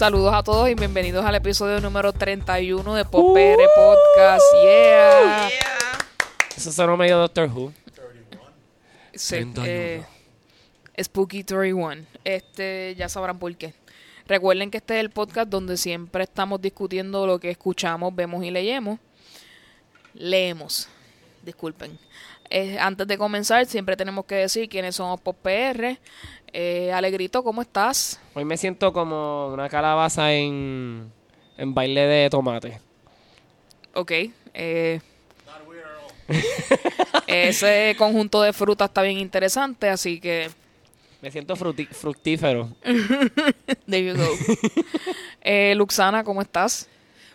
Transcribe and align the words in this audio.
Saludos 0.00 0.32
a 0.32 0.42
todos 0.42 0.66
y 0.70 0.74
bienvenidos 0.74 1.22
al 1.26 1.34
episodio 1.34 1.78
número 1.78 2.14
31 2.14 2.94
de 2.94 3.04
Popere 3.04 3.66
Podcast. 3.76 4.42
Yeah. 4.62 5.50
Eso 6.56 6.72
sonó 6.72 6.96
medio 6.96 7.18
Doctor 7.18 7.50
Who. 7.50 7.70
Sí, 9.12 9.34
31. 9.34 9.66
eh, 9.66 10.02
Spooky 11.02 11.44
31. 11.44 12.06
Este, 12.24 12.94
ya 12.96 13.10
sabrán 13.10 13.38
por 13.38 13.54
qué. 13.56 13.74
Recuerden 14.26 14.70
que 14.70 14.78
este 14.78 14.94
es 14.94 15.00
el 15.00 15.10
podcast 15.10 15.50
donde 15.50 15.76
siempre 15.76 16.24
estamos 16.24 16.62
discutiendo 16.62 17.26
lo 17.26 17.38
que 17.38 17.50
escuchamos, 17.50 18.16
vemos 18.16 18.42
y 18.42 18.50
leemos. 18.50 18.98
Leemos. 20.14 20.88
Disculpen. 21.42 21.98
Eh, 22.48 22.78
antes 22.80 23.06
de 23.06 23.18
comenzar, 23.18 23.64
siempre 23.66 23.96
tenemos 23.96 24.24
que 24.24 24.34
decir 24.34 24.68
quiénes 24.70 24.96
somos 24.96 25.20
Pop 25.20 25.36
PR. 25.42 25.98
Eh, 26.52 26.92
Alegrito, 26.92 27.42
¿cómo 27.44 27.62
estás? 27.62 28.20
Hoy 28.34 28.44
me 28.44 28.56
siento 28.56 28.92
como 28.92 29.48
una 29.48 29.68
calabaza 29.68 30.32
en, 30.32 31.10
en 31.56 31.74
baile 31.74 32.02
de 32.06 32.30
tomate. 32.30 32.80
Ok. 33.94 34.12
eh, 34.54 35.00
ese 37.26 37.94
conjunto 37.98 38.42
de 38.42 38.52
frutas 38.52 38.88
está 38.88 39.02
bien 39.02 39.18
interesante, 39.18 39.88
así 39.88 40.20
que 40.20 40.50
Me 41.20 41.30
siento 41.30 41.54
fructífero. 41.56 42.70
there 43.88 44.04
you 44.04 44.16
go. 44.16 44.28
Eh, 45.42 45.74
Luxana, 45.76 46.24
¿cómo 46.24 46.42
estás? 46.42 46.88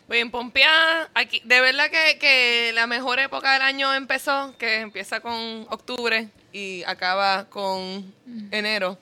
Bien, 0.07 0.29
pompeada. 0.29 1.09
Aquí, 1.13 1.41
de 1.45 1.61
verdad 1.61 1.89
que, 1.89 2.19
que 2.19 2.71
la 2.73 2.85
mejor 2.87 3.19
época 3.19 3.53
del 3.53 3.61
año 3.63 3.93
empezó, 3.93 4.55
que 4.57 4.81
empieza 4.81 5.19
con 5.19 5.33
octubre 5.69 6.27
y 6.57 6.83
acaba 6.85 7.45
con 7.49 8.13
enero. 8.51 8.97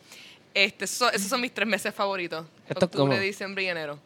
Este, 0.56 0.88
so- 0.88 1.12
esos 1.12 1.28
son 1.28 1.40
mis 1.42 1.54
tres 1.54 1.68
meses 1.68 1.94
favoritos. 1.94 2.46
Esto 2.68 2.80
es 2.80 2.84
octubre, 2.84 3.16
como- 3.16 3.20
diciembre 3.24 3.64
y 3.64 3.68
enero. 3.68 4.00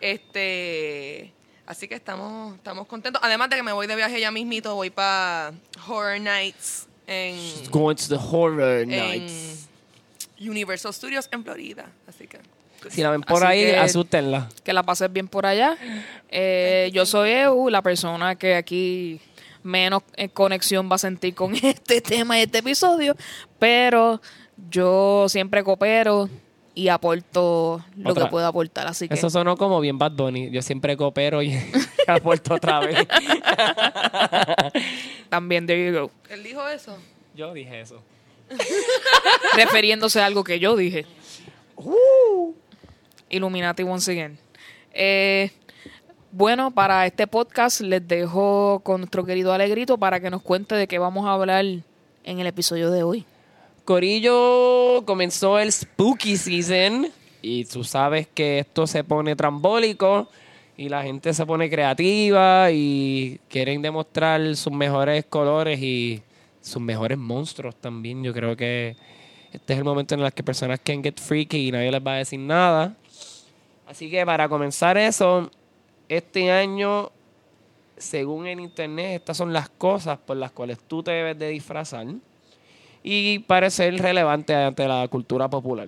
Este, 0.00 1.32
así 1.66 1.86
que 1.88 1.94
estamos, 1.94 2.56
estamos 2.56 2.86
contentos. 2.86 3.20
Además 3.24 3.48
de 3.50 3.56
que 3.56 3.62
me 3.62 3.72
voy 3.72 3.86
de 3.86 3.96
viaje 3.96 4.20
ya 4.20 4.30
mismito, 4.30 4.74
voy 4.74 4.90
para 4.90 5.52
Horror 5.86 6.20
Nights 6.20 6.86
en, 7.06 7.36
Going 7.70 7.96
to 7.96 8.08
the 8.08 8.16
horror 8.16 8.86
nights. 8.86 9.68
Universal 10.40 10.92
Studios 10.92 11.28
en 11.32 11.44
Florida. 11.44 11.86
Así 12.08 12.26
que 12.26 12.38
Si 12.90 13.02
la 13.02 13.10
ven 13.10 13.20
por 13.20 13.44
Así 13.44 13.52
ahí, 13.52 13.64
que- 13.66 13.76
asústenla. 13.76 14.48
Que 14.64 14.72
la 14.72 14.82
pases 14.82 15.12
bien 15.12 15.28
por 15.28 15.44
allá. 15.46 15.76
Eh, 16.30 16.90
yo 16.94 17.04
soy 17.04 17.30
Eu, 17.30 17.68
la 17.68 17.82
persona 17.82 18.36
que 18.36 18.54
aquí 18.54 19.20
menos 19.62 20.02
eh, 20.16 20.28
conexión 20.28 20.90
va 20.90 20.96
a 20.96 20.98
sentir 20.98 21.34
con 21.34 21.54
este 21.62 22.00
tema 22.00 22.38
y 22.38 22.42
este 22.42 22.58
episodio, 22.58 23.16
pero 23.58 24.20
yo 24.70 25.26
siempre 25.28 25.64
coopero 25.64 26.28
y 26.74 26.88
aporto 26.88 27.84
lo 27.96 28.10
Otra. 28.10 28.24
que 28.24 28.30
puedo 28.30 28.46
aportar, 28.46 28.86
así 28.86 29.08
que 29.08 29.14
Eso 29.14 29.28
sonó 29.28 29.56
como 29.56 29.80
bien 29.80 29.98
Bad 29.98 30.12
Bunny. 30.12 30.50
Yo 30.50 30.62
siempre 30.62 30.96
coopero 30.96 31.42
y 31.42 31.58
aporto 32.06 32.54
otra 32.54 32.80
vez. 32.80 32.96
también 35.28 35.66
there 35.66 35.84
you 35.84 35.98
go. 35.98 36.10
él 36.30 36.42
dijo 36.42 36.66
eso. 36.68 36.96
Yo 37.34 37.52
dije 37.52 37.80
eso. 37.80 38.02
refiriéndose 39.56 40.20
a 40.20 40.26
algo 40.26 40.44
que 40.44 40.58
yo 40.58 40.76
dije. 40.76 41.06
Uh. 41.76 42.54
Illuminati 43.28 43.82
once 43.82 44.10
again. 44.10 44.38
Eh, 44.92 45.50
bueno, 46.32 46.70
para 46.70 47.06
este 47.06 47.26
podcast 47.26 47.80
les 47.80 48.06
dejo 48.06 48.80
con 48.84 49.00
nuestro 49.00 49.24
querido 49.24 49.52
Alegrito 49.52 49.98
para 49.98 50.20
que 50.20 50.30
nos 50.30 50.42
cuente 50.42 50.74
de 50.74 50.86
qué 50.86 50.98
vamos 50.98 51.26
a 51.26 51.32
hablar 51.32 51.64
en 51.64 52.38
el 52.38 52.46
episodio 52.46 52.90
de 52.90 53.02
hoy. 53.02 53.24
Corillo, 53.84 55.04
comenzó 55.06 55.58
el 55.58 55.72
spooky 55.72 56.36
season 56.36 57.08
y 57.42 57.64
tú 57.64 57.82
sabes 57.82 58.28
que 58.28 58.60
esto 58.60 58.86
se 58.86 59.02
pone 59.02 59.34
trambólico 59.34 60.28
y 60.76 60.88
la 60.88 61.02
gente 61.02 61.34
se 61.34 61.44
pone 61.44 61.68
creativa 61.68 62.70
y 62.70 63.40
quieren 63.48 63.82
demostrar 63.82 64.54
sus 64.54 64.72
mejores 64.72 65.24
colores 65.24 65.80
y 65.80 66.22
sus 66.60 66.80
mejores 66.80 67.18
monstruos 67.18 67.74
también. 67.74 68.22
Yo 68.22 68.32
creo 68.32 68.56
que 68.56 68.96
este 69.52 69.72
es 69.72 69.78
el 69.78 69.84
momento 69.84 70.14
en 70.14 70.20
el 70.20 70.32
que 70.32 70.44
personas 70.44 70.78
can 70.84 71.02
get 71.02 71.18
freaky 71.18 71.68
y 71.68 71.72
nadie 71.72 71.90
les 71.90 72.06
va 72.06 72.14
a 72.14 72.18
decir 72.18 72.38
nada. 72.38 72.94
Así 73.88 74.08
que 74.08 74.24
para 74.24 74.48
comenzar 74.48 74.96
eso, 74.96 75.50
este 76.10 76.50
año, 76.50 77.12
según 77.96 78.48
en 78.48 78.58
internet, 78.58 79.20
estas 79.20 79.36
son 79.36 79.52
las 79.52 79.68
cosas 79.68 80.18
por 80.18 80.36
las 80.36 80.50
cuales 80.50 80.78
tú 80.80 81.04
te 81.04 81.12
debes 81.12 81.38
de 81.38 81.48
disfrazar 81.50 82.04
y 83.04 83.38
parecer 83.38 83.96
relevante 83.96 84.52
ante 84.52 84.88
la 84.88 85.06
cultura 85.06 85.48
popular. 85.48 85.86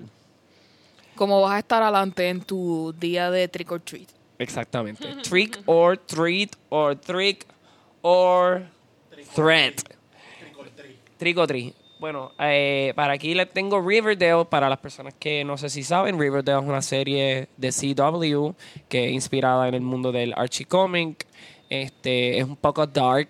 Como 1.17 1.41
vas 1.41 1.55
a 1.55 1.59
estar 1.59 1.83
adelante 1.83 2.29
en 2.29 2.41
tu 2.41 2.95
día 2.97 3.33
de 3.33 3.49
trick 3.49 3.73
or 3.73 3.81
treat. 3.81 4.09
Exactamente. 4.39 5.13
Trick 5.23 5.59
or 5.67 5.99
treat 5.99 6.55
or 6.69 6.97
trick 6.97 7.45
or 8.01 8.69
threat. 9.35 9.83
Trick 11.19 11.37
or 11.37 11.47
treat. 11.49 11.75
Bueno, 12.03 12.33
eh, 12.41 12.93
para 12.97 13.13
aquí 13.13 13.33
les 13.33 13.49
tengo 13.53 13.81
Riverdale. 13.81 14.45
Para 14.47 14.69
las 14.69 14.81
personas 14.81 15.15
que 15.15 15.45
no 15.45 15.57
sé 15.57 15.71
si 15.71 15.85
saben, 15.85 16.19
Riverdale 16.19 16.61
es 16.61 16.69
una 16.69 16.83
serie 16.83 17.47
de 17.57 17.71
CW 17.71 18.57
que 18.89 19.07
es 19.07 19.13
inspirada 19.13 19.69
en 19.69 19.75
el 19.75 19.83
mundo 19.83 20.11
del 20.11 20.35
Archie 20.37 20.67
Comic. 20.67 21.25
Este, 21.71 22.39
es 22.39 22.45
un 22.45 22.57
poco 22.57 22.89
dark. 22.89 23.29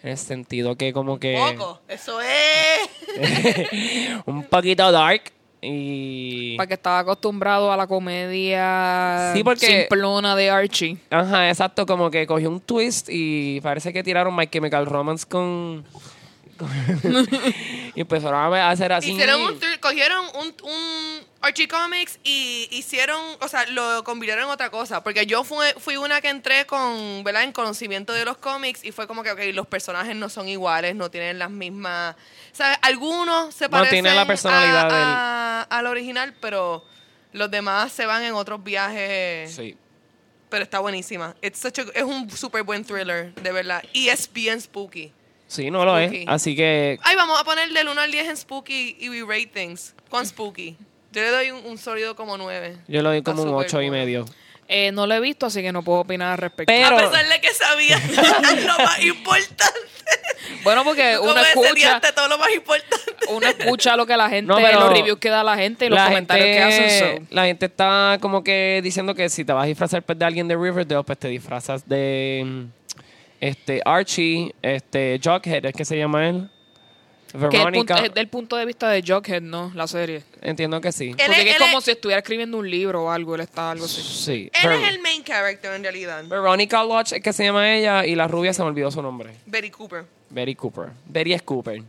En 0.00 0.10
el 0.10 0.16
sentido 0.16 0.76
que 0.76 0.92
como 0.92 1.18
que... 1.18 1.36
Poco, 1.56 1.80
eso 1.88 2.20
es. 2.20 4.22
un 4.26 4.44
poquito 4.44 4.92
dark. 4.92 5.32
Y... 5.60 6.56
Para 6.58 6.68
que 6.68 6.74
estaba 6.74 7.00
acostumbrado 7.00 7.72
a 7.72 7.76
la 7.76 7.88
comedia 7.88 9.32
Sí, 9.34 9.42
porque- 9.42 9.86
simplona 9.88 10.36
de 10.36 10.50
Archie. 10.50 10.98
Ajá, 11.10 11.48
exacto, 11.48 11.84
como 11.84 12.12
que 12.12 12.28
cogió 12.28 12.48
un 12.48 12.60
twist 12.60 13.08
y 13.10 13.60
parece 13.60 13.92
que 13.92 14.04
tiraron 14.04 14.36
My 14.36 14.46
Chemical 14.46 14.86
Romance 14.86 15.26
con... 15.28 15.84
con- 16.62 17.28
y 17.94 18.00
empezaron 18.00 18.54
a 18.54 18.70
hacer 18.70 18.92
así... 18.92 19.10
Hicieron 19.12 19.40
un 19.42 19.58
cogieron 19.80 20.24
un, 20.40 20.54
un 20.62 21.20
Archie 21.40 21.66
Comics 21.68 22.18
y 22.24 22.68
hicieron, 22.70 23.20
o 23.40 23.48
sea, 23.48 23.66
lo 23.66 24.04
convirtieron 24.04 24.44
en 24.44 24.50
otra 24.50 24.70
cosa. 24.70 25.02
Porque 25.02 25.26
yo 25.26 25.44
fui, 25.44 25.66
fui 25.78 25.96
una 25.96 26.20
que 26.20 26.28
entré 26.28 26.64
con, 26.66 27.22
¿verdad? 27.24 27.42
En 27.42 27.52
conocimiento 27.52 28.12
de 28.12 28.24
los 28.24 28.36
cómics 28.38 28.84
y 28.84 28.92
fue 28.92 29.06
como 29.06 29.22
que, 29.22 29.32
ok, 29.32 29.40
los 29.52 29.66
personajes 29.66 30.14
no 30.16 30.28
son 30.28 30.48
iguales, 30.48 30.94
no 30.94 31.10
tienen 31.10 31.38
las 31.38 31.50
mismas... 31.50 32.14
¿Sabes? 32.52 32.78
Algunos 32.82 33.54
se 33.54 33.64
No 33.64 33.70
parecen 33.70 34.02
tiene 34.04 34.14
la 34.14 34.26
personalidad 34.26 34.90
a- 34.92 35.60
a- 35.62 35.62
al 35.62 35.86
original, 35.86 36.34
pero 36.40 36.84
los 37.32 37.50
demás 37.50 37.92
se 37.92 38.06
van 38.06 38.22
en 38.22 38.34
otros 38.34 38.62
viajes. 38.62 39.54
Sí. 39.54 39.76
Pero 40.50 40.64
está 40.64 40.80
buenísima. 40.80 41.34
It's 41.40 41.58
such 41.58 41.78
a- 41.78 41.90
es 41.94 42.02
un 42.02 42.30
súper 42.30 42.62
buen 42.62 42.84
thriller, 42.84 43.34
de 43.36 43.52
verdad. 43.52 43.82
Y 43.94 44.08
es 44.08 44.30
bien 44.32 44.60
spooky. 44.60 45.10
Sí, 45.52 45.70
no 45.70 45.84
lo 45.84 45.98
Spooky. 46.00 46.22
es. 46.22 46.28
Así 46.28 46.56
que... 46.56 46.98
Ay, 47.02 47.14
vamos 47.16 47.38
a 47.40 47.44
ponerle 47.44 47.78
del 47.80 47.88
1 47.88 48.00
al 48.00 48.10
10 48.10 48.28
en 48.30 48.36
Spooky 48.36 48.96
y 49.00 49.10
we 49.10 49.20
rate 49.20 49.48
things. 49.52 49.94
¿Cuán 50.08 50.26
Spooky? 50.26 50.76
Yo 51.12 51.20
le 51.20 51.28
doy 51.30 51.50
un, 51.50 51.64
un 51.66 51.76
sólido 51.78 52.16
como 52.16 52.38
9. 52.38 52.76
Yo 52.88 53.02
le 53.02 53.08
doy 53.08 53.18
Está 53.18 53.32
como 53.32 53.42
un 53.42 53.48
súper 53.50 53.66
ocho 53.66 53.82
y 53.82 53.88
bueno. 53.88 54.04
medio. 54.04 54.24
Eh, 54.68 54.90
no 54.92 55.06
lo 55.06 55.14
he 55.14 55.20
visto, 55.20 55.44
así 55.46 55.60
que 55.60 55.70
no 55.72 55.82
puedo 55.82 56.00
opinar 56.00 56.32
al 56.32 56.38
respecto. 56.38 56.72
Pero- 56.72 56.96
A 56.96 57.10
pesar 57.10 57.28
de 57.28 57.40
que 57.42 57.52
sabía 57.52 57.98
lo 58.66 58.84
más 58.84 59.04
importante. 59.04 59.64
bueno, 60.64 60.84
porque 60.84 61.18
uno 61.20 61.36
escucha, 61.42 62.00
todo 62.14 62.28
lo 62.28 62.38
más 62.38 62.48
importante. 62.54 62.96
uno 63.28 63.46
escucha 63.46 63.96
lo 63.96 64.06
que 64.06 64.16
la 64.16 64.30
gente, 64.30 64.48
No, 64.48 64.56
pero 64.56 64.80
los 64.80 64.92
reviews 64.94 65.18
que 65.18 65.28
da 65.28 65.44
la 65.44 65.56
gente 65.56 65.84
y 65.86 65.88
los 65.90 66.00
comentarios 66.00 66.46
que 66.46 66.62
hacen. 66.62 67.18
so. 67.18 67.34
la 67.34 67.44
gente 67.44 67.66
está 67.66 68.16
como 68.22 68.42
que 68.42 68.80
diciendo 68.82 69.14
que 69.14 69.28
si 69.28 69.44
te 69.44 69.52
vas 69.52 69.64
a 69.64 69.66
disfrazar 69.66 70.02
pues, 70.02 70.18
de 70.18 70.24
alguien 70.24 70.48
de 70.48 70.56
Riverdale, 70.56 71.04
pues 71.04 71.18
te 71.18 71.28
disfrazas 71.28 71.86
de 71.86 72.42
mm, 72.46 72.64
este 73.42 73.82
Archie, 73.84 74.54
este 74.62 75.20
Jughead, 75.22 75.64
es 75.66 75.74
que 75.74 75.84
se 75.84 75.98
llama 75.98 76.28
él. 76.28 76.48
Que 77.32 77.38
el 77.38 77.42
punto, 77.50 77.58
Veronica. 77.64 77.96
es 77.98 78.12
del 78.14 78.28
punto 78.28 78.56
de 78.56 78.66
vista 78.66 78.90
de 78.90 79.02
Jughead, 79.02 79.40
¿no? 79.40 79.72
La 79.74 79.86
serie. 79.86 80.22
Entiendo 80.42 80.80
que 80.82 80.92
sí. 80.92 81.08
Él 81.10 81.16
Porque 81.16 81.40
es- 81.40 81.46
es 81.48 81.52
él 81.54 81.58
como 81.60 81.78
es- 81.78 81.84
si 81.84 81.90
estuviera 81.92 82.18
escribiendo 82.20 82.58
un 82.58 82.70
libro 82.70 83.04
o 83.04 83.10
algo, 83.10 83.34
él 83.34 83.40
está 83.40 83.70
algo 83.70 83.86
así. 83.86 84.02
Sí. 84.02 84.50
Él 84.62 84.68
Ver- 84.68 84.80
es 84.82 84.88
el 84.90 84.98
main 85.00 85.24
character 85.24 85.72
en 85.72 85.82
realidad. 85.82 86.24
Veronica 86.24 86.84
Lodge 86.84 87.12
es 87.16 87.22
que 87.22 87.32
se 87.32 87.44
llama 87.44 87.72
ella 87.74 88.04
y 88.04 88.14
la 88.14 88.28
rubia 88.28 88.52
se 88.52 88.62
me 88.62 88.68
olvidó 88.68 88.90
su 88.90 89.00
nombre. 89.00 89.30
Betty 89.46 89.70
Cooper. 89.70 90.04
Betty 90.28 90.54
Cooper. 90.54 90.90
Betty 91.06 91.32
es 91.32 91.42
Cooper. 91.42 91.82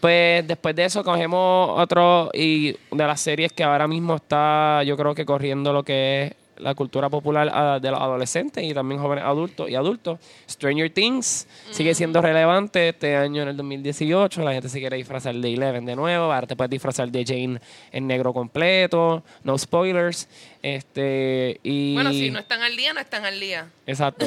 Pues 0.00 0.46
después 0.46 0.74
de 0.74 0.86
eso 0.86 1.04
cogemos 1.04 1.78
otro 1.80 2.30
y 2.32 2.72
de 2.72 3.06
las 3.06 3.20
series 3.20 3.52
que 3.52 3.62
ahora 3.64 3.86
mismo 3.86 4.16
está 4.16 4.82
yo 4.84 4.96
creo 4.96 5.14
que 5.14 5.24
corriendo 5.26 5.72
lo 5.74 5.82
que 5.82 6.24
es 6.24 6.32
la 6.56 6.74
cultura 6.74 7.08
popular 7.08 7.50
ah, 7.52 7.78
de 7.80 7.90
los 7.90 8.00
adolescentes 8.00 8.64
y 8.64 8.72
también 8.74 9.00
jóvenes 9.00 9.24
adultos 9.24 9.68
y 9.68 9.74
adultos. 9.74 10.18
Stranger 10.48 10.90
Things 10.90 11.46
sigue 11.70 11.94
siendo 11.94 12.20
relevante 12.20 12.90
este 12.90 13.16
año 13.16 13.42
en 13.42 13.48
el 13.48 13.56
2018. 13.56 14.42
La 14.42 14.52
gente 14.52 14.68
se 14.68 14.80
quiere 14.80 14.96
disfrazar 14.96 15.34
de 15.34 15.54
Eleven 15.54 15.84
de 15.84 15.96
nuevo. 15.96 16.32
Ahora 16.32 16.46
te 16.46 16.56
puedes 16.56 16.70
disfrazar 16.70 17.10
de 17.10 17.24
Jane 17.24 17.60
en 17.92 18.06
negro 18.06 18.32
completo. 18.32 19.22
No 19.42 19.58
spoilers. 19.58 20.28
Este, 20.62 21.60
y... 21.62 21.94
Bueno, 21.94 22.12
si 22.12 22.30
no 22.30 22.38
están 22.38 22.62
al 22.62 22.76
día, 22.76 22.92
no 22.94 23.00
están 23.00 23.24
al 23.24 23.38
día. 23.38 23.68
Exacto. 23.86 24.26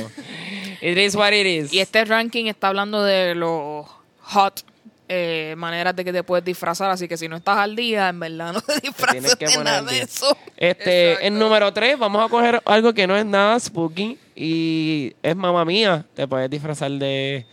it 0.82 0.98
is 0.98 1.16
what 1.16 1.32
it 1.32 1.46
is. 1.46 1.74
Y 1.74 1.80
este 1.80 2.06
ranking 2.06 2.46
está 2.46 2.68
hablando 2.68 3.04
de 3.04 3.36
los 3.36 3.86
hot 4.22 4.64
eh, 5.10 5.56
maneras 5.58 5.96
de 5.96 6.04
que 6.04 6.12
te 6.12 6.24
puedes 6.24 6.44
disfrazar, 6.44 6.90
así 6.92 7.08
que 7.08 7.16
si 7.18 7.28
no 7.28 7.38
estás 7.38 7.58
al 7.58 7.76
día, 7.76 8.10
en 8.10 8.20
verdad 8.20 8.54
no 8.54 8.62
te 8.62 8.80
disfraces 8.82 9.22
tienes 9.22 9.36
que 9.38 9.46
de 9.58 9.64
nada 9.64 9.82
de 9.84 10.02
eso. 10.02 10.38
Este, 10.58 11.12
Exacto. 11.14 11.28
en 11.28 11.40
número 11.40 11.72
3 11.74 11.98
vamos 11.98 12.26
a 12.26 12.30
coger 12.30 12.62
algo 12.66 12.94
que 12.94 13.08
no 13.08 13.16
es 13.16 13.26
nada 13.26 13.60
spooky 13.60 14.18
y 14.36 15.16
es 15.24 15.36
mamá 15.36 15.64
mía. 15.66 16.06
Te 16.14 16.28
puedes 16.28 16.50
disfrazar 16.50 16.92
de, 16.92 17.46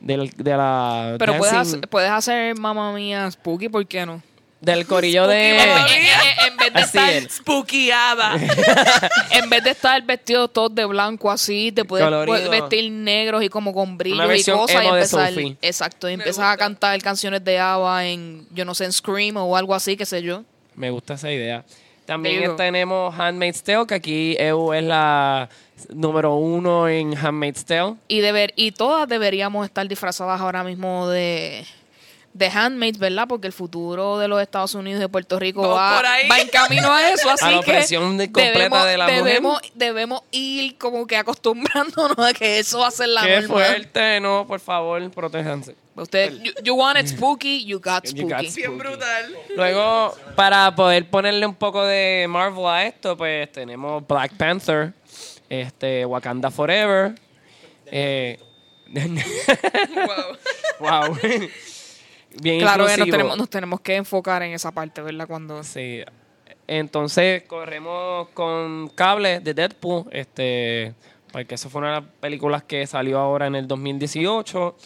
del- 0.00 0.30
de, 0.30 0.50
la 0.56 1.16
Pero 1.18 1.36
puedes 1.38 1.54
dancing- 1.54 1.76
hacer, 1.78 1.88
puedes 1.88 2.10
hacer 2.10 2.58
mamá 2.58 2.92
mía 2.92 3.30
spooky, 3.30 3.68
¿por 3.68 3.86
qué 3.86 4.04
no? 4.06 4.22
Del 4.60 4.86
corillo 4.86 5.26
de 5.26 5.58
Spooky 5.58 5.62
En, 5.62 5.68
Mamma 5.68 5.86
en- 5.88 6.02
en- 6.04 6.50
en 6.52 6.56
vez 6.56 6.72
de 6.72 6.80
Así 6.80 6.98
estar, 6.98 7.12
es. 7.12 7.32
Spookyaba. 7.36 8.36
en 9.30 9.50
vez 9.50 9.64
de 9.64 9.70
estar 9.70 10.02
vestido 10.02 10.48
todo 10.48 10.68
de 10.68 10.84
blanco 10.84 11.30
así, 11.30 11.72
te 11.72 11.84
puedes, 11.84 12.50
vestir 12.50 12.90
negros 12.92 13.42
y 13.42 13.48
como 13.48 13.72
con 13.72 13.96
brillos 13.96 14.48
y 14.48 14.50
cosas 14.50 14.76
y 14.76 14.84
de 14.84 14.88
empezar, 14.88 15.32
exacto, 15.62 16.08
y 16.10 16.14
empiezas 16.14 16.44
a 16.44 16.56
cantar 16.56 17.00
canciones 17.02 17.42
de 17.44 17.58
ABBA 17.58 18.06
en, 18.06 18.46
yo 18.52 18.64
no 18.64 18.74
sé, 18.74 18.84
en 18.84 18.92
Scream 18.92 19.36
o 19.38 19.56
algo 19.56 19.74
así, 19.74 19.96
qué 19.96 20.04
sé 20.06 20.22
yo. 20.22 20.44
Me 20.74 20.90
gusta 20.90 21.14
esa 21.14 21.30
idea. 21.30 21.64
También 22.06 22.56
tenemos 22.56 23.14
Handmaid's 23.18 23.62
Tale, 23.62 23.86
que 23.86 23.94
aquí 23.94 24.36
EU 24.38 24.72
es 24.72 24.82
la 24.82 25.48
número 25.90 26.34
uno 26.34 26.88
en 26.88 27.16
Handmaid's 27.16 27.64
Tale. 27.64 27.94
Y, 28.08 28.20
deber, 28.20 28.52
y 28.56 28.72
todas 28.72 29.08
deberíamos 29.08 29.64
estar 29.64 29.86
disfrazadas 29.86 30.40
ahora 30.40 30.64
mismo 30.64 31.08
de, 31.08 31.64
de 32.32 32.46
handmaids, 32.48 32.98
¿verdad? 32.98 33.26
Porque 33.28 33.46
el 33.48 33.52
futuro 33.52 34.18
de 34.18 34.28
los 34.28 34.40
Estados 34.40 34.74
Unidos 34.74 34.98
y 34.98 35.00
de 35.02 35.08
Puerto 35.08 35.38
Rico 35.38 35.68
va, 35.68 35.96
por 35.96 36.06
ahí. 36.06 36.28
va 36.28 36.38
en 36.40 36.48
camino 36.48 36.92
a 36.92 37.10
eso. 37.10 37.28
Así 37.30 37.44
A 37.44 37.50
la 37.50 37.60
que 37.60 37.72
completa 38.30 38.40
debemos, 38.52 38.86
de 38.86 38.96
la 38.96 39.04
mujer. 39.06 39.24
debemos, 39.24 39.60
debemos 39.74 40.22
ir 40.30 40.78
como 40.78 41.06
que 41.06 41.16
acostumbrándonos 41.16 42.18
a 42.18 42.32
que 42.32 42.60
eso 42.60 42.78
va 42.78 42.88
a 42.88 42.90
ser 42.92 43.08
la 43.08 43.22
Qué 43.22 43.40
norma. 43.40 43.48
fuerte, 43.54 44.20
no, 44.20 44.46
por 44.46 44.60
favor, 44.60 45.10
protéjanse. 45.10 45.74
Usted, 45.96 46.32
you, 46.40 46.52
you 46.62 46.74
want 46.74 46.98
it 46.98 47.08
spooky, 47.08 47.64
you 47.64 47.78
got 47.80 48.04
You 48.04 48.10
spooky. 48.10 48.46
got 48.46 48.54
Bien 48.54 48.78
brutal. 48.78 49.34
Luego, 49.56 50.16
para 50.36 50.74
poder 50.74 51.10
ponerle 51.10 51.44
un 51.46 51.54
poco 51.56 51.84
de 51.84 52.26
Marvel 52.28 52.64
a 52.66 52.86
esto, 52.86 53.16
pues 53.16 53.50
tenemos 53.52 54.06
Black 54.06 54.34
Panther, 54.36 54.92
este, 55.48 56.06
Wakanda 56.06 56.50
Forever. 56.50 57.12
Eh, 57.86 58.38
Wow. 60.80 61.10
wow. 61.12 61.18
Bien 62.42 62.60
Claro 62.60 62.84
nos 62.84 62.94
tenemos, 62.94 63.36
nos 63.36 63.50
tenemos 63.50 63.80
que 63.80 63.96
enfocar 63.96 64.42
en 64.42 64.52
esa 64.52 64.70
parte, 64.72 65.02
¿verdad? 65.02 65.26
Cuando 65.26 65.62
Sí. 65.62 66.02
Entonces 66.66 67.42
corremos 67.44 68.28
con 68.28 68.88
cable 68.94 69.40
de 69.40 69.54
Deadpool, 69.54 70.04
este, 70.12 70.94
porque 71.32 71.56
eso 71.56 71.68
fue 71.68 71.80
una 71.80 71.94
de 71.94 72.00
las 72.00 72.10
películas 72.20 72.62
que 72.62 72.86
salió 72.86 73.18
ahora 73.18 73.48
en 73.48 73.56
el 73.56 73.66
2018 73.66 74.76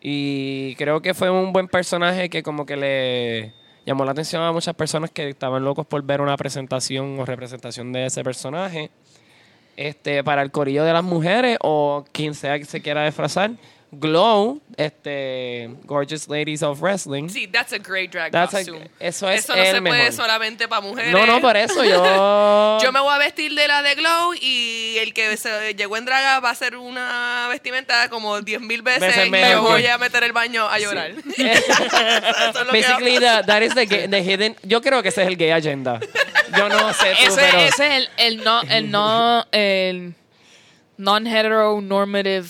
y 0.00 0.74
creo 0.74 1.00
que 1.00 1.14
fue 1.14 1.30
un 1.30 1.52
buen 1.52 1.68
personaje 1.68 2.28
que 2.28 2.42
como 2.42 2.66
que 2.66 2.76
le 2.76 3.52
llamó 3.86 4.04
la 4.04 4.12
atención 4.12 4.42
a 4.42 4.50
muchas 4.50 4.74
personas 4.74 5.10
que 5.10 5.28
estaban 5.28 5.64
locos 5.64 5.86
por 5.86 6.02
ver 6.02 6.20
una 6.20 6.36
presentación 6.36 7.20
o 7.20 7.24
representación 7.24 7.92
de 7.92 8.06
ese 8.06 8.24
personaje. 8.24 8.90
Este, 9.76 10.24
para 10.24 10.42
el 10.42 10.50
corillo 10.50 10.82
de 10.82 10.92
las 10.92 11.04
mujeres 11.04 11.56
o 11.62 12.04
quien 12.10 12.34
sea 12.34 12.58
que 12.58 12.64
se 12.64 12.82
quiera 12.82 13.04
disfrazar, 13.04 13.52
Glow, 13.90 14.60
este, 14.76 15.70
Gorgeous 15.84 16.28
Ladies 16.28 16.62
of 16.62 16.80
Wrestling. 16.82 17.28
Sí, 17.30 17.46
that's 17.50 17.72
a 17.72 17.78
great 17.78 18.10
drag 18.12 18.30
That's 18.32 18.52
a- 18.52 18.58
costume. 18.58 18.90
eso 19.00 19.30
es 19.30 19.44
Eso 19.44 19.56
no 19.56 19.62
el 19.62 19.74
se 19.76 19.80
puede 19.80 20.12
solamente 20.12 20.68
para 20.68 20.82
mujeres. 20.82 21.10
No, 21.10 21.24
no, 21.24 21.40
por 21.40 21.56
eso 21.56 21.82
yo. 21.84 22.78
Yo 22.82 22.92
me 22.92 23.00
voy 23.00 23.14
a 23.14 23.18
vestir 23.18 23.54
de 23.54 23.66
la 23.66 23.80
de 23.82 23.94
Glow 23.94 24.34
y 24.38 24.96
el 24.98 25.14
que 25.14 25.34
se 25.38 25.74
llegó 25.74 25.96
en 25.96 26.04
draga 26.04 26.38
va 26.40 26.50
a 26.50 26.52
hacer 26.52 26.76
una 26.76 27.46
vestimenta 27.48 28.10
como 28.10 28.40
10 28.42 28.60
mil 28.60 28.82
veces 28.82 29.00
Veces 29.08 29.26
y 29.26 29.30
me 29.30 29.56
voy 29.56 29.86
a 29.86 29.96
meter 29.96 30.22
el 30.22 30.32
baño 30.32 30.68
a 30.68 30.78
llorar. 30.78 31.10
Eso 31.38 31.42
es 31.42 31.46
lo 31.46 31.52
que 31.52 32.56
va 32.56 32.60
a 32.60 32.72
Basically, 32.72 33.14
the- 33.18 33.42
that 33.46 33.62
is 33.62 33.74
the, 33.74 33.86
gay- 33.86 34.06
the 34.08 34.22
hidden. 34.22 34.54
Yo 34.64 34.82
creo 34.82 35.02
que 35.02 35.08
ese 35.08 35.22
es 35.22 35.28
el 35.28 35.36
gay 35.38 35.50
agenda. 35.50 35.98
Yo 36.56 36.68
no 36.68 36.92
sé 36.92 37.14
tú, 37.26 37.32
ese, 37.32 37.40
pero. 37.40 37.58
ese 37.58 37.86
es 37.86 37.92
el, 37.96 38.08
el 38.18 38.44
no, 38.44 38.60
el 38.62 38.90
no, 38.90 39.46
el 39.52 40.14
non-heteronormative, 40.98 42.46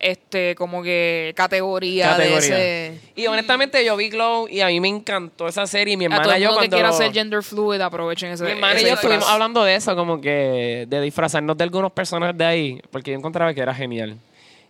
este, 0.00 0.54
como 0.54 0.82
que 0.82 1.32
categoría, 1.36 2.10
categoría. 2.10 2.56
de 2.56 2.86
ese. 2.88 3.00
Y 3.16 3.26
honestamente, 3.26 3.84
yo 3.84 3.96
vi 3.96 4.08
Glow 4.10 4.46
y 4.48 4.60
a 4.60 4.68
mí 4.68 4.78
me 4.80 4.88
encantó 4.88 5.48
esa 5.48 5.66
serie. 5.66 5.94
Y 5.94 5.96
mi 5.96 6.04
A 6.04 6.08
todo 6.08 6.18
hermana 6.20 6.36
el 6.36 6.40
y 6.40 6.44
yo, 6.44 6.50
que 6.50 6.56
cuando. 6.56 6.76
quiera 6.76 6.92
ser 6.92 7.12
gender 7.12 7.42
fluid, 7.42 7.80
aprovechen 7.80 8.30
ese. 8.32 8.44
mi 8.44 8.50
hermana 8.52 8.74
y 8.80 8.84
yo 8.84 8.90
disfraz. 8.90 9.04
estuvimos 9.04 9.28
hablando 9.28 9.64
de 9.64 9.74
eso, 9.74 9.96
como 9.96 10.20
que 10.20 10.86
de 10.88 11.00
disfrazarnos 11.00 11.56
de 11.56 11.64
algunos 11.64 11.90
personajes 11.92 12.36
de 12.38 12.44
ahí, 12.44 12.80
porque 12.90 13.10
yo 13.10 13.18
encontraba 13.18 13.52
que 13.54 13.60
era 13.60 13.74
genial. 13.74 14.16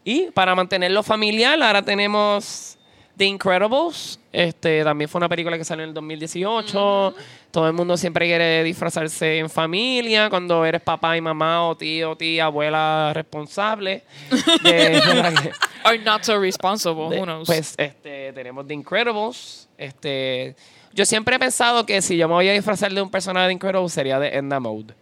Y 0.04 0.30
para 0.30 0.54
mantenerlo 0.54 1.02
familiar, 1.02 1.60
ahora 1.62 1.82
tenemos 1.82 2.77
The 3.19 3.25
Incredibles. 3.26 4.19
Este 4.32 4.82
también 4.85 5.09
fue 5.11 5.19
una 5.19 5.29
película 5.29 5.59
que 5.59 5.65
salió 5.65 5.82
en 5.85 5.91
el 5.91 5.94
2018. 5.94 7.15
Todo 7.50 7.67
el 7.67 7.73
mundo 7.73 7.97
siempre 7.97 8.26
quiere 8.26 8.62
disfrazarse 8.62 9.38
en 9.38 9.50
familia, 9.50 10.31
cuando 10.31 10.65
eres 10.65 10.81
papá 10.81 11.17
y 11.17 11.20
mamá, 11.20 11.67
o 11.69 11.76
tío, 11.76 12.17
tía, 12.17 12.44
abuela 12.47 13.11
responsable. 13.15 14.03
de- 14.62 15.53
Or 15.85 15.99
not 16.00 16.23
so 16.23 16.38
responsible, 16.41 17.09
de- 17.11 17.19
who 17.20 17.25
knows. 17.26 17.47
Pues 17.47 17.75
este, 17.76 18.32
tenemos 18.32 18.67
The 18.67 18.75
Incredibles. 18.75 19.69
Este, 19.76 20.55
yo 20.93 21.05
siempre 21.05 21.37
he 21.37 21.38
pensado 21.38 21.85
que 21.87 22.00
si 22.03 22.17
yo 22.17 22.29
me 22.29 22.35
voy 22.35 22.49
a 22.49 22.53
disfrazar 22.53 22.93
de 22.93 23.03
un 23.03 23.11
personaje 23.11 23.47
de 23.49 23.53
Incredibles 23.55 23.93
sería 23.93 24.19
de 24.19 24.29
Edna 24.29 24.61
Mode. 24.61 24.94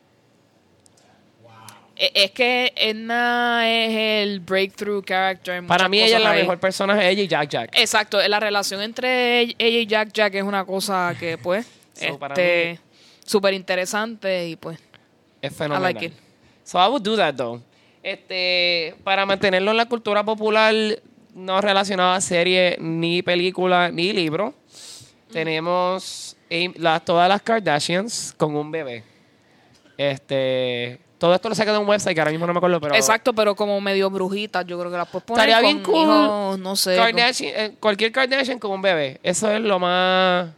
E- 1.96 2.12
es 2.14 2.30
que 2.32 2.72
Edna 2.76 3.62
es 3.68 4.22
el 4.28 4.40
breakthrough 4.40 5.04
character. 5.04 5.54
en 5.56 5.66
Para 5.66 5.88
mí 5.88 6.00
ella 6.02 6.18
es 6.18 6.22
la 6.22 6.30
ahí. 6.32 6.40
mejor 6.42 6.58
personaje, 6.60 7.08
ella 7.08 7.22
y 7.22 7.28
Jack 7.28 7.48
Jack. 7.48 7.70
Exacto, 7.74 8.26
la 8.28 8.38
relación 8.40 8.82
entre 8.82 9.40
ella 9.40 9.54
y 9.80 9.86
Jack 9.86 10.12
Jack 10.12 10.34
es 10.34 10.42
una 10.42 10.64
cosa 10.64 11.14
que, 11.18 11.38
pues, 11.38 11.66
So, 11.94 12.04
este, 12.26 12.78
súper 13.24 13.54
interesante 13.54 14.48
y 14.48 14.56
pues, 14.56 14.78
Es 15.40 15.52
I 15.52 15.54
fenomenal. 15.54 15.94
like 15.94 16.04
it. 16.06 16.12
So 16.64 16.78
I 16.78 16.88
would 16.90 17.02
do 17.02 17.16
that 17.16 17.34
though. 17.34 17.62
Este, 18.02 18.94
para 19.02 19.24
mantenerlo 19.24 19.70
en 19.70 19.76
la 19.78 19.86
cultura 19.86 20.22
popular, 20.22 20.74
no 21.34 21.60
relacionado 21.60 22.12
a 22.12 22.20
serie, 22.20 22.76
ni 22.78 23.22
película, 23.22 23.90
ni 23.90 24.12
libro, 24.12 24.54
tenemos 25.32 26.36
eh, 26.50 26.70
las- 26.76 27.04
todas 27.04 27.28
las 27.28 27.42
Kardashians 27.42 28.32
con 28.36 28.54
un 28.54 28.70
bebé. 28.70 29.02
Este, 29.98 30.98
todo 31.18 31.34
esto 31.34 31.48
lo 31.48 31.54
saqué 31.54 31.70
de 31.72 31.78
un 31.78 31.88
website 31.88 32.14
que 32.14 32.20
ahora 32.20 32.30
mismo 32.30 32.46
no 32.46 32.52
me 32.52 32.58
acuerdo, 32.58 32.80
pero 32.80 32.94
exacto, 32.94 33.32
pero 33.32 33.54
como 33.54 33.80
medio 33.80 34.10
brujitas, 34.10 34.66
yo 34.66 34.78
creo 34.78 34.90
que 34.90 34.96
las 34.98 35.08
puedes 35.08 35.24
poner 35.24 35.48
Estaría 35.48 35.66
bien 35.66 35.82
cool. 35.82 36.02
hijos, 36.02 36.58
no 36.58 36.76
sé. 36.76 36.96
Kardashian, 36.96 37.52
eh, 37.56 37.76
cualquier 37.80 38.12
Kardashian 38.12 38.58
con 38.58 38.70
un 38.72 38.82
bebé. 38.82 39.18
Eso 39.22 39.50
es 39.50 39.60
lo 39.60 39.78
más. 39.78 40.50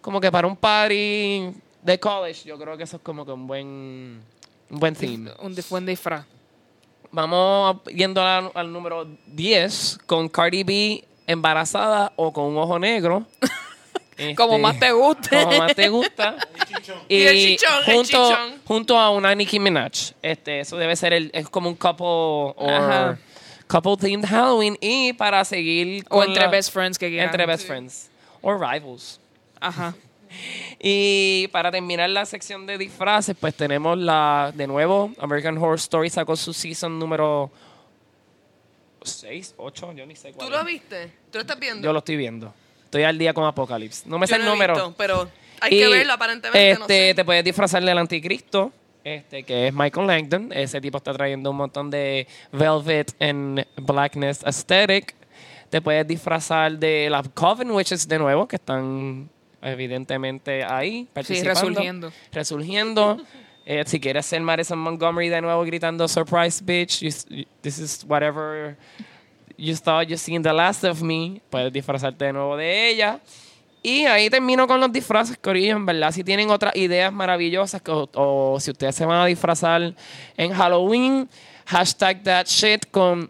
Como 0.00 0.20
que 0.20 0.30
para 0.30 0.46
un 0.46 0.56
party 0.56 1.52
de 1.82 1.98
college, 2.00 2.48
yo 2.48 2.58
creo 2.58 2.76
que 2.76 2.84
eso 2.84 2.96
es 2.96 3.02
como 3.02 3.24
que 3.24 3.32
un 3.32 3.46
buen. 3.46 4.22
Un 4.70 4.78
buen 4.78 4.94
theme. 4.94 5.30
Un 5.40 5.54
buen 5.70 5.86
disfraz. 5.86 6.24
Vamos 7.10 7.82
yendo 7.84 8.22
al, 8.22 8.50
al 8.54 8.72
número 8.72 9.06
10 9.26 9.98
con 10.06 10.28
Cardi 10.28 10.64
B 10.64 11.04
embarazada 11.26 12.12
o 12.16 12.32
con 12.32 12.44
un 12.44 12.56
ojo 12.58 12.78
negro. 12.78 13.26
Como 14.36 14.52
Este, 14.52 14.62
más 14.62 14.78
te 14.78 14.92
guste. 14.92 15.42
Como 15.42 15.58
más 15.58 15.74
te 15.74 15.88
gusta. 15.88 16.36
y 17.08 17.16
Y 17.16 17.22
el 17.26 17.36
chichón, 17.36 17.72
el 17.86 17.94
junto, 17.94 18.28
chichón. 18.30 18.60
junto 18.64 18.98
a 18.98 19.10
una 19.10 19.34
Nicki 19.34 19.58
Minaj. 19.58 20.12
Este, 20.22 20.60
eso 20.60 20.76
debe 20.76 20.96
ser 20.96 21.12
el, 21.12 21.30
es 21.34 21.48
como 21.48 21.68
un 21.68 21.74
couple 21.76 22.06
or 22.06 22.70
Ajá. 22.72 23.18
couple 23.68 23.96
themed 23.96 24.26
Halloween. 24.26 24.76
Y 24.80 25.12
para 25.14 25.44
seguir 25.44 26.04
O 26.10 26.22
entre 26.22 26.42
la- 26.44 26.48
best 26.50 26.72
friends 26.72 26.98
que 26.98 27.08
quieran. 27.08 27.28
entre 27.28 27.46
best 27.46 27.66
friends. 27.66 28.10
O 28.40 28.52
rivals. 28.54 29.20
Ajá. 29.60 29.94
Y 30.80 31.48
para 31.52 31.70
terminar 31.70 32.08
la 32.08 32.24
sección 32.24 32.64
de 32.66 32.78
disfraces, 32.78 33.36
pues 33.38 33.54
tenemos 33.54 33.98
la, 33.98 34.50
de 34.54 34.66
nuevo, 34.66 35.12
American 35.18 35.58
Horror 35.58 35.74
Story 35.76 36.08
sacó 36.08 36.36
su 36.36 36.54
season 36.54 36.98
número 36.98 37.50
6, 39.02 39.54
8, 39.58 39.92
yo 39.92 40.06
ni 40.06 40.14
sé 40.16 40.32
cuál. 40.32 40.46
¿Tú 40.48 40.50
lo 40.52 40.60
es. 40.60 40.66
viste? 40.66 41.06
¿Tú 41.30 41.38
lo 41.38 41.40
estás 41.40 41.58
viendo? 41.58 41.84
Yo 41.84 41.92
lo 41.92 41.98
estoy 41.98 42.16
viendo. 42.16 42.54
Estoy 42.84 43.02
al 43.02 43.18
día 43.18 43.34
con 43.34 43.44
Apocalypse. 43.44 44.04
No 44.08 44.18
me 44.18 44.26
sé 44.26 44.32
Yo 44.34 44.36
el 44.36 44.44
no 44.44 44.50
he 44.50 44.54
número. 44.54 44.74
visto, 44.74 44.94
pero 44.96 45.28
hay 45.62 45.74
Y, 45.74 45.78
que 45.78 45.88
verlo 45.88 46.12
aparentemente, 46.12 46.70
Este, 46.70 46.80
no 46.80 46.86
sé. 46.86 47.14
Te 47.14 47.24
puedes 47.24 47.44
disfrazar 47.44 47.82
del 47.84 47.96
anticristo, 47.98 48.72
este, 49.04 49.42
que 49.44 49.68
es 49.68 49.72
Michael 49.74 50.06
Langdon. 50.06 50.52
Ese 50.52 50.80
tipo 50.80 50.98
está 50.98 51.12
trayendo 51.12 51.50
un 51.50 51.56
montón 51.56 51.90
de 51.90 52.26
velvet 52.52 53.14
and 53.20 53.64
blackness 53.76 54.44
aesthetic. 54.44 55.14
Te 55.70 55.80
puedes 55.80 56.06
disfrazar 56.06 56.72
de 56.78 57.08
las 57.08 57.28
Coven 57.30 57.70
Witches 57.70 58.06
de 58.06 58.18
nuevo, 58.18 58.46
que 58.46 58.56
están 58.56 59.30
evidentemente 59.62 60.64
ahí 60.64 61.02
Sí, 61.02 61.08
participando. 61.14 61.60
resurgiendo. 61.68 62.12
Resurgiendo. 62.32 63.22
Eh, 63.64 63.84
si 63.86 64.00
quieres 64.00 64.26
ser 64.26 64.40
Madison 64.40 64.76
Montgomery 64.76 65.28
de 65.28 65.40
nuevo 65.40 65.62
gritando 65.62 66.08
Surprise 66.08 66.60
Bitch, 66.64 66.98
you- 67.00 67.44
this 67.60 67.78
is 67.78 68.04
whatever 68.08 68.76
you 69.56 69.76
thought 69.76 70.08
you 70.08 70.16
seen 70.18 70.42
the 70.42 70.52
last 70.52 70.82
of 70.82 71.00
me, 71.00 71.40
puedes 71.48 71.72
disfrazarte 71.72 72.24
de 72.24 72.32
nuevo 72.32 72.56
de 72.56 72.88
ella. 72.88 73.20
Y 73.82 74.04
ahí 74.06 74.30
termino 74.30 74.66
con 74.68 74.80
los 74.80 74.92
disfraces, 74.92 75.36
Corillo. 75.38 75.76
En 75.76 75.84
verdad, 75.86 76.12
si 76.12 76.22
tienen 76.22 76.50
otras 76.50 76.76
ideas 76.76 77.12
maravillosas 77.12 77.82
que- 77.82 77.90
o, 77.90 78.08
o 78.14 78.60
si 78.60 78.70
ustedes 78.70 78.94
se 78.94 79.04
van 79.04 79.20
a 79.22 79.26
disfrazar 79.26 79.94
en 80.36 80.52
Halloween, 80.52 81.28
hashtag 81.66 82.22
that 82.22 82.46
shit 82.46 82.86
con 82.90 83.28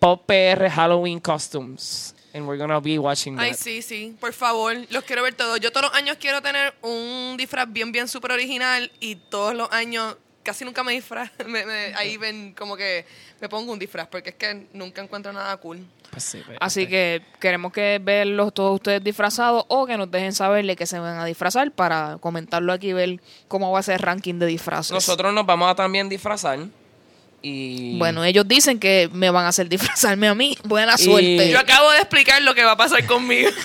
PopPR 0.00 0.68
Halloween 0.68 1.20
Costumes. 1.20 2.14
And 2.34 2.46
we're 2.48 2.56
gonna 2.58 2.80
be 2.80 2.98
watching 2.98 3.36
that. 3.36 3.42
Ay, 3.44 3.54
sí, 3.54 3.82
sí, 3.82 4.16
por 4.18 4.32
favor, 4.32 4.74
los 4.88 5.04
quiero 5.04 5.22
ver 5.22 5.34
todos. 5.34 5.60
Yo 5.60 5.70
todos 5.70 5.88
los 5.90 5.94
años 5.94 6.16
quiero 6.18 6.40
tener 6.40 6.74
un 6.80 7.36
disfraz 7.36 7.70
bien, 7.70 7.92
bien 7.92 8.08
súper 8.08 8.32
original 8.32 8.90
y 9.00 9.16
todos 9.16 9.54
los 9.54 9.70
años 9.70 10.16
casi 10.42 10.64
nunca 10.64 10.82
me 10.82 10.92
disfraz. 10.92 11.30
me- 11.46 11.66
me- 11.66 11.94
ahí 11.94 12.16
ven 12.16 12.54
como 12.54 12.74
que 12.76 13.04
me 13.40 13.48
pongo 13.50 13.70
un 13.72 13.78
disfraz 13.78 14.08
porque 14.08 14.30
es 14.30 14.36
que 14.36 14.66
nunca 14.72 15.02
encuentro 15.02 15.30
nada 15.32 15.54
cool. 15.58 15.86
Pues 16.12 16.24
sí, 16.24 16.42
pues, 16.44 16.58
Así 16.60 16.80
pues. 16.80 16.90
que 16.90 17.22
queremos 17.40 17.72
que 17.72 17.98
verlos 18.02 18.52
todos 18.52 18.74
ustedes 18.74 19.02
disfrazados 19.02 19.64
o 19.68 19.86
que 19.86 19.96
nos 19.96 20.10
dejen 20.10 20.34
saberle 20.34 20.76
que 20.76 20.84
se 20.86 20.98
van 20.98 21.18
a 21.18 21.24
disfrazar 21.24 21.70
para 21.72 22.18
comentarlo 22.20 22.72
aquí 22.74 22.90
y 22.90 22.92
ver 22.92 23.18
cómo 23.48 23.72
va 23.72 23.78
a 23.78 23.82
ser 23.82 23.94
el 23.94 24.00
ranking 24.00 24.34
de 24.38 24.44
disfraces. 24.44 24.92
Nosotros 24.92 25.32
nos 25.32 25.46
vamos 25.46 25.70
a 25.70 25.74
también 25.74 26.10
disfrazar. 26.10 26.58
Y. 27.40 27.98
Bueno, 27.98 28.22
ellos 28.24 28.46
dicen 28.46 28.78
que 28.78 29.08
me 29.12 29.30
van 29.30 29.46
a 29.46 29.48
hacer 29.48 29.68
disfrazarme 29.70 30.28
a 30.28 30.34
mí. 30.34 30.56
Buena 30.64 30.96
Y- 30.98 31.02
suerte. 31.04 31.50
Yo 31.50 31.58
acabo 31.58 31.90
de 31.92 31.98
explicar 31.98 32.42
lo 32.42 32.54
que 32.54 32.62
va 32.62 32.72
a 32.72 32.76
pasar 32.76 33.04
conmigo. 33.06 33.48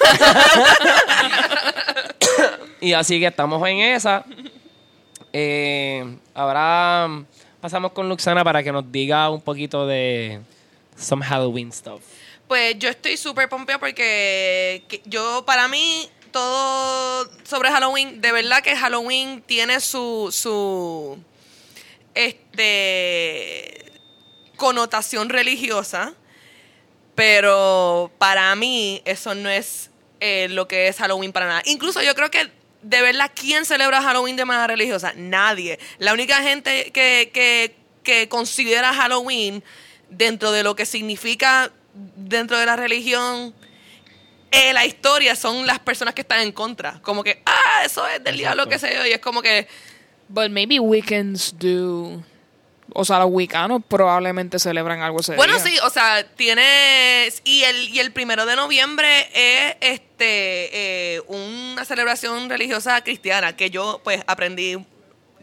Y 2.79 2.93
así 2.93 3.19
que 3.19 3.25
estamos 3.27 3.67
en 3.67 3.79
esa. 3.79 4.23
Eh, 5.33 6.17
ahora 6.33 7.09
pasamos 7.59 7.91
con 7.91 8.07
Luxana 8.07 8.43
para 8.43 8.61
que 8.63 8.71
nos 8.71 8.89
diga 8.91 9.29
un 9.29 9.41
poquito 9.41 9.87
de 9.87 10.39
some 10.95 11.25
Halloween 11.25 11.71
stuff. 11.71 12.01
Pues 12.47 12.79
yo 12.79 12.89
estoy 12.89 13.17
súper 13.17 13.49
pompeada 13.49 13.79
porque 13.79 14.83
que- 14.87 15.01
yo, 15.05 15.43
para 15.45 15.67
mí, 15.67 16.09
todo 16.31 17.29
sobre 17.43 17.69
Halloween, 17.71 18.21
de 18.21 18.31
verdad 18.31 18.61
que 18.63 18.75
Halloween 18.75 19.41
tiene 19.41 19.79
su, 19.81 20.29
su, 20.31 21.17
este, 22.15 23.91
connotación 24.55 25.29
religiosa, 25.29 26.13
pero 27.15 28.11
para 28.17 28.55
mí 28.55 29.01
eso 29.05 29.35
no 29.35 29.49
es 29.49 29.89
eh, 30.19 30.47
lo 30.49 30.67
que 30.67 30.87
es 30.87 30.97
Halloween 30.97 31.31
para 31.31 31.47
nada. 31.47 31.61
Incluso 31.65 32.01
yo 32.01 32.15
creo 32.15 32.31
que 32.31 32.49
de 32.81 33.01
verdad, 33.01 33.31
¿quién 33.35 33.65
celebra 33.65 34.01
Halloween 34.01 34.35
de 34.35 34.45
manera 34.45 34.67
religiosa? 34.67 35.11
Nadie. 35.15 35.79
La 35.97 36.13
única 36.13 36.41
gente 36.41 36.91
que, 36.93 37.31
que, 37.33 37.75
que 38.03 38.29
considera 38.29 38.93
Halloween 38.93 39.63
dentro 40.09 40.51
de 40.51 40.63
lo 40.63 40.75
que 40.75 40.85
significa 40.85 41.71
dentro 42.15 42.57
de 42.57 42.65
la 42.65 42.75
religión, 42.75 43.53
eh, 44.51 44.73
la 44.73 44.85
historia 44.85 45.35
son 45.35 45.67
las 45.67 45.79
personas 45.79 46.13
que 46.13 46.21
están 46.21 46.39
en 46.41 46.51
contra. 46.51 46.99
Como 47.01 47.23
que, 47.23 47.41
ah, 47.45 47.81
eso 47.85 48.05
es 48.07 48.23
del 48.23 48.35
Exacto. 48.35 48.37
diablo, 48.37 48.67
qué 48.69 48.79
sé 48.79 48.93
yo. 48.95 49.05
Y 49.05 49.11
es 49.11 49.19
como 49.19 49.41
que, 49.41 49.67
But 50.29 50.49
maybe 50.49 50.79
Wiccans 50.79 51.55
do. 51.57 52.21
O 52.93 53.03
sea, 53.05 53.19
los 53.19 53.27
wicanos 53.31 53.81
probablemente 53.87 54.59
celebran 54.59 55.01
algo 55.01 55.19
ese 55.19 55.35
Bueno, 55.35 55.55
día. 55.55 55.63
sí, 55.63 55.77
o 55.83 55.89
sea, 55.89 56.25
tienes. 56.35 57.41
Y 57.43 57.63
el, 57.63 57.89
y 57.89 57.99
el 57.99 58.11
primero 58.11 58.45
de 58.45 58.55
noviembre 58.55 59.29
es 59.33 59.75
este 59.81 61.15
eh, 61.15 61.21
una 61.27 61.83
celebración 61.85 62.49
religiosa 62.49 63.01
cristiana 63.03 63.55
que 63.55 63.69
yo, 63.69 63.99
pues, 64.03 64.21
aprendí 64.27 64.77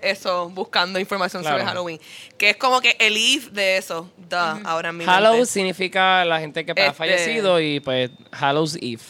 eso 0.04 0.48
buscando 0.50 0.98
información 0.98 1.42
sobre. 1.44 1.64
Halloween. 1.64 2.00
Que 2.38 2.50
es 2.50 2.56
como 2.56 2.80
que 2.80 2.96
el 2.98 3.16
if 3.16 3.48
de 3.50 3.76
eso. 3.78 4.10
Duh, 4.16 4.36
ahora 4.64 4.92
mismo. 4.92 5.12
Hallows 5.12 5.48
significa 5.50 6.24
la 6.24 6.40
gente 6.40 6.64
que 6.64 6.72
ha 6.72 6.74
Este- 6.74 6.92
fallecido 6.92 7.60
y 7.60 7.80
pues 7.80 8.10
Hallows 8.32 8.76
Eve. 8.80 9.00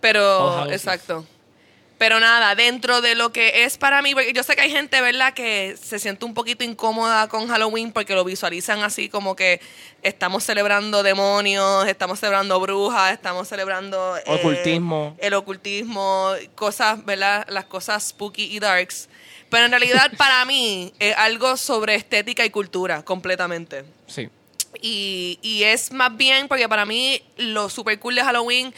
Pero, 0.00 0.20
Hallows 0.50 0.66
Eve. 0.66 0.74
exacto. 0.76 1.26
Pero 1.96 2.18
nada, 2.18 2.56
dentro 2.56 3.00
de 3.00 3.14
lo 3.14 3.32
que 3.32 3.64
es 3.64 3.78
para 3.78 4.02
mí, 4.02 4.14
porque 4.14 4.32
yo 4.32 4.42
sé 4.42 4.56
que 4.56 4.62
hay 4.62 4.70
gente, 4.70 5.00
¿verdad?, 5.00 5.32
que 5.32 5.76
se 5.80 6.00
siente 6.00 6.24
un 6.24 6.34
poquito 6.34 6.64
incómoda 6.64 7.28
con 7.28 7.46
Halloween 7.46 7.92
porque 7.92 8.14
lo 8.16 8.24
visualizan 8.24 8.82
así 8.82 9.08
como 9.08 9.36
que 9.36 9.60
estamos 10.02 10.42
celebrando 10.42 11.04
demonios, 11.04 11.86
estamos 11.86 12.18
celebrando 12.18 12.58
brujas, 12.58 13.12
estamos 13.12 13.46
celebrando... 13.48 14.16
eh, 14.18 14.22
Ocultismo. 14.26 15.16
el 15.20 15.34
ocultismo, 15.34 16.32
cosas, 16.56 17.02
¿verdad?, 17.04 17.46
las 17.48 17.66
cosas 17.66 18.02
spooky 18.08 18.44
y 18.54 18.58
darks. 18.58 19.08
Pero 19.50 19.66
en 19.66 19.70
realidad 19.70 20.12
para 20.16 20.44
mí 20.44 20.92
es 20.98 21.16
algo 21.16 21.56
sobre 21.56 21.94
estética 21.94 22.44
y 22.44 22.50
cultura, 22.50 23.04
completamente. 23.04 23.84
Sí. 24.06 24.28
Y, 24.80 25.38
y 25.42 25.62
es 25.62 25.92
más 25.92 26.16
bien 26.16 26.48
porque 26.48 26.68
para 26.68 26.84
mí 26.84 27.22
lo 27.36 27.68
super 27.68 27.98
cool 27.98 28.16
de 28.16 28.22
Halloween 28.24 28.74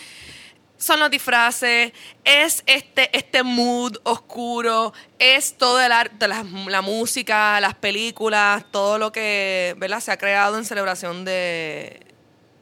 son 0.79 1.01
los 1.01 1.11
disfraces, 1.11 1.93
es 2.25 2.63
este, 2.67 3.17
este 3.17 3.43
mood 3.43 3.97
oscuro, 4.03 4.93
es 5.19 5.57
todo 5.57 5.81
el 5.81 5.91
arte, 5.93 6.29
la, 6.29 6.45
la 6.69 6.83
música, 6.83 7.61
las 7.61 7.75
películas, 7.75 8.65
todo 8.71 8.99
lo 8.99 9.13
que 9.13 9.75
¿verdad? 9.79 10.01
se 10.01 10.13
ha 10.13 10.19
creado 10.19 10.59
en 10.59 10.65
celebración 10.65 11.25
de, 11.25 12.01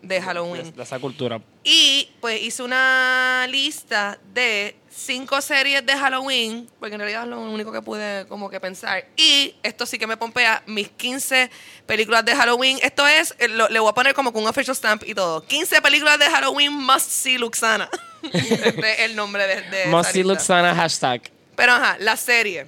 de 0.02 0.22
Halloween. 0.22 0.64
De, 0.64 0.72
de 0.72 0.82
esa 0.82 0.98
cultura. 0.98 1.40
Y 1.64 2.10
pues 2.20 2.42
hice 2.42 2.62
una 2.62 3.46
lista 3.48 4.18
de 4.32 4.76
cinco 4.96 5.40
series 5.40 5.84
de 5.84 5.92
Halloween, 5.96 6.68
porque 6.78 6.94
en 6.94 7.00
realidad 7.00 7.24
es 7.24 7.28
lo 7.28 7.40
único 7.40 7.72
que 7.72 7.82
pude 7.82 8.26
como 8.28 8.48
que 8.48 8.60
pensar. 8.60 9.04
Y 9.16 9.54
esto 9.62 9.86
sí 9.86 9.98
que 9.98 10.06
me 10.06 10.16
pompea, 10.16 10.62
mis 10.66 10.88
15 10.88 11.50
películas 11.86 12.24
de 12.24 12.34
Halloween. 12.36 12.78
Esto 12.82 13.06
es, 13.06 13.34
eh, 13.38 13.48
lo- 13.48 13.68
le 13.68 13.80
voy 13.80 13.90
a 13.90 13.94
poner 13.94 14.14
como 14.14 14.32
con 14.32 14.42
un 14.42 14.48
official 14.48 14.76
stamp 14.76 15.02
y 15.06 15.14
todo. 15.14 15.44
15 15.44 15.82
películas 15.82 16.18
de 16.18 16.26
Halloween 16.26 16.72
must 16.72 17.10
see 17.10 17.38
Luxana. 17.38 17.88
este 18.32 18.92
es 18.92 19.00
el 19.00 19.16
nombre 19.16 19.46
de, 19.46 19.86
Must 19.86 20.12
see. 20.12 20.22
Luxana 20.22 20.74
hashtag. 20.74 21.22
Pero 21.56 21.72
ajá, 21.72 21.96
la 22.00 22.16
serie. 22.16 22.66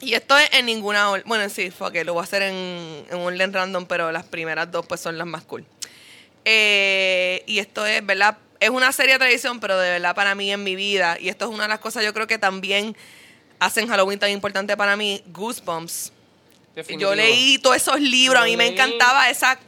Y 0.00 0.14
esto 0.14 0.36
es 0.36 0.48
en 0.54 0.66
ninguna 0.66 1.10
orden. 1.10 1.22
Bueno, 1.26 1.48
sí, 1.48 1.70
fuck 1.70 1.94
it, 1.94 2.04
lo 2.04 2.14
voy 2.14 2.22
a 2.22 2.24
hacer 2.24 2.42
en, 2.42 3.04
en 3.08 3.16
un 3.18 3.26
orden 3.32 3.52
random, 3.52 3.86
pero 3.86 4.10
las 4.10 4.24
primeras 4.24 4.70
dos 4.72 4.84
pues 4.86 5.00
son 5.00 5.16
las 5.16 5.26
más 5.26 5.44
cool. 5.44 5.64
Eh, 6.44 7.44
y 7.46 7.58
esto 7.60 7.86
es, 7.86 8.04
¿verdad? 8.04 8.36
Es 8.62 8.70
una 8.70 8.92
serie 8.92 9.14
de 9.14 9.18
televisión, 9.18 9.58
pero 9.60 9.78
de 9.78 9.90
verdad 9.90 10.14
para 10.14 10.34
mí 10.34 10.52
en 10.52 10.62
mi 10.62 10.76
vida, 10.76 11.16
y 11.20 11.28
esto 11.28 11.46
es 11.46 11.50
una 11.50 11.64
de 11.64 11.68
las 11.70 11.80
cosas 11.80 12.04
yo 12.04 12.14
creo 12.14 12.26
que 12.26 12.38
también 12.38 12.96
hacen 13.58 13.88
Halloween 13.88 14.18
tan 14.18 14.30
importante 14.30 14.76
para 14.76 14.96
mí, 14.96 15.22
Goosebumps. 15.26 16.12
Definitivo. 16.74 17.10
Yo 17.10 17.14
leí 17.14 17.58
todos 17.58 17.76
esos 17.76 18.00
libros, 18.00 18.40
a 18.40 18.46
Yo 18.46 18.50
mí 18.52 18.56
me 18.56 18.66
encantaba 18.66 19.28
esa 19.28 19.58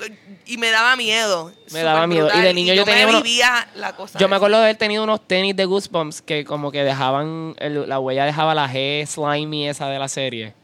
y 0.47 0.57
me 0.57 0.71
daba 0.71 0.97
miedo. 0.97 1.53
Me 1.71 1.83
daba 1.83 2.07
miedo. 2.07 2.31
Y 2.35 2.41
de 2.41 2.55
niño 2.55 2.73
yo 2.73 2.85
tenía 2.87 3.07
me 3.07 3.17
vivía 3.17 3.69
la 3.75 3.95
cosa. 3.95 4.19
Yo 4.19 4.27
me 4.27 4.37
acuerdo 4.37 4.57
de 4.57 4.63
haber 4.63 4.77
tenido 4.77 5.05
unos 5.05 5.27
tenis 5.27 5.55
de 5.55 5.67
Goosebumps 5.67 6.23
que 6.23 6.45
como 6.47 6.73
que 6.73 6.83
dejaban, 6.83 7.55
el- 7.59 7.89
la 7.89 7.99
huella 7.99 8.25
dejaba 8.25 8.55
la 8.55 8.69
G 8.73 9.05
slimy 9.07 9.69
esa 9.69 9.89
de 9.89 9.99
la 9.99 10.09
serie. 10.09 10.55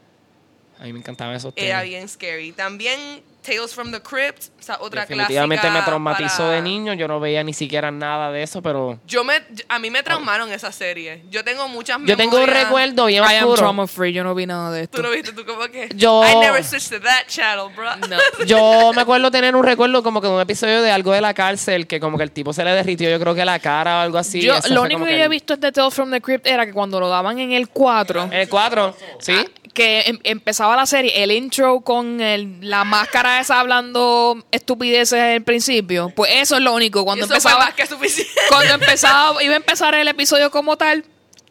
A 0.79 0.85
mí 0.85 0.93
me 0.93 0.99
encantaban 0.99 1.35
esos 1.35 1.53
tenis. 1.53 1.69
Era 1.69 1.83
bien 1.83 2.09
scary. 2.09 2.53
También 2.53 3.21
Tales 3.41 3.73
from 3.73 3.91
the 3.91 3.99
Crypt, 4.01 4.43
o 4.59 4.63
sea, 4.63 4.77
otra 4.81 5.01
Definitivamente 5.01 5.61
clásica 5.61 5.79
me 5.79 5.85
traumatizó 5.85 6.43
para- 6.43 6.51
de 6.51 6.61
niño. 6.61 6.93
Yo 6.93 7.07
no 7.07 7.19
veía 7.19 7.43
ni 7.43 7.53
siquiera 7.53 7.89
nada 7.89 8.31
de 8.31 8.43
eso, 8.43 8.61
pero 8.61 8.99
Yo 9.07 9.23
me, 9.23 9.41
a 9.67 9.79
mí 9.79 9.89
me 9.89 10.03
traumaron 10.03 10.51
esa 10.51 10.71
serie. 10.71 11.23
Yo 11.29 11.43
tengo 11.43 11.67
muchas 11.67 11.97
yo 12.05 12.15
tengo 12.15 12.35
un 12.35 12.41
memorias. 12.41 12.63
recuerdo 12.65 13.05
bien 13.07 13.23
I 13.23 13.27
am 13.37 13.43
oscuro. 13.45 13.55
trauma 13.57 13.87
free, 13.87 14.13
yo 14.13 14.23
no 14.23 14.35
vi 14.35 14.45
nada 14.45 14.71
de 14.71 14.83
esto. 14.83 14.97
Tú 14.97 15.03
lo 15.03 15.09
viste, 15.11 15.33
tú 15.33 15.43
como 15.45 15.61
que. 15.69 15.89
Yo- 15.95 16.23
I 16.23 16.35
never 16.35 16.63
switched 16.63 16.91
to 16.99 17.03
that 17.03 17.25
channel, 17.27 17.73
bro. 17.75 17.95
No. 18.07 18.17
Yo 18.45 18.91
me 18.93 19.01
acuerdo 19.01 19.31
tener 19.31 19.55
un 19.55 19.63
recuerdo 19.63 20.03
como 20.03 20.21
que 20.21 20.27
de 20.27 20.33
un 20.33 20.41
episodio 20.41 20.81
de 20.83 20.91
algo 20.91 21.11
de 21.11 21.21
la 21.21 21.33
cárcel 21.33 21.87
que 21.87 21.99
como 21.99 22.17
que 22.17 22.23
el 22.23 22.31
tipo 22.31 22.53
se 22.53 22.63
le 22.63 22.71
derritió 22.71 23.09
yo 23.09 23.19
creo 23.19 23.33
que 23.33 23.43
la 23.45 23.57
cara 23.59 23.97
o 23.97 24.01
algo 24.01 24.17
así. 24.19 24.41
Yo, 24.41 24.55
lo 24.69 24.83
único 24.83 24.99
como 24.99 25.05
que, 25.07 25.17
yo 25.17 25.23
he 25.25 25.27
visto 25.27 25.57
de 25.57 25.71
Tales 25.71 25.93
from 25.93 26.11
the 26.11 26.21
Crypt 26.21 26.45
era 26.45 26.65
que 26.65 26.73
cuando 26.73 26.99
lo 26.99 27.09
daban 27.09 27.39
en 27.39 27.51
el 27.53 27.69
4, 27.69 28.23
En 28.25 28.33
el 28.33 28.49
4, 28.49 28.95
¿sí? 29.19 29.35
Que 29.73 30.01
em- 30.07 30.19
empezaba 30.23 30.75
la 30.75 30.85
serie, 30.85 31.23
el 31.23 31.31
intro 31.31 31.81
con 31.81 32.19
el- 32.21 32.57
la 32.61 32.83
máscara 32.83 33.39
esa 33.39 33.59
hablando 33.59 34.43
estupideces 34.51 35.19
al 35.19 35.43
principio, 35.43 36.11
pues 36.15 36.31
eso 36.35 36.55
es 36.57 36.61
lo 36.61 36.73
único. 36.73 37.03
Cuando 37.05 37.25
eso 37.25 37.33
empezaba, 37.33 37.65
más 37.65 37.73
que 37.73 37.85
suficiente. 37.87 38.31
cuando 38.49 38.73
empezaba, 38.73 39.41
iba 39.43 39.53
a 39.53 39.57
empezar 39.57 39.95
el 39.95 40.07
episodio 40.07 40.51
como 40.51 40.77
tal, 40.77 41.05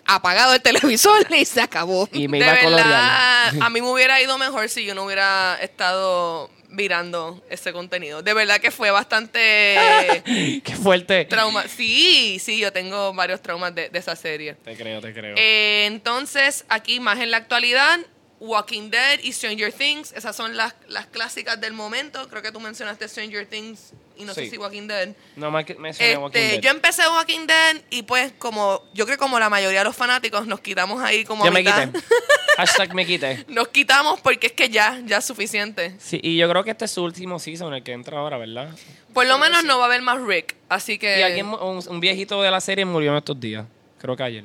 apagado 0.07 0.55
el 0.55 0.61
televisor 0.61 1.27
y 1.35 1.45
se 1.45 1.61
acabó. 1.61 2.09
Y 2.13 2.29
me 2.29 2.39
de 2.39 2.45
iba 2.45 2.53
a 2.55 2.61
colorear. 2.61 2.87
verdad, 2.89 3.55
a 3.67 3.71
mí 3.71 3.81
me 3.81 3.91
hubiera 3.91 4.21
ido 4.21 4.37
mejor 4.39 4.69
si 4.69 4.85
yo 4.85 4.95
no 4.95 5.05
hubiera 5.05 5.57
estado 5.63 6.51
mirando 6.71 7.43
ese 7.51 7.73
contenido. 7.73 8.23
De 8.23 8.33
verdad 8.35 8.61
que 8.61 8.71
fue 8.71 8.91
bastante 8.91 9.41
Qué 10.65 10.77
fuerte. 10.81 11.25
trauma. 11.27 11.67
Sí, 11.69 12.39
sí, 12.41 12.59
yo 12.59 12.73
tengo 12.73 13.13
varios 13.13 13.41
traumas 13.43 13.75
de, 13.75 13.89
de 13.91 13.99
esa 13.99 14.17
serie. 14.17 14.55
Te 14.65 14.77
creo, 14.77 15.01
te 15.01 15.13
creo. 15.13 15.35
Eh, 15.37 15.85
entonces, 15.87 16.65
aquí 16.69 17.01
más 17.01 17.19
en 17.21 17.31
la 17.31 17.39
actualidad, 17.39 17.99
Walking 18.39 18.89
Dead 18.91 19.21
y 19.23 19.33
Stranger 19.33 19.73
Things, 19.73 20.13
esas 20.13 20.35
son 20.35 20.57
las, 20.57 20.75
las 20.89 21.07
clásicas 21.07 21.61
del 21.61 21.73
momento. 21.75 22.27
Creo 22.29 22.41
que 22.43 22.51
tú 22.51 22.59
mencionaste 22.61 23.07
Stranger 23.07 23.47
Things 23.47 23.93
y 24.21 24.25
no 24.25 24.35
sé 24.35 24.49
si 24.51 24.57
Walking 24.59 24.87
Dead. 24.87 25.09
no 25.37 25.51
me 25.51 25.59
Walking 25.59 25.85
Este, 25.87 26.39
Dead. 26.39 26.61
yo 26.61 26.71
empecé 26.71 27.03
Walking 27.09 27.47
Dead 27.47 27.77
y 27.91 28.03
pues 28.03 28.33
como 28.39 28.85
yo 28.95 29.07
creo 29.07 29.19
como 29.19 29.39
la 29.39 29.49
mayoría 29.49 29.81
de 29.81 29.85
los 29.85 29.97
fanáticos 29.97 30.47
nos 30.47 30.61
quitamos 30.61 31.03
ahí 31.03 31.25
como 31.25 31.45
Yo 31.45 31.51
a 31.51 31.53
me 31.53 31.61
mitad. 31.61 31.89
quité. 31.91 32.05
Hashtag 32.57 32.95
me 32.95 33.07
quité. 33.07 33.45
Nos 33.49 33.69
quitamos 33.69 34.21
porque 34.21 34.49
es 34.49 34.53
que 34.53 34.69
ya, 34.69 35.01
ya 35.07 35.19
es 35.19 35.25
suficiente. 35.25 35.95
Sí, 35.99 36.21
y 36.23 36.37
yo 36.37 36.49
creo 36.49 36.63
que 36.63 36.71
este 36.73 36.85
es 36.85 36.91
su 36.91 37.03
último 37.03 37.39
season, 37.39 37.73
el 37.73 37.83
que 37.83 37.93
entra 37.93 38.19
ahora, 38.19 38.37
¿verdad? 38.37 38.69
Por 39.15 39.27
lo 39.27 39.39
menos 39.39 39.65
no 39.65 39.79
va 39.79 39.85
a 39.85 39.87
haber 39.87 40.03
más 40.03 40.21
Rick, 40.21 40.57
así 40.69 40.99
que... 40.99 41.19
Y 41.21 41.23
alguien, 41.23 41.47
un, 41.47 41.83
un 41.89 42.01
viejito 42.01 42.43
de 42.43 42.51
la 42.51 42.61
serie 42.61 42.85
murió 42.85 43.13
en 43.13 43.17
estos 43.19 43.41
días. 43.41 43.65
Creo 43.99 44.15
que 44.17 44.23
ayer. 44.23 44.45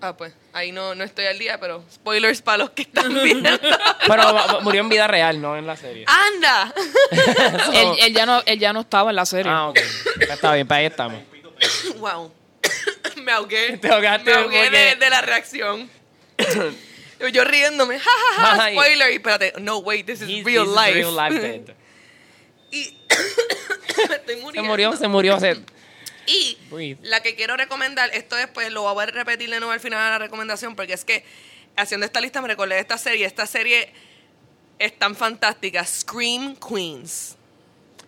Ah, 0.00 0.14
pues, 0.16 0.34
ahí 0.54 0.72
no, 0.72 0.94
no 0.94 1.04
estoy 1.04 1.26
al 1.26 1.38
día, 1.38 1.58
pero 1.60 1.84
spoilers 1.92 2.40
para 2.42 2.58
los 2.58 2.70
que 2.70 2.82
están 2.82 3.12
viendo. 3.22 3.48
Pero 4.06 4.60
murió 4.62 4.80
en 4.80 4.88
vida 4.88 5.06
real, 5.06 5.40
no 5.40 5.56
en 5.56 5.66
la 5.66 5.76
serie. 5.76 6.04
¡Anda! 6.08 6.72
él, 7.74 7.88
él 8.00 8.14
ya 8.14 8.24
no, 8.26 8.42
él 8.46 8.58
ya 8.58 8.72
no 8.72 8.80
estaba 8.80 9.10
en 9.10 9.16
la 9.16 9.26
serie. 9.26 9.50
Ah, 9.52 9.68
ok. 9.68 9.78
Está 10.20 10.54
bien, 10.54 10.66
para 10.66 10.78
ahí 10.80 10.86
estamos. 10.86 11.20
wow. 11.98 12.32
me 13.16 13.32
ahogué. 13.32 13.76
Te 13.80 13.88
ahogaste 13.88 14.30
Me 14.30 14.36
ahogué 14.36 14.62
porque- 14.64 14.78
de, 14.78 14.94
de 14.96 15.10
la 15.10 15.20
reacción. 15.20 15.90
Yo 17.32 17.42
riéndome, 17.44 17.98
ja, 17.98 18.10
ja, 18.36 18.56
ja, 18.56 18.70
spoiler. 18.70 19.10
Y 19.12 19.14
espérate, 19.16 19.54
no, 19.60 19.78
wait, 19.78 20.04
this 20.04 20.20
is 20.20 20.28
He's- 20.28 20.44
real 20.44 20.64
this 20.64 20.72
is 20.74 20.76
life. 20.80 20.94
real 20.94 21.16
life 21.16 21.40
dead. 21.40 21.74
y 22.70 22.98
me 24.08 24.14
estoy 24.16 24.34
Se 24.34 24.40
muriendo. 24.42 24.68
murió, 24.70 24.92
se 24.96 25.08
murió. 25.08 25.40
Se... 25.40 25.56
Y 26.26 26.58
Breathe. 26.70 26.98
la 27.02 27.22
que 27.22 27.34
quiero 27.34 27.56
recomendar, 27.56 28.10
esto 28.12 28.36
después 28.36 28.70
lo 28.72 28.82
voy 28.82 29.02
a 29.02 29.06
repetir 29.06 29.50
de 29.50 29.58
nuevo 29.58 29.72
al 29.72 29.80
final 29.80 30.02
de 30.04 30.10
la 30.10 30.18
recomendación, 30.18 30.76
porque 30.76 30.94
es 30.94 31.04
que 31.04 31.24
haciendo 31.76 32.06
esta 32.06 32.20
lista 32.20 32.40
me 32.40 32.48
recordé 32.48 32.76
de 32.76 32.80
esta 32.80 32.98
serie. 32.98 33.26
Esta 33.26 33.46
serie 33.46 33.92
es 34.78 34.98
tan 34.98 35.14
fantástica. 35.14 35.84
Scream 35.84 36.56
Queens. 36.56 37.36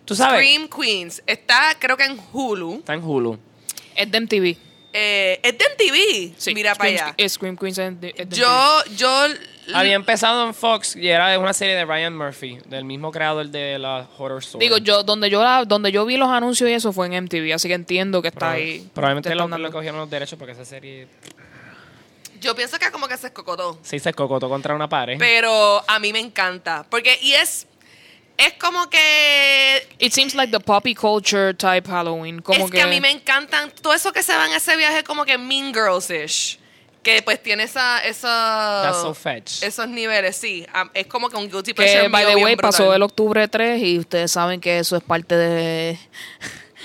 ¿Tú 0.05 0.15
sabes? 0.15 0.39
Scream 0.39 0.69
Queens. 0.69 1.21
Está, 1.25 1.75
creo 1.79 1.97
que 1.97 2.05
en 2.05 2.19
Hulu. 2.31 2.75
Está 2.79 2.93
en 2.93 3.03
Hulu. 3.03 3.37
Es 3.95 4.11
de 4.11 4.21
MTV. 4.21 4.66
Eh, 4.99 5.39
es 5.43 5.57
de 5.57 5.65
MTV. 5.65 6.33
Sí, 6.37 6.53
Mira 6.55 6.73
para 6.75 6.89
Scream, 6.89 7.05
allá. 7.07 7.15
eh, 7.17 7.29
Scream 7.29 7.55
Queens 7.57 7.77
es 7.77 8.01
de, 8.01 8.09
es 8.09 8.15
de 8.15 8.25
MTV. 8.25 8.35
Yo, 8.35 8.83
yo. 8.95 9.27
Había 9.73 9.95
empezado 9.95 10.47
en 10.47 10.53
Fox 10.53 10.95
y 10.95 11.09
era 11.09 11.37
una 11.37 11.51
serie 11.53 11.75
de 11.75 11.83
Ryan 11.85 12.15
Murphy, 12.17 12.57
del 12.67 12.85
mismo 12.85 13.11
creador 13.11 13.47
de 13.49 13.77
la 13.77 14.07
Horror 14.17 14.39
Story. 14.41 14.63
Digo, 14.65 14.77
yo 14.77 15.03
donde 15.03 15.29
yo 15.29 15.43
la, 15.43 15.65
donde 15.65 15.91
yo 15.91 16.05
vi 16.05 16.15
los 16.17 16.29
anuncios 16.29 16.69
y 16.69 16.73
eso 16.73 16.93
fue 16.93 17.07
en 17.07 17.25
MTV, 17.25 17.53
así 17.53 17.67
que 17.67 17.73
entiendo 17.73 18.21
que 18.21 18.29
está 18.29 18.51
ahí. 18.51 18.89
Probablemente 18.93 19.27
te 19.29 19.35
lo, 19.35 19.45
lo 19.49 19.71
cogieron 19.71 19.99
los 19.99 20.09
derechos 20.09 20.39
porque 20.39 20.53
esa 20.53 20.63
serie 20.63 21.07
Yo 22.39 22.55
pienso 22.55 22.79
que 22.79 22.89
como 22.91 23.07
que 23.09 23.17
se 23.17 23.27
escocotó. 23.27 23.77
se 23.83 23.97
hizo 23.97 24.11
cocotó 24.13 24.47
contra 24.47 24.73
una 24.73 24.87
pared. 24.87 25.17
Pero 25.19 25.83
a 25.85 25.99
mí 25.99 26.13
me 26.13 26.19
encanta. 26.19 26.85
Porque, 26.89 27.19
y 27.21 27.33
es. 27.33 27.66
Es 28.37 28.53
como 28.53 28.89
que. 28.89 29.87
It 29.99 30.13
seems 30.13 30.35
like 30.35 30.51
the 30.51 30.59
poppy 30.59 30.93
culture 30.93 31.53
type 31.53 31.87
Halloween. 31.89 32.39
Como 32.41 32.65
es 32.65 32.71
que, 32.71 32.81
a 32.81 32.87
mí 32.87 33.01
me 33.01 33.09
encantan. 33.11 33.71
Todo 33.81 33.93
eso 33.93 34.13
que 34.13 34.21
se 34.21 34.35
va 34.35 34.45
en 34.45 34.53
ese 34.53 34.75
viaje, 34.77 35.03
como 35.03 35.25
que 35.25 35.37
Mean 35.37 35.73
Girls-ish. 35.73 36.59
Que 37.01 37.21
pues 37.21 37.41
tiene 37.41 37.63
esa. 37.63 38.01
so 38.13 39.13
fetch. 39.13 39.63
Esos 39.63 39.87
niveles, 39.87 40.35
sí. 40.35 40.65
Ah, 40.73 40.89
Es 40.93 41.07
como 41.07 41.29
que 41.29 41.37
un 41.37 41.49
guilty 41.49 41.73
pleasure. 41.73 42.01
Que, 42.03 42.07
by 42.09 42.25
the 42.25 42.35
way, 42.35 42.55
brutal. 42.55 42.71
pasó 42.71 42.93
el 42.93 43.01
octubre 43.01 43.47
3 43.47 43.81
y 43.81 43.99
ustedes 43.99 44.31
saben 44.31 44.59
que 44.59 44.79
eso 44.79 44.97
es 44.97 45.03
parte 45.03 45.35
de, 45.35 45.97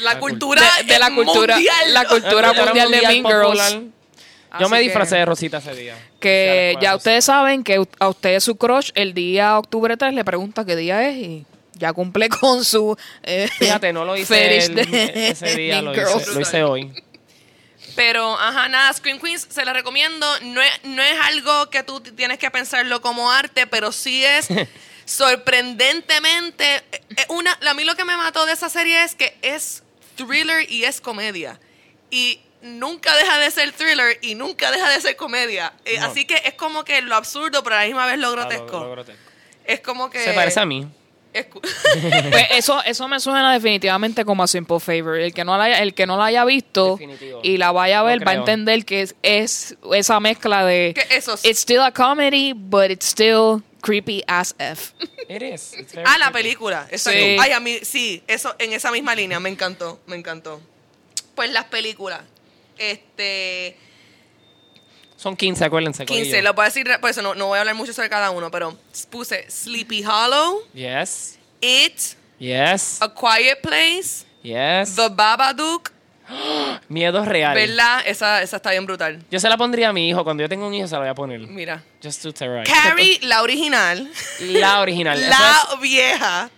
La 0.01 0.19
cultura. 0.21 0.63
de, 0.79 0.85
de 0.85 0.99
la 0.99 1.09
eh, 1.09 1.15
cultura 1.15 1.55
mundial. 1.57 1.93
la 1.95 2.05
cultura 2.07 2.53
mundial 2.53 2.91
de 2.91 3.03
Mean 3.03 3.23
popular. 3.23 3.71
Girls. 3.71 3.93
Yo 4.61 4.69
me 4.69 4.81
disfracé 4.81 5.17
de 5.17 5.25
Rosita 5.25 5.59
ese 5.59 5.75
día. 5.75 5.97
Que 6.21 6.77
ya 6.81 6.91
de 6.91 6.97
ustedes 6.97 7.25
saben 7.25 7.65
que 7.65 7.83
a 7.99 8.09
usted 8.09 8.41
su 8.41 8.57
crush 8.57 8.91
el 8.95 9.15
día 9.15 9.59
octubre 9.59 9.97
3 9.97 10.15
le 10.15 10.25
pregunta 10.25 10.65
qué 10.65 10.77
día 10.77 11.09
es 11.09 11.17
y 11.17 11.47
ya 11.75 11.93
cumple 11.93 12.29
con 12.41 12.65
su 12.65 12.97
eh, 13.23 13.49
Fíjate, 13.59 13.93
no 13.93 14.05
lo 14.05 14.17
hice 14.17 14.65
el- 14.65 14.75
de 14.75 15.29
ese 15.31 15.57
día, 15.57 15.81
lo 15.83 15.93
hice, 15.93 16.33
lo 16.33 16.41
hice 16.41 16.63
hoy. 16.63 16.93
Pero, 17.97 18.39
ajá, 18.39 18.69
nada, 18.69 18.91
Scream 18.93 19.19
Queens 19.21 19.47
se 19.51 19.65
la 19.67 19.73
recomiendo. 19.75 20.27
No 20.43 20.63
es, 20.63 20.71
no 20.85 21.03
es 21.03 21.19
algo 21.25 21.69
que 21.69 21.83
tú 21.83 22.01
tienes 22.01 22.39
que 22.39 22.51
pensarlo 22.51 23.03
como 23.03 23.31
arte, 23.31 23.67
pero 23.67 23.93
sí 23.93 24.25
es 24.25 24.49
sorprendentemente. 25.05 26.77
eh, 26.77 26.83
eh, 26.93 27.27
Una, 27.29 27.59
a 27.69 27.75
mí 27.75 27.85
lo 27.85 27.95
que 27.97 28.05
me 28.05 28.17
mató 28.17 28.47
de 28.47 28.53
esa 28.53 28.69
serie 28.69 29.03
es 29.05 29.15
que 29.15 29.37
es 29.43 29.83
thriller 30.17 30.71
y 30.71 30.85
es 30.85 31.01
comedia. 31.01 31.61
Y 32.11 32.41
nunca 32.63 33.15
deja 33.17 33.39
de 33.39 33.51
ser 33.51 33.73
thriller 33.73 34.19
y 34.23 34.35
nunca 34.35 34.71
deja 34.71 34.89
de 34.89 35.01
ser 35.01 35.17
comedia. 35.17 35.73
Eh, 35.85 35.99
No. 35.99 36.07
Así 36.07 36.25
que 36.25 36.41
es 36.45 36.55
como 36.55 36.85
que 36.85 37.03
lo 37.03 37.15
absurdo, 37.17 37.63
pero 37.63 37.77
a 37.77 37.81
la 37.81 37.87
misma 37.87 38.07
vez 38.07 38.19
lo 38.19 38.29
lo- 38.29 38.33
grotesco. 38.33 38.81
lo 38.81 38.91
grotesco. 38.91 39.21
Es 39.65 39.81
como 39.81 40.11
que. 40.11 40.19
Se 40.21 40.33
parece 40.33 40.61
a 40.61 40.67
mí. 40.67 40.87
es 41.33 41.47
Pues 42.31 42.47
eso, 42.51 42.83
eso 42.85 43.09
me 43.09 43.19
suena 43.21 43.53
definitivamente 43.53 44.25
como 44.25 44.43
a 44.43 44.47
Simple 44.47 44.81
Favor. 44.81 45.17
El 45.19 45.33
que 45.33 45.45
no 45.45 45.57
la 45.57 45.65
haya, 45.65 45.79
el 45.83 45.95
que 45.95 46.07
no 46.07 46.17
la 46.19 46.27
haya 46.27 46.45
visto 46.45 46.93
Definitivo. 46.93 47.41
y 47.43 47.57
la 47.59 47.73
vaya 47.73 48.01
a 48.01 48.03
ver 48.03 48.27
va 48.27 48.33
a 48.33 48.35
entender 48.35 48.85
que 48.85 49.03
es, 49.03 49.15
es 49.23 49.77
esa 49.95 50.21
mezcla 50.21 50.65
de 50.65 50.93
que 50.95 51.17
eso 51.17 51.35
es- 51.35 51.45
it's 51.45 51.61
still 51.61 51.81
a 51.81 51.93
comedy, 51.93 52.53
but 52.55 52.91
it's 52.91 53.07
still 53.07 53.63
creepy 53.81 54.23
as 54.27 54.55
F. 54.59 54.93
It 55.29 55.43
is. 55.43 55.73
It's 55.79 55.95
very 55.95 56.07
Ah, 56.09 56.19
la 56.19 56.31
película. 56.33 56.87
Exacto. 56.91 57.19
Sí. 57.19 57.37
Ay, 57.41 57.53
a 57.53 57.61
mí, 57.61 57.79
sí, 57.83 58.23
eso, 58.27 58.55
en 58.59 58.73
esa 58.73 58.91
misma 58.93 59.15
línea, 59.15 59.41
me 59.41 59.49
encantó, 59.49 60.01
me 60.07 60.17
encantó. 60.17 60.61
Pues 61.35 61.51
las 61.51 61.65
películas. 61.65 62.21
Este. 62.79 63.77
Son 65.17 65.37
15, 65.37 65.65
acuérdense. 65.65 66.05
15, 66.05 66.25
corillo. 66.31 66.43
lo 66.43 66.55
puedo 66.55 66.67
decir, 66.69 66.89
por 67.01 67.11
eso 67.11 67.23
no, 67.23 67.35
no 67.35 67.47
voy 67.47 67.57
a 67.59 67.61
hablar 67.61 67.77
mucho 67.77 67.93
sobre 67.93 68.09
cada 68.11 68.31
uno, 68.33 68.51
pero 68.51 68.77
puse 69.11 69.49
Sleepy 69.49 70.05
Hollow, 70.05 70.63
Yes. 70.75 71.39
It, 71.61 72.01
Yes. 72.41 73.01
A 73.01 73.09
Quiet 73.15 73.61
Place, 73.61 74.25
Yes. 74.43 74.97
The 74.97 75.09
Babadook, 75.11 75.93
Miedos 76.89 77.29
reales. 77.29 77.69
¿verdad? 77.69 78.03
Esa, 78.05 78.43
esa 78.43 78.57
está 78.57 78.71
bien 78.73 78.85
brutal. 78.87 79.23
Yo 79.31 79.39
se 79.39 79.49
la 79.49 79.57
pondría 79.57 79.91
a 79.91 79.93
mi 79.93 80.09
hijo. 80.09 80.25
Cuando 80.25 80.43
yo 80.43 80.49
tenga 80.49 80.67
un 80.67 80.75
hijo 80.75 80.87
se 80.89 80.95
la 80.95 81.01
voy 81.01 81.09
a 81.09 81.15
poner. 81.15 81.41
Mira. 81.41 81.85
Just 82.03 82.23
to 82.23 82.33
terrorize. 82.33 82.73
Carrie, 82.73 83.19
la 83.23 83.43
original. 83.43 84.11
La 84.41 84.81
original. 84.81 85.21
La 85.29 85.59
vieja. 85.81 86.51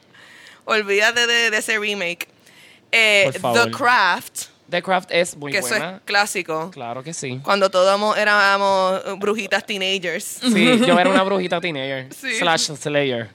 Olvídate 0.64 1.26
de, 1.26 1.50
de 1.50 1.56
ese 1.58 1.78
remake. 1.78 2.28
Eh, 2.92 3.28
Por 3.32 3.40
favor. 3.40 3.64
The 3.64 3.70
Craft, 3.72 4.42
The 4.70 4.82
Craft 4.82 5.10
es 5.12 5.36
muy 5.36 5.52
que 5.52 5.58
eso 5.58 5.68
buena. 5.68 5.96
es 5.96 6.02
clásico. 6.04 6.70
Claro 6.72 7.02
que 7.02 7.12
sí. 7.12 7.38
Cuando 7.42 7.70
todos 7.70 7.88
amo- 7.92 8.16
éramos 8.16 9.18
brujitas 9.18 9.64
teenagers. 9.66 10.24
Sí, 10.42 10.78
yo 10.86 10.98
era 10.98 11.10
una 11.10 11.22
brujita 11.24 11.60
teenager. 11.60 12.08
Sí. 12.14 12.34
Slash 12.38 12.70
Slayer. 12.76 13.28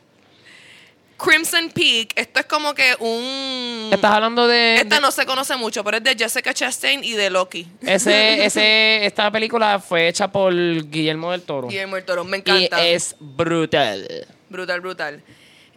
Crimson 1.18 1.70
Peak, 1.72 2.14
esto 2.16 2.40
es 2.40 2.46
como 2.46 2.74
que 2.74 2.96
un... 3.00 3.90
Estás 3.92 4.12
hablando 4.14 4.48
de, 4.48 4.76
Esta 4.78 4.96
de- 4.96 5.02
no 5.02 5.12
se 5.12 5.26
conoce 5.26 5.54
mucho, 5.58 5.84
pero 5.84 5.98
es 5.98 6.04
de 6.04 6.16
Jessica 6.18 6.54
Chastain 6.54 7.04
y 7.04 7.12
de 7.12 7.30
Loki. 7.30 7.68
ese, 7.82 8.46
ese, 8.46 9.06
esta 9.06 9.30
película 9.30 9.80
fue 9.80 10.08
hecha 10.08 10.32
por 10.32 10.54
Guillermo 10.54 11.32
del 11.32 11.42
Toro. 11.42 11.68
Guillermo 11.68 11.98
del 11.98 12.06
Toro, 12.06 12.24
me 12.24 12.38
y 12.38 12.40
encanta. 12.40 12.86
es 12.88 13.16
brutal. 13.20 14.26
Brutal, 14.50 14.80
brutal. 14.80 15.22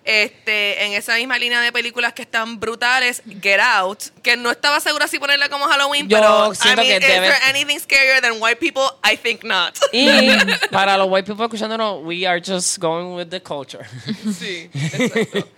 Este, 0.05 0.85
en 0.85 0.95
esa 0.95 1.15
misma 1.15 1.38
línea 1.38 1.61
de 1.61 1.71
películas 1.71 2.12
que 2.12 2.23
están 2.23 2.59
brutales, 2.59 3.23
Get 3.41 3.61
Out, 3.61 4.01
que 4.21 4.37
no 4.37 4.51
estaba 4.51 4.81
segura 4.81 5.07
si 5.07 5.21
ponerla 5.21 5.49
como 5.49 5.67
Halloween, 5.67 6.09
Yo 6.09 6.17
pero 6.19 6.55
siento 6.57 6.83
I 6.83 6.87
mean, 6.88 7.01
que 7.01 7.07
is 7.07 7.12
debe- 7.12 7.29
there 7.29 7.38
anything 7.49 7.79
scarier 7.79 8.21
than 8.21 8.41
white 8.43 8.59
people? 8.59 8.83
I 9.05 9.17
think 9.17 9.45
not. 9.45 9.79
Y 9.93 10.09
para 10.73 10.97
los 10.99 11.07
white 11.09 11.25
people 11.25 11.45
escuchándonos, 11.45 12.03
we 12.05 12.27
are 12.27 12.41
just 12.45 12.81
going 12.81 13.15
with 13.15 13.29
the 13.31 13.41
culture. 13.41 13.87
Sí, 14.37 14.69
exacto. 14.75 15.49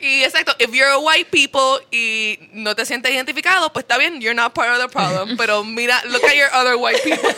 Y 0.00 0.24
exacto, 0.24 0.54
if 0.58 0.72
you're 0.74 0.90
a 0.90 0.98
white 0.98 1.30
people 1.30 1.78
y 1.92 2.38
no 2.52 2.74
te 2.74 2.84
sientes 2.84 3.12
identificado, 3.12 3.72
pues 3.72 3.84
está 3.84 3.96
bien, 3.96 4.20
you're 4.20 4.34
not 4.34 4.52
part 4.54 4.70
of 4.70 4.78
the 4.80 4.88
problem. 4.88 5.36
Pero 5.38 5.62
mira, 5.62 6.02
look 6.08 6.24
at 6.24 6.34
your 6.34 6.52
other 6.52 6.76
white 6.76 7.00
people. 7.04 7.30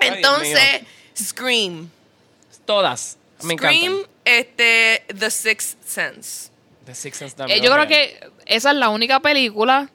Entonces, 0.00 0.82
Scream. 1.14 1.90
Todas. 2.64 3.16
Me 3.42 3.54
Scream, 3.54 3.92
encantan. 3.92 4.10
este, 4.24 5.02
The 5.18 5.30
Sixth 5.30 5.76
Sense. 5.84 6.50
The 6.86 6.94
Sixth 6.94 7.18
Sense 7.18 7.34
Eh, 7.34 7.36
también. 7.36 7.62
yo 7.62 7.72
creo 7.72 7.86
que 7.86 8.20
esa 8.46 8.70
es 8.70 8.76
la 8.76 8.88
única 8.90 9.20
película 9.20 9.88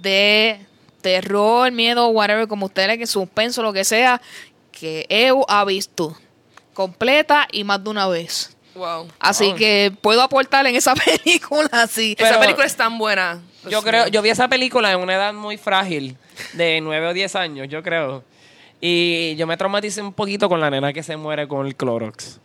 de 0.00 0.60
terror, 1.00 1.70
miedo, 1.72 2.08
whatever, 2.08 2.46
como 2.48 2.66
ustedes, 2.66 2.98
que 2.98 3.06
suspenso, 3.06 3.62
lo 3.62 3.72
que 3.72 3.84
sea, 3.84 4.20
que 4.72 5.06
EU 5.08 5.44
ha 5.48 5.64
visto 5.64 6.16
completa 6.74 7.48
y 7.50 7.64
más 7.64 7.82
de 7.82 7.90
una 7.90 8.06
vez. 8.08 8.56
Wow. 8.74 9.08
Así 9.18 9.46
Wow. 9.46 9.56
que 9.56 9.92
puedo 10.00 10.22
aportar 10.22 10.66
en 10.66 10.76
esa 10.76 10.94
película. 11.24 11.68
Pero- 11.94 12.14
Esa 12.30 12.40
película 12.40 12.66
es 12.66 12.76
tan 12.76 12.96
buena. 12.98 13.40
Yo 13.68 13.82
creo, 13.82 14.06
yo 14.06 14.22
vi 14.22 14.30
esa 14.30 14.46
película 14.48 14.92
en 14.92 15.00
una 15.00 15.14
edad 15.14 15.34
muy 15.34 15.56
frágil, 15.56 16.16
de 16.52 16.80
9 16.80 17.08
o 17.08 17.12
10 17.12 17.34
años, 17.36 17.68
yo 17.68 17.82
creo. 17.82 18.22
Y 18.80 19.34
yo 19.34 19.46
me 19.48 19.56
traumaticé 19.56 20.00
un 20.00 20.12
poquito 20.12 20.48
con 20.48 20.60
la 20.60 20.70
nena 20.70 20.92
que 20.92 21.02
se 21.02 21.16
muere 21.16 21.48
con 21.48 21.66
el 21.66 21.74
Clorox. 21.74 22.38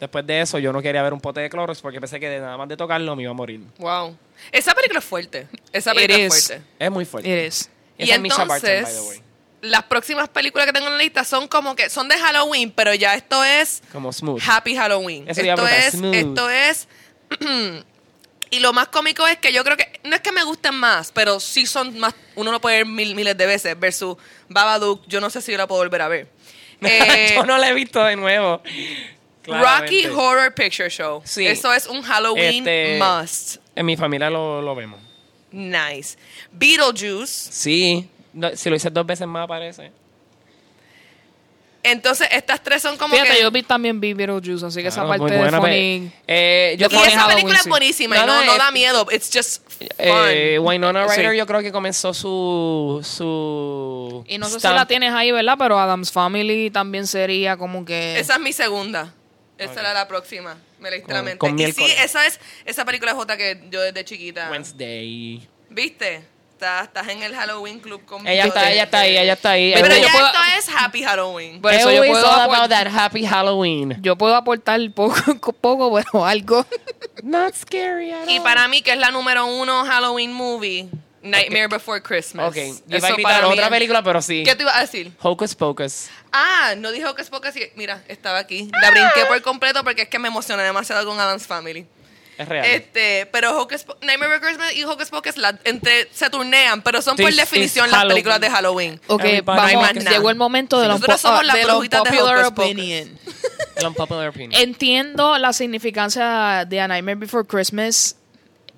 Después 0.00 0.26
de 0.26 0.40
eso, 0.42 0.58
yo 0.58 0.72
no 0.72 0.82
quería 0.82 1.02
ver 1.02 1.12
un 1.14 1.20
pote 1.20 1.40
de 1.40 1.48
Clorox 1.48 1.80
porque 1.80 2.00
pensé 2.00 2.20
que 2.20 2.28
de 2.28 2.40
nada 2.40 2.56
más 2.58 2.68
de 2.68 2.76
tocarlo 2.76 3.16
me 3.16 3.22
iba 3.22 3.30
a 3.30 3.34
morir. 3.34 3.60
Wow. 3.78 4.16
Esa 4.52 4.74
película 4.74 4.98
es 4.98 5.04
fuerte. 5.06 5.48
Esa 5.72 5.92
It 5.92 5.96
película 5.96 6.26
es 6.26 6.34
is. 6.36 6.46
fuerte. 6.48 6.64
Es 6.78 6.90
muy 6.90 7.04
fuerte. 7.06 7.28
It 7.28 7.48
is. 7.48 7.70
Esa 7.98 8.10
y 8.10 8.10
es 8.10 8.20
Misha 8.20 8.44
Barton, 8.44 8.48
by 8.48 8.60
the 8.60 8.76
entonces, 8.78 9.08
way. 9.08 9.22
las 9.62 9.82
próximas 9.84 10.28
películas 10.28 10.66
que 10.66 10.72
tengo 10.74 10.86
en 10.88 10.92
la 10.92 10.98
lista 11.02 11.24
son 11.24 11.48
como 11.48 11.74
que 11.74 11.88
son 11.88 12.08
de 12.08 12.18
Halloween, 12.18 12.70
pero 12.70 12.92
ya 12.92 13.14
esto 13.14 13.42
es 13.42 13.82
Como 13.90 14.12
smooth. 14.12 14.42
Happy 14.46 14.76
Halloween. 14.76 15.24
Eso 15.28 15.40
esto 15.40 15.66
es, 15.66 15.92
smooth. 15.94 16.14
esto 16.14 16.50
es. 16.50 16.88
y 18.50 18.60
lo 18.60 18.72
más 18.74 18.88
cómico 18.88 19.26
es 19.26 19.38
que 19.38 19.52
yo 19.52 19.64
creo 19.64 19.76
que 19.78 19.98
no 20.04 20.14
es 20.14 20.20
que 20.20 20.30
me 20.32 20.44
gusten 20.44 20.74
más, 20.74 21.10
pero 21.12 21.40
sí 21.40 21.64
son 21.66 21.98
más. 21.98 22.14
Uno 22.34 22.52
lo 22.52 22.60
puede 22.60 22.76
ver 22.78 22.86
mil, 22.86 23.14
miles 23.14 23.36
de 23.36 23.46
veces. 23.46 23.80
Versus 23.80 24.16
Babadook, 24.50 25.06
yo 25.08 25.20
no 25.22 25.30
sé 25.30 25.40
si 25.40 25.52
yo 25.52 25.58
la 25.58 25.66
puedo 25.66 25.80
volver 25.80 26.02
a 26.02 26.08
ver. 26.08 26.28
Eh, 26.82 27.32
yo 27.34 27.46
no 27.46 27.56
la 27.56 27.70
he 27.70 27.72
visto 27.74 28.04
de 28.04 28.16
nuevo. 28.16 28.60
Rocky 29.46 30.02
Claramente. 30.02 30.10
Horror 30.10 30.54
Picture 30.54 30.90
Show. 30.90 31.22
Sí. 31.24 31.46
Eso 31.46 31.72
es 31.72 31.86
un 31.86 32.02
Halloween 32.02 32.66
Este- 32.66 32.98
must. 33.02 33.56
En 33.74 33.86
mi 33.86 33.96
familia 33.96 34.28
lo, 34.30 34.60
lo 34.62 34.74
vemos. 34.74 35.00
Nice. 35.52 36.16
Beetlejuice. 36.52 37.50
Sí. 37.52 38.08
No, 38.32 38.54
si 38.56 38.68
lo 38.68 38.76
hice 38.76 38.90
dos 38.90 39.06
veces 39.06 39.26
más 39.26 39.44
aparece. 39.44 39.90
Entonces, 41.82 42.26
estas 42.32 42.60
tres 42.64 42.82
son 42.82 42.96
como 42.96 43.14
Fíjate, 43.14 43.36
que... 43.36 43.42
yo 43.42 43.50
vi 43.52 43.62
también 43.62 44.00
vi 44.00 44.12
Beetlejuice, 44.12 44.66
así 44.66 44.82
que 44.82 44.88
esa 44.88 45.04
Claro, 45.04 45.08
parte 45.08 45.22
muy 45.22 45.30
de 45.30 45.38
buena, 45.38 45.60
funny... 45.60 46.10
pe- 46.26 46.72
eh, 46.72 46.76
yo 46.78 46.88
y 46.88 46.90
funny 46.90 47.02
esa 47.06 47.10
Halloween, 47.20 47.34
película 47.36 47.56
es 47.58 47.62
sí. 47.62 47.68
buenísima 47.70 48.16
y 48.16 48.18
No, 48.18 48.26
no, 48.26 48.34
no, 48.40 48.44
no 48.44 48.54
eh, 48.54 48.58
da 48.58 48.70
miedo. 48.72 49.06
It's 49.12 49.30
just 49.32 49.62
fun. 49.70 49.86
Eh, 49.98 50.58
Winona 50.60 51.08
Sí. 51.08 51.20
Ryder 51.20 51.36
yo 51.36 51.46
creo 51.46 51.60
que 51.62 51.70
comenzó 51.70 52.12
su 52.12 53.00
su 53.04 54.24
Y 54.26 54.36
no 54.38 54.46
sé 54.46 54.54
si 54.54 54.58
stamp. 54.58 54.74
la 54.74 54.86
tienes 54.86 55.12
ahí, 55.12 55.30
¿verdad? 55.30 55.54
Pero 55.56 55.78
Adam's 55.78 56.10
Family 56.10 56.70
también 56.72 57.06
sería 57.06 57.56
como 57.56 57.84
que... 57.84 58.18
Esa 58.18 58.34
es 58.34 58.40
mi 58.40 58.52
segunda. 58.52 59.14
Esa 59.58 59.80
era 59.80 59.92
la 59.94 60.06
próxima. 60.06 60.56
Me 60.78 60.90
leíste 60.90 61.12
la 61.12 61.18
Con- 61.20 61.24
mente. 61.24 61.38
con 61.38 61.58
y 61.58 61.72
sí, 61.72 61.84
esa 61.98 62.26
es 62.26 62.38
esa 62.64 62.84
película 62.84 63.14
otra 63.16 63.36
que 63.36 63.62
yo 63.70 63.80
desde 63.80 64.04
chiquita. 64.04 64.48
Wednesday. 64.50 65.46
¿Viste? 65.70 66.24
Estás, 66.52 66.84
estás 66.84 67.08
en 67.08 67.22
el 67.22 67.34
Halloween 67.34 67.80
Club 67.80 68.04
conmigo. 68.06 68.30
Ella 68.30 68.46
está, 68.46 68.70
ella 68.72 68.84
está 68.84 69.00
ahí, 69.00 69.16
ella 69.18 69.32
está 69.34 69.50
ahí. 69.50 69.72
Pero 69.74 69.94
ya 69.94 70.10
puedo- 70.10 70.26
esto 70.26 70.38
es 70.58 70.68
Happy 70.74 71.02
Halloween. 71.02 71.60
Por 71.60 71.72
eso 71.72 71.90
yo 71.92 72.02
puedo, 72.06 72.26
about 72.26 72.70
that 72.70 72.86
happy 72.86 73.26
Halloween. 73.26 73.96
yo 74.00 74.16
puedo 74.16 74.34
aportar 74.34 74.80
poco, 74.94 75.52
poco, 75.60 75.94
pero 75.94 76.24
algo. 76.24 76.64
Not 77.22 77.54
scary 77.54 78.10
at 78.12 78.26
Y 78.28 78.38
all. 78.38 78.42
para 78.42 78.68
mí, 78.68 78.80
que 78.82 78.92
es 78.92 78.98
la 78.98 79.10
número 79.10 79.44
uno 79.46 79.84
Halloween 79.84 80.32
movie, 80.32 80.88
Nightmare 81.30 81.68
Before 81.68 82.02
Christmas. 82.02 82.48
Ok, 82.48 82.56
yo 82.86 82.96
Eso 82.96 83.06
iba 83.06 83.08
a 83.08 83.12
gritar 83.12 83.44
otra 83.44 83.68
película, 83.70 84.02
pero 84.02 84.22
sí. 84.22 84.42
¿Qué 84.44 84.54
te 84.54 84.62
iba 84.62 84.76
a 84.76 84.80
decir? 84.80 85.12
Hocus 85.22 85.54
Pocus. 85.54 86.06
Ah, 86.32 86.74
no 86.76 86.92
dijo 86.92 87.14
que 87.14 87.22
es 87.22 87.30
poco 87.30 87.48
así. 87.48 87.62
Mira, 87.76 88.02
estaba 88.08 88.38
aquí. 88.38 88.68
La 88.80 88.90
brinqué 88.90 89.24
por 89.28 89.40
completo 89.42 89.82
porque 89.84 90.02
es 90.02 90.08
que 90.08 90.18
me 90.18 90.28
emocioné 90.28 90.62
demasiado 90.62 91.06
con 91.06 91.18
Adam's 91.20 91.46
Family. 91.46 91.86
Es 92.38 92.46
real. 92.46 92.66
Este, 92.66 93.24
pero 93.32 93.58
Hocus 93.58 93.84
Po- 93.84 93.96
Nightmare 94.02 94.32
Before 94.32 94.46
Christmas 94.46 94.74
y 94.76 94.84
Hocus 94.84 95.08
Pocus 95.08 95.38
la- 95.38 95.58
entre, 95.64 96.06
se 96.12 96.28
turnean, 96.28 96.82
pero 96.82 97.00
son 97.00 97.16
por 97.16 97.24
This 97.28 97.36
definición 97.36 97.86
is 97.86 97.92
las 97.92 98.04
películas 98.04 98.40
de 98.42 98.50
Halloween. 98.50 99.00
Ok, 99.06 99.24
Everybody 99.24 99.74
vamos, 99.74 100.04
llegó 100.04 100.28
el 100.28 100.36
momento 100.36 100.78
de 100.78 100.84
Sí, 100.84 100.88
los, 100.88 101.00
nosotros 101.00 101.22
po- 101.22 101.28
somos 101.28 101.46
las 101.46 101.56
de 101.56 101.62
los 101.64 101.72
brujitas 101.76 102.04
de 102.04 102.10
popular 102.10 102.36
Hocus 102.38 102.50
Pocus. 102.50 102.70
opinion. 102.72 104.52
Entiendo 104.52 105.38
la 105.38 105.52
significancia 105.52 106.64
de 106.66 106.80
A 106.80 106.88
Nightmare 106.88 107.16
Before 107.16 107.46
Christmas. 107.46 108.16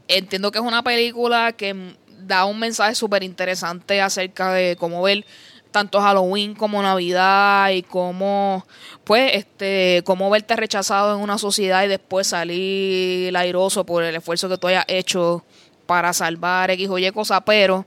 Entiendo 0.07 0.51
que 0.51 0.59
es 0.59 0.65
una 0.65 0.83
película 0.83 1.53
que 1.53 1.95
da 2.29 2.45
un 2.45 2.59
mensaje 2.59 2.95
súper 2.95 3.25
interesante 3.25 4.01
acerca 4.01 4.53
de 4.53 4.77
cómo 4.77 5.03
ver 5.03 5.25
tanto 5.71 6.01
Halloween 6.01 6.55
como 6.55 6.83
Navidad 6.83 7.71
y 7.71 7.83
cómo, 7.83 8.67
pues, 9.05 9.33
este, 9.35 10.03
cómo 10.05 10.31
verte 10.31 10.57
rechazado 10.57 11.14
en 11.17 11.23
una 11.23 11.38
sociedad 11.38 11.85
y 11.85 11.88
después 11.88 12.29
salir 12.29 13.37
airoso 13.37 13.85
por 13.85 14.05
el 14.05 14.14
esfuerzo 14.14 14.49
que 14.49 14.59
tú 14.59 14.69
hayas 14.69 14.85
hecho 14.88 15.45
para 15.87 16.12
salvar 16.12 16.71
X 16.71 16.88
o 16.91 16.99
Y 16.99 17.11
cosa, 17.12 17.41
pero 17.41 17.87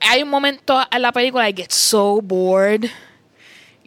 hay 0.00 0.22
un 0.22 0.28
momento 0.28 0.80
en 0.90 1.02
la 1.02 1.12
película 1.12 1.48
I 1.48 1.54
get 1.56 1.70
so 1.70 2.20
bored 2.22 2.86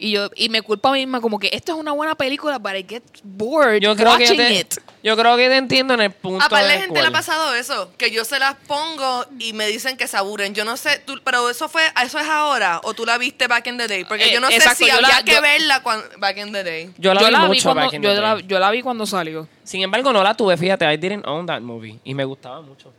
y 0.00 0.12
yo 0.12 0.30
y 0.34 0.48
me 0.48 0.62
culpa 0.62 0.88
a 0.88 0.92
mí 0.92 1.00
misma 1.00 1.20
como 1.20 1.38
que 1.38 1.50
esto 1.52 1.72
es 1.72 1.78
una 1.78 1.92
buena 1.92 2.14
película 2.14 2.58
but 2.58 2.72
I 2.74 2.86
get 2.88 3.02
bored 3.22 3.80
Yo 3.80 3.94
creo, 3.94 4.16
que 4.16 4.22
watching 4.24 4.36
te, 4.38 4.52
it. 4.60 4.74
yo 5.02 5.16
creo 5.16 5.36
que 5.36 5.48
te 5.48 5.56
entiendo 5.56 5.94
en 5.94 6.00
el 6.00 6.10
punto 6.10 6.44
Aparte, 6.44 6.66
de 6.68 6.74
la 6.74 6.80
gente 6.80 7.00
le 7.02 7.06
ha 7.08 7.10
pasado 7.10 7.54
eso, 7.54 7.92
que 7.98 8.10
yo 8.10 8.24
se 8.24 8.38
las 8.38 8.54
pongo 8.66 9.26
y 9.38 9.52
me 9.52 9.66
dicen 9.66 9.96
que 9.96 10.06
se 10.08 10.16
aburren. 10.16 10.54
Yo 10.54 10.64
no 10.64 10.76
sé, 10.76 10.98
tú- 11.04 11.20
pero 11.24 11.48
eso 11.50 11.68
fue, 11.68 11.82
eso 12.02 12.18
es 12.18 12.26
ahora, 12.28 12.80
o 12.84 12.94
tú 12.94 13.04
la 13.06 13.18
viste 13.18 13.46
back 13.46 13.66
in 13.66 13.76
the 13.78 13.86
day, 13.88 14.04
porque 14.04 14.24
Eh, 14.24 14.32
yo 14.32 14.40
no 14.40 14.48
exacto, 14.48 14.78
sé 14.78 14.84
si 14.84 14.90
había 14.90 15.08
la- 15.18 15.22
que 15.22 15.32
yo- 15.34 15.42
verla 15.42 15.82
cuan- 15.82 16.02
back 16.18 16.38
in 16.38 16.52
the 16.52 16.64
day. 16.64 16.90
Yo 16.98 17.12
la 17.14 17.20
yo 17.20 17.26
vi 17.26 17.32
la 17.32 17.40
vi 17.42 17.46
mucho 17.48 17.62
cuando 17.64 17.82
back 17.82 17.92
in 17.94 18.02
the 18.02 18.08
yo 18.08 18.20
la, 18.20 18.34
day. 18.34 18.44
yo 18.48 18.58
la 18.58 18.70
vi 18.70 18.82
cuando 18.82 19.06
salió 19.06 19.46
Sin 19.64 19.82
embargo, 19.82 20.12
no 20.12 20.22
la 20.24 20.34
tuve, 20.34 20.56
fíjate, 20.56 20.84
I 20.92 20.96
didn't 20.96 21.26
own 21.26 21.46
that 21.46 21.60
movie. 21.60 21.98
Y 22.04 22.14
me 22.14 22.24
gustaba 22.24 22.60
mucho. 22.62 22.92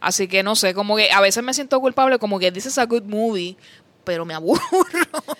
así 0.00 0.26
que 0.26 0.42
no 0.42 0.56
sé 0.56 0.74
como 0.74 0.96
que 0.96 1.12
a 1.12 1.20
veces 1.20 1.44
me 1.44 1.54
siento 1.54 1.78
culpable 1.80 2.18
como 2.18 2.38
que 2.40 2.50
this 2.50 2.66
is 2.66 2.76
a 2.78 2.84
good 2.86 3.04
movie 3.04 3.56
pero 4.04 4.24
me 4.24 4.34
aburro 4.34 4.62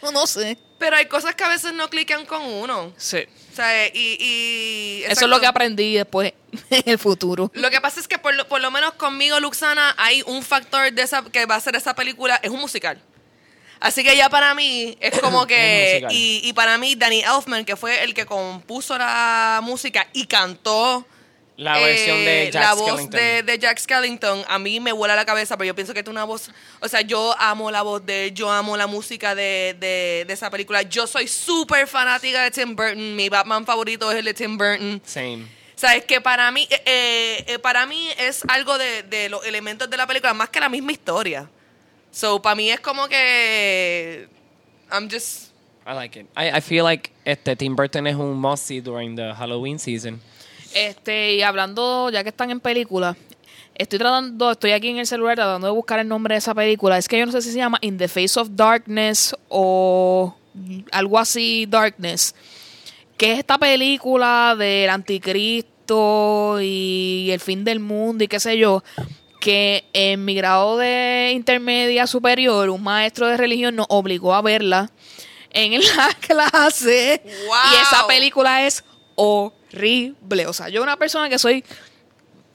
no 0.13 0.27
sé. 0.27 0.59
Pero 0.79 0.97
hay 0.97 1.07
cosas 1.07 1.35
que 1.35 1.45
a 1.45 1.49
veces 1.49 1.73
no 1.73 1.89
clican 1.89 2.27
con 2.27 2.43
uno. 2.43 2.93
sí. 2.97 3.19
O 3.53 3.55
sea, 3.55 3.87
y... 3.89 4.17
y 4.19 5.05
eso 5.05 5.27
es 5.27 5.31
lo 5.31 5.39
que 5.39 5.47
aprendí 5.47 5.95
después 5.95 6.33
en 6.71 6.83
el 6.87 6.99
futuro. 6.99 7.51
Lo 7.53 7.71
que 7.71 7.83
pasa 7.83 8.01
es 8.01 8.09
que 8.09 8.19
por 8.19 8.35
lo, 8.35 8.49
por 8.49 8.63
lo 8.63 8.71
menos 8.71 8.95
conmigo, 8.95 9.39
Luxana, 9.41 9.95
hay 9.99 10.23
un 10.27 10.43
factor 10.43 10.91
de 10.91 11.03
esa 11.03 11.23
que 11.23 11.45
va 11.45 11.57
a 11.57 11.61
ser 11.61 11.77
esa 11.77 11.95
película, 11.95 12.41
es 12.43 12.51
un 12.51 12.61
musical. 12.61 12.99
Así 13.79 14.05
que 14.05 14.17
ya 14.17 14.31
para 14.31 14.55
mí 14.55 14.97
es 15.01 15.21
como 15.21 15.47
que... 15.49 16.07
y, 16.11 16.41
y 16.45 16.53
para 16.55 16.79
mí, 16.79 16.95
Danny 16.95 17.21
Elfman, 17.21 17.67
que 17.67 17.77
fue 17.77 18.03
el 18.05 18.15
que 18.15 18.25
compuso 18.25 18.97
la 18.97 19.61
música 19.63 20.09
y 20.15 20.27
cantó 20.27 21.07
La 21.63 21.81
eh, 21.81 21.85
versión 21.85 22.25
de 22.25 22.51
Jack 22.53 22.63
la 22.63 22.75
voz 22.75 22.91
Skellington. 22.91 23.21
de, 23.21 23.43
de 23.45 23.59
Jack 23.59 23.79
Skellington, 23.79 24.45
a 24.49 24.59
mí 24.59 24.81
me 24.81 24.93
vuela 24.93 25.15
la 25.15 25.25
cabeza, 25.25 25.57
pero 25.57 25.69
yo 25.69 25.75
pienso 25.75 25.95
que 25.95 26.03
tiene 26.03 26.19
una 26.19 26.25
voz... 26.25 26.51
O 26.81 26.89
sea, 26.89 27.03
yo 27.03 27.35
amo 27.39 27.71
la 27.71 27.83
voz 27.83 28.05
de 28.05 28.27
él, 28.27 28.35
yo 28.35 28.51
amo 28.51 28.77
la 28.77 28.87
música 28.87 29.35
de, 29.35 29.77
de, 29.79 30.25
de 30.27 30.33
esa 30.33 30.51
película. 30.51 30.83
Yo 30.83 31.07
soy 31.07 31.29
súper 31.29 31.87
fanática 31.87 32.43
de 32.43 32.51
Tim 32.51 32.75
Burton. 32.75 33.17
Mi 33.17 33.29
Batman 33.29 33.65
favorito 33.65 34.11
es 34.11 34.19
el 34.19 34.25
de 34.25 34.35
Tim 34.35 34.59
Burton. 34.59 35.01
Same. 35.05 35.47
Sabes 35.75 36.05
que 36.05 36.21
para 36.21 36.51
mí, 36.51 36.67
eh, 36.71 36.83
eh, 36.85 37.45
eh, 37.47 37.59
para 37.59 37.87
mí 37.87 38.09
es 38.19 38.43
algo 38.49 38.79
de, 38.79 39.03
de 39.05 39.29
los 39.29 39.45
elementos 39.45 39.89
de 39.89 39.97
la 39.97 40.07
película 40.07 40.35
más 40.35 40.49
que 40.49 40.61
la 40.61 40.69
misma 40.69 40.93
historia. 40.93 41.49
So, 42.11 42.43
para 42.43 42.55
mí 42.55 42.71
es 42.71 42.81
como 42.81 43.09
que 43.09 44.29
I'm 44.93 45.09
just 45.11 45.53
I 45.87 45.95
like 45.95 46.17
it. 46.21 46.27
I, 46.37 46.59
I 46.59 46.61
feel 46.61 46.85
like 46.85 47.11
este 47.25 47.57
Tim 47.57 47.75
Burton 47.75 48.07
es 48.07 48.15
un 48.15 48.37
must 48.37 48.71
during 48.71 49.17
the 49.17 49.35
Halloween 49.35 49.79
season. 49.79 50.21
Este, 50.75 51.35
y 51.35 51.43
hablando, 51.43 52.11
ya 52.11 52.23
que 52.23 52.31
están 52.31 52.51
en 52.51 52.61
película, 52.61 53.17
estoy 53.75 53.99
tratando, 53.99 54.53
estoy 54.53 54.73
aquí 54.73 54.89
en 54.89 54.99
el 54.99 55.07
celular 55.07 55.37
tratando 55.37 55.67
de 55.67 55.73
buscar 55.73 55.99
el 55.99 56.09
nombre 56.09 56.35
de 56.35 56.39
esa 56.39 56.55
película. 56.55 56.99
Es 56.99 57.09
que 57.09 57.19
yo 57.19 57.27
no 57.27 57.33
sé 57.33 57.43
si 57.43 57.51
se 57.51 57.59
llama 57.59 57.79
In 57.81 57.99
the 57.99 58.09
Face 58.09 58.39
of 58.39 58.49
Darkness 58.53 59.35
o 59.49 60.35
algo 60.91 61.19
así, 61.19 61.67
Darkness. 61.67 62.35
Que 63.17 63.33
es 63.33 63.39
esta 63.39 63.59
película 63.59 64.57
del 64.59 64.91
anticristo 64.91 66.59
y 66.61 67.29
el 67.31 67.41
fin 67.41 67.65
del 67.65 67.81
mundo 67.81 68.25
y 68.25 68.29
qué 68.29 68.41
sé 68.41 68.57
yo. 68.59 68.83
Que 69.41 69.85
en 69.93 70.25
mi 70.25 70.35
grado 70.35 70.79
de 70.79 71.33
intermedia 71.35 72.07
superior, 72.07 72.71
un 72.71 72.83
maestro 72.83 73.27
de 73.27 73.37
religión 73.37 73.75
nos 73.75 73.87
obligó 73.89 74.35
a 74.35 74.43
verla 74.43 74.91
en 75.51 75.81
la 75.81 76.11
clase. 76.21 77.23
Wow. 77.25 77.57
Y 77.73 77.83
esa 77.83 78.07
película 78.07 78.67
es 78.67 78.85
horrible. 79.17 79.62
O 80.47 80.53
sea, 80.53 80.69
yo 80.69 80.83
una 80.83 80.97
persona 80.97 81.29
que 81.29 81.39
soy 81.39 81.65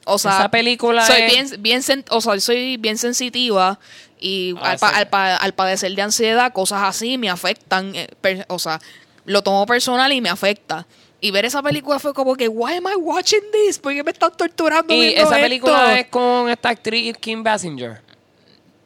o 0.10 0.17
sea, 0.17 0.32
Esa 0.39 0.49
película 0.49 1.06
soy 1.06 1.21
es- 1.23 1.34
bien, 1.34 1.62
bien 1.62 1.82
sen- 1.82 2.06
o 2.10 2.21
sea, 2.21 2.39
soy 2.39 2.77
bien 2.77 2.97
sensitiva 2.97 3.77
y 4.21 4.56
Ah, 4.62 4.71
al, 4.71 4.77
pa- 4.80 4.89
sí. 4.89 4.95
al 4.99 5.10
pa- 5.10 5.36
al 5.36 5.53
padecer 5.53 5.91
de 5.93 6.01
ansiedad, 6.01 6.53
cosas 6.53 6.84
así 6.84 7.17
me 7.17 7.30
afectan. 7.30 7.93
eh, 7.93 8.08
per- 8.21 8.45
o 8.47 8.58
sea, 8.58 8.80
lo 9.25 9.41
tomo 9.41 9.65
personal 9.65 10.12
y 10.13 10.21
me 10.21 10.30
afecta. 10.30 10.88
Y 11.19 11.32
ver 11.32 11.43
esa 11.43 11.62
película 11.62 11.99
fue 11.99 12.13
como 12.13 12.36
que, 12.36 12.47
why 12.47 12.75
am 12.75 12.86
I 12.88 12.95
watching 12.95 13.41
this? 13.51 13.80
¿Por 13.80 13.91
qué 13.93 14.01
me 14.03 14.12
están 14.12 14.32
torturando? 14.38 14.93
Y 14.93 15.08
esa 15.10 15.23
esto? 15.23 15.36
película 15.41 15.99
es 15.99 16.08
con 16.08 16.49
esta 16.49 16.69
actriz 16.69 17.17
Kim 17.17 17.43
Basinger, 17.43 18.01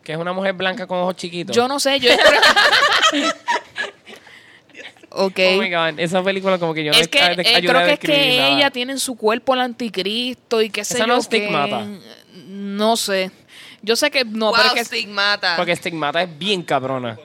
que 0.03 0.13
es 0.13 0.17
una 0.17 0.33
mujer 0.33 0.53
blanca 0.53 0.87
con 0.87 0.97
ojos 0.99 1.17
chiquitos. 1.17 1.55
Yo 1.55 1.67
no 1.67 1.79
sé, 1.79 1.99
yo... 1.99 2.09
ok. 5.11 5.39
Oh 5.57 5.61
my 5.61 5.69
god, 5.69 5.99
esa 5.99 6.23
película 6.23 6.57
como 6.57 6.73
que 6.73 6.83
yo 6.83 6.91
es 6.91 7.07
que 7.07 7.19
no 7.19 7.25
eh, 7.41 7.55
ayudé 7.55 7.67
creo 7.73 7.85
que 7.85 7.93
es 7.93 7.99
que 7.99 8.37
nada. 8.37 8.49
ella 8.49 8.71
tiene 8.71 8.93
en 8.93 8.99
su 8.99 9.15
cuerpo 9.15 9.53
el 9.53 9.61
anticristo 9.61 10.61
y 10.61 10.69
qué 10.69 10.83
sé 10.83 10.95
Esa 10.95 11.03
yo 11.03 11.07
no 11.07 11.17
es. 11.19 11.25
Stigmata. 11.25 11.85
No 12.47 12.97
sé. 12.97 13.31
Yo 13.81 13.95
sé 13.95 14.11
que 14.11 14.23
no, 14.23 14.47
wow, 14.47 14.55
pero 14.55 14.67
es 14.69 14.73
que 14.73 14.85
stigmata. 14.85 15.55
Porque 15.55 15.75
Stigmata 15.75 16.21
es 16.21 16.37
bien 16.37 16.61
cabrona. 16.61 17.17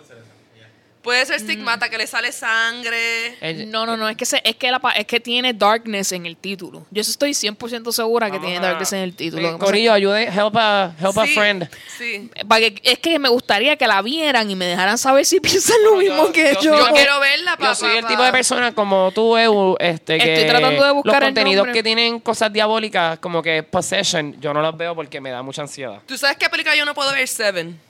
Puede 1.07 1.23
Mm. 1.23 1.27
ser 1.29 1.39
stigmata 1.39 1.89
que 1.89 1.99
le 1.99 2.07
sale 2.09 2.33
sangre. 2.33 3.37
No, 3.69 3.87
no, 3.87 3.97
no, 3.97 4.09
es 4.09 4.17
que 4.17 4.27
se- 4.27 4.43
es 4.45 4.57
que 4.57 4.73
la 4.73 4.81
es 4.97 5.07
que 5.07 5.21
tiene 5.21 5.55
darkness 5.55 6.11
en 6.11 6.27
el 6.27 6.37
título. 6.37 6.85
Yo 6.91 7.01
estoy 7.01 7.33
100% 7.33 7.93
segura 7.93 8.29
que 8.29 8.41
tiene 8.41 8.59
darkness 8.59 8.93
en 8.93 8.99
el 9.01 9.15
título. 9.15 9.53
Pasa 9.53 9.59
Corillo, 9.65 9.93
ayude, 9.93 10.25
help 10.25 10.57
a, 10.57 10.93
help 11.01 11.17
a 11.17 11.27
Sí, 11.27 11.35
friend. 11.35 11.71
Sí. 11.97 12.29
es- 12.35 12.45
para 12.45 12.61
que- 12.61 12.81
es 12.83 12.99
que 12.99 13.21
me 13.21 13.29
gustaría 13.29 13.77
que 13.77 13.87
la 13.87 14.03
vieran 14.03 14.51
y 14.51 14.57
me 14.57 14.67
dejaran 14.67 14.99
saber 14.99 15.25
si 15.25 15.39
piensan 15.41 15.77
lo 15.85 15.93
No, 15.95 16.03
yo- 16.03 16.13
mismo 16.13 16.33
que 16.33 16.55
yo- 16.55 16.61
yo. 16.61 16.79
Yo 16.89 16.93
quiero 16.93 17.21
verla, 17.21 17.53
papá. 17.53 17.69
Yo 17.69 17.75
soy 17.77 17.97
el 17.99 18.07
tipo 18.07 18.25
de 18.25 18.33
persona 18.33 18.75
como 18.75 19.13
tú, 19.15 19.37
Eu, 19.37 19.77
este, 19.79 20.19
que 20.19 20.35
Estoy 20.35 20.49
tratando 20.49 20.85
de 20.85 20.91
buscar 20.91 21.21
los 21.21 21.25
contenidos 21.29 21.69
que 21.69 21.85
tienen 21.85 22.19
cosas 22.19 22.53
diabólicas, 22.53 23.21
como 23.21 23.41
que 23.43 23.63
Possession, 23.63 24.35
yo 24.41 24.53
no 24.53 24.61
los 24.61 24.77
veo 24.77 24.97
porque 24.97 25.21
me 25.21 25.31
da 25.31 25.41
mucha 25.43 25.63
ansiedad. 25.63 26.01
¿Tú 26.05 26.19
sabes 26.19 26.37
qué 26.37 26.49
película 26.51 26.75
yo 26.75 26.85
no 26.85 26.95
puedo 26.95 27.13
ver? 27.13 27.29
Seven. 27.29 27.86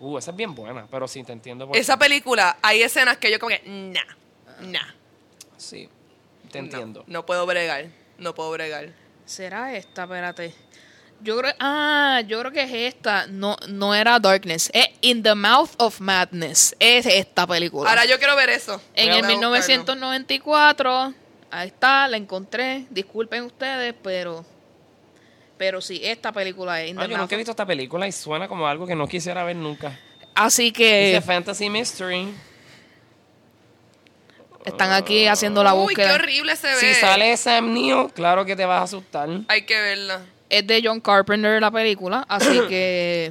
Uh, 0.00 0.16
esa 0.18 0.30
es 0.32 0.36
bien 0.36 0.54
buena, 0.54 0.86
pero 0.90 1.06
sí, 1.06 1.22
te 1.22 1.32
entiendo. 1.32 1.68
por 1.68 1.76
Esa 1.76 1.94
qué. 1.94 1.98
película, 2.00 2.56
hay 2.62 2.82
escenas 2.82 3.18
que 3.18 3.30
yo 3.30 3.38
como 3.38 3.50
que, 3.50 3.62
nah, 3.66 4.00
nah. 4.62 4.94
Sí, 5.58 5.88
te 6.50 6.58
no, 6.58 6.64
entiendo. 6.64 7.04
No, 7.06 7.24
puedo 7.26 7.44
bregar. 7.46 7.86
No 8.18 8.34
puedo 8.34 8.50
bregar. 8.50 8.88
¿Será 9.26 9.76
esta? 9.76 10.04
Espérate. 10.04 10.54
Yo 11.22 11.36
creo, 11.36 11.52
ah, 11.60 12.22
yo 12.26 12.40
creo 12.40 12.50
que 12.50 12.62
es 12.62 12.94
esta. 12.94 13.26
No, 13.26 13.56
no 13.68 13.94
era 13.94 14.18
Darkness. 14.18 14.70
Es 14.72 14.88
In 15.02 15.22
the 15.22 15.34
Mouth 15.34 15.72
of 15.76 16.00
Madness. 16.00 16.74
Es 16.78 17.04
esta 17.04 17.46
película. 17.46 17.90
Ahora 17.90 18.06
yo 18.06 18.16
quiero 18.18 18.34
ver 18.36 18.48
eso. 18.48 18.80
en 18.94 19.08
Voy 19.08 19.16
a 19.16 19.18
el 19.18 19.20
buscarlo. 19.20 19.50
1994, 19.50 21.14
ahí 21.50 21.68
está, 21.68 22.08
la 22.08 22.16
encontré. 22.16 22.86
Disculpen 22.88 23.42
ustedes, 23.44 23.94
pero, 24.02 24.46
pero 25.60 25.82
sí, 25.82 26.00
esta 26.02 26.32
película 26.32 26.82
es 26.82 26.96
Ah, 26.96 27.04
yo 27.04 27.18
nunca 27.18 27.34
he 27.34 27.36
visto 27.36 27.50
esta 27.50 27.66
película 27.66 28.08
y 28.08 28.12
suena 28.12 28.48
como 28.48 28.66
algo 28.66 28.86
que 28.86 28.94
no 28.96 29.06
quisiera 29.06 29.44
ver 29.44 29.56
nunca. 29.56 29.92
Así 30.34 30.70
Dice 30.70 30.72
que, 30.72 31.22
Fantasy 31.22 31.68
Mystery. 31.68 32.32
Están 34.64 34.90
aquí 34.92 35.26
haciendo 35.26 35.62
la 35.62 35.74
Uy, 35.74 35.94
qué 35.94 36.00
búsqueda. 36.00 36.14
horrible 36.14 36.56
se 36.56 36.66
ve. 36.66 36.76
Si 36.76 36.94
sale 36.94 37.36
Sam 37.36 37.74
Neill, 37.74 38.10
claro 38.14 38.46
que 38.46 38.56
te 38.56 38.64
vas 38.64 38.80
a 38.80 38.84
asustar. 38.84 39.28
Hay 39.48 39.66
que 39.66 39.78
verla. 39.78 40.22
Es 40.48 40.66
de 40.66 40.80
John 40.82 40.98
Carpenter 40.98 41.60
la 41.60 41.70
película, 41.70 42.24
así 42.26 42.58
que 42.70 43.30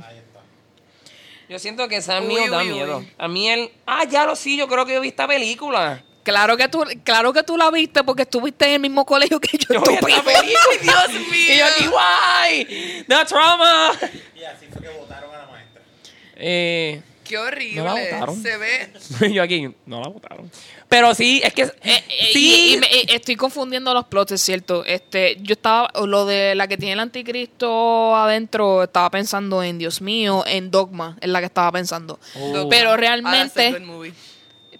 Yo 1.50 1.58
siento 1.58 1.88
que 1.88 2.00
Sam 2.00 2.28
Uy, 2.28 2.36
Neill 2.36 2.52
da 2.52 2.60
uy, 2.60 2.70
miedo. 2.70 2.98
uy. 3.00 3.12
A 3.18 3.28
mí 3.28 3.50
él... 3.50 3.72
Ah, 3.88 4.04
ya 4.08 4.26
lo 4.26 4.36
sí, 4.36 4.56
yo 4.56 4.68
creo 4.68 4.86
que 4.86 4.94
yo 4.94 5.02
vi 5.02 5.08
esta 5.08 5.28
película. 5.28 6.04
Claro 6.30 6.56
que 6.58 6.68
tú, 6.68 6.84
claro 7.04 7.34
que 7.34 7.44
tú 7.44 7.58
la 7.58 7.70
viste 7.72 8.04
porque 8.04 8.24
estuviste 8.24 8.66
en 8.66 8.72
el 8.74 8.80
mismo 8.80 9.06
colegio 9.06 9.40
que 9.40 9.58
yo. 9.58 9.74
Yo 9.76 9.82
vi 9.82 9.94
esta 9.96 10.08
estúpido. 10.10 10.24
película. 10.24 11.08
Dios 11.10 11.22
mío. 11.30 11.54
Y 11.54 11.58
yo 11.58 11.66
aquí, 11.66 11.88
guay, 11.88 13.06
the 13.08 13.26
trauma. 13.28 13.92
Y 14.36 14.44
así 14.44 14.66
fue 14.72 14.82
que 14.82 14.90
votaron 14.98 15.34
a 15.34 15.38
la 15.40 15.46
maestra. 15.48 15.82
Eh, 16.36 17.02
Qué 17.24 17.38
horrible. 17.38 17.76
¿No 17.82 17.84
la 17.86 17.94
votaron? 17.94 18.42
Se 18.42 18.58
ve. 18.58 18.90
yo 19.34 19.44
aquí, 19.44 19.70
no 19.86 20.02
la 20.02 20.08
votaron. 20.08 20.50
Pero 20.88 21.14
sí, 21.14 21.40
es 21.44 21.54
que... 21.54 21.62
Eh, 21.62 21.72
eh, 21.84 22.04
sí, 22.34 22.70
y, 22.72 22.74
y 22.74 22.78
me- 22.80 22.88
eh, 22.88 23.06
estoy 23.10 23.36
confundiendo 23.36 23.94
los 23.94 24.06
plots, 24.06 24.32
es 24.32 24.42
cierto. 24.42 24.84
Este, 24.84 25.38
yo 25.42 25.54
estaba, 25.54 25.92
lo 26.08 26.26
de 26.26 26.56
la 26.56 26.68
que 26.68 26.78
tiene 26.78 26.94
el 26.94 27.00
anticristo 27.00 28.16
adentro, 28.16 28.82
estaba 28.82 29.12
pensando 29.12 29.62
en 29.62 29.78
Dios 29.78 30.02
mío, 30.02 30.44
en 30.48 30.72
Dogma, 30.72 31.18
es 31.22 31.30
la 31.30 31.40
que 31.42 31.46
estaba 31.46 31.72
pensando. 31.72 32.20
Oh. 32.36 32.68
Pero 32.68 32.94
Ah, 32.94 32.98
realmente, 32.98 33.80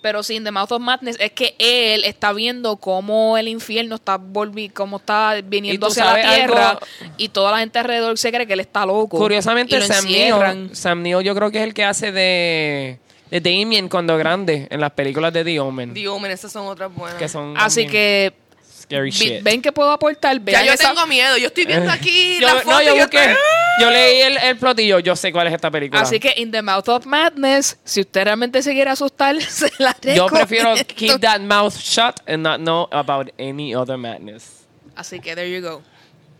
pero 0.02 0.24
sí, 0.24 0.38
en 0.38 0.44
The 0.46 0.52
Mouth 0.52 0.72
of 0.72 0.82
Madness 0.82 1.18
es 1.20 1.32
que 1.32 1.56
él 1.60 2.04
está 2.06 2.32
viendo 2.34 2.78
cómo 2.78 3.38
el 3.38 3.48
infierno 3.48 3.96
está 3.96 4.18
volvi 4.18 4.70
cómo 4.70 4.98
está 4.98 5.36
viniendo 5.44 5.76
¿Y 5.76 5.80
tú 5.80 5.92
hacia 5.92 6.06
la 6.06 6.36
tierra 6.36 6.70
algo? 6.72 6.82
y 7.18 7.30
toda 7.30 7.52
la 7.52 7.60
gente 7.60 7.80
alrededor 7.80 8.18
se 8.18 8.32
cree 8.32 8.48
que 8.48 8.54
él 8.54 8.60
está 8.62 8.86
loco. 8.86 9.18
Curiosamente, 9.18 9.78
lo 9.80 9.86
Sam. 9.86 10.06
Neill, 10.06 10.70
Sam 10.76 11.02
Neill 11.02 11.22
yo 11.24 11.36
creo 11.36 11.52
que 11.52 11.58
es 11.60 11.64
el 11.66 11.74
que 11.74 11.84
hace 11.84 12.12
de, 12.12 13.00
de 13.30 13.42
Damien 13.42 13.90
cuando 13.90 14.18
grande 14.18 14.68
en 14.72 14.80
las 14.80 14.92
películas 14.92 15.34
de 15.34 15.44
The 15.44 15.60
Omen. 15.60 15.94
The 15.94 16.08
Omen, 16.08 16.32
esas 16.32 16.52
son 16.52 16.68
otras 16.68 16.94
buenas. 16.94 17.18
que 17.18 17.28
son 17.28 17.56
Así 17.58 17.82
también 17.84 17.92
que 17.92 18.34
scary 18.82 19.12
shit. 19.12 19.44
ven 19.44 19.62
que 19.62 19.72
puedo 19.72 19.92
aportar, 19.92 20.42
ya 20.46 20.64
yo 20.66 20.74
esa- 20.74 20.90
tengo 20.94 21.06
miedo. 21.08 21.38
Yo 21.38 21.48
estoy 21.48 21.66
viendo 21.66 21.92
aquí 21.92 22.38
Yo- 22.40 22.48
la 22.48 22.56
foto 22.56 22.70
no, 22.72 22.82
yo 22.82 22.96
y 22.96 23.00
busqué. 23.00 23.18
estoy- 23.20 23.36
Yo 23.80 23.90
leí 23.90 24.22
el, 24.22 24.38
el 24.38 24.58
plot 24.58 24.80
y 24.80 24.88
yo, 24.88 25.16
sé 25.16 25.32
cuál 25.32 25.48
es 25.48 25.54
esta 25.54 25.70
película. 25.72 26.02
Así 26.02 26.20
que 26.20 26.34
In 26.38 26.52
the 26.52 26.62
Mouth 26.62 26.88
of 26.90 27.06
Madness, 27.06 27.78
si 27.84 28.02
usted 28.02 28.24
realmente 28.26 28.62
se 28.62 28.74
quiere 28.74 28.90
asustar, 28.90 29.40
se 29.42 29.72
la 29.80 29.96
yo 30.16 30.28
prefiero 30.28 30.76
recomiendo. 30.76 30.96
keep 30.96 31.22
that 31.22 31.42
mouth 31.42 31.76
shut 31.78 32.20
and 32.28 32.44
not 32.44 32.60
know 32.60 32.88
about 32.92 33.30
any 33.40 33.74
other 33.76 33.98
madness. 33.98 34.66
Así 34.96 35.20
que 35.20 35.36
there 35.36 35.50
you 35.50 35.62
go. 35.62 35.82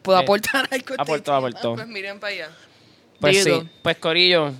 Puedo 0.02 0.20
Eh, 0.20 0.24
aportar 0.24 0.68
algo. 0.72 0.96
Aportó, 0.98 1.34
aportó. 1.34 1.76
Pues 1.76 1.88
miren 1.88 2.20
para 2.20 2.34
allá. 2.34 2.50
Pues 3.20 3.44
There 3.44 3.60
sí, 3.62 3.70
pues 3.82 3.98
Corillo. 3.98 4.54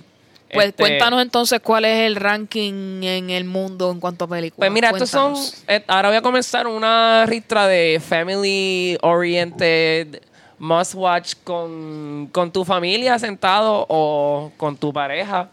Pues 0.52 0.66
este, 0.68 0.82
cuéntanos 0.82 1.22
entonces 1.22 1.60
cuál 1.60 1.84
es 1.84 2.06
el 2.06 2.16
ranking 2.16 3.04
en 3.04 3.30
el 3.30 3.44
mundo 3.44 3.90
en 3.92 4.00
cuanto 4.00 4.24
a 4.24 4.28
películas. 4.28 4.58
Pues 4.58 4.72
mira, 4.72 4.90
estos 4.90 5.08
son. 5.08 5.34
Eh, 5.68 5.84
ahora 5.86 6.08
voy 6.08 6.16
a 6.18 6.22
comenzar 6.22 6.66
una 6.66 7.24
ristra 7.26 7.68
de 7.68 8.02
family 8.04 8.98
oriented 9.02 10.20
must 10.60 10.94
watch 10.94 11.34
con, 11.42 12.28
con 12.30 12.52
tu 12.52 12.64
familia 12.64 13.18
sentado 13.18 13.84
o 13.88 14.52
con 14.56 14.76
tu 14.76 14.92
pareja. 14.92 15.50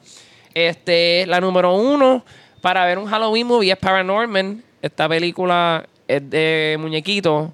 Este, 0.54 1.26
la 1.28 1.40
número 1.42 1.74
uno 1.76 2.24
para 2.62 2.86
ver 2.86 2.98
un 3.00 3.06
Halloween 3.08 3.48
movie 3.48 3.72
es 3.72 3.78
Paranorman. 3.78 4.64
Esta 4.82 5.10
película 5.10 5.88
es 6.08 6.30
de 6.30 6.78
muñequito 6.80 7.52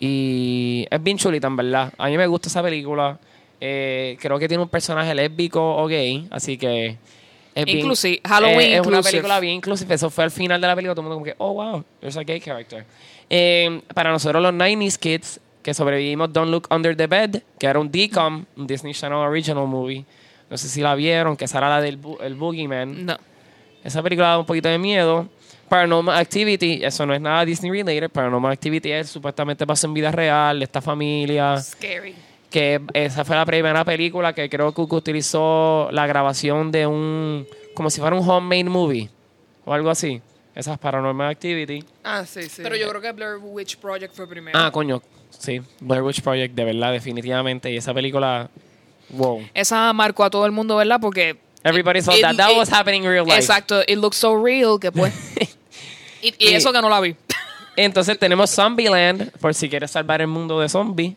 y 0.00 0.86
es 0.90 1.02
bien 1.02 1.18
chulita, 1.18 1.46
en 1.46 1.56
verdad. 1.56 1.92
A 1.98 2.08
mí 2.08 2.16
me 2.16 2.26
gusta 2.26 2.48
esa 2.48 2.62
película. 2.62 3.18
Eh, 3.60 4.16
creo 4.20 4.38
que 4.38 4.48
tiene 4.48 4.62
un 4.62 4.68
personaje 4.68 5.14
lésbico 5.14 5.76
o 5.76 5.86
gay, 5.86 6.26
así 6.30 6.58
que 6.58 6.96
es 7.54 7.64
bien- 7.64 7.78
Inclusive, 7.78 8.20
Halloween 8.26 8.60
eh, 8.60 8.74
es 8.74 8.80
una 8.80 8.88
inclusive. 8.98 9.10
película 9.12 9.40
bien 9.40 9.54
inclusive. 9.54 9.94
Eso 9.94 10.10
fue 10.10 10.24
al 10.24 10.30
final 10.30 10.60
de 10.60 10.66
la 10.66 10.74
película, 10.74 10.94
todo 10.94 11.02
el 11.02 11.08
mundo 11.08 11.16
como 11.16 11.24
que, 11.24 11.34
oh 11.38 11.52
wow, 11.54 11.84
there's 12.00 12.16
a 12.16 12.22
gay 12.24 12.40
character. 12.40 12.84
Eh, 13.30 13.80
para 13.94 14.10
nosotros 14.10 14.42
los 14.42 14.52
90s 14.52 14.98
kids 14.98 15.40
que 15.64 15.72
sobrevivimos 15.72 16.30
Don't 16.32 16.50
Look 16.50 16.68
Under 16.70 16.94
the 16.94 17.06
Bed, 17.06 17.42
que 17.58 17.66
era 17.66 17.80
un 17.80 17.90
DCOM, 17.90 18.44
un 18.56 18.66
Disney 18.66 18.92
Channel 18.92 19.18
Original 19.18 19.66
Movie. 19.66 20.04
No 20.50 20.58
sé 20.58 20.68
si 20.68 20.82
la 20.82 20.94
vieron, 20.94 21.36
que 21.36 21.46
esa 21.46 21.58
era 21.58 21.70
la 21.70 21.80
del 21.80 21.98
el 22.20 22.34
Boogeyman. 22.34 23.06
No. 23.06 23.16
Esa 23.82 24.02
película 24.02 24.28
da 24.28 24.38
un 24.38 24.46
poquito 24.46 24.68
de 24.68 24.78
miedo. 24.78 25.26
Paranormal 25.70 26.18
Activity, 26.18 26.84
eso 26.84 27.06
no 27.06 27.14
es 27.14 27.20
nada 27.20 27.46
Disney 27.46 27.72
related. 27.72 28.10
Paranormal 28.10 28.52
Activity 28.52 28.92
es 28.92 29.08
supuestamente 29.08 29.66
pasó 29.66 29.86
en 29.86 29.94
vida 29.94 30.12
real, 30.12 30.58
de 30.58 30.64
esta 30.66 30.82
familia. 30.82 31.58
Scary. 31.58 32.14
Que 32.50 32.82
esa 32.92 33.24
fue 33.24 33.34
la 33.34 33.46
primera 33.46 33.84
película 33.84 34.34
que 34.34 34.48
creo 34.50 34.72
que 34.72 34.82
utilizó 34.82 35.88
la 35.90 36.06
grabación 36.06 36.70
de 36.70 36.86
un. 36.86 37.48
como 37.74 37.88
si 37.88 38.00
fuera 38.02 38.14
un 38.14 38.28
homemade 38.28 38.64
movie. 38.64 39.08
O 39.64 39.72
algo 39.72 39.88
así. 39.88 40.20
Esa 40.54 40.74
es 40.74 40.78
Paranormal 40.78 41.30
Activity. 41.30 41.82
Ah, 42.04 42.24
sí, 42.26 42.42
sí. 42.42 42.60
Pero 42.62 42.76
yo 42.76 42.86
creo 42.90 43.00
que 43.00 43.12
Blair 43.12 43.38
Witch 43.40 43.78
Project 43.78 44.14
fue 44.14 44.28
primero. 44.28 44.56
Ah, 44.58 44.70
coño. 44.70 45.02
Sí, 45.38 45.60
Blair 45.80 46.02
Witch 46.02 46.20
Project, 46.22 46.54
de 46.54 46.64
verdad, 46.64 46.92
definitivamente. 46.92 47.70
Y 47.72 47.76
esa 47.76 47.92
película. 47.94 48.48
Wow. 49.10 49.42
Esa 49.54 49.92
marcó 49.92 50.24
a 50.24 50.30
todo 50.30 50.46
el 50.46 50.52
mundo, 50.52 50.76
¿verdad? 50.76 50.98
Porque. 51.00 51.36
Everybody 51.62 52.02
thought 52.02 52.16
It- 52.18 52.22
that 52.22 52.36
that 52.36 52.50
it- 52.52 52.58
was 52.58 52.70
happening 52.72 53.04
in 53.04 53.10
real 53.10 53.24
life. 53.24 53.36
Exacto. 53.38 53.80
It 53.86 53.96
looks 53.96 54.16
so 54.16 54.42
real 54.42 54.78
que 54.80 54.92
pues. 54.92 55.12
y, 56.22 56.28
y 56.38 56.50
Y- 56.50 56.54
eso 56.54 56.72
que 56.72 56.80
no 56.82 56.88
la 56.90 57.00
vi. 57.00 57.14
Entonces 57.76 58.18
tenemos 58.18 58.50
Zombieland, 58.50 59.30
por 59.38 59.54
si 59.54 59.68
quieres 59.68 59.90
salvar 59.90 60.20
el 60.20 60.26
mundo 60.28 60.60
de 60.60 60.68
zombies. 60.68 61.14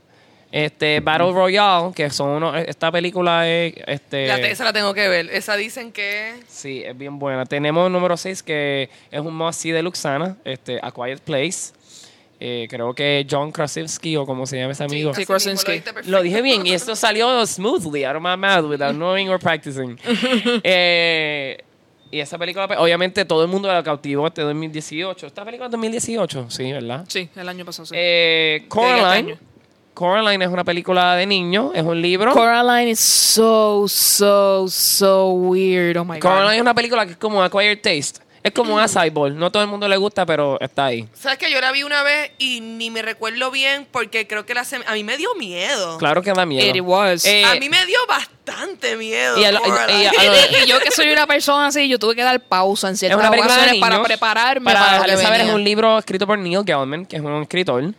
Este, 0.49 1.01
Battle 1.01 1.33
Royale, 1.33 1.91
que 1.93 2.09
son 2.09 2.29
unos, 2.29 2.55
esta 2.65 2.89
película 2.89 3.47
es, 3.49 3.73
este, 3.85 4.27
La 4.27 4.37
te- 4.37 4.49
esa 4.51 4.63
la 4.63 4.71
tengo 4.71 4.93
que 4.93 5.09
ver. 5.09 5.29
Esa 5.29 5.57
dicen 5.57 5.91
que... 5.91 6.35
sí, 6.47 6.81
es 6.85 6.97
bien 6.97 7.19
buena. 7.19 7.45
Tenemos 7.45 7.91
número 7.91 8.15
6 8.15 8.43
que 8.43 8.89
es 9.11 9.19
un 9.19 9.35
must 9.35 9.59
see 9.59 9.71
de 9.71 9.83
Luxana, 9.83 10.37
este, 10.45 10.79
A 10.81 10.89
Quiet 10.91 11.19
Place. 11.19 11.73
Eh, 12.39 12.67
creo 12.69 12.93
que 12.93 13.25
John 13.29 13.51
Krasinski 13.51 14.15
o 14.15 14.25
como 14.25 14.45
se 14.45 14.59
llama 14.59 14.73
ese 14.73 14.83
amigo. 14.83 15.13
Sí, 15.13 15.25
Krasinski. 15.25 15.81
lo 16.05 16.21
dije 16.21 16.41
bien 16.43 16.67
y 16.67 16.73
esto 16.73 16.95
salió 16.95 17.45
smoothly 17.47 18.03
out 18.05 18.15
of 18.15 18.21
my 18.21 18.37
mouth 18.37 18.69
without 18.69 18.93
knowing 18.95 19.29
or 19.29 19.39
practicing. 19.39 19.97
Eh, 20.63 21.57
y 22.09 22.19
esa 22.19 22.37
película, 22.37 22.67
pues, 22.67 22.79
obviamente, 22.79 23.25
todo 23.25 23.43
el 23.43 23.49
mundo 23.49 23.67
la 23.67 23.83
cautivó 23.83 24.27
este 24.27 24.41
2018. 24.41 25.27
¿Esta 25.27 25.43
película 25.43 25.65
es 25.65 25.71
2018? 25.71 26.49
Sí, 26.49 26.71
¿verdad? 26.71 27.05
Sí, 27.07 27.29
el 27.35 27.49
año 27.49 27.65
pasado. 27.65 27.85
Sí. 27.85 27.95
Eh, 27.97 28.55
este 28.57 28.69
Coraline. 28.69 29.37
Coraline 29.93 30.45
es 30.45 30.51
una 30.51 30.63
película 30.63 31.15
de 31.15 31.25
niños, 31.25 31.71
es 31.73 31.83
un 31.83 31.99
libro. 32.01 32.31
Coraline 32.31 32.91
is 32.91 32.99
so, 32.99 33.87
so, 33.87 34.67
so 34.67 35.31
weird. 35.31 35.97
Oh 35.97 36.05
my 36.05 36.19
Coraline 36.19 36.45
god. 36.45 36.53
es 36.55 36.61
una 36.61 36.75
película 36.75 37.05
que 37.05 37.13
es 37.13 37.17
como 37.17 37.41
Acquired 37.41 37.81
Taste. 37.81 38.19
Es 38.47 38.53
como 38.53 38.75
un 38.75 38.79
acai 38.81 39.09
bowl. 39.09 39.37
No 39.37 39.51
todo 39.51 39.63
el 39.63 39.69
mundo 39.69 39.87
le 39.87 39.97
gusta, 39.97 40.25
pero 40.25 40.59
está 40.59 40.85
ahí. 40.85 41.07
¿Sabes 41.13 41.37
que 41.37 41.51
Yo 41.51 41.59
la 41.61 41.71
vi 41.71 41.83
una 41.83 42.03
vez 42.03 42.31
y 42.37 42.61
ni 42.61 42.89
me 42.89 43.01
recuerdo 43.01 43.51
bien 43.51 43.87
porque 43.91 44.27
creo 44.27 44.45
que 44.45 44.53
la 44.53 44.63
sem- 44.63 44.83
a 44.87 44.93
mí 44.93 45.03
me 45.03 45.17
dio 45.17 45.33
miedo. 45.35 45.97
Claro 45.97 46.21
que 46.21 46.31
da 46.33 46.45
miedo. 46.45 46.75
It 46.75 46.81
was. 46.83 47.25
Eh, 47.25 47.43
A 47.45 47.55
mí 47.55 47.69
me 47.69 47.85
dio 47.85 47.97
bastante 48.07 48.95
miedo. 48.95 49.37
y 49.39 49.43
a 49.43 49.51
lo- 49.51 49.61
Coraline. 49.61 50.03
y 50.03 50.05
a- 50.05 50.09
a 50.09 50.23
lo- 50.25 50.63
y 50.65 50.67
yo 50.67 50.79
que 50.79 50.91
soy 50.91 51.09
una 51.11 51.25
persona 51.27 51.67
así, 51.67 51.87
yo 51.89 51.99
tuve 51.99 52.15
que 52.15 52.23
dar 52.23 52.39
pausa 52.41 52.87
en 52.87 52.93
es 52.93 52.99
ciertas 52.99 53.19
una 53.19 53.29
película 53.31 53.53
de 53.55 53.59
ocasiones 53.61 53.81
para 53.81 54.03
prepararme 54.03 54.65
Para 54.65 54.79
para, 54.79 54.91
lo 54.91 54.93
dejarles 54.95 55.17
que 55.19 55.23
saber, 55.23 55.39
es 55.41 55.45
venía. 55.47 55.55
un 55.55 55.63
libro 55.63 55.97
escrito 55.97 56.25
por 56.27 56.37
Neil 56.39 56.63
Gaiman, 56.63 57.05
que 57.05 57.15
es 57.17 57.21
un 57.21 57.41
escritor. 57.41 57.93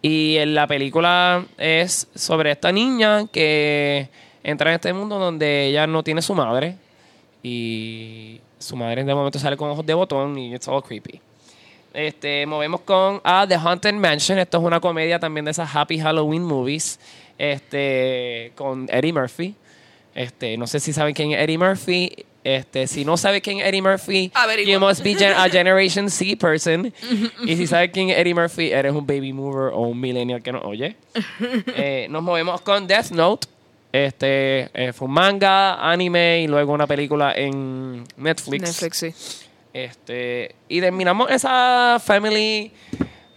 Y 0.00 0.36
en 0.36 0.54
la 0.54 0.66
película 0.68 1.44
es 1.58 2.06
sobre 2.14 2.52
esta 2.52 2.70
niña 2.70 3.26
que 3.32 4.08
entra 4.44 4.70
en 4.70 4.76
este 4.76 4.92
mundo 4.92 5.18
donde 5.18 5.66
ella 5.66 5.86
no 5.88 6.02
tiene 6.04 6.22
su 6.22 6.34
madre. 6.34 6.76
Y 7.42 8.40
su 8.58 8.76
madre 8.76 9.04
de 9.04 9.14
momento 9.14 9.38
sale 9.38 9.56
con 9.56 9.70
ojos 9.70 9.84
de 9.86 9.94
botón 9.94 10.38
y 10.38 10.54
it's 10.54 10.68
all 10.68 10.82
creepy. 10.82 11.20
Este, 11.94 12.46
movemos 12.46 12.82
con 12.82 13.20
a 13.24 13.46
The 13.48 13.54
Haunted 13.56 13.94
Mansion. 13.94 14.38
Esto 14.38 14.58
es 14.58 14.64
una 14.64 14.78
comedia 14.80 15.18
también 15.18 15.44
de 15.44 15.50
esas 15.52 15.74
Happy 15.74 15.98
Halloween 15.98 16.42
movies. 16.44 16.98
Este, 17.38 18.52
con 18.56 18.88
Eddie 18.90 19.12
Murphy. 19.12 19.54
Este, 20.14 20.56
no 20.56 20.66
sé 20.66 20.80
si 20.80 20.92
saben 20.92 21.14
quién 21.14 21.32
es 21.32 21.40
Eddie 21.40 21.58
Murphy. 21.58 22.24
Este, 22.44 22.86
si 22.86 23.04
no 23.04 23.16
sabe 23.16 23.40
quién 23.40 23.58
es 23.60 23.66
Eddie 23.66 23.82
Murphy, 23.82 24.30
Averigua. 24.34 24.72
you 24.72 24.80
must 24.80 25.02
be 25.02 25.14
gen- 25.14 25.34
a 25.36 25.48
Generation 25.50 26.08
C 26.08 26.34
person. 26.36 26.92
y 27.44 27.56
si 27.56 27.66
sabes 27.66 27.90
quién 27.92 28.10
es 28.10 28.18
Eddie 28.18 28.34
Murphy, 28.34 28.70
eres 28.72 28.92
un 28.92 29.06
baby 29.06 29.32
mover 29.32 29.72
o 29.74 29.80
un 29.80 30.00
millennial 30.00 30.42
que 30.42 30.52
nos 30.52 30.64
oye. 30.64 30.96
Eh, 31.76 32.06
nos 32.10 32.22
movemos 32.22 32.60
con 32.62 32.86
Death 32.86 33.10
Note. 33.10 33.48
Este 33.92 34.70
eh, 34.74 34.92
fue 34.92 35.08
un 35.08 35.14
manga, 35.14 35.90
anime 35.90 36.40
y 36.42 36.46
luego 36.46 36.72
una 36.72 36.86
película 36.86 37.32
en 37.34 38.04
Netflix. 38.16 38.62
Netflix, 38.62 38.96
sí. 38.96 39.14
Este, 39.72 40.54
y 40.68 40.80
terminamos 40.80 41.30
esa 41.30 42.00
Family 42.04 42.72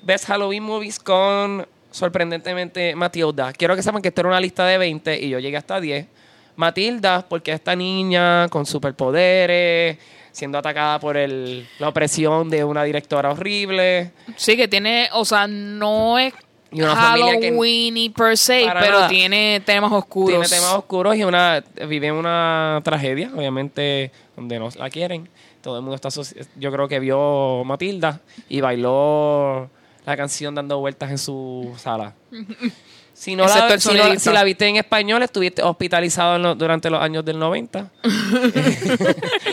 Best 0.01 0.25
Halloween 0.25 0.63
Movies 0.63 0.99
con 0.99 1.65
sorprendentemente 1.91 2.95
Matilda. 2.95 3.53
Quiero 3.53 3.75
que 3.75 3.83
sepan 3.83 4.01
que 4.01 4.09
esta 4.09 4.21
era 4.21 4.29
una 4.29 4.39
lista 4.39 4.65
de 4.65 4.77
20 4.77 5.19
y 5.21 5.29
yo 5.29 5.39
llegué 5.39 5.57
hasta 5.57 5.79
10. 5.79 6.07
Matilda, 6.55 7.25
porque 7.27 7.51
esta 7.53 7.75
niña 7.75 8.47
con 8.49 8.65
superpoderes, 8.65 9.97
siendo 10.31 10.57
atacada 10.57 10.99
por 10.99 11.17
el, 11.17 11.67
la 11.79 11.89
opresión 11.89 12.49
de 12.49 12.63
una 12.63 12.83
directora 12.83 13.31
horrible. 13.31 14.11
Sí, 14.35 14.57
que 14.57 14.67
tiene, 14.67 15.09
o 15.13 15.25
sea, 15.25 15.47
no 15.47 16.19
es 16.19 16.33
Y 16.71 16.81
una 16.81 16.95
familia 16.95 17.39
que- 17.39 17.47
Halloween 17.49 18.13
per 18.13 18.37
se, 18.37 18.65
pero 18.79 18.99
nada. 18.99 19.07
tiene 19.09 19.61
temas 19.65 19.91
oscuros. 19.91 20.29
Tiene 20.29 20.47
temas 20.47 20.73
oscuros 20.75 21.15
y 21.17 21.23
una 21.23 21.63
vive 21.87 22.11
una 22.11 22.79
tragedia, 22.83 23.29
obviamente, 23.35 24.11
donde 24.35 24.57
no 24.57 24.69
la 24.77 24.89
quieren. 24.89 25.27
Todo 25.61 25.75
el 25.77 25.81
mundo 25.83 25.95
está 25.95 26.09
yo 26.57 26.71
creo 26.71 26.87
que 26.87 26.99
vio 26.99 27.63
Matilda 27.65 28.19
y 28.49 28.61
bailó 28.61 29.69
la 30.05 30.17
canción 30.17 30.55
dando 30.55 30.79
vueltas 30.79 31.11
en 31.11 31.17
su 31.17 31.73
sala. 31.77 32.13
Si 33.13 33.35
no, 33.35 33.43
la, 33.45 33.53
si, 33.53 33.59
no- 33.61 33.79
sonidista. 33.79 34.19
si 34.19 34.29
la 34.31 34.43
viste 34.43 34.65
en 34.65 34.77
español, 34.77 35.21
estuviste 35.21 35.61
hospitalizado 35.61 36.39
lo- 36.39 36.55
durante 36.55 36.89
los 36.89 36.99
años 36.99 37.23
del 37.23 37.37
90. 37.37 37.91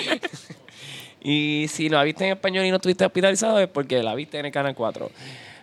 y 1.20 1.66
si 1.68 1.90
no 1.90 1.98
la 1.98 2.04
viste 2.04 2.24
en 2.24 2.30
español 2.32 2.64
y 2.64 2.70
no 2.70 2.76
estuviste 2.76 3.04
hospitalizado 3.04 3.58
es 3.60 3.68
porque 3.68 4.02
la 4.02 4.14
viste 4.14 4.38
en 4.38 4.46
el 4.46 4.52
Canal 4.52 4.74
4. 4.74 5.10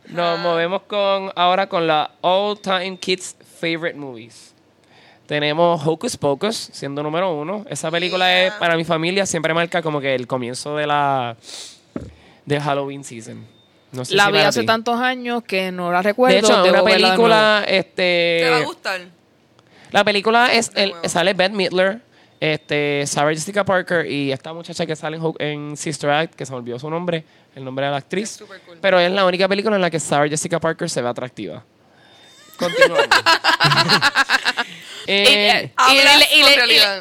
Nos 0.10 0.40
movemos 0.40 0.84
con 0.84 1.32
ahora 1.36 1.68
con 1.68 1.88
la 1.88 2.12
All 2.22 2.60
Time 2.60 2.98
Kids 2.98 3.36
Favorite 3.60 3.98
Movies. 3.98 4.54
Tenemos 5.26 5.82
Hocus 5.86 6.18
Pocus, 6.18 6.56
siendo 6.56 7.02
número 7.02 7.34
uno. 7.34 7.66
Esa 7.68 7.90
película 7.90 8.44
es, 8.44 8.54
para 8.54 8.76
mi 8.76 8.84
familia, 8.84 9.26
siempre 9.26 9.54
marca 9.54 9.82
como 9.82 10.00
que 10.00 10.14
el 10.14 10.28
comienzo 10.28 10.76
de 10.76 10.86
la 10.86 11.36
de 12.46 12.62
Halloween 12.62 13.04
season. 13.04 13.44
No 13.92 14.06
sé 14.06 14.14
La 14.16 14.26
si 14.28 14.32
vi 14.34 14.38
hace 14.40 14.60
ti. 14.62 14.66
tantos 14.68 15.00
años 15.00 15.44
que 15.44 15.72
no 15.72 15.92
la 15.92 16.02
recuerdo. 16.04 16.34
De 16.36 16.40
hecho, 16.42 16.64
una 16.64 16.84
película, 16.84 17.64
¿Te 17.66 17.72
va 17.72 17.78
a 17.78 17.80
este... 17.80 18.64
gustar? 18.66 19.02
La 19.92 20.04
película 20.04 20.54
es, 20.54 20.72
De 20.72 20.84
el, 20.84 21.10
sale 21.10 21.34
Bette 21.34 21.56
Midler, 21.56 22.02
este, 22.40 23.04
Sarah 23.08 23.32
Jessica 23.34 23.64
Parker 23.64 24.06
y 24.10 24.32
esta 24.32 24.54
muchacha 24.54 24.86
que 24.86 24.96
sale 24.96 25.18
en, 25.18 25.34
en 25.40 25.78
Sister 25.78 26.10
Act, 26.10 26.36
que 26.36 26.46
se 26.46 26.52
me 26.52 26.58
olvidó 26.58 26.78
su 26.80 26.90
nombre, 26.90 27.24
el 27.56 27.64
nombre 27.64 27.86
de 27.86 27.92
la 27.92 27.98
actriz. 27.98 28.32
Es 28.32 28.38
súper 28.38 28.60
cool. 28.62 28.78
Pero 28.82 29.00
es 29.00 29.12
la 29.12 29.26
única 29.26 29.48
película 29.48 29.76
en 29.76 29.82
la 29.82 29.90
que 29.90 30.00
Sarah 30.00 30.28
Jessica 30.28 30.60
Parker 30.60 30.90
se 30.90 31.02
ve 31.02 31.08
atractiva. 31.10 31.64
Continuamos. 32.58 33.08
Y, 35.08 35.12
Eh, 35.12 35.62
eh, 35.62 35.72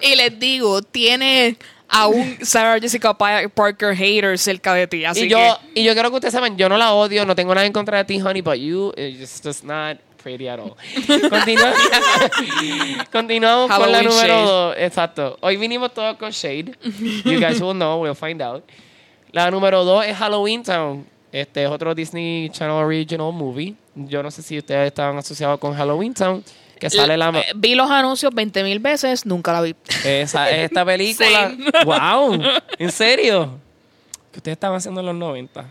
y- 0.02 0.12
y 0.12 0.16
les 0.16 0.38
digo, 0.38 0.82
tiene 0.82 1.56
a 1.88 2.06
un 2.06 2.36
Sarah 2.44 2.78
Jessica 2.78 3.14
Pa- 3.16 3.48
Parker 3.48 3.96
hater 3.96 4.38
cerca 4.38 4.74
de 4.74 4.86
ti. 4.86 5.04
Así 5.06 5.24
y, 5.24 5.28
yo, 5.28 5.38
que 5.38 5.80
y 5.80 5.84
yo 5.84 5.94
quiero 5.94 6.10
que 6.10 6.16
ustedes 6.16 6.34
sepan, 6.34 6.56
yo 6.58 6.68
no 6.68 6.76
la 6.76 6.92
odio, 6.92 7.24
no 7.24 7.34
tengo 7.34 7.54
nada 7.54 7.66
en 7.66 7.72
contra 7.72 7.98
de 7.98 8.04
ti, 8.04 8.20
honey, 8.20 8.42
but 8.42 8.56
you, 8.56 8.92
it 8.96 9.18
just 9.18 9.42
does 9.44 9.64
not 9.64 9.96
pretty 10.24 10.48
at 10.48 10.58
all. 10.58 10.74
Continua- 11.30 11.74
Continuamos 13.12 13.70
con 13.70 13.92
la 13.92 14.02
número 14.02 14.26
shade. 14.26 14.44
dos. 14.44 14.74
Exacto. 14.78 15.36
Hoy 15.40 15.56
vinimos 15.56 15.92
todos 15.92 16.16
con 16.16 16.30
Shade. 16.30 16.72
You 17.24 17.38
guys 17.38 17.60
will 17.60 17.74
know, 17.74 18.02
we'll 18.02 18.14
find 18.16 18.40
out. 18.42 18.64
La 19.32 19.50
número 19.50 19.84
dos 19.84 20.04
es 20.06 20.16
Halloween 20.16 20.62
Town. 20.62 21.06
Este 21.30 21.64
es 21.64 21.70
otro 21.70 21.94
Disney 21.94 22.48
Channel 22.50 22.76
Original 22.84 23.32
Movie. 23.32 23.74
Yo 23.94 24.22
no 24.22 24.30
sé 24.30 24.42
si 24.42 24.58
ustedes 24.58 24.86
estaban 24.88 25.16
asociados 25.18 25.58
con 25.60 25.74
Halloween 25.74 26.14
Town. 26.14 26.42
Que 26.78 26.90
sale 26.90 27.16
la... 27.16 27.30
eh, 27.30 27.46
vi 27.54 27.74
los 27.74 27.90
anuncios 27.90 28.34
20 28.34 28.62
mil 28.64 28.78
veces, 28.78 29.24
nunca 29.26 29.52
la 29.52 29.60
vi. 29.60 29.74
Esa, 30.04 30.50
esta 30.50 30.84
película. 30.86 31.54
¡Wow! 31.84 32.40
¿En 32.78 32.90
serio? 32.90 33.58
¿Qué 34.32 34.38
ustedes 34.38 34.56
estaban 34.56 34.76
haciendo 34.78 35.00
en 35.00 35.06
los 35.06 35.14
90? 35.14 35.64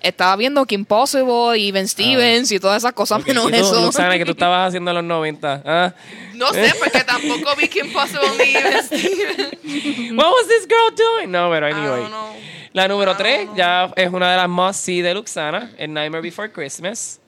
Estaba 0.00 0.36
viendo 0.36 0.64
Kim 0.66 0.84
Possible 0.84 1.58
y 1.58 1.72
Ben 1.72 1.88
Stevens 1.88 2.52
y 2.52 2.60
todas 2.60 2.78
esas 2.82 2.92
cosas, 2.92 3.26
menos 3.26 3.48
¿y 3.48 3.52
tú, 3.52 3.56
eso. 3.56 3.80
Luxana, 3.84 4.16
que 4.18 4.24
tú 4.24 4.32
estabas 4.32 4.68
haciendo 4.68 4.90
en 4.90 4.96
los 4.96 5.04
90? 5.04 5.62
¿Ah? 5.64 5.92
No 6.34 6.52
sé, 6.52 6.70
porque 6.78 7.02
tampoco 7.02 7.56
vi 7.56 7.66
Kim 7.66 7.90
Possible 7.92 8.28
ni 8.38 8.52
Ben 8.52 8.84
Steven. 8.84 10.16
What 10.18 10.30
was 10.32 10.46
this 10.48 10.66
girl 10.68 10.94
doing? 10.94 11.30
No, 11.30 11.48
pero 11.50 11.66
I 11.68 11.72
anyway. 11.72 12.00
don't 12.02 12.10
know. 12.10 12.34
La 12.74 12.88
número 12.88 13.12
I 13.12 13.16
3 13.16 13.36
don't 13.36 13.46
know. 13.46 13.56
ya 13.56 13.92
es 13.96 14.12
una 14.12 14.30
de 14.30 14.36
las 14.36 14.48
must 14.48 14.80
see 14.80 15.00
de 15.00 15.14
Luxana, 15.14 15.72
el 15.78 15.94
Nightmare 15.94 16.22
Before 16.22 16.52
Christmas. 16.52 17.20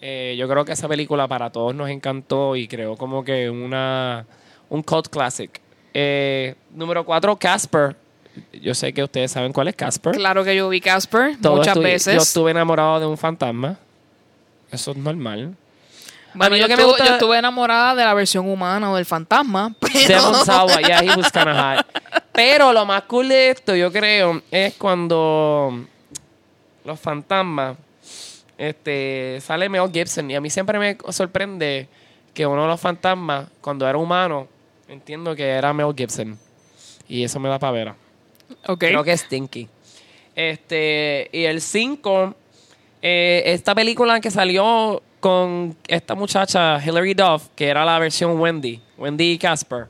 Eh, 0.00 0.36
yo 0.38 0.48
creo 0.48 0.64
que 0.64 0.72
esa 0.72 0.88
película 0.88 1.28
para 1.28 1.50
todos 1.50 1.74
nos 1.74 1.90
encantó 1.90 2.56
y 2.56 2.66
creo 2.66 2.96
como 2.96 3.22
que 3.24 3.48
una 3.50 4.26
un 4.70 4.82
cult 4.82 5.08
classic. 5.08 5.60
Eh, 5.92 6.54
número 6.72 7.04
4, 7.04 7.36
Casper. 7.36 7.96
Yo 8.52 8.74
sé 8.74 8.92
que 8.92 9.02
ustedes 9.02 9.30
saben 9.30 9.52
cuál 9.52 9.68
es 9.68 9.76
Casper. 9.76 10.14
Claro 10.14 10.42
que 10.44 10.56
yo 10.56 10.68
vi 10.68 10.80
Casper 10.80 11.36
muchas 11.40 11.78
veces. 11.78 12.14
Yo 12.16 12.22
estuve 12.22 12.50
enamorado 12.50 13.00
de 13.00 13.06
un 13.06 13.16
fantasma. 13.18 13.78
Eso 14.70 14.90
es 14.90 14.96
normal. 14.96 15.54
Bueno, 16.34 16.54
A 16.54 16.56
mí 16.56 16.58
yo, 16.58 16.62
lo 16.64 16.68
que 16.68 16.76
me 16.76 16.82
estuve, 16.82 16.86
gusta- 16.86 17.06
yo 17.06 17.12
estuve 17.14 17.38
enamorada 17.38 17.94
de 17.94 18.04
la 18.04 18.12
versión 18.14 18.48
humana 18.48 18.90
o 18.90 18.96
del 18.96 19.04
fantasma, 19.04 19.72
pero 19.80 20.08
Devon 20.08 20.44
Sawa, 20.44 20.80
yeah, 20.80 21.00
he 21.00 21.16
was 21.16 21.30
hot. 21.32 21.86
Pero 22.32 22.72
lo 22.72 22.84
más 22.84 23.02
cool 23.02 23.28
de 23.28 23.50
esto, 23.50 23.76
yo 23.76 23.92
creo, 23.92 24.42
es 24.50 24.74
cuando 24.74 25.84
los 26.84 26.98
fantasmas, 26.98 27.76
este, 28.58 29.38
sale 29.40 29.68
Mel 29.68 29.88
Gibson. 29.92 30.28
Y 30.32 30.34
a 30.34 30.40
mí 30.40 30.50
siempre 30.50 30.80
me 30.80 30.96
sorprende 31.10 31.86
que 32.32 32.44
uno 32.44 32.62
de 32.62 32.68
los 32.68 32.80
fantasmas, 32.80 33.46
cuando 33.60 33.88
era 33.88 33.96
humano, 33.96 34.48
entiendo 34.88 35.36
que 35.36 35.46
era 35.48 35.72
Mel 35.72 35.94
Gibson. 35.96 36.36
Y 37.06 37.22
eso 37.22 37.38
me 37.38 37.48
da 37.48 37.60
pavera. 37.60 37.94
Creo 38.78 39.04
que 39.04 39.12
es 39.12 39.20
Stinky. 39.22 39.68
Este, 40.34 41.28
y 41.32 41.44
el 41.44 41.60
5, 41.60 42.34
esta 43.00 43.74
película 43.74 44.20
que 44.20 44.30
salió 44.30 45.02
con 45.20 45.76
esta 45.88 46.14
muchacha, 46.14 46.80
Hilary 46.84 47.14
Duff, 47.14 47.48
que 47.54 47.68
era 47.68 47.84
la 47.84 47.98
versión 47.98 48.38
Wendy, 48.38 48.80
Wendy 48.98 49.32
y 49.32 49.38
Casper. 49.38 49.86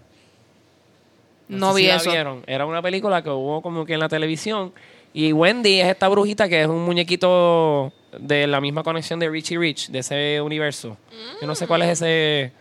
no 1.48 1.72
sé 1.72 1.77
vi 1.77 1.83
si 1.83 1.88
la 1.88 1.96
eso. 1.96 2.11
vieron. 2.11 2.44
Era 2.46 2.66
una 2.66 2.83
película 2.83 3.22
que 3.22 3.31
hubo 3.31 3.61
como 3.62 3.85
que 3.85 3.94
en 3.94 4.00
la 4.00 4.09
televisión. 4.09 4.72
Y 5.12 5.33
Wendy 5.33 5.81
es 5.81 5.88
esta 5.88 6.09
brujita 6.09 6.48
que 6.48 6.62
es 6.62 6.66
un 6.66 6.85
muñequito 6.85 7.92
de 8.18 8.46
la 8.46 8.61
misma 8.61 8.83
conexión 8.83 9.18
de 9.20 9.29
Richie 9.29 9.59
Rich, 9.59 9.88
de 9.88 10.00
ese 10.00 10.40
universo. 10.40 10.96
Yo 11.40 11.46
no 11.46 11.55
sé 11.55 11.66
cuál 11.66 11.83
es 11.83 12.00
ese. 12.00 12.53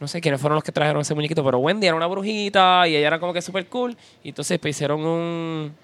No 0.00 0.08
sé 0.08 0.20
quiénes 0.20 0.40
fueron 0.40 0.54
los 0.56 0.64
que 0.64 0.72
trajeron 0.72 1.02
ese 1.02 1.14
muñequito, 1.14 1.44
pero 1.44 1.58
Wendy 1.58 1.86
era 1.86 1.94
una 1.94 2.06
brujita 2.06 2.88
y 2.88 2.96
ella 2.96 3.06
era 3.06 3.20
como 3.20 3.32
que 3.34 3.42
súper 3.42 3.66
cool. 3.66 3.96
Y 4.24 4.30
entonces 4.30 4.58
pues, 4.58 4.74
hicieron 4.76 5.04
un, 5.04 5.74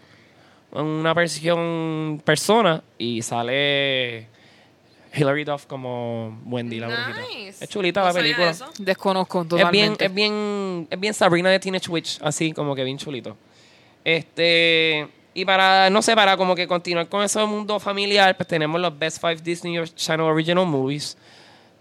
una 0.72 1.12
versión 1.14 2.20
persona 2.24 2.82
y 2.96 3.20
sale 3.20 4.26
Hilary 5.14 5.44
Duff 5.44 5.66
como 5.66 6.40
Wendy, 6.46 6.80
la 6.80 6.88
brujita. 6.88 7.20
Nice. 7.28 7.64
Es 7.64 7.70
chulita 7.70 8.00
No 8.00 8.06
la 8.06 8.12
película. 8.14 8.50
eso. 8.50 8.66
Desconozco 8.78 9.42
Es 9.42 9.48
bien, 9.48 9.92
totalmente. 9.92 10.04
es 10.06 10.14
bien, 10.14 10.88
es 10.90 11.00
bien 11.00 11.14
Sabrina 11.14 11.50
de 11.50 11.60
Teenage 11.60 11.90
Witch, 11.90 12.18
así 12.22 12.52
como 12.52 12.74
que 12.74 12.84
bien 12.84 12.96
chulito. 12.96 13.36
Este, 14.02 15.08
y 15.34 15.44
para, 15.44 15.90
no 15.90 16.00
sé, 16.00 16.14
para 16.14 16.36
como 16.38 16.54
que 16.54 16.66
continuar 16.66 17.08
con 17.08 17.22
ese 17.22 17.44
mundo 17.44 17.78
familiar, 17.78 18.34
pues 18.36 18.46
tenemos 18.46 18.80
los 18.80 18.98
Best 18.98 19.20
Five 19.20 19.36
Disney 19.42 19.76
Channel 19.94 20.26
Original 20.26 20.66
Movies. 20.66 21.18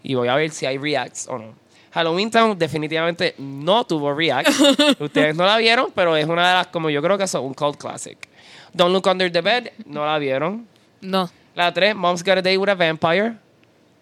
Y 0.02 0.14
voy 0.14 0.28
a 0.28 0.34
ver 0.34 0.50
si 0.50 0.66
hay 0.66 0.76
reacts 0.76 1.26
o 1.28 1.38
no. 1.38 1.65
Halloween 1.96 2.30
Town 2.30 2.58
definitivamente 2.58 3.34
no 3.38 3.84
tuvo 3.86 4.12
reacts. 4.14 4.54
Ustedes 5.00 5.34
no 5.34 5.46
la 5.46 5.56
vieron, 5.56 5.90
pero 5.94 6.14
es 6.14 6.26
una 6.26 6.46
de 6.46 6.54
las, 6.56 6.66
como 6.66 6.90
yo 6.90 7.00
creo 7.00 7.16
que 7.16 7.26
son 7.26 7.42
un 7.46 7.54
cult 7.54 7.78
classic. 7.78 8.18
Don't 8.74 8.92
Look 8.92 9.06
Under 9.06 9.32
the 9.32 9.40
Bed, 9.40 9.68
no 9.86 10.04
la 10.04 10.18
vieron. 10.18 10.68
No. 11.00 11.30
La 11.54 11.72
3, 11.72 11.94
Mom's 11.94 12.22
Got 12.22 12.36
a 12.36 12.42
Day 12.42 12.58
with 12.58 12.68
a 12.68 12.74
Vampire. 12.74 13.36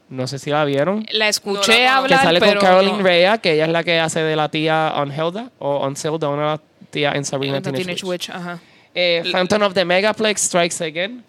No 0.09 0.27
sé 0.27 0.41
si 0.41 0.51
la 0.51 0.65
vieron. 0.65 1.07
La 1.13 1.29
escuché 1.29 1.85
No, 1.85 1.85
no, 1.85 1.91
no. 1.93 1.97
hablar, 1.99 2.19
Que 2.19 2.25
sale 2.27 2.41
pero 2.41 2.59
con 2.61 2.69
Caroline 2.69 2.99
no. 2.99 3.05
Rhea, 3.05 3.39
que 3.39 3.53
ella 3.53 3.67
es 3.67 3.71
la 3.71 3.85
que 3.85 4.01
hace 4.01 4.21
de 4.25 4.35
la 4.35 4.49
tía 4.49 4.93
Unhelda, 5.01 5.53
o 5.61 5.87
Unselda, 5.87 6.29
una 6.31 6.43
de 6.43 6.49
las 6.49 6.61
tías 6.91 7.15
en 7.15 7.25
Sabrina 7.25 7.63
The 7.63 7.71
Teenage, 7.71 7.85
Teenage 7.85 8.05
Witch. 8.07 8.29
Witch, 8.29 8.31
ajá. 8.37 8.59
Eh, 8.93 9.23
Phantom 9.31 9.63
of 9.63 9.73
the 9.75 9.85
Megaplex 9.85 10.41
Strikes 10.43 10.85
Again. 10.85 11.25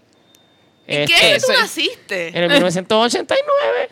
¿En 0.87 1.01
Este, 1.03 1.13
qué 1.15 1.25
año 1.27 1.37
tú 1.45 1.51
naciste? 1.61 2.27
En 2.29 2.43
el 2.43 2.49
1989. 2.53 3.89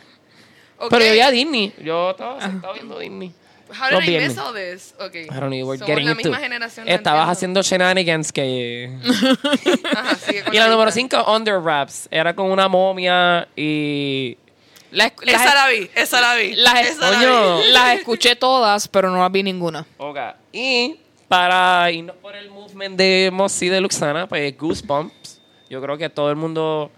Ok. 0.83 0.89
Pero 0.89 1.05
yo 1.05 1.11
veía 1.11 1.31
Disney. 1.31 1.73
Yo 1.83 2.11
estaba 2.11 2.41
sentado 2.41 2.73
viendo 2.73 2.99
Disney. 2.99 3.31
How 3.69 3.89
los 3.91 4.05
did 4.05 4.21
I 4.21 4.27
miss 4.27 4.37
all 4.37 4.53
this? 4.53 4.93
Okay. 4.99 5.23
I 5.23 5.27
don't 5.29 5.47
know, 5.49 5.53
you 5.57 5.65
were 5.65 5.77
Somos 5.79 5.87
getting 5.87 6.05
la 6.05 6.11
into- 6.11 6.29
misma 6.29 6.37
generación. 6.39 6.85
no 6.85 6.91
Estabas 6.93 7.21
entiendo. 7.21 7.59
haciendo 7.59 7.61
shenanigans 7.63 8.31
que... 8.31 8.91
Ajá, 9.95 10.15
sigue 10.15 10.43
con 10.43 10.53
y 10.53 10.57
la 10.57 10.67
número 10.67 10.85
lista. 10.91 11.17
5, 11.23 11.31
Under 11.35 11.59
Wraps. 11.59 12.07
Era 12.11 12.35
con 12.35 12.51
una 12.51 12.67
momia 12.67 13.47
y... 13.55 14.37
La 14.91 15.07
esc- 15.07 15.25
las, 15.25 15.41
Esa 15.41 15.55
la 15.55 15.67
vi, 15.69 15.89
esa 15.95 16.21
la 16.21 16.35
vi. 16.35 16.53
las- 16.55 16.87
esa 16.87 17.09
la 17.11 17.17
Coño. 17.17 17.57
vi. 17.57 17.63
las 17.71 17.97
escuché 17.97 18.35
todas, 18.35 18.87
pero 18.87 19.09
no 19.09 19.19
las 19.21 19.31
vi 19.31 19.41
ninguna. 19.41 19.85
Ok. 19.97 20.19
Y 20.51 20.97
para 21.27 21.89
irnos 21.89 22.15
por 22.17 22.35
el 22.35 22.51
movement 22.51 22.95
de 22.95 23.31
Mossy 23.33 23.69
de 23.69 23.81
Luxana, 23.81 24.27
pues 24.27 24.55
Goosebumps. 24.55 25.39
Yo 25.67 25.81
creo 25.81 25.97
que 25.97 26.09
todo 26.09 26.29
el 26.29 26.35
mundo 26.35 26.91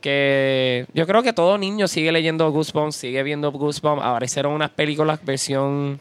que... 0.00 0.86
Yo 0.94 1.06
creo 1.06 1.22
que 1.22 1.32
todo 1.32 1.58
niño 1.58 1.88
sigue 1.88 2.12
leyendo 2.12 2.50
Goosebumps, 2.50 2.96
sigue 2.96 3.22
viendo 3.22 3.52
Goosebumps. 3.52 4.02
Ahora 4.02 4.24
hicieron 4.24 4.52
unas 4.52 4.70
películas 4.70 5.24
versión 5.24 6.00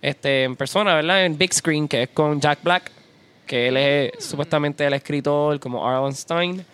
este, 0.00 0.44
en 0.44 0.56
persona, 0.56 0.94
¿verdad? 0.94 1.24
En 1.24 1.38
big 1.38 1.52
screen, 1.52 1.88
que 1.88 2.02
es 2.02 2.08
con 2.10 2.40
Jack 2.40 2.62
Black, 2.62 2.90
que 3.46 3.68
él 3.68 3.76
es 3.76 4.24
supuestamente 4.24 4.86
el 4.86 4.92
escritor 4.92 5.58
como 5.60 5.86
Arlen 5.86 6.12
Stein. 6.12 6.64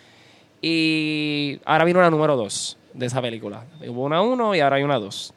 Y 0.61 1.59
ahora 1.65 1.85
vino 1.85 2.01
la 2.01 2.09
número 2.09 2.35
2 2.35 2.77
de 2.93 3.05
esa 3.05 3.21
película. 3.21 3.65
Hubo 3.87 4.03
una 4.03 4.21
1 4.21 4.55
y 4.55 4.59
ahora 4.59 4.75
hay 4.75 4.83
una 4.83 4.99
2. 4.99 5.33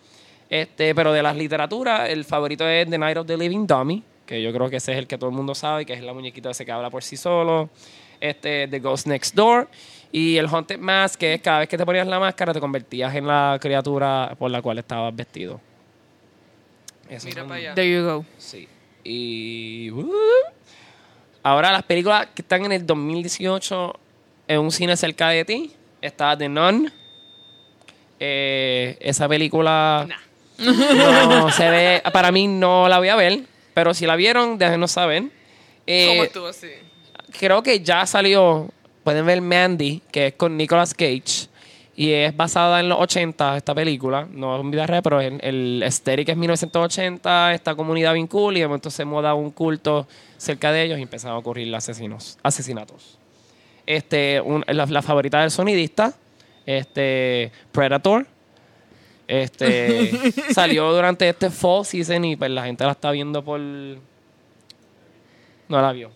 Este, 0.50 0.94
pero 0.94 1.12
de 1.12 1.22
las 1.22 1.36
literaturas, 1.36 2.10
el 2.10 2.24
favorito 2.24 2.68
es 2.68 2.88
The 2.88 2.98
Night 2.98 3.16
of 3.16 3.26
the 3.26 3.36
Living 3.36 3.66
Dummy, 3.66 4.02
que 4.26 4.42
yo 4.42 4.52
creo 4.52 4.68
que 4.68 4.76
ese 4.76 4.92
es 4.92 4.98
el 4.98 5.06
que 5.06 5.16
todo 5.16 5.30
el 5.30 5.36
mundo 5.36 5.54
sabe, 5.54 5.86
que 5.86 5.94
es 5.94 6.02
la 6.02 6.12
muñequita 6.12 6.50
ese 6.50 6.64
que 6.64 6.72
habla 6.72 6.90
por 6.90 7.02
sí 7.02 7.16
solo. 7.16 7.70
Este, 8.20 8.68
The 8.68 8.78
Ghost 8.80 9.06
Next 9.06 9.34
Door. 9.34 9.68
Y 10.16 10.36
el 10.36 10.46
Haunted 10.46 10.78
Mask, 10.78 11.18
que 11.18 11.34
es 11.34 11.40
cada 11.40 11.58
vez 11.58 11.68
que 11.68 11.76
te 11.76 11.84
ponías 11.84 12.06
la 12.06 12.20
máscara, 12.20 12.52
te 12.52 12.60
convertías 12.60 13.12
en 13.16 13.26
la 13.26 13.58
criatura 13.60 14.36
por 14.38 14.48
la 14.48 14.62
cual 14.62 14.78
estabas 14.78 15.14
vestido. 15.16 15.60
Esos 17.08 17.24
Mira 17.24 17.40
son- 17.42 17.48
para 17.48 17.58
allá. 17.58 17.74
There 17.74 17.90
you 17.92 18.04
go. 18.04 18.24
Sí. 18.38 18.68
Y. 19.02 19.90
uh, 19.90 20.08
Ahora 21.42 21.72
las 21.72 21.82
películas 21.82 22.28
que 22.32 22.42
están 22.42 22.64
en 22.64 22.70
el 22.70 22.86
2018 22.86 23.92
en 24.46 24.60
un 24.60 24.70
cine 24.70 24.96
cerca 24.96 25.30
de 25.30 25.44
ti, 25.44 25.72
está 26.00 26.38
The 26.38 26.48
Nun. 26.48 26.92
Eh, 28.20 28.96
esa 29.00 29.28
película 29.28 30.06
no 30.58 31.50
se 31.50 31.68
ve, 31.70 32.02
para 32.12 32.30
mí 32.30 32.46
no 32.46 32.88
la 32.88 32.98
voy 32.98 33.08
a 33.08 33.16
ver, 33.16 33.40
pero 33.74 33.92
si 33.92 34.06
la 34.06 34.14
vieron, 34.16 34.56
déjenos 34.58 34.92
saber. 34.92 35.24
Eh, 35.86 36.06
¿Cómo 36.08 36.24
estuvo 36.24 36.46
así? 36.46 36.68
creo 37.38 37.62
que 37.62 37.80
ya 37.80 38.06
salió, 38.06 38.70
pueden 39.04 39.24
ver 39.26 39.40
Mandy, 39.40 40.02
que 40.10 40.28
es 40.28 40.34
con 40.34 40.56
Nicolas 40.56 40.94
Cage. 40.94 41.48
Y 41.96 42.10
es 42.10 42.36
basada 42.36 42.80
en 42.80 42.88
los 42.88 42.98
80, 42.98 43.56
esta 43.56 43.72
película. 43.72 44.26
No 44.28 44.56
es 44.56 44.60
un 44.60 44.70
vida 44.72 44.84
real, 44.84 45.00
pero 45.04 45.20
el, 45.20 45.38
el 45.44 45.80
aesthetic 45.84 46.28
es 46.30 46.36
1980, 46.36 47.54
esta 47.54 47.76
comunidad 47.76 48.14
bien 48.14 48.26
cool, 48.26 48.56
y 48.56 48.60
de 48.60 48.66
momento 48.66 48.90
se 48.90 49.04
muda 49.04 49.32
un 49.34 49.52
culto 49.52 50.08
cerca 50.36 50.72
de 50.72 50.82
ellos 50.82 50.98
y 50.98 51.02
empiezan 51.02 51.30
a 51.30 51.38
ocurrir 51.38 51.72
asesinos, 51.72 52.36
asesinatos. 52.42 53.16
Este, 53.86 54.40
un- 54.40 54.64
la, 54.66 54.86
la 54.86 55.02
favorita 55.02 55.40
del 55.42 55.52
sonidista, 55.52 56.14
este, 56.66 57.52
Predator. 57.70 58.26
Este, 59.28 60.10
salió 60.52 60.92
durante 60.92 61.28
este 61.28 61.48
fall 61.50 61.84
season 61.86 62.24
y 62.24 62.34
pues 62.36 62.50
la 62.50 62.64
gente 62.64 62.84
la 62.84 62.90
está 62.92 63.12
viendo 63.12 63.44
por... 63.44 63.60
No 63.60 64.00
la 65.68 65.92
vio. 65.92 66.10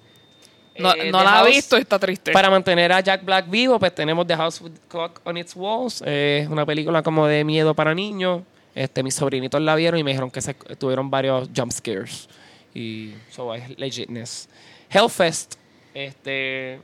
No, 0.79 0.93
Eh, 0.95 1.11
no 1.11 1.22
la 1.22 1.41
ha 1.41 1.45
visto 1.45 1.76
y 1.76 1.81
está 1.81 1.99
triste. 1.99 2.33
para 2.33 2.51
mantener 2.51 2.93
a 2.93 3.01
Jack 3.01 3.24
Black 3.24 3.49
vivo, 3.49 3.79
pues 3.79 3.95
tenemos 3.95 4.26
The 4.26 4.37
House 4.37 4.61
with 4.61 4.72
Clock 4.89 5.20
on 5.24 5.37
Its 5.37 5.55
Walls. 5.57 6.03
Eh, 6.07 6.41
Es 6.45 6.49
una 6.49 6.64
película 6.64 7.03
como 7.03 7.26
de 7.26 7.45
miedo 7.45 7.74
para 7.74 7.95
niños. 7.95 8.43
Este, 8.74 9.03
mis 9.03 9.14
sobrinitos 9.14 9.61
la 9.61 9.74
vieron 9.74 9.99
y 9.99 10.05
me 10.05 10.11
dijeron 10.12 10.31
que 10.31 10.41
se, 10.41 10.55
tuvieron 10.55 11.11
varios 11.11 11.49
jump 11.57 11.72
scares. 11.72 12.29
Y 12.74 13.14
so 13.31 13.53
es 13.55 13.76
legitness. 13.79 14.49
Hellfest 14.91 15.57
este, 15.95 16.74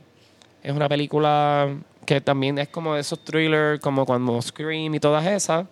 es 0.61 0.71
una 0.73 0.89
película 0.89 1.69
que 2.05 2.19
también 2.21 2.57
es 2.59 2.67
como 2.67 2.95
de 2.95 3.01
esos 3.01 3.19
thrillers, 3.23 3.79
como 3.79 4.05
cuando 4.05 4.41
Scream 4.41 4.93
y 4.95 4.99
todas 4.99 5.25
esas. 5.25 5.65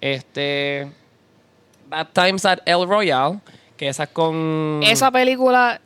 Este, 0.00 0.88
Bad 1.88 2.08
Times 2.12 2.44
at 2.44 2.58
El 2.64 2.86
Royale, 2.86 3.40
que 3.76 3.88
esa 3.88 4.04
es 4.04 4.10
con... 4.10 4.80
Esa 4.82 5.10
película 5.10 5.80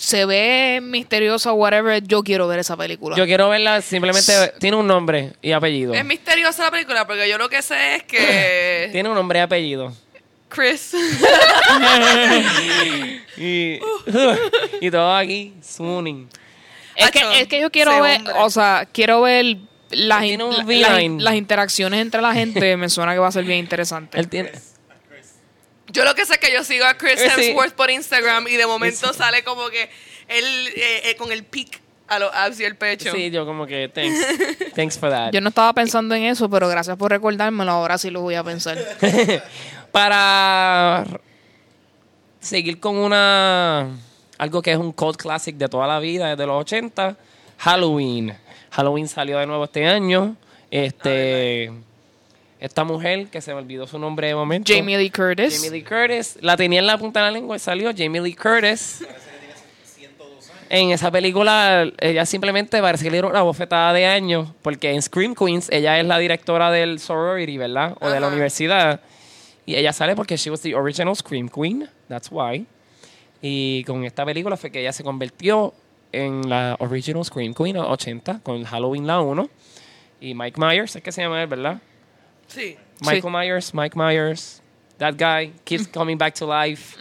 se 0.00 0.24
ve 0.26 0.78
misteriosa, 0.80 1.52
whatever. 1.52 2.00
Yo 2.06 2.22
quiero 2.22 2.46
ver 2.46 2.60
esa 2.60 2.76
película. 2.76 3.16
Yo 3.16 3.26
quiero 3.26 3.48
verla, 3.48 3.82
simplemente 3.82 4.32
tiene 4.60 4.76
un 4.76 4.86
nombre 4.86 5.32
y 5.42 5.50
apellido. 5.50 5.92
Es 5.92 6.04
misteriosa 6.04 6.62
la 6.64 6.70
película 6.70 7.04
porque 7.06 7.28
yo 7.28 7.36
lo 7.36 7.48
que 7.48 7.62
sé 7.62 7.96
es 7.96 8.02
que 8.04 8.88
Tiene 8.92 9.08
un 9.08 9.16
nombre 9.16 9.40
y 9.40 9.42
apellido. 9.42 9.92
Chris 10.48 10.94
Y, 13.36 13.78
y 14.80 14.90
todo 14.90 15.14
aquí, 15.16 15.54
Suning. 15.62 16.28
es, 16.96 17.10
que, 17.10 17.40
es 17.40 17.48
que 17.48 17.60
yo 17.60 17.70
quiero 17.70 18.00
ver, 18.02 18.18
hombre. 18.18 18.34
o 18.38 18.50
sea, 18.50 18.86
quiero 18.90 19.22
ver 19.22 19.56
la- 19.90 20.20
las- 20.20 21.22
las 21.22 21.34
interacciones 21.34 22.00
entre 22.00 22.20
la 22.22 22.32
gente. 22.34 22.76
me 22.76 22.88
suena 22.88 23.12
que 23.12 23.18
va 23.18 23.28
a 23.28 23.32
ser 23.32 23.44
bien 23.44 23.58
interesante. 23.58 24.18
Él 24.18 24.28
tiene. 24.28 24.52
Yo 25.90 26.04
lo 26.04 26.14
que 26.14 26.26
sé 26.26 26.34
es 26.34 26.38
que 26.38 26.52
yo 26.52 26.64
sigo 26.64 26.84
a 26.84 26.94
Chris 26.94 27.20
Eh, 27.20 27.30
sí. 27.34 27.42
Hemsworth 27.46 27.72
por 27.74 27.90
Instagram 27.90 28.46
y 28.48 28.56
de 28.56 28.66
momento 28.66 29.12
sale 29.12 29.42
como 29.42 29.68
que 29.70 29.90
él 30.28 30.68
eh, 30.76 31.10
eh, 31.10 31.16
con 31.16 31.32
el 31.32 31.44
pic 31.44 31.80
a 32.08 32.18
los 32.18 32.32
abs 32.32 32.60
y 32.60 32.64
el 32.64 32.76
pecho. 32.76 33.12
Sí, 33.12 33.30
yo 33.30 33.44
como 33.44 33.66
que, 33.66 33.88
thanks. 33.88 34.18
Thanks 34.74 34.98
for 34.98 35.10
that. 35.10 35.32
Yo 35.32 35.40
no 35.40 35.48
estaba 35.50 35.72
pensando 35.74 36.14
en 36.14 36.24
eso, 36.24 36.48
pero 36.48 36.68
gracias 36.68 36.96
por 36.96 37.10
recordármelo. 37.10 37.70
Ahora 37.70 37.98
sí 37.98 38.10
lo 38.10 38.22
voy 38.22 38.34
a 38.34 38.42
pensar. 38.44 38.78
Para 39.92 41.04
seguir 42.40 42.80
con 42.80 42.96
una. 42.96 43.88
Algo 44.38 44.62
que 44.62 44.72
es 44.72 44.78
un 44.78 44.92
cult 44.92 45.20
classic 45.20 45.56
de 45.56 45.68
toda 45.68 45.86
la 45.86 45.98
vida, 45.98 46.30
desde 46.30 46.46
los 46.46 46.60
80, 46.60 47.16
Halloween. 47.58 48.34
Halloween 48.70 49.08
salió 49.08 49.38
de 49.38 49.46
nuevo 49.46 49.64
este 49.64 49.86
año. 49.86 50.36
Este. 50.70 51.72
Esta 52.60 52.82
mujer, 52.82 53.28
que 53.28 53.40
se 53.40 53.52
me 53.52 53.60
olvidó 53.60 53.86
su 53.86 53.98
nombre 53.98 54.26
de 54.28 54.34
momento. 54.34 54.72
Jamie 54.74 54.98
Lee 54.98 55.10
Curtis. 55.10 55.56
Jamie 55.56 55.70
Lee 55.70 55.84
Curtis. 55.84 56.38
La 56.40 56.56
tenía 56.56 56.80
en 56.80 56.86
la 56.86 56.98
punta 56.98 57.20
de 57.20 57.26
la 57.26 57.32
lengua 57.32 57.56
y 57.56 57.60
salió 57.60 57.92
Jamie 57.96 58.20
Lee 58.20 58.34
Curtis. 58.34 59.04
En 60.70 60.90
esa 60.90 61.10
película, 61.10 61.90
ella 61.98 62.26
simplemente 62.26 62.80
parece 62.82 63.04
que 63.04 63.10
le 63.10 63.16
dieron 63.16 63.30
una 63.30 63.42
bofetada 63.42 63.92
de 63.94 64.04
años, 64.04 64.48
porque 64.60 64.90
en 64.92 65.00
Scream 65.00 65.34
Queens 65.34 65.70
ella 65.70 65.98
es 65.98 66.04
la 66.04 66.18
directora 66.18 66.70
del 66.70 66.98
sorority, 66.98 67.56
¿verdad? 67.56 67.96
O 68.00 68.10
de 68.10 68.20
la 68.20 68.28
universidad. 68.28 69.00
Y 69.64 69.76
ella 69.76 69.92
sale 69.92 70.14
porque 70.14 70.36
she 70.36 70.50
was 70.50 70.60
the 70.60 70.74
original 70.74 71.16
Scream 71.16 71.48
Queen, 71.48 71.88
that's 72.08 72.28
why. 72.30 72.66
Y 73.40 73.84
con 73.84 74.04
esta 74.04 74.26
película 74.26 74.56
fue 74.56 74.70
que 74.70 74.80
ella 74.80 74.92
se 74.92 75.04
convirtió 75.04 75.72
en 76.12 76.50
la 76.50 76.76
original 76.80 77.24
Scream 77.24 77.54
Queen 77.54 77.78
80, 77.78 78.40
con 78.42 78.64
Halloween 78.64 79.06
la 79.06 79.20
1. 79.20 79.48
Y 80.20 80.34
Mike 80.34 80.60
Myers, 80.60 80.96
es 80.96 81.02
que 81.02 81.12
se 81.12 81.22
llama 81.22 81.40
él, 81.42 81.46
¿verdad? 81.46 81.78
Sí. 82.48 82.76
Michael 83.00 83.32
Myers, 83.32 83.72
Mike 83.72 83.96
Myers, 83.96 84.60
that 84.98 85.14
guy 85.16 85.52
keeps 85.64 85.86
coming 85.92 86.18
back 86.18 86.34
to 86.34 86.46
life. 86.46 86.96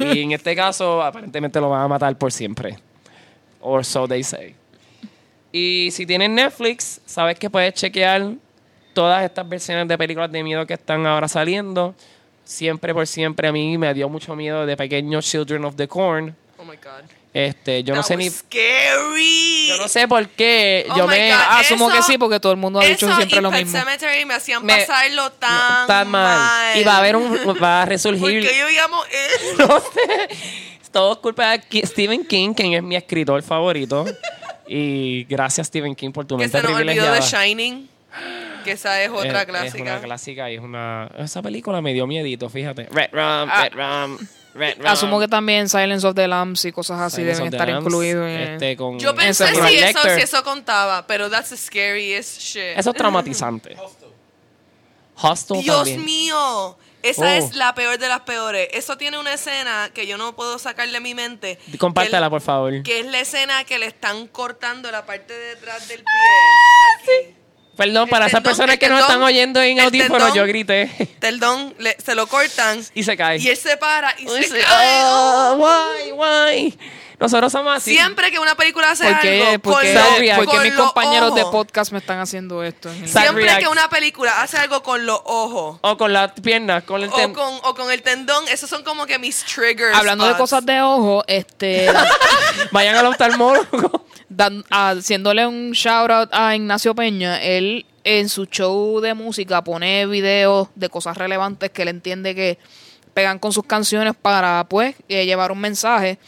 y 0.00 0.20
en 0.20 0.32
este 0.32 0.54
caso, 0.54 1.02
aparentemente 1.02 1.60
lo 1.60 1.70
van 1.70 1.82
a 1.82 1.88
matar 1.88 2.16
por 2.18 2.30
siempre. 2.30 2.76
Or 3.60 3.84
so 3.84 4.06
they 4.06 4.22
say. 4.22 4.54
Y 5.52 5.90
si 5.92 6.04
tienes 6.06 6.30
Netflix, 6.30 7.00
sabes 7.06 7.38
que 7.38 7.48
puedes 7.48 7.74
chequear 7.74 8.34
todas 8.92 9.24
estas 9.24 9.48
versiones 9.48 9.86
de 9.88 9.96
películas 9.96 10.30
de 10.30 10.42
miedo 10.42 10.66
que 10.66 10.74
están 10.74 11.06
ahora 11.06 11.28
saliendo. 11.28 11.94
Siempre 12.44 12.92
por 12.92 13.06
siempre 13.06 13.48
a 13.48 13.52
mí 13.52 13.78
me 13.78 13.94
dio 13.94 14.08
mucho 14.08 14.34
miedo 14.34 14.66
de 14.66 14.76
pequeño 14.76 15.20
Children 15.22 15.64
of 15.64 15.76
the 15.76 15.86
Corn. 15.86 16.34
Oh 16.58 16.64
my 16.64 16.76
God. 16.76 17.08
Este, 17.34 17.82
yo 17.82 17.94
no 17.94 18.02
That 18.02 18.08
sé 18.08 18.14
was 18.16 18.24
ni 18.24 18.30
Scary. 18.30 19.68
yo 19.68 19.76
no 19.78 19.88
sé 19.88 20.06
por 20.06 20.28
qué 20.28 20.86
Oh 20.90 20.96
yo 20.98 21.06
me 21.06 21.30
God. 21.30 21.38
Asumo 21.48 21.88
Eso- 21.88 21.96
que 21.96 22.02
sí, 22.02 22.18
porque 22.18 22.38
todo 22.40 22.52
el 22.52 22.58
mundo 22.58 22.80
ha 22.80 22.84
dicho 22.84 23.06
Eso 23.06 23.16
siempre 23.16 23.38
y 23.38 23.40
lo 23.40 23.50
Pet 23.50 23.64
mismo. 23.64 23.78
Cemetery 23.80 24.24
me 24.26 24.34
hacían 24.34 24.64
Me- 24.66 24.76
pasarlo 24.78 25.32
tan, 25.32 25.86
tan 25.86 26.08
mal. 26.10 26.78
Y 26.78 26.84
va 26.84 26.96
a 26.96 26.98
haber 26.98 27.16
un 27.16 27.32
va 27.62 27.82
a 27.82 27.84
resurgir 27.86 28.42
Porque 28.42 28.58
yo 28.58 28.68
llamo 28.68 29.02
eh, 29.04 29.54
no 29.58 29.80
sé. 29.80 30.28
Todo 30.92 31.12
es 31.14 31.18
culpa 31.20 31.56
de 31.56 31.86
Stephen 31.86 32.26
King, 32.26 32.52
quien 32.52 32.74
es 32.74 32.82
mi 32.82 32.96
escritor 32.96 33.42
favorito. 33.42 34.04
Y 34.68 35.24
gracias, 35.24 35.68
Stephen 35.68 35.94
King, 35.94 36.10
por 36.12 36.26
tu 36.26 36.36
mente 36.36 36.58
se 36.58 36.62
nos 36.62 36.72
olvidó 36.76 36.84
privilegiada. 36.86 37.14
de 37.14 37.22
Shining. 37.54 37.88
Que 38.62 38.72
esa 38.72 39.02
es 39.02 39.10
otra 39.10 39.40
Es- 39.40 39.46
clásica. 39.46 39.76
Es 39.78 39.80
una 39.80 40.00
clásica 40.02 40.50
y 40.50 40.56
es 40.56 40.60
una... 40.60 41.08
Esa 41.18 41.40
película 41.40 41.80
me 41.80 41.94
dio 41.94 42.06
miedito, 42.06 42.50
fíjate. 42.50 42.88
Red 42.92 43.08
Rum, 43.10 43.48
Ah. 43.50 43.68
Red 43.70 43.72
Rum, 43.74 44.18
Red 44.54 44.78
Rum. 44.78 44.86
Asumo 44.86 45.18
que 45.20 45.28
también 45.28 45.68
Silence 45.68 46.06
of 46.06 46.14
the 46.14 46.28
Lambs 46.28 46.64
y 46.64 46.72
cosas 46.72 47.00
así 47.00 47.16
Silence 47.16 47.40
deben 47.42 47.52
estar 47.54 47.68
incluidos 47.70 48.28
en... 48.28 48.40
Este, 48.40 48.76
con 48.76 48.98
Yo 48.98 49.14
pensé 49.14 49.46
si 49.48 49.76
eso, 49.78 50.00
si 50.02 50.20
eso 50.20 50.44
contaba, 50.44 51.06
pero 51.06 51.30
that's 51.30 51.50
the 51.50 51.56
scariest 51.56 52.38
shit. 52.40 52.76
Eso 52.76 52.90
es 52.90 52.96
traumatizante. 52.96 53.76
Hostel 55.16 55.60
Dios 55.62 55.76
también. 55.78 56.04
mío. 56.04 56.76
Esa 57.02 57.22
Oh. 57.22 57.26
es 57.26 57.56
la 57.56 57.74
peor 57.74 57.98
de 57.98 58.08
las 58.08 58.20
peores. 58.20 58.68
Eso 58.72 58.96
tiene 58.96 59.18
una 59.18 59.32
escena 59.34 59.90
que 59.92 60.06
yo 60.06 60.16
no 60.16 60.36
puedo 60.36 60.58
sacar 60.58 60.88
de 60.88 61.00
mi 61.00 61.14
mente. 61.14 61.58
Compártela, 61.78 62.30
por 62.30 62.40
favor. 62.40 62.82
que 62.84 63.00
es 63.00 63.06
la 63.06 63.18
escena 63.20 63.64
que 63.64 63.78
le 63.78 63.86
están 63.86 64.28
cortando 64.28 64.90
la 64.92 65.04
parte 65.04 65.32
de 65.32 65.46
detrás 65.56 65.88
del 65.88 65.98
pie. 65.98 66.04
Aquí. 67.32 67.36
Perdón, 67.82 68.08
para 68.08 68.26
esas 68.26 68.42
personas 68.42 68.78
que 68.78 68.88
no 68.88 68.96
están 68.96 69.20
oyendo 69.22 69.60
en 69.60 69.80
audífono, 69.80 70.32
yo 70.32 70.46
grité. 70.46 70.88
Perdón, 71.18 71.74
se 71.98 72.14
lo 72.14 72.28
cortan 72.28 72.80
y 72.94 73.02
se 73.02 73.16
cae. 73.16 73.38
y 73.38 73.48
él 73.48 73.56
se 73.56 73.76
para 73.76 74.14
y 74.18 74.26
se 74.44 74.60
cae. 74.60 75.02
Oh, 75.04 75.56
why, 75.58 76.12
why? 76.12 76.78
Nosotros 77.22 77.52
somos 77.52 77.76
así. 77.76 77.94
Siempre 77.94 78.30
que 78.30 78.38
una 78.38 78.54
película 78.56 78.90
hace 78.90 79.04
¿Por 79.04 79.20
qué, 79.20 79.42
algo 79.46 79.58
por 79.62 79.72
con, 79.74 79.82
qué- 79.82 80.32
por 80.34 80.44
qué 80.44 80.50
con 80.56 80.62
mis 80.64 80.72
compañeros 80.74 81.34
de 81.34 81.42
ojos, 81.42 81.52
podcast 81.52 81.92
me 81.92 81.98
están 81.98 82.18
haciendo 82.18 82.62
esto? 82.62 82.90
Siempre 83.06 83.44
react. 83.44 83.60
que 83.62 83.68
una 83.68 83.88
película 83.88 84.42
hace 84.42 84.56
algo 84.58 84.82
con 84.82 85.06
los 85.06 85.20
ojos 85.24 85.78
O 85.82 85.96
con 85.96 86.12
las 86.12 86.32
piernas, 86.32 86.82
con 86.84 87.02
el 87.02 87.08
o 87.10 87.12
ten- 87.14 87.32
con, 87.32 87.54
o 87.62 87.74
con 87.74 87.90
el 87.92 88.02
tendón, 88.02 88.46
esos 88.48 88.68
son 88.68 88.82
como 88.84 89.06
que 89.06 89.18
mis 89.18 89.44
triggers. 89.44 89.96
Hablando 89.96 90.26
de 90.26 90.36
cosas 90.36 90.66
de 90.66 90.80
ojo, 90.82 91.24
este, 91.28 91.88
Vayan 92.72 92.96
al 92.96 93.06
oftalmólogo. 93.06 94.04
dan- 94.28 94.64
haciéndole 94.70 95.46
un 95.46 95.72
shout 95.72 96.10
out 96.10 96.28
a 96.32 96.54
Ignacio 96.56 96.94
Peña, 96.94 97.40
él 97.40 97.86
en 98.04 98.28
su 98.28 98.46
show 98.46 99.00
de 99.00 99.14
música 99.14 99.62
pone 99.62 100.06
videos 100.06 100.68
de 100.74 100.88
cosas 100.88 101.16
relevantes 101.16 101.70
que 101.70 101.82
él 101.82 101.88
entiende 101.88 102.34
que 102.34 102.58
pegan 103.14 103.38
con 103.38 103.52
sus 103.52 103.64
canciones 103.64 104.14
para 104.20 104.64
pues 104.68 104.96
eh, 105.08 105.26
llevar 105.26 105.52
un 105.52 105.60
mensaje. 105.60 106.18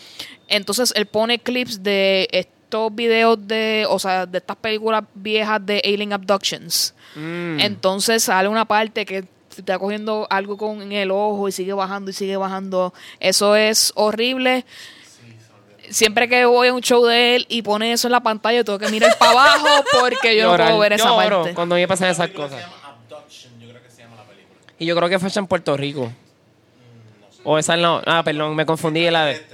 Entonces 0.48 0.92
él 0.96 1.06
pone 1.06 1.38
clips 1.38 1.82
de 1.82 2.28
estos 2.32 2.94
videos 2.94 3.38
de, 3.46 3.86
o 3.88 3.98
sea, 3.98 4.26
de 4.26 4.38
estas 4.38 4.56
películas 4.56 5.04
viejas 5.14 5.64
de 5.64 5.80
alien 5.84 6.12
abductions. 6.12 6.94
Mm. 7.14 7.60
Entonces 7.60 8.24
sale 8.24 8.48
una 8.48 8.64
parte 8.64 9.04
que 9.06 9.24
está 9.56 9.78
cogiendo 9.78 10.26
algo 10.30 10.56
con 10.56 10.90
el 10.90 11.10
ojo 11.10 11.48
y 11.48 11.52
sigue 11.52 11.72
bajando 11.72 12.10
y 12.10 12.14
sigue 12.14 12.36
bajando. 12.36 12.92
Eso 13.20 13.56
es 13.56 13.92
horrible. 13.94 14.64
Siempre 15.90 16.28
que 16.28 16.46
voy 16.46 16.68
a 16.68 16.72
un 16.74 16.80
show 16.80 17.04
de 17.04 17.36
él 17.36 17.46
y 17.48 17.62
pone 17.62 17.92
eso 17.92 18.08
en 18.08 18.12
la 18.12 18.20
pantalla, 18.20 18.64
tengo 18.64 18.78
que 18.78 18.88
mirar 18.88 19.16
para 19.18 19.32
abajo 19.32 19.84
porque 20.00 20.36
yo 20.36 20.50
no 20.50 20.64
puedo 20.64 20.78
ver 20.78 20.94
esa 20.94 21.08
Lloro 21.08 21.42
parte. 21.42 21.54
cuando 21.54 21.74
me 21.74 21.86
pasan 21.86 22.08
La 22.08 22.12
esas 22.12 22.30
cosas. 22.30 22.58
Se 22.58 22.60
llama 22.62 22.74
Abduction, 22.84 23.60
yo 23.60 23.68
creo 23.68 23.82
que 23.82 23.90
se 23.90 24.02
llama 24.02 24.16
la 24.16 24.24
película. 24.24 24.60
Y 24.78 24.86
yo 24.86 24.96
creo 24.96 25.08
que 25.08 25.18
fue 25.18 25.28
hecha 25.28 25.40
en 25.40 25.46
Puerto 25.46 25.76
Rico. 25.76 26.10
O 27.44 27.58
esa 27.58 27.76
no. 27.76 28.00
Ah, 28.06 28.22
perdón, 28.24 28.56
me 28.56 28.64
confundí. 28.64 29.08
La 29.10 29.26
de, 29.26 29.44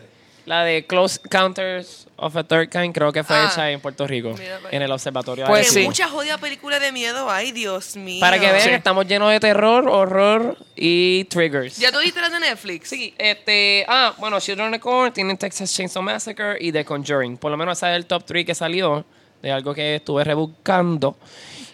La 0.46 0.64
de 0.64 0.84
Close 0.86 1.20
Counters 1.30 2.06
of 2.16 2.36
a 2.36 2.42
Third 2.44 2.68
Kind 2.70 2.94
creo 2.94 3.12
que 3.12 3.22
fue 3.22 3.36
Ah. 3.36 3.48
hecha 3.50 3.70
en 3.70 3.80
Puerto 3.80 4.06
Rico, 4.06 4.34
Mira, 4.38 4.56
vaya. 4.58 4.68
en 4.76 4.82
el 4.82 4.90
observatorio. 4.90 5.46
Pues 5.46 5.68
sí. 5.68 5.82
mucha 5.84 6.08
jodida 6.08 6.38
película 6.38 6.78
de 6.80 6.92
miedo 6.92 7.30
hay, 7.30 7.52
Dios 7.52 7.96
mío. 7.96 8.20
Para 8.20 8.38
que 8.38 8.46
vean, 8.46 8.60
Sí. 8.60 8.70
estamos 8.70 9.06
llenos 9.06 9.30
de 9.30 9.38
terror, 9.40 9.88
horror 9.88 10.56
y 10.76 11.24
triggers. 11.24 11.76
¿Ya 11.78 11.92
tú 11.92 11.98
viste 12.00 12.20
las 12.20 12.32
de 12.32 12.40
Netflix? 12.40 12.88
Sí, 12.88 13.14
este, 13.18 13.84
ah, 13.88 14.14
bueno, 14.18 14.40
Children 14.40 14.68
of 14.68 14.72
the 14.72 14.80
Corn 14.80 15.12
tienen 15.12 15.36
Texas 15.38 15.72
Chainsaw 15.74 16.02
Massacre 16.02 16.56
y 16.60 16.72
The 16.72 16.84
Conjuring. 16.84 17.36
Por 17.36 17.50
lo 17.50 17.56
menos 17.56 17.78
ese 17.78 17.90
es 17.90 17.96
el 17.96 18.06
top 18.06 18.24
3 18.24 18.44
que 18.44 18.54
salió 18.54 19.04
de 19.42 19.52
algo 19.52 19.72
que 19.74 19.96
estuve 19.96 20.24
rebuscando. 20.24 21.16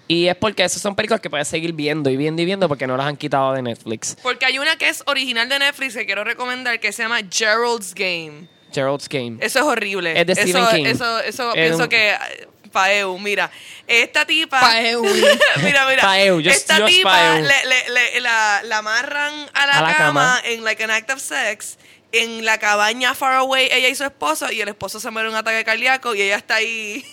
Y 0.09 0.29
es 0.29 0.37
porque 0.37 0.63
esas 0.63 0.81
son 0.81 0.95
películas 0.95 1.21
que 1.21 1.29
puedes 1.29 1.49
seguir 1.49 1.73
viendo 1.73 2.09
y 2.11 2.17
viendo 2.17 2.41
y 2.41 2.45
viendo 2.45 2.69
porque 2.69 2.87
no 2.87 2.97
las 2.97 3.07
han 3.07 3.17
quitado 3.17 3.53
de 3.55 3.63
Netflix. 3.63 4.17
Porque 4.23 4.47
hay 4.47 4.57
una 4.61 4.77
que 4.77 4.89
es 4.89 5.03
original 5.07 5.49
de 5.49 5.59
Netflix 5.59 5.95
que 5.95 6.07
quiero 6.07 6.23
recomendar 6.23 6.79
que 6.79 6.93
se 6.93 7.03
llama 7.03 7.19
Gerald's 7.29 7.93
Game. 7.93 8.47
Gerald's 8.77 9.09
Game. 9.09 9.39
Eso 9.41 9.59
es 9.59 9.65
horrible. 9.65 10.21
Es 10.21 10.27
de 10.27 10.33
eso, 10.35 10.43
Stephen 10.43 10.67
King. 10.71 10.87
Eso, 10.87 11.19
eso 11.21 11.49
Es 11.55 11.55
pienso 11.55 11.83
un- 11.85 11.89
que... 11.89 12.11
eh, 12.11 12.49
Paeu, 12.71 13.19
mira. 13.19 13.51
Esta 13.87 14.27
tipa... 14.27 14.61
Paeu. 14.61 15.03
mira, 15.63 15.87
mira. 15.89 16.03
Paeu, 16.03 16.37
just- 16.43 16.49
esta 16.57 16.77
just 16.77 16.89
tipa 16.89 17.11
Paeu. 17.11 17.43
le, 17.43 17.65
le- 17.67 17.89
le- 17.91 18.21
la, 18.21 18.61
la 18.65 18.79
amarran 18.79 19.33
a 19.55 19.67
la, 19.67 19.73
A 19.79 19.81
la 19.81 19.95
cama, 19.95 19.97
cama. 19.97 20.41
en 20.45 20.63
like 20.63 20.83
an 20.85 20.91
act 20.91 21.11
of 21.11 21.19
sex. 21.21 21.79
En 22.13 22.45
la 22.45 22.59
cabaña 22.59 23.15
far 23.15 23.35
away, 23.37 23.69
ella 23.73 23.89
y 23.89 23.95
su 23.95 24.05
esposo. 24.05 24.53
Y 24.53 24.61
el 24.61 24.69
esposo 24.69 25.01
se 25.01 25.11
muere 25.11 25.29
de 25.29 25.33
un 25.35 25.39
ataque 25.39 25.65
cardíaco 25.65 26.15
y 26.15 26.23
ella 26.23 26.37
está 26.37 26.57
ahí... 26.57 27.05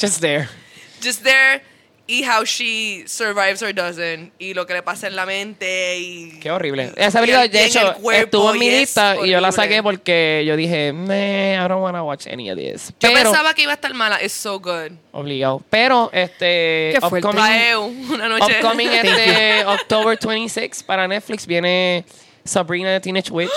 Just 0.00 0.20
there. 0.20 0.48
just 1.02 1.22
there 1.22 1.62
y 2.10 2.24
how 2.24 2.44
she 2.44 3.04
survives 3.06 3.62
or 3.62 3.72
doesn't 3.72 4.32
y 4.40 4.52
lo 4.52 4.66
que 4.66 4.74
le 4.74 4.82
pasa 4.82 5.06
en 5.06 5.14
la 5.14 5.24
mente 5.24 5.96
y 6.00 6.40
Qué 6.40 6.50
horrible. 6.50 6.92
Esa 6.96 7.20
película, 7.20 7.46
de 7.46 7.64
hecho, 7.64 7.94
estuvo 8.12 8.52
en 8.52 8.58
mi 8.58 8.68
lista 8.68 9.14
y 9.24 9.30
yo 9.30 9.40
la 9.40 9.52
saqué 9.52 9.80
porque 9.80 10.42
yo 10.44 10.56
dije, 10.56 10.92
meh, 10.92 11.54
I 11.54 11.68
don't 11.68 11.80
want 11.80 11.96
to 11.96 12.02
watch 12.02 12.26
any 12.26 12.50
of 12.50 12.58
this. 12.58 12.88
yo 12.88 12.94
Pero, 13.12 13.30
pensaba 13.30 13.54
que 13.54 13.62
iba 13.62 13.70
a 13.70 13.74
estar 13.76 13.94
mala 13.94 14.20
it's 14.20 14.32
so 14.32 14.58
good 14.58 14.90
obligado. 15.12 15.62
Pero, 15.70 16.10
este, 16.12 16.90
Qué 16.94 16.98
fuerte. 17.00 17.28
upcoming, 17.28 18.10
una 18.12 18.28
noche 18.28 18.56
upcoming 18.58 18.88
este 18.88 19.64
October 19.66 20.18
26 20.20 20.82
para 20.82 21.06
Netflix 21.06 21.46
viene 21.46 22.04
Sabrina 22.44 22.90
the 22.90 23.00
Teenage 23.00 23.30
Witch, 23.30 23.50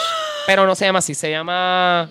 pero 0.46 0.68
no 0.68 0.76
se 0.76 0.86
llama 0.86 1.00
así, 1.00 1.16
se 1.16 1.32
llama 1.32 2.08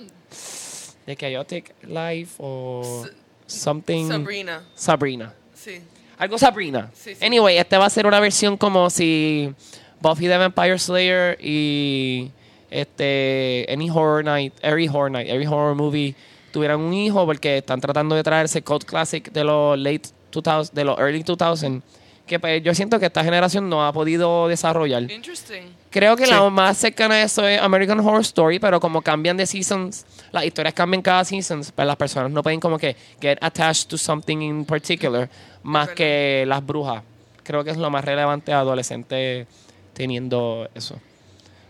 The 1.07 1.15
Chaotic 1.15 1.73
Life 1.85 2.35
o 2.39 3.07
something 3.47 4.09
Sabrina 4.09 4.65
Sabrina. 4.75 5.35
sí 5.55 5.81
Algo 6.23 6.39
Sabrina. 6.39 6.89
Sí, 6.95 7.17
sí. 7.17 7.25
Anyway, 7.25 7.59
esta 7.59 7.81
va 7.81 7.87
a 7.87 7.91
ser 7.91 8.07
una 8.07 8.21
versión 8.21 8.57
como 8.57 8.91
si 8.91 9.53
Buffy 10.01 10.29
the 10.29 10.37
Vampire 10.37 10.79
Slayer 10.79 11.37
y 11.41 12.31
este 12.71 13.67
any 13.69 13.91
horror 13.91 14.23
night, 14.23 14.55
every 14.63 14.87
horror 14.87 15.11
night, 15.11 15.27
every 15.29 15.47
horror 15.47 15.75
movie 15.75 16.15
tuvieran 16.53 16.79
un 16.79 16.95
hijo 16.95 17.27
porque 17.27 17.59
están 17.59 17.81
tratando 17.81 18.15
de 18.15 18.23
traer 18.23 18.45
ese 18.45 18.63
cult 18.63 18.85
classic 18.85 19.33
de 19.33 19.43
los 19.43 19.77
late 19.77 20.03
2000, 20.31 20.73
de 20.73 20.85
los 20.85 20.97
early 21.01 21.25
2000 21.25 21.83
que 22.27 22.39
pues, 22.39 22.63
yo 22.63 22.75
siento 22.75 22.99
que 23.01 23.07
esta 23.07 23.23
generación 23.25 23.69
no 23.69 23.85
ha 23.87 23.93
podido 23.93 24.49
desarrollar. 24.49 25.03
interesting 25.11 25.63
Creo 25.91 26.17
que 26.17 26.25
Sí. 26.25 26.31
la 26.31 26.49
más 26.49 26.79
cercana 26.79 27.17
a 27.17 27.23
eso 27.23 27.47
es 27.47 27.61
American 27.61 28.01
Horror 28.01 28.23
Story, 28.23 28.59
pero 28.59 28.81
como 28.81 29.03
cambian 29.03 29.37
de 29.37 29.45
seasons, 29.47 30.07
las 30.31 30.45
historias 30.45 30.73
cambian 30.73 31.03
cada 31.03 31.25
seasons, 31.25 31.71
pues 31.73 31.87
las 31.87 31.97
personas 31.97 32.31
no 32.31 32.43
pueden 32.43 32.61
como 32.61 32.79
que 32.79 32.97
get 33.21 33.37
attached 33.43 33.89
to 33.89 33.99
something 33.99 34.39
in 34.41 34.65
particular, 34.65 35.29
más 35.63 35.91
que 35.91 36.45
las 36.47 36.65
brujas. 36.65 37.03
Creo 37.43 37.63
que 37.65 37.71
es 37.73 37.77
lo 37.77 37.91
más 37.91 38.05
relevante 38.05 38.53
a 38.53 38.61
adolescentes 38.61 39.47
teniendo 39.93 40.69
eso. 40.75 40.99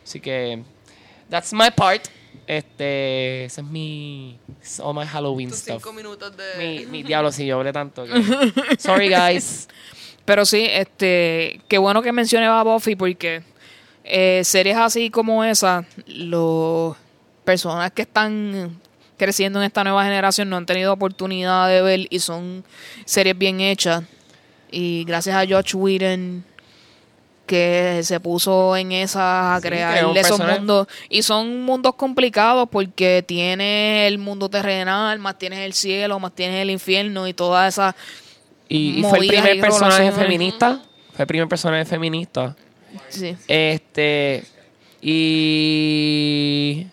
Así 0.05 0.21
que, 0.21 0.63
that's 1.29 1.53
my 1.53 1.71
part. 1.75 2.07
Este, 2.47 3.45
ese 3.47 3.61
es 3.61 3.67
mi, 3.67 4.39
it's 4.61 4.79
all 4.81 4.95
my 4.95 5.07
Halloween 5.07 5.49
tus 5.49 5.61
stuff. 5.61 5.77
cinco 5.83 5.93
minutos 5.93 6.37
de 6.37 6.45
Mi, 6.59 6.87
mi 6.87 7.03
diablo, 7.09 7.33
si 7.33 7.47
yo 7.47 7.57
hablé 7.59 7.73
tanto. 7.73 8.05
que- 8.05 8.77
Sorry, 8.79 9.09
guys. 9.09 9.69
Pero 10.25 10.45
sí, 10.45 10.67
este, 10.71 11.61
qué 11.69 11.79
bueno 11.79 12.03
que 12.03 12.13
mencioné 12.13 12.47
a 12.47 12.63
Buffy 12.63 12.97
porque 12.97 13.43
eh, 14.05 14.43
series 14.45 14.77
así 14.77 15.11
como 15.11 15.45
esa, 15.45 15.85
los 16.07 16.97
personas 17.45 17.91
que 17.93 18.03
están 18.03 18.81
creciendo 19.17 19.61
en 19.61 19.67
esta 19.67 19.85
nueva 19.85 20.05
generación 20.05 20.49
no 20.49 20.57
han 20.57 20.67
tenido 20.67 20.93
oportunidad 20.93 21.69
de 21.69 21.83
ver 21.83 22.07
y 22.11 22.19
son 22.19 22.65
series 23.05 23.37
bien 23.37 23.61
hechas. 23.61 24.03
Y 24.71 25.05
gracias 25.05 25.37
a 25.37 25.47
George 25.47 25.77
Whedon 25.77 26.45
que 27.47 28.01
se 28.03 28.19
puso 28.21 28.77
en 28.77 28.93
esa 28.93 29.57
a 29.57 29.61
Sí, 29.61 29.69
crear 29.69 30.17
esos 30.17 30.39
mundos 30.39 30.87
y 31.11 31.23
son 31.23 31.63
mundos 31.63 31.95
complicados 31.97 32.69
porque 32.71 33.23
tienes 33.27 34.09
el 34.09 34.19
mundo 34.19 34.49
terrenal, 34.49 35.19
más 35.19 35.39
tienes 35.39 35.59
el 35.61 35.75
cielo, 35.75 36.19
más 36.19 36.35
tienes 36.35 36.63
el 36.63 36.71
infierno 36.71 37.29
y 37.29 37.35
toda 37.35 37.69
esa 37.69 37.95
Y, 38.73 39.01
y 39.01 39.03
fue 39.03 39.19
el 39.19 39.27
primer 39.29 39.61
personaje 39.61 40.11
feminista. 40.13 40.81
Fue 41.15 41.23
el 41.25 41.27
primer 41.27 41.49
personaje 41.49 41.85
feminista. 41.85 42.57
sí. 43.09 43.37
Este. 43.47 44.45
Y. 45.03 46.87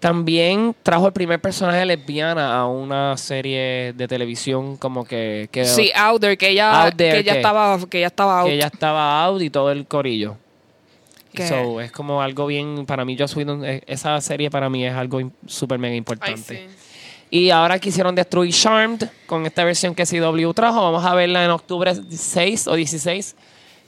También 0.00 0.74
trajo 0.82 1.06
el 1.06 1.12
primer 1.12 1.40
personaje 1.40 1.86
lesbiana 1.86 2.56
a 2.58 2.66
una 2.66 3.16
serie 3.16 3.92
de 3.94 4.08
televisión 4.08 4.76
como 4.76 5.04
que. 5.04 5.48
que 5.52 5.64
Sí, 5.64 5.92
out 5.94 6.20
there, 6.20 6.36
que 6.36 6.48
ella, 6.50 6.82
Out 6.86 6.96
there, 6.96 7.12
que 7.12 7.18
ella 7.20 7.32
¿qué? 7.34 7.38
estaba, 7.38 7.78
que 7.88 7.98
ella 7.98 8.06
estaba 8.08 8.40
out. 8.40 8.48
que 8.48 8.54
ella 8.56 8.66
estaba 8.66 9.24
out 9.24 9.40
y 9.42 9.48
todo 9.50 9.70
el 9.70 9.86
corillo. 9.86 10.36
Que- 11.32 11.46
So, 11.46 11.80
es 11.80 11.92
como 11.92 12.20
algo 12.20 12.46
bien. 12.46 12.84
Para 12.84 13.04
mí, 13.04 13.16
Joss 13.16 13.36
Whedon, 13.36 13.64
eh, 13.64 13.82
esa 13.86 14.20
serie 14.20 14.50
para 14.50 14.68
mí 14.68 14.84
es 14.84 14.92
algo 14.92 15.20
súper 15.46 15.78
mega 15.78 15.92
Ay, 15.92 15.98
importante. 15.98 16.42
sí. 16.68 16.76
Y 17.34 17.48
ahora 17.48 17.78
quisieron 17.78 18.14
destruir 18.14 18.52
Charmed 18.52 19.08
con 19.26 19.46
esta 19.46 19.64
versión 19.64 19.94
que 19.94 20.04
CW 20.04 20.52
trajo. 20.52 20.82
Vamos 20.82 21.02
a 21.02 21.14
verla 21.14 21.42
en 21.42 21.50
octubre 21.50 21.90
6 22.10 22.66
o 22.68 22.74
16. 22.74 23.34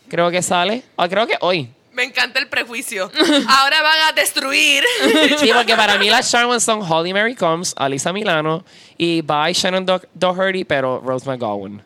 Creo 0.09 0.30
que 0.30 0.40
sale. 0.40 0.82
Ah, 0.97 1.07
creo 1.11 1.26
que 1.26 1.36
hoy. 1.42 1.68
me 1.92 2.05
encanta 2.05 2.38
el 2.40 2.49
prejuicio 2.49 3.05
ahora 3.49 3.82
van 3.82 3.99
a 4.09 4.12
destruir 4.12 4.82
Sí, 5.38 5.51
porque 5.55 5.76
para 5.76 5.99
mí 5.99 6.09
las 6.09 6.30
Charmed 6.30 6.59
son 6.61 6.80
Holly 6.82 7.12
Mary 7.12 7.34
Combs, 7.34 7.74
Alisa 7.76 8.12
Milano 8.14 8.64
y 8.97 9.20
by 9.20 9.53
Shannon 9.53 9.84
Do- 9.84 10.03
Doherty, 10.14 10.64
pero 10.64 11.01
Rose 11.01 11.24
McGowan. 11.26 11.82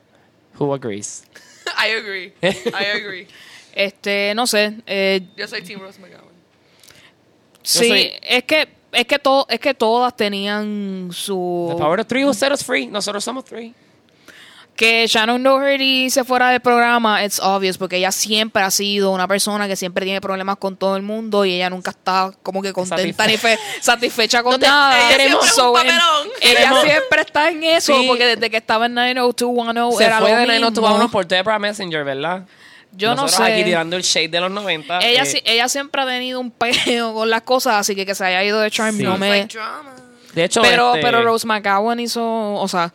Who 0.58 0.72
agrees? 0.72 1.24
I 1.76 1.90
agree 1.90 2.32
I 2.40 2.84
agree 2.96 3.26
Este, 3.74 4.32
no 4.36 4.46
sé, 4.46 4.74
eh, 4.86 5.20
yo 5.36 5.46
soy 5.48 5.60
Team 5.62 5.80
Rose 5.80 6.00
McGowan 6.00 6.24
sí, 7.62 7.88
soy- 7.88 8.12
es 8.22 8.44
que 8.44 8.68
es 8.92 9.06
que 9.06 9.18
to- 9.18 9.46
es 9.48 9.60
que 9.60 9.74
todas 9.74 10.16
tenían 10.16 11.08
su 11.12 11.68
The 11.76 11.82
power 11.82 12.00
of 12.00 12.06
three 12.06 12.24
who 12.24 12.32
set 12.34 12.52
us 12.52 12.64
free. 12.64 12.86
Nosotros 12.86 13.22
somos 13.24 13.44
three. 13.44 13.74
que 14.76 15.08
Shannon 15.08 15.42
Doherty 15.42 16.08
se 16.08 16.22
fuera 16.22 16.50
del 16.50 16.60
programa, 16.60 17.24
it's 17.24 17.40
obvious 17.40 17.76
porque 17.76 17.96
ella 17.96 18.12
siempre 18.12 18.62
ha 18.62 18.70
sido 18.70 19.10
una 19.10 19.26
persona 19.26 19.66
que 19.66 19.74
siempre 19.74 20.04
tiene 20.04 20.20
problemas 20.20 20.56
con 20.58 20.76
todo 20.76 20.94
el 20.96 21.02
mundo 21.02 21.44
y 21.44 21.54
ella 21.54 21.68
nunca 21.68 21.90
está 21.90 22.30
como 22.44 22.62
que 22.62 22.72
contenta 22.72 23.26
ni 23.26 23.36
fe- 23.36 23.58
satisfecha 23.80 24.40
con 24.44 24.52
No 24.52 24.58
te- 24.60 24.66
nada. 24.68 24.96
ella 24.96 25.16
siempre 25.16 25.48
es 25.48 25.58
un 25.58 25.66
en- 25.66 25.72
papelón. 25.72 26.28
ella 26.40 26.80
siempre 26.82 27.20
está 27.22 27.48
en 27.50 27.64
eso 27.64 27.98
Sí. 28.00 28.06
porque 28.06 28.24
desde 28.24 28.48
que 28.50 28.56
estaba 28.56 28.86
en 28.86 28.94
90210 28.94 29.98
Se 29.98 30.04
era 30.04 30.20
fue 30.20 30.30
lo 30.30 30.36
de 30.36 30.42
mismo. 30.46 30.70
90210 30.70 31.10
por 31.10 31.26
Debra 31.26 31.58
Messenger, 31.58 32.04
¿verdad? 32.04 32.46
Yo 32.92 33.10
no 33.14 33.22
Nosotros 33.22 33.46
sé. 33.46 33.52
aquí 33.52 33.64
tirando 33.64 33.96
el 33.96 34.02
shade 34.02 34.28
de 34.28 34.40
los 34.40 34.50
90. 34.50 34.98
Ella, 35.00 35.22
eh, 35.22 35.26
sí- 35.26 35.42
ella 35.44 35.68
siempre 35.68 36.02
ha 36.02 36.06
tenido 36.06 36.40
un 36.40 36.50
peo 36.50 37.14
con 37.14 37.30
las 37.30 37.42
cosas, 37.42 37.74
así 37.74 37.94
que 37.94 38.04
que 38.04 38.14
se 38.14 38.24
haya 38.24 38.42
ido 38.42 38.60
de 38.60 38.70
Charm 38.70 38.96
Sí. 38.96 39.02
no 39.02 39.16
me... 39.18 39.46
De 40.34 40.44
hecho, 40.44 40.62
pero, 40.62 40.94
este, 40.94 41.02
pero 41.02 41.22
Rose 41.22 41.46
McGowan 41.46 41.98
hizo, 42.00 42.54
o 42.54 42.68
sea, 42.68 42.92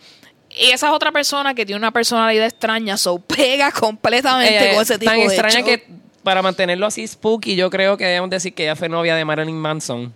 y 0.50 0.70
esa 0.70 0.88
es 0.88 0.94
otra 0.94 1.12
persona 1.12 1.54
que 1.54 1.66
tiene 1.66 1.78
una 1.80 1.92
personalidad 1.92 2.46
extraña, 2.46 2.96
so 2.96 3.18
pega 3.20 3.72
completamente 3.72 4.52
ella 4.66 4.74
con 4.74 4.82
es 4.84 4.90
ese 4.90 5.00
tipo 5.00 5.12
tan 5.12 5.20
de 5.20 5.26
extraña 5.26 5.56
show. 5.60 5.66
que 5.66 5.88
para 6.24 6.42
mantenerlo 6.42 6.86
así 6.86 7.06
spooky, 7.08 7.56
yo 7.56 7.70
creo 7.70 7.98
que 7.98 8.06
debemos 8.06 8.30
decir 8.30 8.54
que 8.54 8.64
ella 8.64 8.76
fue 8.76 8.88
novia 8.88 9.16
de 9.16 9.26
Marilyn 9.26 9.58
Manson. 9.58 10.14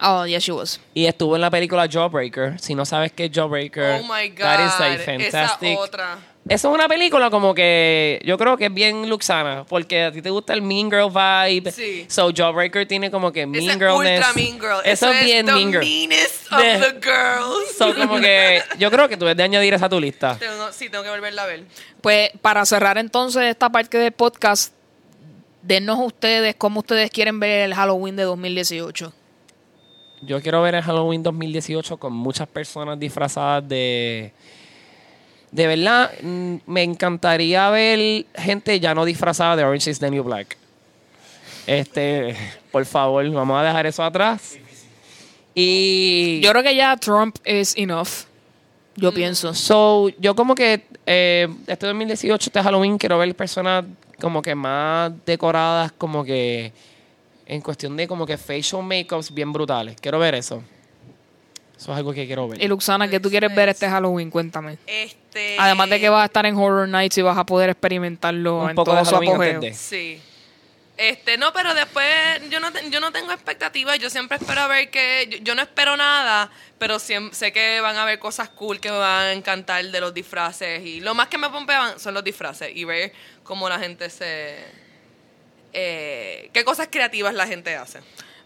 Oh, 0.00 0.24
yes, 0.24 0.44
she 0.44 0.52
was. 0.52 0.80
Y 0.94 1.04
estuvo 1.06 1.34
en 1.34 1.42
la 1.42 1.50
película 1.50 1.86
Jawbreaker. 1.86 2.58
Si 2.58 2.74
no 2.74 2.86
sabes 2.86 3.12
qué 3.12 3.26
es 3.26 3.30
Jawbreaker, 3.32 4.00
oh 4.00 4.04
my 4.04 4.30
god 4.30 4.38
that 4.38 4.64
is 4.66 4.72
a 4.72 5.04
fantastic. 5.04 5.68
esa 5.72 5.80
otra 5.80 6.18
Eso 6.48 6.68
es 6.70 6.74
una 6.74 6.88
película 6.88 7.30
como 7.30 7.54
que 7.54 8.20
yo 8.24 8.36
creo 8.38 8.56
que 8.56 8.64
es 8.66 8.74
bien 8.74 9.08
luxana, 9.08 9.64
porque 9.68 10.04
a 10.04 10.10
ti 10.12 10.22
te 10.22 10.30
gusta 10.30 10.54
el 10.54 10.62
Mean 10.62 10.90
Girl 10.90 11.10
vibe. 11.10 11.70
Sí. 11.70 12.06
So 12.08 12.30
Jawbreaker 12.34 12.88
tiene 12.88 13.10
como 13.10 13.30
que 13.30 13.46
Mean 13.46 13.70
es 13.70 13.76
Girlness. 13.78 14.18
ultra 14.18 14.32
mean 14.34 14.58
girl 14.58 14.80
Eso, 14.84 15.10
es 15.12 15.24
bien 15.24 15.46
the 15.46 15.52
Mean 15.52 15.70
Girl. 15.70 15.80
meanest 15.84 16.50
of 16.50 16.58
the 16.60 17.00
girls 17.02 17.76
So 17.76 17.94
como 17.94 18.18
que 18.18 18.62
yo 18.78 18.90
creo 18.90 19.06
que 19.08 19.16
tú 19.16 19.26
debes 19.26 19.36
de 19.36 19.42
añadir 19.44 19.74
esa 19.74 19.86
a 19.86 19.88
tu 19.90 20.00
lista. 20.00 20.36
Tengo- 20.40 20.72
sí 20.72 20.88
tengo 20.88 21.04
que 21.04 21.10
volverla 21.10 21.42
a 21.42 21.46
ver 21.46 21.64
Pues 22.00 22.30
para 22.40 22.64
cerrar 22.64 22.96
entonces 22.98 23.42
esta 23.44 23.68
parte 23.70 23.98
del 23.98 24.12
podcast, 24.12 24.72
denos 25.62 25.98
ustedes 26.00 26.54
cómo 26.56 26.80
ustedes 26.80 27.10
quieren 27.10 27.38
ver 27.38 27.60
el 27.66 27.74
Halloween 27.74 28.16
de 28.16 28.22
2018. 28.24 29.12
Yo 30.22 30.40
quiero 30.42 30.62
ver 30.62 30.74
el 30.74 30.82
Halloween 30.82 31.22
2018 31.22 31.98
con 31.98 32.12
muchas 32.14 32.48
personas 32.48 32.98
disfrazadas 32.98 33.66
de... 33.68 34.32
De 35.52 35.66
verdad, 35.66 36.12
mm, 36.22 36.56
me 36.66 36.82
encantaría 36.82 37.68
ver 37.70 38.26
gente 38.34 38.78
ya 38.78 38.94
no 38.94 39.04
disfrazada 39.04 39.56
de 39.56 39.64
Orange 39.64 39.90
is 39.90 39.98
the 39.98 40.10
New 40.10 40.22
Black. 40.22 40.56
Este, 41.66 42.36
por 42.70 42.84
favor, 42.84 43.28
vamos 43.30 43.60
a 43.60 43.64
dejar 43.64 43.86
eso 43.86 44.02
atrás. 44.02 44.58
Y 45.54 46.40
Yo 46.40 46.50
creo 46.50 46.62
que 46.62 46.74
ya 46.74 46.96
Trump 46.96 47.36
es 47.44 47.76
enough. 47.76 48.26
Yo 48.96 49.12
pienso. 49.12 49.54
So, 49.54 50.08
yo 50.18 50.34
como 50.34 50.54
que 50.54 50.84
eh, 51.06 51.48
este 51.66 51.86
2018, 51.86 52.50
este 52.50 52.62
Halloween, 52.62 52.98
quiero 52.98 53.18
ver 53.18 53.34
personas 53.34 53.84
como 54.20 54.42
que 54.42 54.54
más 54.54 55.12
decoradas, 55.24 55.92
como 55.92 56.24
que 56.24 56.72
en 57.46 57.60
cuestión 57.62 57.96
de 57.96 58.06
como 58.06 58.26
que 58.26 58.36
facial 58.36 58.82
makeups 58.82 59.32
bien 59.32 59.52
brutales. 59.52 59.96
Quiero 60.00 60.18
ver 60.18 60.34
eso. 60.34 60.62
Eso 61.80 61.92
es 61.92 61.96
algo 61.98 62.12
que 62.12 62.26
quiero 62.26 62.46
ver. 62.46 62.62
Y 62.62 62.68
Luxana, 62.68 63.08
¿qué 63.08 63.18
tú 63.20 63.30
quieres 63.30 63.54
ver 63.54 63.70
este 63.70 63.88
Halloween? 63.88 64.30
Cuéntame. 64.30 64.76
Este. 64.86 65.56
Además 65.58 65.88
de 65.88 65.98
que 65.98 66.10
vas 66.10 66.22
a 66.22 66.26
estar 66.26 66.44
en 66.44 66.54
Horror 66.56 66.86
Nights 66.86 67.16
y 67.16 67.22
vas 67.22 67.38
a 67.38 67.44
poder 67.46 67.70
experimentarlo 67.70 68.64
Un 68.64 68.70
en 68.70 68.76
poco 68.76 68.90
todo 68.90 68.98
de 69.00 69.04
su 69.06 69.10
Halloween 69.14 69.30
apogeo. 69.32 69.54
antes 69.54 69.70
de. 69.70 69.74
Sí. 69.76 70.20
Este, 70.98 71.38
no, 71.38 71.50
pero 71.54 71.72
después 71.72 72.06
yo 72.50 72.60
no, 72.60 72.70
te- 72.70 72.90
yo 72.90 73.00
no 73.00 73.10
tengo 73.12 73.32
expectativas. 73.32 73.98
Yo 73.98 74.10
siempre 74.10 74.36
espero 74.36 74.60
a 74.60 74.66
ver 74.66 74.90
que. 74.90 75.26
Yo, 75.30 75.38
yo 75.38 75.54
no 75.54 75.62
espero 75.62 75.96
nada, 75.96 76.50
pero 76.78 76.96
siem- 76.96 77.32
sé 77.32 77.50
que 77.50 77.80
van 77.80 77.96
a 77.96 78.02
haber 78.02 78.18
cosas 78.18 78.50
cool 78.50 78.78
que 78.78 78.90
me 78.90 78.98
van 78.98 79.24
a 79.28 79.32
encantar 79.32 79.82
de 79.82 80.00
los 80.02 80.12
disfraces. 80.12 80.84
Y 80.84 81.00
lo 81.00 81.14
más 81.14 81.28
que 81.28 81.38
me 81.38 81.48
pompean 81.48 81.98
son 81.98 82.12
los 82.12 82.22
disfraces 82.22 82.72
y 82.76 82.84
ver 82.84 83.14
cómo 83.42 83.66
la 83.70 83.78
gente 83.78 84.10
se. 84.10 84.58
eh, 85.72 86.50
qué 86.52 86.64
cosas 86.64 86.88
creativas 86.90 87.32
la 87.32 87.46
gente 87.46 87.74
hace. 87.76 88.00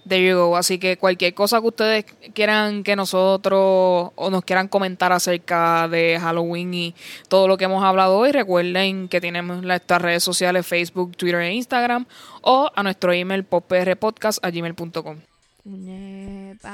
There 0.06 0.28
you. 0.28 0.54
Así 0.54 0.78
que 0.78 0.98
cualquier 0.98 1.32
cosa 1.32 1.60
que 1.60 1.66
ustedes 1.66 2.04
quieran 2.34 2.82
que 2.84 2.94
nosotros 2.94 4.12
o 4.14 4.30
nos 4.30 4.44
quieran 4.44 4.68
comentar 4.68 5.12
acerca 5.12 5.88
de 5.88 6.18
Halloween 6.20 6.74
y 6.74 6.94
todo 7.28 7.48
lo 7.48 7.56
que 7.56 7.64
hemos 7.64 7.82
hablado 7.82 8.18
hoy, 8.18 8.30
recuerden 8.32 9.08
que 9.08 9.20
tenemos 9.20 9.62
nuestras 9.62 10.02
redes 10.02 10.22
sociales 10.22 10.66
Facebook, 10.66 11.16
Twitter 11.16 11.40
e 11.40 11.54
Instagram 11.54 12.04
o 12.42 12.70
a 12.74 12.82
nuestro 12.82 13.12
email 13.12 13.44
poprpodcast.gmail.com. 13.44 15.16
Puñeta, 15.62 16.70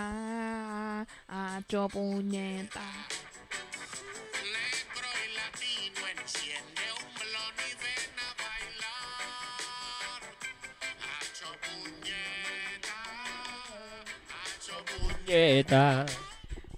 hacho 1.29 1.89
puñeta. 1.89 2.81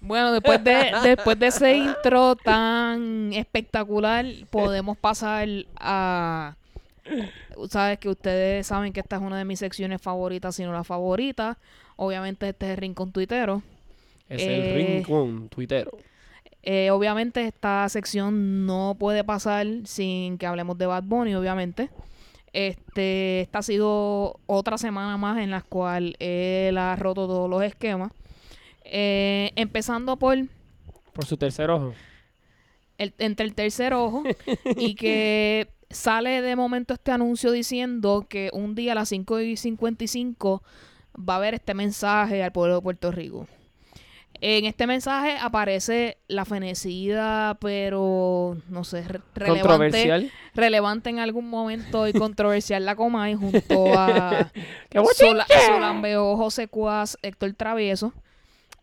Bueno, 0.01 0.33
después 0.33 0.63
de, 0.63 0.93
después 1.03 1.39
de 1.39 1.47
ese 1.47 1.77
intro 1.77 2.37
tan 2.37 3.33
espectacular, 3.33 4.27
podemos 4.51 4.97
pasar 4.97 5.49
a... 5.77 6.57
Sabes 7.69 7.99
que 7.99 8.09
ustedes 8.09 8.67
saben 8.67 8.93
que 8.93 9.01
esta 9.01 9.17
es 9.17 9.23
una 9.23 9.39
de 9.39 9.45
mis 9.45 9.59
secciones 9.59 10.01
favoritas, 10.01 10.55
si 10.57 10.65
no 10.65 10.73
la 10.73 10.85
favorita. 10.85 11.59
Obviamente 11.97 12.49
este 12.49 12.67
es 12.67 12.73
el 12.73 12.77
Rincón 12.79 13.13
Tuitero. 13.13 13.63
Es 14.29 14.43
Eh, 14.43 14.81
el 14.81 14.87
rincón 14.87 15.49
tuitero. 15.49 15.91
Eh, 16.63 16.91
obviamente 16.91 17.45
esta 17.47 17.89
sección 17.89 18.67
no 18.67 18.97
puede 18.99 19.25
pasar 19.25 19.67
sin 19.85 20.39
que 20.39 20.47
hablemos 20.47 20.79
de 20.79 20.87
Bad 20.87 21.03
Bunny, 21.05 21.35
obviamente. 21.35 21.91
Este, 22.53 23.43
esta 23.43 23.59
ha 23.59 23.63
sido 23.63 24.39
otra 24.47 24.79
semana 24.79 25.17
más 25.17 25.39
en 25.39 25.51
la 25.51 25.63
cual 25.63 26.17
él 26.19 26.79
ha 26.79 26.97
roto 26.97 27.27
todos 27.27 27.51
los 27.51 27.63
esquemas. 27.63 28.13
Eh, 28.95 29.53
empezando 29.57 30.19
por 30.19 30.37
Por 31.15 31.25
su 31.25 31.39
tercer 31.39 31.71
ojo. 31.71 31.95
el, 32.99 33.15
entre 33.19 33.47
el 33.47 33.55
tercer 33.55 33.95
ojo 33.95 34.23
y 34.77 34.95
que 34.97 35.69
sale 35.89 36.43
de 36.43 36.57
momento 36.57 36.93
este 36.93 37.11
anuncio 37.11 37.51
diciendo 37.53 38.27
que 38.29 38.51
un 38.53 38.75
día 38.75 38.93
a 38.93 38.95
las 38.97 39.09
5 39.09 39.41
y 39.41 39.57
55 39.57 40.63
va 41.19 41.35
a 41.35 41.37
haber 41.39 41.55
este 41.55 41.73
mensaje 41.73 42.43
al 42.43 42.53
pueblo 42.53 42.77
de 42.77 42.83
Puerto 42.83 43.11
Rico. 43.13 43.47
En 44.45 44.65
este 44.67 44.87
mensaje 44.87 45.37
aparece 45.41 46.19
la 46.27 46.45
fenecida, 46.45 47.57
pero 47.61 48.57
no 48.69 48.83
sé, 48.85 49.03
re- 49.07 49.21
relevante, 49.35 49.61
Controversial. 49.69 50.31
relevante 50.55 51.11
en 51.11 51.19
algún 51.21 51.49
momento 51.49 52.09
y 52.09 52.13
controversial 52.13 52.85
la 52.85 52.97
Comay 52.97 53.35
junto 53.37 53.93
a. 53.97 54.51
Sola, 55.17 55.47
Solambeo, 55.67 56.37
José 56.37 56.67
Cuas, 56.69 57.17
Héctor 57.23 57.53
Travieso. 57.55 58.13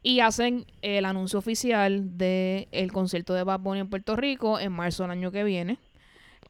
Y 0.01 0.21
hacen 0.21 0.65
el 0.81 1.03
anuncio 1.05 1.39
oficial 1.39 2.17
del 2.17 2.67
el 2.71 2.91
concierto 2.91 3.33
de 3.33 3.43
Bad 3.43 3.59
Bunny 3.59 3.81
en 3.81 3.89
Puerto 3.89 4.15
Rico 4.15 4.59
en 4.59 4.71
marzo 4.71 5.03
del 5.03 5.11
año 5.11 5.31
que 5.31 5.43
viene. 5.43 5.77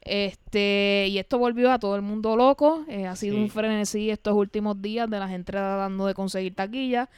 Este, 0.02 1.06
y 1.10 1.18
esto 1.18 1.38
volvió 1.38 1.70
a 1.72 1.78
todo 1.78 1.96
el 1.96 2.02
mundo 2.02 2.36
loco. 2.36 2.84
eh, 2.88 3.06
ha 3.06 3.16
sido 3.16 3.36
Sí. 3.36 3.42
un 3.42 3.50
frenesí 3.50 4.10
estos 4.10 4.34
últimos 4.34 4.80
días 4.80 5.10
de 5.10 5.18
la 5.18 5.28
gente 5.28 5.52
tratando 5.52 6.06
de 6.06 6.14
conseguir 6.14 6.54
taquilla. 6.54 7.08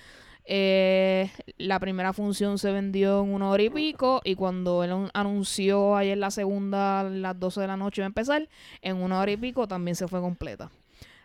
Eh, 0.44 1.30
la 1.58 1.78
primera 1.78 2.12
función 2.12 2.58
se 2.58 2.72
vendió 2.72 3.22
en 3.22 3.32
una 3.32 3.48
hora 3.50 3.62
y 3.62 3.70
pico. 3.70 4.20
Y 4.24 4.34
cuando 4.34 4.82
él 4.82 4.90
an- 4.92 5.10
anunció 5.14 5.96
ayer 5.96 6.18
la 6.18 6.30
segunda 6.30 7.00
a 7.00 7.04
las 7.04 7.38
12 7.38 7.60
de 7.60 7.66
la 7.68 7.76
noche 7.76 8.00
iba 8.00 8.06
a 8.06 8.08
empezar, 8.08 8.48
en 8.80 8.96
una 8.96 9.20
hora 9.20 9.30
y 9.30 9.36
pico 9.36 9.68
también 9.68 9.94
se 9.94 10.08
fue 10.08 10.20
completa. 10.20 10.70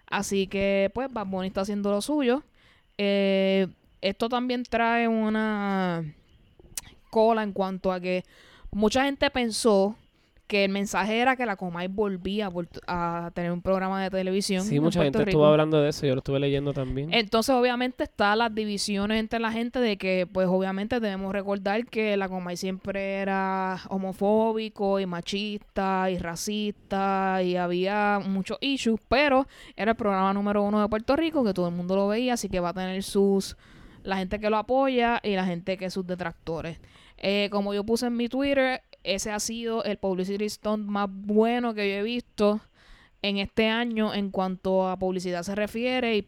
Así 0.10 0.48
que, 0.48 0.92
pues, 0.94 1.12
Bad 1.12 1.26
Bunny 1.28 1.48
está 1.48 1.62
haciendo 1.62 1.90
lo 1.92 2.02
suyo. 2.02 2.44
Eh, 3.00 3.68
esto 4.02 4.30
también 4.30 4.64
trae 4.64 5.08
una 5.08 6.04
cola 7.10 7.44
en 7.44 7.54
cuanto 7.54 7.92
a 7.92 8.00
que 8.00 8.24
mucha 8.72 9.06
gente 9.06 9.30
pensó 9.30 9.96
que 10.48 10.64
el 10.64 10.72
mensaje 10.72 11.20
era 11.20 11.36
que 11.36 11.46
la 11.46 11.58
Comay 11.58 11.88
volvía 11.88 12.50
a, 12.88 13.32
tener 13.34 13.52
un 13.52 13.62
programa 13.62 14.02
de 14.02 14.10
televisión. 14.10 14.64
Sí, 14.64 14.80
mucha 14.80 15.00
Puerto 15.00 15.04
gente 15.04 15.18
Rico. 15.20 15.30
estuvo 15.30 15.46
hablando 15.46 15.82
de 15.82 15.90
eso. 15.90 16.06
Yo 16.08 16.16
lo 16.16 16.20
estuve 16.20 16.40
leyendo 16.40 16.74
también. 16.74 17.14
Entonces, 17.14 17.54
obviamente, 17.54 18.06
están 18.06 18.38
las 18.38 18.56
divisiones 18.56 19.20
entre 19.20 19.40
la 19.40 19.52
gente 19.52 19.80
de 19.80 19.98
que, 19.98 20.26
pues, 20.32 20.48
obviamente 20.48 21.02
debemos 21.02 21.34
recordar 21.34 21.86
que 21.86 22.16
la 22.16 22.30
Comay 22.30 22.56
siempre 22.56 23.16
era 23.16 23.82
homofóbico 23.90 25.02
y 25.02 25.06
machista 25.06 26.10
y 26.10 26.18
racista 26.18 27.44
y 27.44 27.58
había 27.58 28.22
muchos 28.26 28.58
issues, 28.62 29.02
pero 29.10 29.48
era 29.76 29.92
el 29.92 29.98
programa 29.98 30.34
número 30.34 30.64
uno 30.64 30.82
de 30.82 30.88
Puerto 30.88 31.18
Rico 31.18 31.44
que 31.44 31.54
todo 31.54 31.68
el 31.68 31.76
mundo 31.76 31.96
lo 31.98 32.08
veía, 32.08 32.36
así 32.36 32.48
que 32.48 32.62
va 32.62 32.70
a 32.70 32.74
tener 32.74 33.04
sus 33.04 33.58
la 34.08 34.18
gente 34.18 34.40
que 34.40 34.50
lo 34.50 34.58
apoya 34.58 35.20
y 35.22 35.36
la 35.36 35.46
gente 35.46 35.78
que 35.78 35.86
es 35.86 35.94
sus 35.94 36.08
detractores. 36.08 36.80
Eh, 37.18 37.50
como 37.52 37.74
yo 37.74 37.84
puse 37.84 38.08
en 38.08 38.16
mi 38.16 38.30
Twitter, 38.30 38.82
ese 39.04 39.32
ha 39.32 39.40
sido 39.40 39.84
el 39.84 39.98
publicity 39.98 40.50
stunt 40.50 40.88
más 40.88 41.10
bueno 41.12 41.74
que 41.74 41.90
yo 41.90 41.98
he 41.98 42.04
visto 42.04 42.62
en 43.22 43.38
este 43.38 43.68
año 43.68 44.14
en 44.14 44.32
cuanto 44.32 44.88
a 44.88 44.98
publicidad 44.98 45.44
se 45.44 45.56
refiere 45.56 46.16
y 46.16 46.28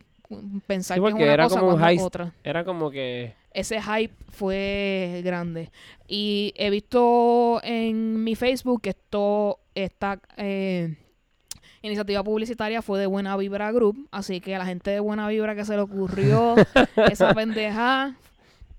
pensar 0.67 0.97
Sí, 0.97 1.01
que 1.01 1.07
es 1.07 1.13
una 1.13 1.33
era 1.33 1.43
cosa 1.45 1.59
como 1.61 1.75
un 1.75 1.99
otra. 2.01 2.33
Era 2.43 2.65
como 2.65 2.91
que... 2.91 3.33
Ese 3.53 3.81
hype 3.81 4.13
fue 4.27 5.21
grande. 5.23 5.71
Y 6.07 6.53
he 6.57 6.69
visto 6.69 7.61
en 7.63 8.23
mi 8.23 8.35
Facebook 8.35 8.81
que 8.81 8.89
esto, 8.89 9.59
esta 9.73 10.19
eh, 10.35 10.97
iniciativa 11.81 12.23
publicitaria 12.23 12.81
fue 12.81 12.99
de 12.99 13.05
Buena 13.05 13.35
Vibra 13.37 13.71
Group. 13.71 14.07
Así 14.11 14.41
que 14.41 14.55
a 14.55 14.59
la 14.59 14.65
gente 14.65 14.91
de 14.91 14.99
Buena 14.99 15.27
Vibra 15.27 15.55
que 15.55 15.65
se 15.65 15.75
le 15.75 15.81
ocurrió 15.81 16.55
esa 17.11 17.33
pendeja, 17.33 18.15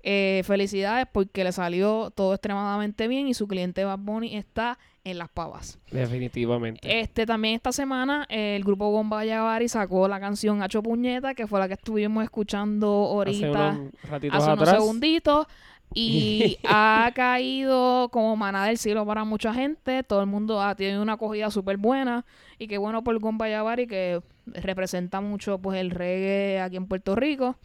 eh, 0.03 0.41
felicidades 0.45 1.07
porque 1.11 1.43
le 1.43 1.51
salió 1.51 2.11
todo 2.11 2.33
extremadamente 2.33 3.07
bien 3.07 3.27
y 3.27 3.33
su 3.33 3.47
cliente 3.47 3.83
Bad 3.83 3.99
Bunny 3.99 4.35
está 4.35 4.79
en 5.03 5.17
las 5.17 5.29
pavas. 5.29 5.79
Definitivamente. 5.91 6.99
Este 6.99 7.25
también 7.25 7.55
esta 7.55 7.71
semana 7.71 8.25
eh, 8.29 8.55
el 8.55 8.63
grupo 8.63 8.91
Bomba 8.91 9.25
Yavari 9.25 9.67
sacó 9.67 10.07
la 10.07 10.19
canción 10.19 10.61
Hacho 10.61 10.83
Puñeta, 10.83 11.33
que 11.33 11.47
fue 11.47 11.59
la 11.59 11.67
que 11.67 11.73
estuvimos 11.73 12.23
escuchando 12.23 13.03
Hace 13.05 13.45
ahorita 13.45 13.69
unos 13.69 13.91
ratitos 14.09 14.37
hace 14.37 14.51
unos 14.51 14.61
atrás. 14.61 14.77
segunditos 14.79 15.47
y 15.93 16.57
ha 16.63 17.11
caído 17.13 18.09
como 18.09 18.35
maná 18.35 18.65
del 18.65 18.77
cielo 18.77 19.05
para 19.05 19.23
mucha 19.23 19.53
gente. 19.53 20.03
Todo 20.03 20.21
el 20.21 20.27
mundo 20.27 20.61
ha 20.61 20.75
tenido 20.75 21.01
una 21.01 21.13
acogida 21.13 21.51
súper 21.51 21.77
buena 21.77 22.25
y 22.57 22.67
qué 22.67 22.77
bueno 22.77 23.03
por 23.03 23.19
Gomba 23.19 23.49
Yavari 23.49 23.87
que 23.87 24.21
representa 24.45 25.21
mucho 25.21 25.59
pues 25.59 25.79
el 25.79 25.91
reggae 25.91 26.59
aquí 26.59 26.75
en 26.77 26.87
Puerto 26.87 27.15
Rico 27.15 27.57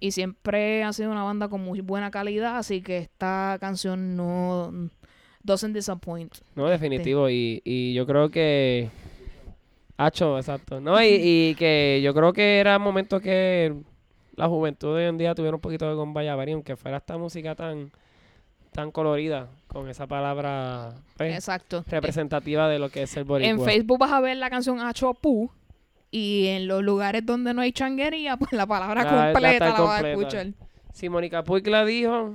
y 0.00 0.10
siempre 0.10 0.82
ha 0.82 0.92
sido 0.92 1.10
una 1.10 1.22
banda 1.22 1.48
con 1.48 1.62
muy 1.62 1.80
buena 1.80 2.10
calidad, 2.10 2.58
así 2.58 2.82
que 2.82 2.98
esta 2.98 3.56
canción 3.60 4.16
no 4.16 4.90
doesn't 5.42 5.74
disappoint. 5.74 6.34
No, 6.54 6.68
definitivo. 6.68 7.30
Y, 7.30 7.62
y 7.64 7.94
yo 7.94 8.06
creo 8.06 8.30
que. 8.30 8.90
Hacho, 9.96 10.36
exacto. 10.38 10.80
No, 10.80 11.00
y, 11.00 11.06
y 11.06 11.54
que 11.54 12.00
yo 12.02 12.12
creo 12.12 12.32
que 12.32 12.58
era 12.58 12.78
momento 12.78 13.20
que 13.20 13.74
la 14.36 14.48
juventud 14.48 14.96
de 14.96 15.02
hoy 15.04 15.08
en 15.08 15.18
día 15.18 15.34
tuviera 15.34 15.54
un 15.54 15.60
poquito 15.60 15.88
de 15.88 15.94
Gomba 15.94 16.22
Yavari, 16.22 16.52
aunque 16.52 16.76
fuera 16.76 16.96
esta 16.98 17.16
música 17.18 17.54
tan, 17.54 17.90
tan 18.72 18.90
colorida, 18.90 19.48
con 19.68 19.88
esa 19.88 20.06
palabra 20.06 20.92
pues, 21.16 21.34
Exacto. 21.34 21.84
representativa 21.88 22.68
de 22.68 22.78
lo 22.78 22.88
que 22.90 23.02
es 23.02 23.16
el 23.16 23.24
boricua. 23.24 23.50
En 23.50 23.60
Facebook 23.62 23.98
vas 23.98 24.12
a 24.12 24.20
ver 24.20 24.36
la 24.36 24.50
canción 24.50 24.80
Hacho 24.80 25.14
Pu 25.14 25.50
y 26.10 26.46
en 26.48 26.68
los 26.68 26.82
lugares 26.82 27.24
donde 27.26 27.54
no 27.54 27.62
hay 27.62 27.72
changuería, 27.72 28.36
pues 28.36 28.52
la 28.52 28.66
palabra 28.66 29.04
La- 29.04 29.10
va 29.12 29.22
a 29.28 29.32
completa 29.32 29.52
estar 29.66 29.78
la 29.80 29.84
vas 29.86 30.02
a 30.04 30.10
escuchar. 30.10 30.46
Si 30.92 31.08
Mónica 31.08 31.42
Puig 31.42 31.66
la 31.66 31.84
dijo, 31.84 32.34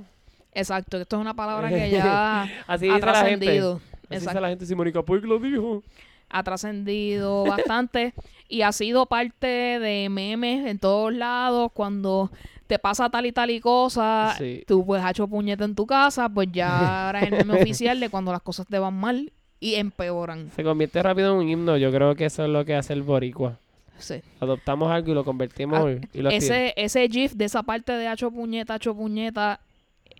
Exacto, 0.52 0.98
esto 0.98 1.16
es 1.16 1.20
una 1.20 1.34
palabra 1.34 1.68
que 1.70 1.90
ya 1.90 2.42
así 2.42 2.50
ha 2.66 2.76
dice 2.76 2.88
la 2.88 2.90
gente. 2.90 3.00
trascendido. 3.00 3.80
Así 4.10 4.26
dice 4.26 4.40
la 4.40 4.48
gente, 4.48 4.66
si 4.66 4.74
Mónica 4.74 5.02
Puig 5.02 5.24
lo 5.24 5.38
dijo. 5.38 5.82
Ha 6.30 6.42
trascendido 6.42 7.44
bastante 7.48 8.14
y 8.48 8.62
ha 8.62 8.72
sido 8.72 9.06
parte 9.06 9.46
de 9.46 10.08
memes 10.10 10.66
en 10.66 10.78
todos 10.78 11.12
lados 11.12 11.70
cuando 11.72 12.30
te 12.66 12.78
pasa 12.78 13.10
tal 13.10 13.26
y 13.26 13.32
tal 13.32 13.50
y 13.50 13.60
cosa, 13.60 14.34
Sí. 14.38 14.62
tú 14.66 14.86
pues 14.86 15.02
has 15.02 15.10
hecho 15.10 15.26
puñeta 15.26 15.64
en 15.64 15.74
tu 15.74 15.86
casa, 15.86 16.28
pues 16.28 16.48
ya 16.52 17.06
ahora 17.08 17.20
es 17.20 17.32
el 17.32 17.38
meme 17.46 17.54
oficial 17.62 17.98
de 18.00 18.08
cuando 18.08 18.30
las 18.32 18.42
cosas 18.42 18.66
te 18.68 18.78
van 18.78 18.94
mal 18.94 19.32
y 19.58 19.74
empeoran. 19.74 20.50
Se 20.54 20.62
convierte 20.62 21.02
rápido 21.02 21.32
en 21.32 21.38
un 21.38 21.48
himno. 21.48 21.76
Yo 21.76 21.90
creo 21.92 22.14
que 22.14 22.24
eso 22.26 22.44
es 22.44 22.48
lo 22.48 22.64
que 22.64 22.74
hace 22.76 22.92
el 22.92 23.02
boricua. 23.02 23.58
Sí. 23.98 24.22
Adoptamos 24.40 24.90
algo 24.90 25.10
y 25.10 25.14
lo 25.14 25.24
convertimos 25.24 25.78
Ah, 25.84 26.06
y 26.14 26.22
lo 26.22 26.30
ese, 26.30 26.72
ese 26.76 27.06
GIF 27.08 27.32
de 27.34 27.44
esa 27.44 27.62
parte 27.62 27.92
de 27.92 28.08
hacho 28.08 28.30
puñeta, 28.30 28.74
hacho 28.74 28.94
puñeta, 28.94 29.60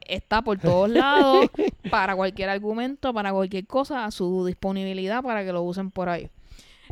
está 0.06 0.42
por 0.42 0.58
todos 0.58 0.88
lados 0.90 1.50
para 1.90 2.14
cualquier 2.16 2.48
argumento, 2.50 3.12
para 3.12 3.32
cualquier 3.32 3.66
cosa, 3.66 4.04
a 4.04 4.10
su 4.10 4.44
disponibilidad 4.46 5.22
para 5.22 5.44
que 5.44 5.52
lo 5.52 5.62
usen 5.62 5.90
por 5.90 6.08
ahí. 6.08 6.28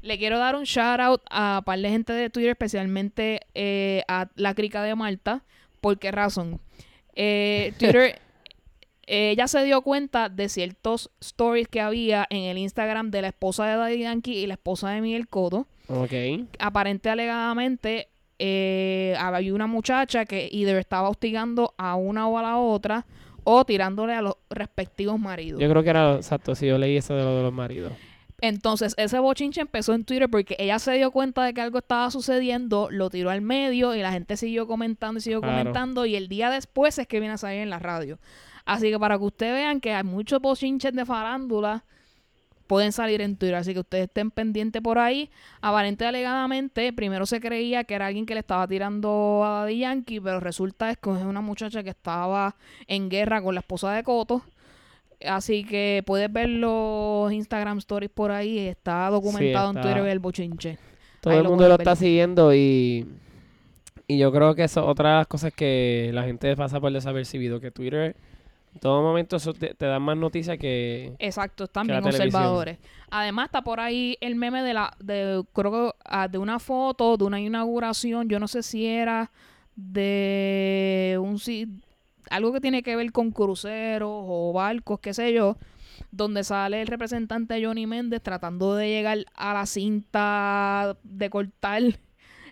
Le 0.01 0.17
quiero 0.19 0.39
dar 0.39 0.55
un 0.55 0.65
shout 0.65 1.01
out 1.01 1.23
a 1.31 1.59
un 1.59 1.65
par 1.65 1.79
de 1.79 1.89
gente 1.91 2.13
de 2.13 2.31
Twitter, 2.31 2.51
especialmente 2.51 3.41
eh, 3.55 4.03
a 4.07 4.29
la 4.37 4.55
crica 4.55 4.83
de 4.83 4.95
Malta. 4.95 5.43
¿Por 5.81 5.99
qué 5.99 6.13
razón? 6.13 6.61
Eh, 7.17 7.73
Twitter, 7.79 8.21
eh, 9.07 9.31
ella 9.31 9.49
se 9.49 9.65
dio 9.65 9.83
cuenta 9.83 10.29
de 10.29 10.49
ciertos 10.49 11.11
stories 11.21 11.67
que 11.67 11.81
había 11.81 12.27
en 12.31 12.45
el 12.45 12.59
Instagram 12.59 13.11
de 13.11 13.23
la 13.23 13.29
esposa 13.29 13.67
de 13.67 13.77
Daddy 13.77 13.99
Yankee 14.01 14.37
y 14.39 14.47
la 14.47 14.55
esposa 14.55 14.91
de 14.91 15.01
Miguel 15.01 15.27
Cotto 15.29 15.67
Ok. 15.89 16.13
aparente 16.61 17.11
alegadamente 17.11 18.09
eh, 18.39 19.15
había 19.19 19.55
una 19.55 19.67
muchacha 19.67 20.25
que 20.25 20.49
either 20.53 20.77
estaba 20.77 21.09
hostigando 21.09 21.75
a 21.79 21.95
una 21.97 22.29
o 22.29 22.39
a 22.39 22.43
la 22.43 22.59
otra 22.59 23.07
o 23.45 23.65
tirándole 23.65 24.15
a 24.15 24.23
los 24.23 24.37
respectivos 24.51 25.19
maridos. 25.19 25.61
Yo 25.61 25.69
creo 25.71 25.83
que 25.83 25.91
era 25.91 26.17
exacto, 26.17 26.55
si 26.55 26.67
yo 26.67 26.79
leí 26.79 26.97
eso 26.97 27.15
de 27.15 27.25
lo 27.25 27.37
de 27.37 27.43
los 27.43 27.53
maridos. 27.53 27.93
Entonces, 28.41 28.95
ese 28.99 29.19
bochinche 29.19 29.61
empezó 29.61 29.95
en 29.95 30.05
Twitter 30.05 30.29
porque 30.31 30.55
ella 30.61 30.79
se 30.79 30.93
dio 30.93 31.11
cuenta 31.11 31.43
de 31.45 31.53
que 31.55 31.61
algo 31.61 31.79
estaba 31.79 32.09
sucediendo, 32.11 32.89
lo 32.91 33.11
tiró 33.11 33.31
al 33.31 33.41
medio 33.41 33.97
y 33.97 34.01
la 34.03 34.13
gente 34.13 34.37
siguió 34.37 34.69
comentando 34.69 35.19
y 35.19 35.23
siguió 35.23 35.41
Claro. 35.41 35.59
comentando 35.59 36.07
y 36.07 36.15
el 36.15 36.29
día 36.29 36.49
después 36.51 36.99
es 36.99 37.09
que 37.09 37.19
viene 37.19 37.35
a 37.35 37.39
salir 37.39 37.63
en 37.63 37.71
la 37.71 37.81
radio. 37.81 38.21
Así 38.65 38.91
que 38.91 38.99
para 38.99 39.19
que 39.19 39.25
ustedes 39.25 39.55
vean 39.55 39.81
que 39.81 39.93
hay 39.93 40.05
muchos 40.05 40.41
bochinches 40.41 40.93
de 40.93 41.05
farándula 41.05 41.85
pueden 42.69 42.93
salir 42.93 43.21
en 43.21 43.37
Twitter, 43.37 43.57
así 43.57 43.75
que 43.75 43.81
ustedes 43.81 44.05
estén 44.05 44.31
pendientes 44.31 44.81
por 44.81 44.99
ahí. 44.99 45.31
Aparente 45.61 46.07
alegadamente, 46.07 46.93
primero 46.93 47.27
se 47.27 47.41
creía 47.41 47.83
que 47.83 47.95
era 47.95 48.07
alguien 48.07 48.27
que 48.27 48.35
le 48.35 48.41
estaba 48.41 48.69
tirando 48.69 49.43
a 49.45 49.63
Daddy 49.63 49.79
Yankee, 49.79 50.21
pero 50.21 50.39
resulta 50.39 50.91
es 50.91 50.99
que 50.99 51.11
es 51.11 51.25
una 51.25 51.41
muchacha 51.41 51.83
que 51.83 51.91
estaba 51.91 52.55
en 52.87 53.09
guerra 53.09 53.43
con 53.43 53.55
la 53.55 53.61
esposa 53.61 53.93
de 53.93 54.05
Coto. 54.05 54.43
Así 55.27 55.65
que 55.65 56.05
puedes 56.07 56.33
ver 56.33 56.49
los 56.49 57.33
Instagram 57.33 57.79
stories 57.79 58.11
por 58.11 58.31
ahí, 58.31 58.59
está 58.59 59.11
documentado 59.11 59.71
en 59.71 59.79
está. 59.79 59.89
Twitter 59.89 60.07
el 60.07 60.19
bochinche. 60.21 60.79
Todo 61.21 61.33
Ahí 61.33 61.41
el 61.41 61.49
mundo 61.49 61.67
lo 61.67 61.75
está 61.75 61.97
siguiendo 61.97 62.55
y, 62.55 63.05
y 64.07 64.19
yo 64.19 64.31
creo 64.31 64.55
que 64.55 64.63
eso 64.63 64.87
otras 64.87 65.27
cosas 65.27 65.53
que 65.53 66.11
la 66.13 66.23
gente 66.23 66.55
pasa 66.55 66.79
por 66.79 66.93
desapercibido, 66.93 67.59
que 67.59 67.73
Twitter 67.73 68.15
todo 68.79 69.03
momento 69.03 69.37
eso 69.37 69.53
te, 69.53 69.75
te 69.75 69.87
da 69.87 69.99
más 69.99 70.17
noticias 70.17 70.57
que... 70.59 71.15
Exacto, 71.19 71.65
están 71.65 71.87
que 71.87 71.93
bien 71.93 72.05
observadores. 72.05 72.79
Además 73.11 73.47
está 73.47 73.63
por 73.63 73.81
ahí 73.81 74.17
el 74.21 74.35
meme 74.35 74.63
de 74.63 74.75
la, 74.75 74.97
de, 75.01 75.45
creo 75.53 75.71
que 75.73 75.99
ah, 76.05 76.29
de 76.29 76.39
una 76.39 76.59
foto 76.59 77.17
de 77.17 77.25
una 77.25 77.41
inauguración, 77.41 78.29
yo 78.29 78.39
no 78.39 78.49
sé 78.49 78.63
si 78.63 78.87
era 78.87 79.31
de 79.77 81.19
un 81.21 81.39
si- 81.39 81.69
algo 82.31 82.53
que 82.53 82.61
tiene 82.61 82.83
que 82.83 82.97
ver 82.97 83.11
con 83.13 83.31
cruceros 83.31 84.11
o 84.13 84.53
barcos, 84.53 85.01
qué 85.01 85.15
sé 85.15 85.33
yo, 85.33 85.57
donde 86.11 86.45
sale 86.45 86.81
el 86.83 86.87
representante 86.89 87.65
Johnny 87.65 87.87
Méndez 87.87 88.23
tratando 88.23 88.75
de 88.75 88.89
llegar 88.89 89.19
a 89.35 89.55
la 89.55 89.67
cinta 89.67 90.97
de 91.03 91.31
cortar 91.31 91.83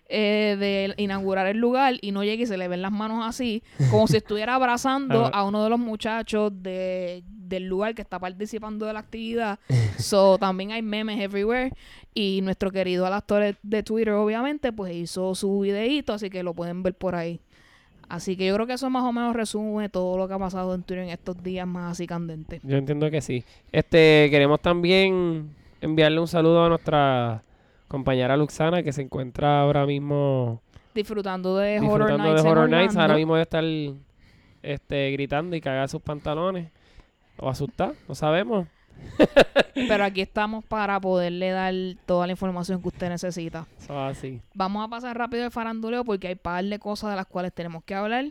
eh, 0.09 0.57
de 0.59 0.95
inaugurar 1.03 1.47
el 1.47 1.59
lugar 1.59 1.95
y 2.01 2.13
no 2.13 2.23
llega 2.23 2.43
y 2.43 2.47
se 2.47 2.57
le 2.57 2.69
ven 2.69 2.83
las 2.83 2.93
manos 2.93 3.27
así, 3.27 3.63
como 3.91 4.07
si 4.07 4.17
estuviera 4.19 4.55
abrazando 4.55 5.27
Ajá. 5.27 5.39
a 5.39 5.45
uno 5.45 5.65
de 5.65 5.71
los 5.71 5.79
muchachos 5.79 6.53
de, 6.63 7.25
del 7.27 7.65
lugar 7.65 7.95
que 7.95 8.03
está 8.03 8.19
participando 8.19 8.87
de 8.87 8.93
la 8.93 9.01
actividad. 9.01 9.59
so, 9.99 10.39
también 10.39 10.73
hay 10.73 10.83
memes 10.83 11.21
everywhere. 11.21 11.73
Y 12.15 12.41
nuestro 12.43 12.71
querido 12.71 13.07
actor 13.07 13.57
de 13.63 13.83
Twitter, 13.83 14.15
obviamente, 14.15 14.73
pues 14.73 14.95
hizo 14.95 15.35
su 15.35 15.61
videíto, 15.61 16.13
así 16.15 16.31
que 16.31 16.43
lo 16.43 16.55
pueden 16.55 16.83
ver 16.83 16.95
por 16.95 17.15
ahí. 17.15 17.41
Así 18.09 18.37
que 18.37 18.47
yo 18.47 18.55
creo 18.55 18.67
que 18.67 18.75
eso 18.75 18.89
más 18.89 19.03
o 19.03 19.13
menos 19.13 19.35
resume 19.35 19.89
todo 19.89 20.17
lo 20.17 20.29
que 20.29 20.35
ha 20.35 20.39
pasado 20.39 20.75
en 20.75 20.83
Twitter 20.83 21.05
en 21.05 21.11
estos 21.11 21.43
días 21.43 21.67
más 21.67 21.93
así 21.93 22.07
candentes. 22.07 22.61
Yo 22.63 22.77
entiendo 22.77 23.11
que 23.11 23.21
sí. 23.21 23.45
Este, 23.73 24.29
queremos 24.31 24.61
también 24.61 25.51
enviarle 25.81 26.21
un 26.21 26.29
saludo 26.29 26.65
a 26.65 26.69
nuestra 26.69 27.43
compañera 27.89 28.37
Luxana 28.37 28.83
que 28.83 28.93
se 28.93 29.03
encuentra 29.03 29.61
ahora 29.61 29.87
mismo 29.87 30.63
Disfrutando 30.97 31.59
de 31.59 31.79
Horror 31.79 32.09
disfrutando 32.09 32.25
Nights. 32.25 32.43
de 32.43 32.49
en 32.49 32.53
Horror 32.53 32.71
Nights. 32.71 32.97
Ahora 32.97 33.17
mismo 33.17 33.35
debe 33.35 33.43
estar 33.43 33.65
este, 34.63 35.11
gritando 35.11 35.55
y 35.55 35.61
cagar 35.61 35.91
sus 35.91 36.01
pantalones. 36.01 36.71
O 37.37 37.51
asustar, 37.51 37.93
no 38.09 38.15
sabemos. 38.15 38.67
Pero 39.75 40.05
aquí 40.05 40.23
estamos 40.23 40.65
para 40.65 40.99
poderle 40.99 41.51
dar 41.51 41.75
toda 42.07 42.27
la 42.27 42.33
información 42.33 42.81
que 42.81 42.89
usted 42.89 43.11
necesita. 43.11 43.67
Eso 43.79 44.01
así. 44.01 44.41
Vamos 44.55 44.87
a 44.87 44.89
pasar 44.89 45.19
rápido 45.19 45.45
el 45.45 45.51
faranduleo 45.51 46.03
porque 46.03 46.29
hay 46.29 46.35
par 46.35 46.65
de 46.65 46.79
cosas 46.79 47.11
de 47.11 47.17
las 47.17 47.27
cuales 47.27 47.53
tenemos 47.53 47.85
que 47.85 47.95
hablar. 47.95 48.25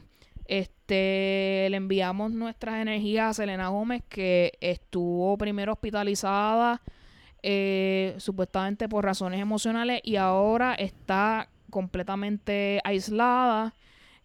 Este, 0.47 1.67
le 1.69 1.77
enviamos 1.77 2.31
nuestras 2.31 2.81
energías 2.81 3.29
a 3.29 3.33
Selena 3.35 3.67
Gómez, 3.67 4.01
que 4.09 4.53
estuvo 4.59 5.37
primero 5.37 5.73
hospitalizada, 5.73 6.81
eh, 7.47 8.15
supuestamente 8.17 8.89
por 8.89 9.05
razones 9.05 9.39
emocionales, 9.39 10.01
y 10.03 10.15
ahora 10.15 10.73
está 10.73 11.47
completamente 11.69 12.81
aislada 12.83 13.75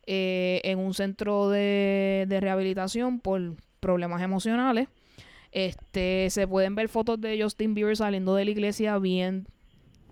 eh, 0.06 0.62
en 0.64 0.78
un 0.78 0.94
centro 0.94 1.50
de, 1.50 2.24
de 2.26 2.40
rehabilitación 2.40 3.20
por 3.20 3.56
problemas 3.78 4.22
emocionales. 4.22 4.88
Este, 5.52 6.30
se 6.30 6.48
pueden 6.48 6.74
ver 6.74 6.88
fotos 6.88 7.20
de 7.20 7.42
Justin 7.42 7.74
Bieber 7.74 7.94
saliendo 7.94 8.34
de 8.34 8.46
la 8.46 8.52
iglesia 8.52 8.96
bien 8.98 9.46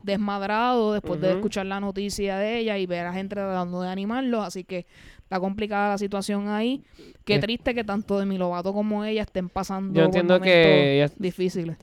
desmadrado 0.02 0.92
después 0.92 1.18
de 1.20 1.30
escuchar 1.30 1.64
la 1.64 1.80
noticia 1.80 2.36
de 2.36 2.58
ella 2.58 2.76
y 2.76 2.84
ver 2.84 3.06
a 3.06 3.12
gente 3.14 3.36
tratando 3.36 3.80
de 3.80 3.88
animarlo, 3.88 4.42
así 4.42 4.64
que 4.64 4.86
está 5.22 5.40
complicada 5.40 5.90
la 5.90 5.98
situación 5.98 6.48
ahí. 6.48 6.82
Qué 7.24 7.38
triste 7.38 7.74
que 7.74 7.84
tanto 7.84 8.18
Demi 8.18 8.36
Lovato 8.36 8.74
como 8.74 9.02
ella 9.04 9.22
estén 9.22 9.48
pasando 9.48 9.98
Yo 9.98 10.04
entiendo 10.04 10.38
momentos 10.38 11.18
difíciles. 11.18 11.78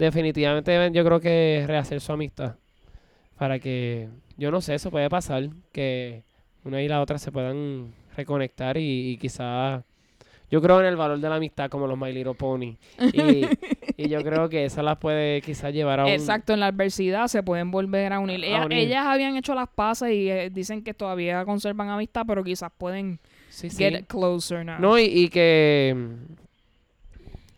Definitivamente 0.00 0.70
deben, 0.70 0.94
yo 0.94 1.04
creo 1.04 1.20
que 1.20 1.64
rehacer 1.66 2.00
su 2.00 2.10
amistad. 2.12 2.56
Para 3.36 3.58
que, 3.58 4.08
yo 4.38 4.50
no 4.50 4.60
sé, 4.62 4.74
eso 4.74 4.90
puede 4.90 5.10
pasar. 5.10 5.48
Que 5.72 6.22
una 6.64 6.82
y 6.82 6.88
la 6.88 7.00
otra 7.02 7.18
se 7.18 7.30
puedan 7.30 7.92
reconectar 8.16 8.76
y, 8.78 9.10
y 9.10 9.16
quizás... 9.18 9.84
Yo 10.50 10.60
creo 10.60 10.80
en 10.80 10.86
el 10.86 10.96
valor 10.96 11.20
de 11.20 11.28
la 11.28 11.36
amistad 11.36 11.70
como 11.70 11.86
los 11.86 11.96
My 11.96 12.12
Little 12.12 12.34
Pony. 12.34 12.76
Y, 13.12 13.44
y 13.96 14.08
yo 14.08 14.20
creo 14.24 14.48
que 14.48 14.64
eso 14.64 14.82
las 14.82 14.96
puede 14.96 15.40
quizás 15.42 15.72
llevar 15.72 16.00
a 16.00 16.04
un... 16.06 16.10
Exacto, 16.10 16.52
en 16.54 16.60
la 16.60 16.66
adversidad 16.68 17.28
se 17.28 17.42
pueden 17.44 17.70
volver 17.70 18.12
a 18.12 18.18
unir. 18.18 18.42
A 18.42 18.46
Ellas, 18.46 18.66
unir. 18.66 18.78
ellas 18.78 19.06
habían 19.06 19.36
hecho 19.36 19.54
las 19.54 19.68
pasas 19.68 20.10
y 20.10 20.28
eh, 20.28 20.50
dicen 20.50 20.82
que 20.82 20.92
todavía 20.92 21.44
conservan 21.44 21.88
amistad, 21.90 22.24
pero 22.26 22.42
quizás 22.42 22.72
pueden 22.76 23.20
Sí, 23.50 23.68
sí. 23.70 23.76
get 23.76 24.06
closer 24.08 24.64
now. 24.64 24.80
No, 24.80 24.98
y, 24.98 25.02
y 25.04 25.28
que 25.28 25.94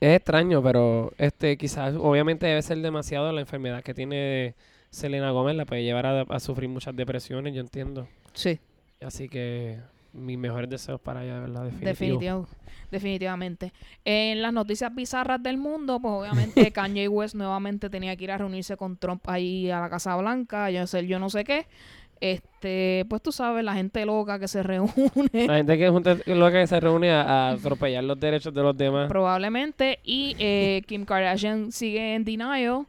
es 0.02 0.16
extraño, 0.16 0.62
pero 0.62 1.12
este 1.16 1.56
quizás 1.56 1.94
obviamente 1.96 2.46
debe 2.46 2.60
ser 2.62 2.78
demasiado 2.78 3.30
la 3.30 3.40
enfermedad 3.40 3.82
que 3.84 3.94
tiene 3.94 4.54
Selena 4.90 5.30
Gómez, 5.30 5.54
la 5.54 5.64
puede 5.64 5.84
llevar 5.84 6.06
a, 6.06 6.22
a 6.22 6.40
sufrir 6.40 6.68
muchas 6.68 6.96
depresiones, 6.96 7.54
yo 7.54 7.60
entiendo. 7.60 8.08
Sí. 8.32 8.58
Así 9.00 9.28
que 9.28 9.78
mis 10.12 10.36
mejores 10.36 10.68
deseos 10.68 11.00
para 11.00 11.24
ella, 11.24 11.34
de 11.34 11.40
verdad, 11.40 11.64
definitivo. 11.64 11.88
Definitivo, 11.88 12.48
definitivamente. 12.90 13.72
En 14.04 14.42
las 14.42 14.52
noticias 14.52 14.94
bizarras 14.94 15.42
del 15.42 15.56
mundo, 15.56 16.00
pues 16.00 16.12
obviamente 16.14 16.70
Kanye 16.72 17.08
West 17.08 17.34
nuevamente 17.34 17.88
tenía 17.88 18.16
que 18.16 18.24
ir 18.24 18.32
a 18.32 18.38
reunirse 18.38 18.76
con 18.76 18.96
Trump 18.96 19.26
ahí 19.28 19.70
a 19.70 19.80
la 19.80 19.88
Casa 19.88 20.16
Blanca, 20.16 20.70
yo 20.70 20.86
sé, 20.86 21.06
yo 21.06 21.18
no 21.18 21.30
sé 21.30 21.44
qué. 21.44 21.66
Este, 22.24 23.04
pues 23.08 23.20
tú 23.20 23.32
sabes, 23.32 23.64
la 23.64 23.74
gente 23.74 24.06
loca 24.06 24.38
que 24.38 24.46
se 24.46 24.62
reúne 24.62 24.92
La 25.32 25.56
gente 25.56 25.76
que 25.76 25.88
junta 25.88 26.16
lo 26.24 26.50
que 26.52 26.66
se 26.68 26.78
reúne 26.78 27.10
a, 27.10 27.50
atropellar 27.50 28.04
los 28.04 28.20
derechos 28.20 28.54
de 28.54 28.62
los 28.62 28.76
demás. 28.76 29.08
probablemente 29.08 29.98
y 30.04 30.36
eh, 30.38 30.82
Kim 30.86 31.04
Kardashian 31.04 31.72
sigue 31.72 32.14
en 32.14 32.24
denial. 32.24 32.86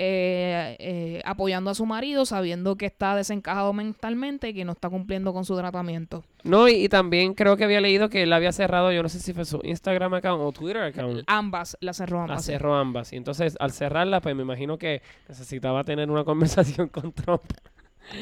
eh, 0.00 0.76
eh, 0.78 1.22
apoyando 1.24 1.70
a 1.70 1.74
su 1.74 1.84
marido, 1.84 2.24
sabiendo 2.24 2.76
que 2.76 2.86
está 2.86 3.16
desencajado 3.16 3.72
mentalmente 3.72 4.50
y 4.50 4.54
que 4.54 4.64
no 4.64 4.70
está 4.70 4.88
cumpliendo 4.88 5.32
con 5.32 5.44
su 5.44 5.56
tratamiento. 5.56 6.22
No, 6.44 6.68
y, 6.68 6.84
y 6.84 6.88
también 6.88 7.34
creo 7.34 7.56
que 7.56 7.64
había 7.64 7.80
leído 7.80 8.08
que 8.08 8.22
él 8.22 8.32
había 8.32 8.52
cerrado, 8.52 8.92
yo 8.92 9.02
no 9.02 9.08
sé 9.08 9.18
si 9.18 9.32
fue 9.32 9.44
su 9.44 9.58
Instagram 9.64 10.14
account 10.14 10.40
o 10.40 10.52
Twitter 10.52 10.82
account. 10.84 11.24
Ambas 11.26 11.76
las 11.80 11.96
cerró 11.96 12.18
La 12.18 12.22
ambas. 12.34 12.44
sí. 12.44 12.52
cerró 12.52 12.76
ambas. 12.76 13.12
Y 13.12 13.16
entonces, 13.16 13.56
al 13.58 13.72
cerrarla, 13.72 14.20
pues 14.20 14.36
me 14.36 14.42
imagino 14.42 14.78
que 14.78 15.02
necesitaba 15.28 15.82
tener 15.82 16.08
una 16.12 16.22
conversación 16.30 16.86
con 16.86 17.10
Trump. 17.12 17.42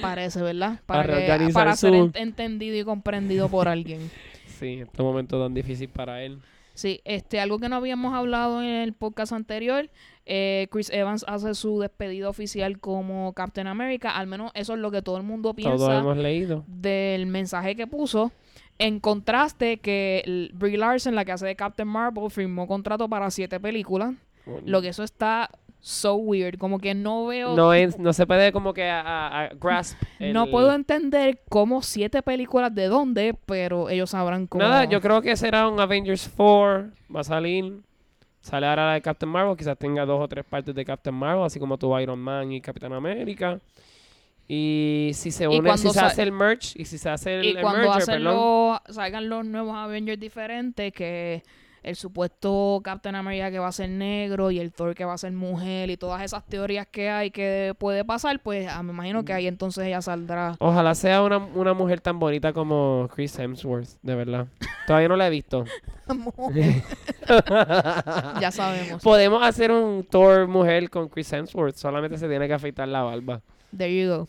Parece, 0.01 0.43
¿verdad? 0.43 0.80
Para 0.87 1.03
Para, 1.03 1.14
que- 1.14 1.26
reorganizar 1.26 1.53
para 1.64 1.76
ser 1.76 1.93
su- 1.95 2.11
entendido 2.14 2.76
y 2.76 2.84
comprendido 2.84 3.49
por 3.49 3.68
alguien. 3.68 4.11
Sí, 4.59 4.78
este 4.80 5.03
momento 5.03 5.43
tan 5.43 5.53
difícil 5.53 5.91
para 5.91 6.22
él. 6.22 6.39
Sí, 6.72 7.03
este, 7.05 7.41
algo 7.41 7.59
que 7.59 7.68
no 7.68 7.76
habíamos 7.76 8.14
hablado 8.14 8.62
en 8.62 8.68
el 8.68 8.95
podcast 8.95 9.34
anterior, 9.34 9.91
eh, 10.24 10.68
Chris 10.70 10.89
Evans 10.89 11.26
hace 11.28 11.55
su 11.55 11.78
despedida 11.78 12.30
oficial 12.30 12.78
como 12.78 13.34
Captain 13.34 13.66
America, 13.66 14.16
al 14.16 14.26
menos 14.26 14.53
eso 14.55 14.72
es 14.72 14.78
lo 14.80 14.91
que 14.91 15.03
todo 15.03 15.18
el 15.18 15.24
mundo 15.24 15.53
Todos 15.53 15.57
piensa 15.57 15.99
hemos 15.99 16.16
leído. 16.16 16.64
del 16.68 17.26
mensaje 17.26 17.76
que 17.76 17.87
puso. 17.87 18.32
En 18.78 18.99
contraste 18.99 19.76
que 19.76 20.51
Brie 20.55 20.78
Larson, 20.78 21.14
la 21.14 21.26
que 21.26 21.32
hace 21.32 21.45
de 21.45 21.55
Captain 21.57 21.89
Marvel, 21.89 22.30
firmó 22.30 22.66
contrato 22.66 23.11
para 23.11 23.30
siete 23.30 23.61
películas, 23.61 24.14
lo 24.64 24.80
que 24.80 24.89
eso 24.89 25.03
está 25.03 25.51
so 25.87 26.16
weird, 26.16 26.59
como 26.59 26.80
que 26.80 26.95
no 26.95 27.26
veo... 27.26 27.55
No, 27.55 27.72
es, 27.72 27.97
no 27.99 28.12
se 28.12 28.26
puede 28.26 28.51
como 28.51 28.74
que 28.74 28.89
a, 28.89 29.01
a- 29.01 29.45
a 29.45 29.49
grasp. 29.55 29.97
No 30.18 30.49
puedo 30.49 30.72
entender 30.74 31.41
cómo 31.49 31.80
siete 31.80 32.22
películas 32.22 32.74
de 32.74 32.87
dónde, 32.87 33.37
pero 33.47 33.89
ellos 33.89 34.11
sabrán 34.11 34.49
cómo. 34.49 34.64
Nada, 34.64 34.84
yo 34.87 35.01
creo 35.01 35.22
que 35.22 35.37
será 35.37 35.68
un 35.68 35.78
Avengers 35.78 36.28
4. 36.37 36.91
Va 37.14 37.20
a 37.20 37.24
salir. 37.24 37.80
Sale 38.41 38.66
ahora 38.66 38.87
la 38.87 38.93
de 38.95 39.03
Captain 39.03 39.30
Marvel. 39.30 39.57
Quizás 39.57 39.78
tenga 39.78 40.05
dos 40.05 40.20
o 40.22 40.26
tres 40.28 40.45
partes 40.45 40.74
de 40.74 40.84
Captain 40.84 41.14
Marvel, 41.14 41.45
así 41.45 41.61
como 41.61 41.78
tuvo 41.78 42.01
Iron 42.01 42.18
Man 42.18 42.51
y 42.51 42.61
Capitán 42.61 42.93
América. 42.93 43.61
Y 44.49 45.11
si 45.14 45.30
se 45.30 45.47
une, 45.49 45.76
si 45.76 45.89
se 45.91 46.01
hace 46.01 46.22
el 46.22 46.32
merch 46.32 46.76
y 46.76 46.84
si 46.84 46.99
se 46.99 47.09
hace 47.09 47.39
el, 47.41 47.45
y 47.45 47.51
el 47.51 47.61
cuando 47.61 47.89
merger, 47.89 48.07
perdón. 48.07 48.24
los, 48.24 48.95
salgan 48.95 49.28
los 49.28 49.45
nuevos 49.45 49.76
Avengers 49.76 50.20
diferentes, 50.20 50.93
que 50.93 51.43
el 51.87 51.95
supuesto 51.95 52.80
Captain 52.82 53.14
America 53.14 53.51
que 53.51 53.61
va 53.61 53.68
a 53.68 53.72
ser 53.72 53.89
negro 53.89 54.51
y 54.51 54.59
el 54.59 54.72
Thor 54.72 54.97
que 54.97 55.05
va 55.05 55.14
a 55.14 55.18
ser 55.18 55.30
mujer 55.32 55.89
y 55.89 55.97
todas 55.97 56.20
esas 56.22 56.45
teorías 56.45 56.89
que 56.89 57.09
hay 57.09 57.30
que 57.30 57.74
puede 57.78 58.05
pasar, 58.05 58.41
pues 58.41 58.68
ah, 58.68 58.82
me 58.82 58.93
imagino 58.93 59.24
que 59.24 59.32
ahí 59.32 59.47
entonces 59.47 59.87
ella 59.87 60.03
saldrá. 60.03 60.57
Ojalá 60.59 60.97
sea 60.97 61.22
una, 61.22 61.39
una 61.39 61.74
mujer 61.74 62.01
tan 62.01 62.18
bonita 62.18 62.53
como 62.53 63.09
Chris 63.14 63.39
Hemsworth, 63.39 64.01
de 64.03 64.14
verdad. 64.16 64.49
Todavía 64.89 65.09
no 65.09 65.16
la 65.16 65.28
he 65.28 65.30
visto. 65.30 65.64
ya 68.41 68.51
sabemos. 68.51 69.01
Podemos 69.03 69.45
hacer 69.45 69.70
un 69.70 70.05
Thor 70.05 70.49
mujer 70.49 70.91
con 70.91 71.09
Chris 71.09 71.32
Hemsworth. 71.32 71.76
Solamente 71.76 72.18
se 72.18 72.28
tiene 72.28 72.49
que 72.49 72.55
afeitar 72.55 72.89
la 72.89 73.03
barba. 73.03 73.43
There 73.76 73.97
you 73.97 74.09
go. 74.09 74.28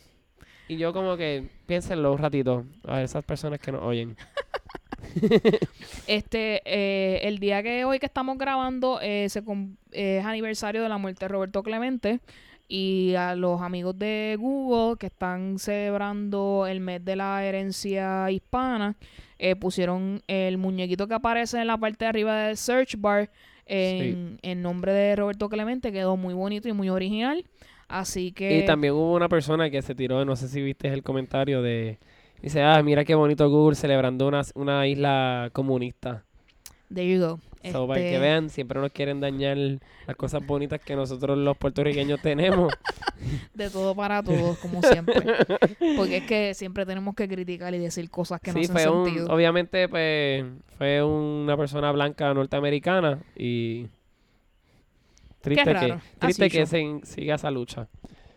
Y 0.68 0.78
yo 0.78 0.94
como 0.94 1.18
que 1.18 1.50
piénsenlo 1.66 2.12
un 2.14 2.20
ratito. 2.20 2.66
A 2.88 3.02
esas 3.02 3.26
personas 3.26 3.60
que 3.60 3.72
nos 3.72 3.82
oyen. 3.82 4.16
Este, 6.08 6.62
eh, 6.66 7.28
el 7.28 7.40
día 7.40 7.62
que 7.62 7.86
hoy 7.86 8.00
que 8.00 8.06
estamos 8.06 8.38
grabando 8.38 9.00
eh, 9.02 9.28
se 9.30 9.44
es 9.92 10.26
aniversario 10.26 10.82
de 10.82 10.90
la 10.90 10.98
muerte 10.98 11.26
de 11.26 11.30
Roberto 11.30 11.64
Clemente 11.64 12.20
y 12.70 13.16
a 13.16 13.36
los 13.36 13.62
amigos 13.62 13.98
de 13.98 14.36
Google 14.40 14.98
que 14.98 15.08
están 15.08 15.60
celebrando 15.60 16.66
el 16.68 16.80
mes 16.80 17.04
de 17.04 17.16
la 17.16 17.44
herencia 17.44 18.30
hispana 18.32 18.96
eh, 19.40 19.56
pusieron 19.56 20.22
el 20.28 20.58
muñequito 20.58 21.08
que 21.08 21.14
aparece 21.14 21.60
en 21.60 21.68
la 21.68 21.78
parte 21.78 22.06
de 22.06 22.10
arriba 22.10 22.36
del 22.44 22.58
search 22.58 22.96
bar 22.98 23.30
en, 23.66 24.40
en 24.42 24.62
nombre 24.62 24.94
de 24.94 25.16
Roberto 25.16 25.50
Clemente 25.50 25.92
quedó 25.92 26.16
muy 26.16 26.34
bonito 26.34 26.70
y 26.70 26.74
muy 26.74 26.90
original. 26.90 27.44
Así 27.88 28.32
que 28.34 28.60
Y 28.60 28.66
también 28.66 28.94
hubo 28.94 29.14
una 29.14 29.30
persona 29.30 29.70
que 29.70 29.82
se 29.82 29.96
tiró, 29.96 30.26
no 30.26 30.36
sé 30.36 30.48
si 30.48 30.62
viste 30.62 30.88
el 30.90 31.04
comentario 31.04 31.62
de... 31.62 32.00
Dice, 32.42 32.62
ah, 32.62 32.82
mira 32.84 33.04
qué 33.04 33.16
bonito 33.16 33.50
Google 33.50 33.76
celebrando 33.76 34.28
una, 34.28 34.42
una 34.56 34.88
isla 34.88 35.50
comunista. 35.54 36.24
there 36.94 37.08
you 37.08 37.20
go 37.20 37.40
So, 37.72 37.88
para 37.88 38.00
que 38.00 38.08
Este, 38.14 38.20
vean, 38.20 38.50
siempre 38.50 38.80
nos 38.80 38.92
quieren 38.92 39.20
dañar 39.20 39.58
las 39.58 40.16
cosas 40.16 40.46
bonitas 40.46 40.80
que 40.80 40.96
nosotros 40.96 41.38
los 41.38 41.58
puertorriqueños 41.58 42.22
tenemos. 42.22 42.74
de 43.54 43.70
todo 43.70 43.96
para 43.96 44.22
todos 44.22 44.58
como 44.60 44.82
siempre 44.84 45.24
porque 45.98 46.18
es 46.18 46.24
que 46.26 46.54
siempre 46.54 46.86
tenemos 46.86 47.16
que 47.16 47.28
criticar 47.28 47.74
y 47.74 47.80
decir 47.80 48.10
cosas 48.12 48.40
que 48.40 48.52
no 48.52 48.60
sí, 48.60 48.66
hacen 48.66 48.76
fue 48.76 48.88
un, 48.88 49.06
sentido 49.06 49.34
obviamente, 49.34 49.90
pues, 49.90 50.46
fue 50.78 51.04
una 51.04 51.58
persona 51.58 51.92
blanca 51.92 52.32
norteamericana 52.34 53.20
y 53.36 53.88
triste 55.42 55.74
que, 55.74 55.98
triste 56.20 56.46
Así 56.46 56.50
que 56.50 56.66
se, 56.68 57.00
siga 57.04 57.36
esa 57.36 57.50
lucha. 57.50 57.88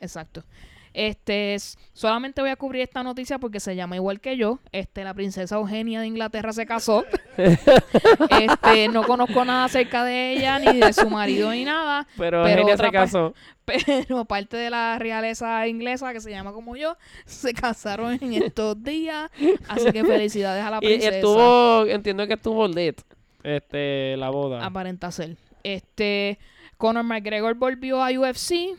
Exacto. 0.00 0.44
Este, 0.92 1.56
solamente 1.92 2.40
voy 2.40 2.50
a 2.50 2.56
cubrir 2.56 2.82
esta 2.82 3.02
noticia 3.02 3.38
porque 3.38 3.60
se 3.60 3.76
llama 3.76 3.96
igual 3.96 4.20
que 4.20 4.36
yo. 4.36 4.58
Este, 4.72 5.04
la 5.04 5.14
princesa 5.14 5.56
Eugenia 5.56 6.00
de 6.00 6.06
Inglaterra 6.08 6.52
se 6.52 6.66
casó. 6.66 7.04
este, 7.36 8.88
no 8.88 9.02
conozco 9.04 9.44
nada 9.44 9.64
acerca 9.64 10.04
de 10.04 10.32
ella, 10.32 10.58
ni 10.58 10.80
de 10.80 10.92
su 10.92 11.08
marido, 11.08 11.50
ni 11.52 11.64
nada. 11.64 12.06
Pero, 12.16 12.42
Pero 12.42 12.62
Eugenia 12.62 12.76
se 12.76 12.90
casó. 12.90 13.34
Pero 13.64 14.24
parte 14.24 14.56
de 14.56 14.68
la 14.68 14.98
realeza 14.98 15.66
inglesa, 15.68 16.12
que 16.12 16.20
se 16.20 16.30
llama 16.30 16.52
como 16.52 16.74
yo, 16.76 16.96
se 17.24 17.54
casaron 17.54 18.18
en 18.20 18.34
estos 18.34 18.82
días. 18.82 19.30
Así 19.68 19.92
que 19.92 20.04
felicidades 20.04 20.64
a 20.64 20.70
la 20.70 20.78
Y, 20.80 20.86
y 20.86 20.88
princesa. 20.88 21.16
estuvo, 21.16 21.86
entiendo 21.86 22.26
que 22.26 22.34
estuvo 22.34 22.66
lit, 22.66 23.00
este, 23.44 24.16
la 24.16 24.30
boda. 24.30 24.64
Aparenta 24.64 25.12
ser. 25.12 25.36
Este, 25.62 26.38
Conor 26.78 27.04
McGregor 27.04 27.54
volvió 27.54 28.02
a 28.02 28.10
UFC 28.10 28.76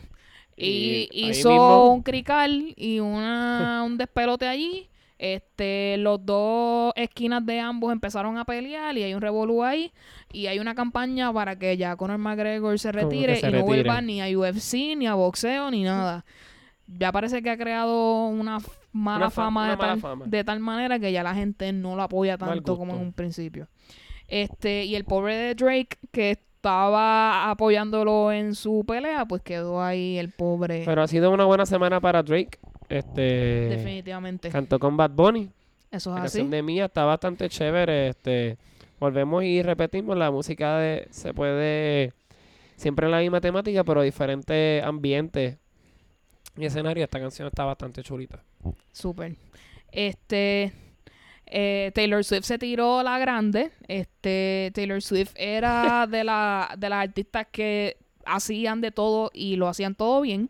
y, 0.58 1.10
hizo 1.12 1.49
mismo- 1.49 1.93
un 1.93 2.04
crical 2.04 2.74
y 2.76 2.99
una, 2.99 3.84
un 3.86 3.97
despelote 3.97 4.47
allí. 4.47 4.88
Este, 5.18 5.97
los 5.97 6.26
dos 6.26 6.93
esquinas 6.95 7.45
de 7.45 7.60
ambos 7.60 7.91
empezaron 7.91 8.39
a 8.39 8.45
pelear 8.45 8.97
y 8.97 9.04
hay 9.04 9.14
un 9.14 9.22
revolú 9.22 9.64
ahí. 9.64 9.91
Y 10.34 10.47
hay 10.47 10.58
una 10.60 10.74
campaña 10.74 11.32
para 11.32 11.58
que 11.60 11.78
ya 11.78 11.95
Conor 11.95 12.18
McGregor 12.18 12.80
se 12.80 12.91
retire 12.91 13.36
se 13.36 13.49
y 13.49 13.52
no 13.52 13.62
vuelva 13.64 14.02
ni 14.02 14.20
a 14.22 14.26
UFC, 14.36 14.95
ni 14.97 15.06
a 15.06 15.14
boxeo, 15.14 15.70
ni 15.70 15.84
nada. 15.84 16.26
Ya 16.88 17.12
parece 17.12 17.41
que 17.43 17.49
ha 17.52 17.58
creado 17.58 18.28
una 18.28 18.58
mala 18.91 19.26
Una 19.26 19.30
fama, 19.30 19.62
una 19.62 19.72
de, 19.72 19.78
mala 19.78 19.91
tal, 19.93 20.02
fama. 20.02 20.26
de 20.26 20.43
tal 20.43 20.60
manera 20.60 20.99
que 20.99 21.12
ya 21.12 21.22
la 21.24 21.36
gente 21.36 21.72
no 21.72 21.95
lo 21.95 22.02
apoya 22.02 22.38
tanto 22.38 22.78
como 22.78 22.93
en 22.95 23.02
un 23.02 23.14
principio. 23.14 23.68
Este, 24.28 24.86
y 24.86 24.95
el 24.95 25.06
pobre 25.06 25.36
de 25.36 25.56
Drake, 25.56 25.97
que 26.12 26.39
estaba 26.62 27.49
apoyándolo 27.49 28.32
en 28.32 28.53
su 28.53 28.86
pelea, 28.86 29.26
pues 29.26 29.41
quedó 29.41 29.82
ahí 29.82 30.20
el 30.20 30.30
pobre. 30.30 30.84
Pero 30.86 31.01
ha 31.01 31.07
sido 31.07 31.32
una 31.32 31.45
buena 31.45 31.66
semana 31.66 31.99
para 31.99 32.22
Drake. 32.22 32.59
Este, 32.88 33.22
definitivamente. 33.70 34.49
cantó 34.49 34.78
con 34.78 34.95
Bad 34.95 35.09
Bunny. 35.09 35.49
Eso 35.89 36.12
La 36.12 36.18
es 36.18 36.26
así. 36.26 36.38
canción 36.38 36.51
de 36.51 36.62
Mía 36.62 36.86
está 36.86 37.03
bastante 37.03 37.49
chévere. 37.49 38.09
Este, 38.09 38.57
volvemos 38.99 39.43
y 39.43 39.64
repetimos, 39.64 40.16
la 40.16 40.30
música 40.30 40.78
de, 40.78 41.07
se 41.09 41.34
puede 41.34 42.14
siempre 42.76 43.07
en 43.07 43.12
la 43.12 43.20
misma 43.22 43.41
temática, 43.41 43.84
pero 43.84 44.03
diferentes 44.03 44.84
ambientes 44.84 45.57
y 46.57 46.66
escenarios. 46.66 47.05
Esta 47.05 47.20
canción 47.20 47.47
está 47.47 47.66
bastante 47.66 48.03
chulita. 48.03 48.39
Súper. 48.91 49.36
Este. 49.91 50.72
Eh, 51.52 51.91
Taylor 51.93 52.24
Swift 52.24 52.45
se 52.45 52.58
tiró 52.58 53.04
la 53.04 53.20
grande. 53.20 53.72
Este, 53.88 54.72
Taylor 54.74 55.02
Swift 55.02 55.34
era 55.36 56.08
de, 56.10 56.24
la, 56.24 56.74
de 56.78 56.89
las 56.89 57.04
artistas 57.04 57.47
que 57.52 57.97
hacían 58.26 58.82
de 58.82 58.91
todo 58.91 59.30
y 59.34 59.58
lo 59.58 59.68
hacían 59.68 59.95
todo 59.95 60.22
bien. 60.22 60.49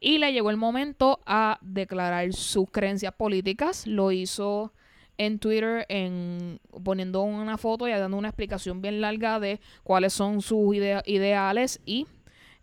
Y 0.00 0.18
le 0.18 0.32
llegó 0.32 0.50
el 0.50 0.56
momento 0.56 1.20
a 1.26 1.58
declarar 1.60 2.32
sus 2.32 2.70
creencias 2.70 3.12
políticas. 3.14 3.86
Lo 3.86 4.12
hizo 4.12 4.72
en 5.16 5.40
Twitter 5.40 5.84
en 5.88 6.60
poniendo 6.84 7.22
una 7.22 7.58
foto 7.58 7.88
y 7.88 7.90
dando 7.90 8.16
una 8.16 8.28
explicación 8.28 8.80
bien 8.80 9.00
larga 9.00 9.40
de 9.40 9.58
cuáles 9.82 10.12
son 10.12 10.40
sus 10.40 10.76
idea- 10.76 11.02
ideales 11.04 11.80
y 11.84 12.06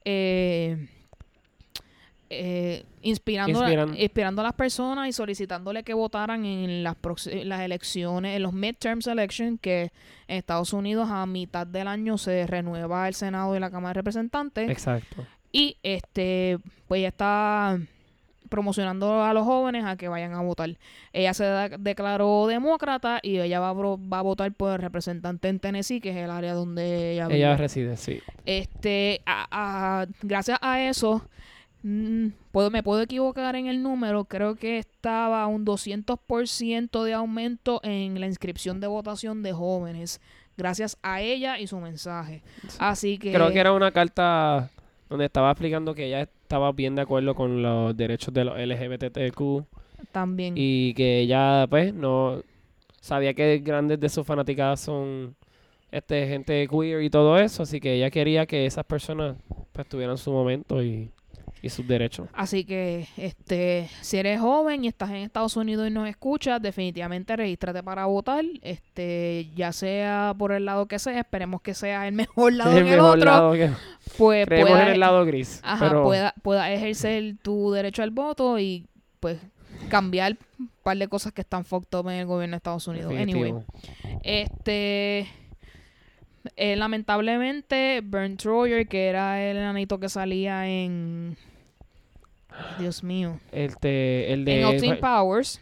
eh, 0.05 0.87
eh, 2.29 2.83
inspirando, 3.01 3.59
Inspiran- 3.63 3.95
inspirando 3.99 4.41
a 4.41 4.45
las 4.45 4.53
personas 4.53 5.07
y 5.07 5.11
solicitándole 5.13 5.83
que 5.83 5.93
votaran 5.93 6.43
en 6.45 6.83
las, 6.83 6.95
proxi- 6.95 7.43
las 7.43 7.61
elecciones, 7.61 8.35
en 8.35 8.41
los 8.43 8.51
midterms 8.53 9.05
elections, 9.07 9.59
que 9.61 9.91
en 10.27 10.37
Estados 10.37 10.73
Unidos 10.73 11.09
a 11.11 11.25
mitad 11.25 11.67
del 11.67 11.87
año 11.87 12.17
se 12.17 12.47
renueva 12.47 13.07
el 13.07 13.13
Senado 13.13 13.55
y 13.55 13.59
la 13.59 13.69
Cámara 13.69 13.89
de 13.89 13.93
Representantes. 13.95 14.69
Exacto. 14.69 15.25
Y 15.51 15.77
este, 15.83 16.57
pues 16.87 16.99
ella 16.99 17.09
está 17.09 17.77
promocionando 18.49 19.23
a 19.23 19.33
los 19.33 19.43
jóvenes 19.45 19.85
a 19.85 19.95
que 19.97 20.07
vayan 20.07 20.33
a 20.33 20.41
votar. 20.41 20.69
Ella 21.13 21.33
se 21.33 21.43
declaró 21.79 22.45
demócrata 22.47 23.19
y 23.21 23.39
ella 23.39 23.59
va 23.59 23.69
a, 23.69 23.73
va 23.73 24.19
a 24.19 24.21
votar 24.21 24.51
por 24.53 24.73
el 24.73 24.81
representante 24.81 25.47
en 25.49 25.59
Tennessee, 25.59 25.99
que 25.99 26.11
es 26.11 26.15
el 26.17 26.29
área 26.29 26.53
donde 26.53 27.13
ella 27.13 27.27
vive. 27.27 27.37
Ella 27.39 27.57
reside, 27.57 27.97
sí. 27.97 28.19
Este, 28.45 29.21
a- 29.25 29.47
a- 30.01 30.05
gracias 30.21 30.59
a 30.61 30.81
eso, 30.83 31.27
mm, 31.85 32.27
puedo, 32.51 32.71
me 32.71 32.83
puedo 32.83 33.01
equivocar 33.01 33.55
en 33.55 33.67
el 33.67 33.83
número, 33.83 34.25
creo 34.25 34.55
que 34.55 34.79
estaba 34.79 35.45
un 35.47 35.65
200% 35.65 37.03
de 37.03 37.13
aumento 37.13 37.79
en 37.83 38.19
la 38.19 38.27
inscripción 38.27 38.79
de 38.79 38.87
votación 38.87 39.43
de 39.43 39.53
jóvenes, 39.53 40.19
gracias 40.57 40.97
a 41.03 41.21
ella 41.21 41.59
y 41.59 41.67
su 41.67 41.79
mensaje. 41.79 42.41
Así 42.79 43.17
que... 43.17 43.31
Creo 43.31 43.51
que 43.51 43.59
era 43.59 43.71
una 43.71 43.91
carta 43.91 44.69
donde 45.09 45.25
estaba 45.25 45.51
explicando 45.51 45.93
que 45.93 46.07
ella 46.07 46.21
estaba 46.21 46.71
bien 46.71 46.95
de 46.95 47.03
acuerdo 47.03 47.35
con 47.35 47.61
los 47.61 47.95
derechos 47.95 48.33
de 48.33 48.45
los 48.45 48.57
LGBTQ 48.57 49.65
También. 50.11 50.55
y 50.57 50.93
que 50.95 51.19
ella 51.19 51.67
pues 51.69 51.93
no 51.93 52.41
sabía 52.99 53.33
que 53.35 53.59
grandes 53.59 53.99
de 53.99 54.09
sus 54.09 54.25
fanaticadas 54.25 54.79
son 54.79 55.35
este 55.91 56.27
gente 56.27 56.67
queer 56.67 57.03
y 57.03 57.09
todo 57.09 57.37
eso, 57.37 57.63
así 57.63 57.79
que 57.79 57.93
ella 57.93 58.09
quería 58.09 58.45
que 58.45 58.65
esas 58.65 58.85
personas 58.85 59.37
pues 59.71 59.87
tuvieran 59.87 60.17
su 60.17 60.31
momento 60.31 60.81
y, 60.83 61.11
Y 61.65 61.69
sus 61.69 61.87
derechos. 61.87 62.27
Así 62.33 62.63
que, 62.63 63.07
este, 63.17 63.89
si 64.01 64.17
eres 64.17 64.39
joven 64.39 64.83
y 64.83 64.87
estás 64.87 65.09
en 65.09 65.15
Estados 65.17 65.57
Unidos 65.57 65.87
y 65.87 65.91
nos 65.91 66.07
escuchas, 66.07 66.61
definitivamente 66.61 67.35
regístrate 67.35 67.81
para 67.81 68.05
votar, 68.05 68.45
este, 68.61 69.47
ya 69.55 69.71
sea 69.73 70.35
por 70.37 70.51
el 70.51 70.65
lado 70.65 70.85
que 70.87 70.99
sea, 70.99 71.19
esperemos 71.19 71.61
que 71.61 71.73
sea 71.73 72.07
el 72.07 72.13
mejor 72.15 72.53
lado 72.53 72.71
Es 72.71 72.77
en 72.77 72.87
el 72.87 72.99
otro, 72.99 73.25
lado 73.25 73.53
que- 73.53 73.71
pues 74.17 74.45
Creemos 74.45 74.69
pueda, 74.71 74.83
en 74.85 74.91
el 74.93 74.99
lado 74.99 75.25
gris. 75.25 75.59
ajá, 75.63 75.87
pero 75.89 76.03
pueda, 76.03 76.33
pueda 76.43 76.71
ejercer 76.71 77.35
tu 77.41 77.71
derecho 77.71 78.03
al 78.03 78.11
voto 78.11 78.59
y, 78.59 78.85
pues, 79.19 79.39
cambiar 79.89 80.37
un 80.59 80.69
par 80.83 80.97
de 80.97 81.07
cosas 81.07 81.31
que 81.33 81.41
están 81.41 81.65
fucked 81.65 81.97
up 81.97 82.07
en 82.09 82.15
el 82.17 82.25
gobierno 82.27 82.53
de 82.53 82.57
Estados 82.57 82.87
Unidos. 82.87 83.11
Anyway. 83.11 83.25
definitivo. 83.53 83.65
Este. 84.23 85.27
eh, 86.55 86.75
lamentablemente, 86.75 88.01
Bernd 88.03 88.37
Troyer, 88.37 88.87
que 88.87 89.07
era 89.07 89.41
el 89.43 89.57
enanito 89.57 89.99
que 89.99 90.09
salía 90.09 90.67
en. 90.67 91.35
Dios 92.79 93.03
mío. 93.03 93.39
El, 93.51 93.77
te- 93.77 94.31
el 94.33 94.45
de... 94.45 94.59
en 94.59 94.63
Austin 94.65 94.97
Powers, 94.99 95.61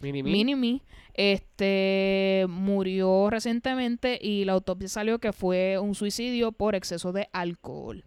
Mini-Me. 0.00 0.30
Mini-Me, 0.30 0.80
este, 1.14 2.46
murió 2.48 3.28
recientemente 3.30 4.18
y 4.20 4.44
la 4.44 4.52
autopsia 4.52 4.88
salió 4.88 5.18
que 5.18 5.32
fue 5.32 5.78
un 5.78 5.94
suicidio 5.94 6.52
por 6.52 6.74
exceso 6.74 7.12
de 7.12 7.28
alcohol. 7.32 8.02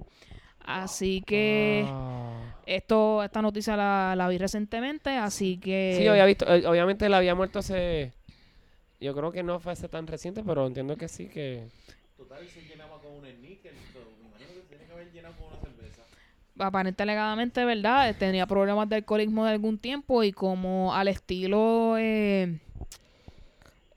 Así 0.59 1.21
que 1.25 1.83
Ah. 1.87 2.55
esto, 2.67 3.23
esta 3.23 3.41
noticia 3.41 3.75
la, 3.75 4.13
la 4.15 4.27
vi 4.27 4.37
recientemente, 4.37 5.09
así 5.11 5.57
que... 5.57 5.95
Sí, 5.97 6.07
había 6.07 6.25
visto, 6.25 6.45
eh, 6.53 6.65
obviamente 6.67 7.07
él 7.07 7.13
había 7.15 7.33
muerto 7.33 7.57
hace, 7.59 8.13
yo 8.99 9.15
creo 9.15 9.31
que 9.31 9.41
no 9.41 9.59
fue 9.59 9.71
hace 9.73 9.87
tan 9.89 10.05
reciente, 10.05 10.43
pero 10.45 10.67
entiendo 10.67 10.95
que 10.95 11.07
sí, 11.07 11.27
que 11.27 11.67
Total, 12.15 12.47
se 12.47 12.61
llenaba 12.61 12.99
con 13.01 13.13
un 13.13 13.25
sneaker. 13.25 13.73
so, 13.93 13.99
Me 14.21 14.27
imagino 14.27 14.49
que 14.53 14.61
se 14.61 14.67
tiene 14.67 14.85
que 14.85 14.91
haber 14.91 15.11
llenado 15.11 15.33
con 15.37 15.47
una 15.47 15.59
cerveza. 15.61 16.03
Aparentemente 16.59 17.03
alegadamente, 17.03 17.65
¿verdad? 17.65 18.15
Tenía 18.17 18.45
problemas 18.47 18.87
de 18.89 18.97
alcoholismo 18.97 19.45
de 19.45 19.51
algún 19.51 19.77
tiempo 19.77 20.23
y 20.23 20.31
como 20.31 20.93
al 20.93 21.07
estilo 21.07 21.95
eh, 21.97 22.59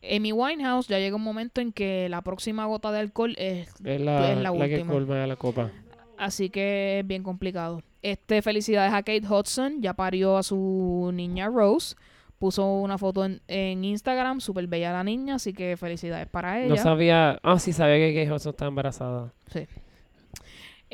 Amy 0.03 0.33
Winehouse, 0.33 0.89
ya 0.89 0.99
llega 0.99 1.15
un 1.17 1.23
momento 1.23 1.61
en 1.61 1.73
que 1.73 2.09
la 2.09 2.23
próxima 2.23 2.67
gota 2.67 2.91
de 2.91 2.99
alcohol 3.01 3.35
es... 3.39 3.69
es 3.85 4.01
la, 4.01 4.33
Es 4.33 4.39
la 4.39 4.51
la 4.53 4.67
que 4.69 4.75
última. 4.75 4.93
colma 4.93 5.27
la 5.27 5.37
copa. 5.37 5.71
Así 6.19 6.51
que 6.51 7.01
es 7.01 7.07
bien 7.07 7.23
complicado. 7.23 7.83
Este, 8.03 8.43
felicidades 8.43 8.93
a 8.93 8.99
Kate 9.03 9.23
Hudson, 9.29 9.81
ya 9.81 9.95
parió 9.95 10.37
a 10.37 10.43
su 10.43 11.11
niña 11.15 11.49
Rose. 11.49 11.95
Puso 12.41 12.67
una 12.81 12.99
foto 12.99 13.25
en, 13.25 13.41
en 13.47 13.85
Instagram, 13.85 14.41
súper 14.41 14.67
bella 14.67 14.93
la 14.93 15.05
niña, 15.05 15.37
así 15.37 15.53
que 15.53 15.77
felicidades 15.77 16.27
para 16.27 16.59
ella. 16.61 16.69
No 16.71 16.77
sabía, 16.77 17.39
ah, 17.45 17.61
sí 17.61 17.73
sabía 17.73 17.97
que 17.99 18.15
Kate 18.15 18.33
Hudson 18.35 18.51
estaba 18.51 18.69
embarazada. 18.69 19.33
Sí. 19.53 19.67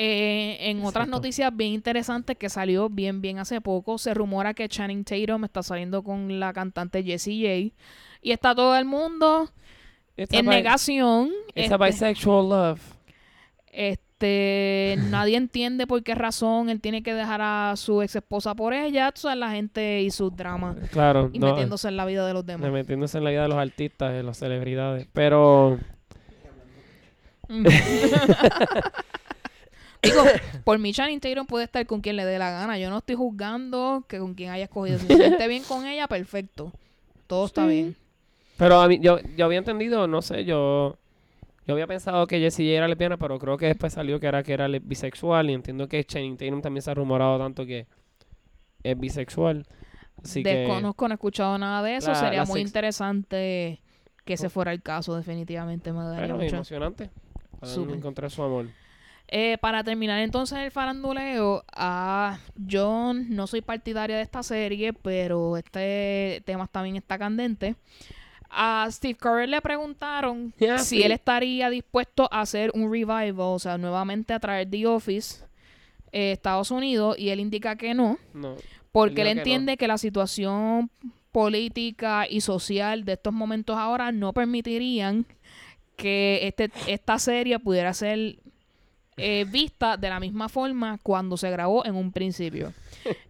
Eh, 0.00 0.70
en 0.70 0.84
otras 0.84 1.08
noticias 1.08 1.50
bien 1.56 1.72
interesantes 1.72 2.36
que 2.36 2.48
salió 2.48 2.88
bien, 2.88 3.20
bien 3.20 3.40
hace 3.40 3.60
poco, 3.60 3.98
se 3.98 4.14
rumora 4.14 4.54
que 4.54 4.68
Channing 4.68 5.02
Tatum 5.02 5.42
está 5.42 5.60
saliendo 5.64 6.04
con 6.04 6.38
la 6.38 6.52
cantante 6.52 7.02
Jessie 7.02 7.72
J. 7.72 7.74
Y 8.22 8.30
está 8.30 8.54
todo 8.54 8.76
el 8.76 8.84
mundo 8.84 9.50
It's 10.16 10.32
en 10.32 10.46
negación. 10.46 11.30
A 11.48 11.52
Este, 11.60 11.76
bisexual 11.76 12.48
love. 12.48 12.80
este, 13.72 14.94
nadie 15.10 15.36
entiende 15.36 15.88
por 15.88 16.00
qué 16.04 16.14
razón 16.14 16.68
él 16.70 16.80
tiene 16.80 17.02
que 17.02 17.12
dejar 17.12 17.40
a 17.42 17.74
su 17.74 18.00
ex 18.00 18.14
esposa 18.14 18.54
por 18.54 18.74
ella. 18.74 19.10
Tú 19.10 19.22
sabes, 19.22 19.38
la 19.38 19.50
gente 19.50 20.00
y 20.02 20.12
sus 20.12 20.34
dramas 20.36 20.76
Claro, 20.92 21.28
y 21.32 21.40
no, 21.40 21.48
metiéndose 21.48 21.88
en 21.88 21.96
la 21.96 22.04
vida 22.04 22.24
de 22.24 22.34
los 22.34 22.46
demás. 22.46 22.70
metiéndose 22.70 23.18
en 23.18 23.24
la 23.24 23.30
vida 23.30 23.42
de 23.42 23.48
los 23.48 23.58
artistas, 23.58 24.12
de 24.12 24.22
las 24.22 24.38
celebridades. 24.38 25.08
Pero. 25.12 25.80
Digo, 30.02 30.22
por 30.64 30.78
mi 30.78 30.92
Channing 30.92 31.20
Tatum 31.20 31.46
puede 31.46 31.64
estar 31.64 31.84
con 31.86 32.00
quien 32.00 32.16
le 32.16 32.24
dé 32.24 32.38
la 32.38 32.50
gana. 32.50 32.78
Yo 32.78 32.88
no 32.90 32.98
estoy 32.98 33.16
juzgando 33.16 34.04
que 34.08 34.18
con 34.18 34.34
quien 34.34 34.50
haya 34.50 34.64
escogido. 34.64 34.98
Si 34.98 35.06
se 35.06 35.16
siente 35.16 35.48
bien 35.48 35.62
con 35.64 35.86
ella, 35.86 36.06
perfecto. 36.06 36.72
Todo 37.26 37.46
está 37.46 37.66
bien. 37.66 37.96
Pero 38.56 38.80
a 38.80 38.88
mí, 38.88 38.98
yo, 39.00 39.18
yo 39.36 39.44
había 39.44 39.58
entendido, 39.58 40.06
no 40.08 40.22
sé, 40.22 40.44
yo 40.44 40.96
yo 41.66 41.74
había 41.74 41.86
pensado 41.86 42.26
que 42.26 42.38
Jessie 42.40 42.64
J 42.66 42.78
era 42.78 42.88
lesbiana, 42.88 43.18
pero 43.18 43.38
creo 43.38 43.58
que 43.58 43.66
después 43.66 43.92
salió 43.92 44.18
que 44.18 44.26
era 44.26 44.42
que 44.42 44.54
era 44.54 44.66
bisexual 44.68 45.50
y 45.50 45.52
entiendo 45.54 45.86
que 45.86 46.02
Channing 46.02 46.36
Tatum 46.38 46.62
también 46.62 46.80
se 46.82 46.90
ha 46.90 46.94
rumorado 46.94 47.38
tanto 47.38 47.66
que 47.66 47.86
es 48.82 48.98
bisexual. 48.98 49.66
Así 50.24 50.42
que 50.42 50.48
Desconozco, 50.60 51.06
no 51.08 51.12
he 51.12 51.16
escuchado 51.16 51.58
nada 51.58 51.82
de 51.82 51.96
eso. 51.96 52.08
La- 52.08 52.14
Sería 52.14 52.38
la 52.40 52.44
muy 52.46 52.60
sex- 52.60 52.68
interesante 52.70 53.80
que 54.24 54.32
ese 54.34 54.48
fuera 54.48 54.72
el 54.72 54.82
caso, 54.82 55.14
definitivamente. 55.14 55.92
Me 55.92 56.02
daría 56.04 56.20
bueno, 56.20 56.36
mucho. 56.44 56.56
emocionante. 56.56 57.10
Súper. 57.62 57.96
encontrar 57.96 58.30
su 58.30 58.42
amor. 58.42 58.66
Eh, 59.30 59.58
para 59.60 59.84
terminar 59.84 60.20
entonces 60.20 60.58
el 60.58 60.70
faranduleo, 60.70 61.62
ah, 61.74 62.38
yo 62.56 63.12
no 63.14 63.46
soy 63.46 63.60
partidaria 63.60 64.16
de 64.16 64.22
esta 64.22 64.42
serie, 64.42 64.94
pero 64.94 65.58
este 65.58 66.42
tema 66.46 66.66
también 66.66 66.96
está 66.96 67.18
candente. 67.18 67.76
A 68.48 68.88
Steve 68.90 69.14
Carell 69.16 69.50
le 69.50 69.60
preguntaron 69.60 70.54
si 70.78 70.78
sí. 70.78 71.02
él 71.02 71.12
estaría 71.12 71.68
dispuesto 71.68 72.26
a 72.32 72.40
hacer 72.40 72.70
un 72.74 72.90
revival, 72.90 73.34
o 73.40 73.58
sea, 73.58 73.76
nuevamente 73.76 74.32
a 74.32 74.40
traer 74.40 74.70
The 74.70 74.86
Office 74.86 75.44
eh, 76.12 76.32
Estados 76.32 76.70
Unidos, 76.70 77.18
y 77.18 77.28
él 77.28 77.40
indica 77.40 77.76
que 77.76 77.92
no, 77.92 78.16
No. 78.32 78.56
porque 78.92 79.20
él 79.20 79.26
dijo 79.26 79.28
que 79.28 79.34
no. 79.34 79.40
entiende 79.40 79.76
que 79.76 79.86
la 79.88 79.98
situación 79.98 80.90
política 81.32 82.26
y 82.28 82.40
social 82.40 83.04
de 83.04 83.12
estos 83.12 83.34
momentos 83.34 83.76
ahora 83.76 84.10
no 84.10 84.32
permitirían 84.32 85.26
que 85.96 86.40
este, 86.44 86.70
esta 86.86 87.18
serie 87.18 87.58
pudiera 87.58 87.92
ser 87.92 88.38
eh, 89.18 89.44
vista 89.48 89.96
de 89.96 90.08
la 90.08 90.20
misma 90.20 90.48
forma 90.48 90.98
cuando 91.02 91.36
se 91.36 91.50
grabó 91.50 91.84
en 91.84 91.94
un 91.96 92.12
principio. 92.12 92.72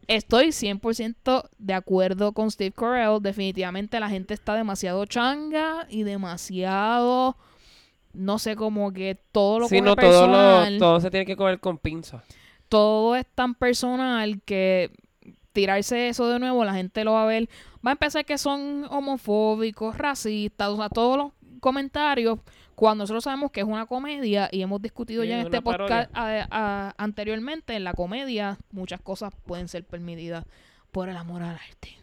Estoy 0.06 0.48
100% 0.48 1.48
de 1.58 1.74
acuerdo 1.74 2.32
con 2.32 2.50
Steve 2.50 2.72
Carell. 2.72 3.20
Definitivamente 3.20 3.98
la 4.00 4.08
gente 4.08 4.34
está 4.34 4.54
demasiado 4.54 5.04
changa 5.06 5.86
y 5.88 6.02
demasiado... 6.02 7.36
No 8.14 8.38
sé, 8.38 8.56
como 8.56 8.92
que 8.92 9.18
todo 9.32 9.60
lo 9.60 9.68
Sí, 9.68 9.80
no, 9.80 9.94
todo, 9.94 10.26
lo- 10.26 10.78
todo 10.78 10.98
se 11.00 11.10
tiene 11.10 11.26
que 11.26 11.36
coger 11.36 11.60
con 11.60 11.78
pinza. 11.78 12.24
todo 12.68 13.14
es 13.16 13.26
tan 13.34 13.54
personal 13.54 14.40
que 14.44 14.90
tirarse 15.52 16.08
eso 16.08 16.28
de 16.28 16.38
nuevo, 16.38 16.64
la 16.64 16.74
gente 16.74 17.04
lo 17.04 17.12
va 17.12 17.24
a 17.24 17.26
ver. 17.26 17.48
Va 17.86 17.90
a 17.90 17.92
empezar 17.92 18.24
que 18.24 18.38
son 18.38 18.86
homofóbicos, 18.90 19.96
racistas, 19.98 20.68
o 20.70 20.76
sea, 20.78 20.88
todos 20.88 21.16
los 21.18 21.32
comentarios, 21.60 22.38
cuando 22.78 23.02
nosotros 23.02 23.24
sabemos 23.24 23.50
que 23.50 23.58
es 23.58 23.66
una 23.66 23.86
comedia 23.86 24.48
y 24.52 24.62
hemos 24.62 24.80
discutido 24.80 25.22
Sí, 25.24 25.28
ya 25.30 25.34
en 25.34 25.40
es 25.40 25.46
este 25.46 25.60
podcast 25.62 26.08
a- 26.14 26.46
a- 26.48 26.94
anteriormente, 26.96 27.74
en 27.74 27.82
la 27.82 27.92
comedia 27.92 28.56
muchas 28.70 29.00
cosas 29.00 29.32
pueden 29.46 29.66
ser 29.66 29.82
permitidas 29.84 30.44
por 30.92 31.08
el 31.08 31.16
amor 31.16 31.42
al 31.42 31.56
arte. 31.56 31.98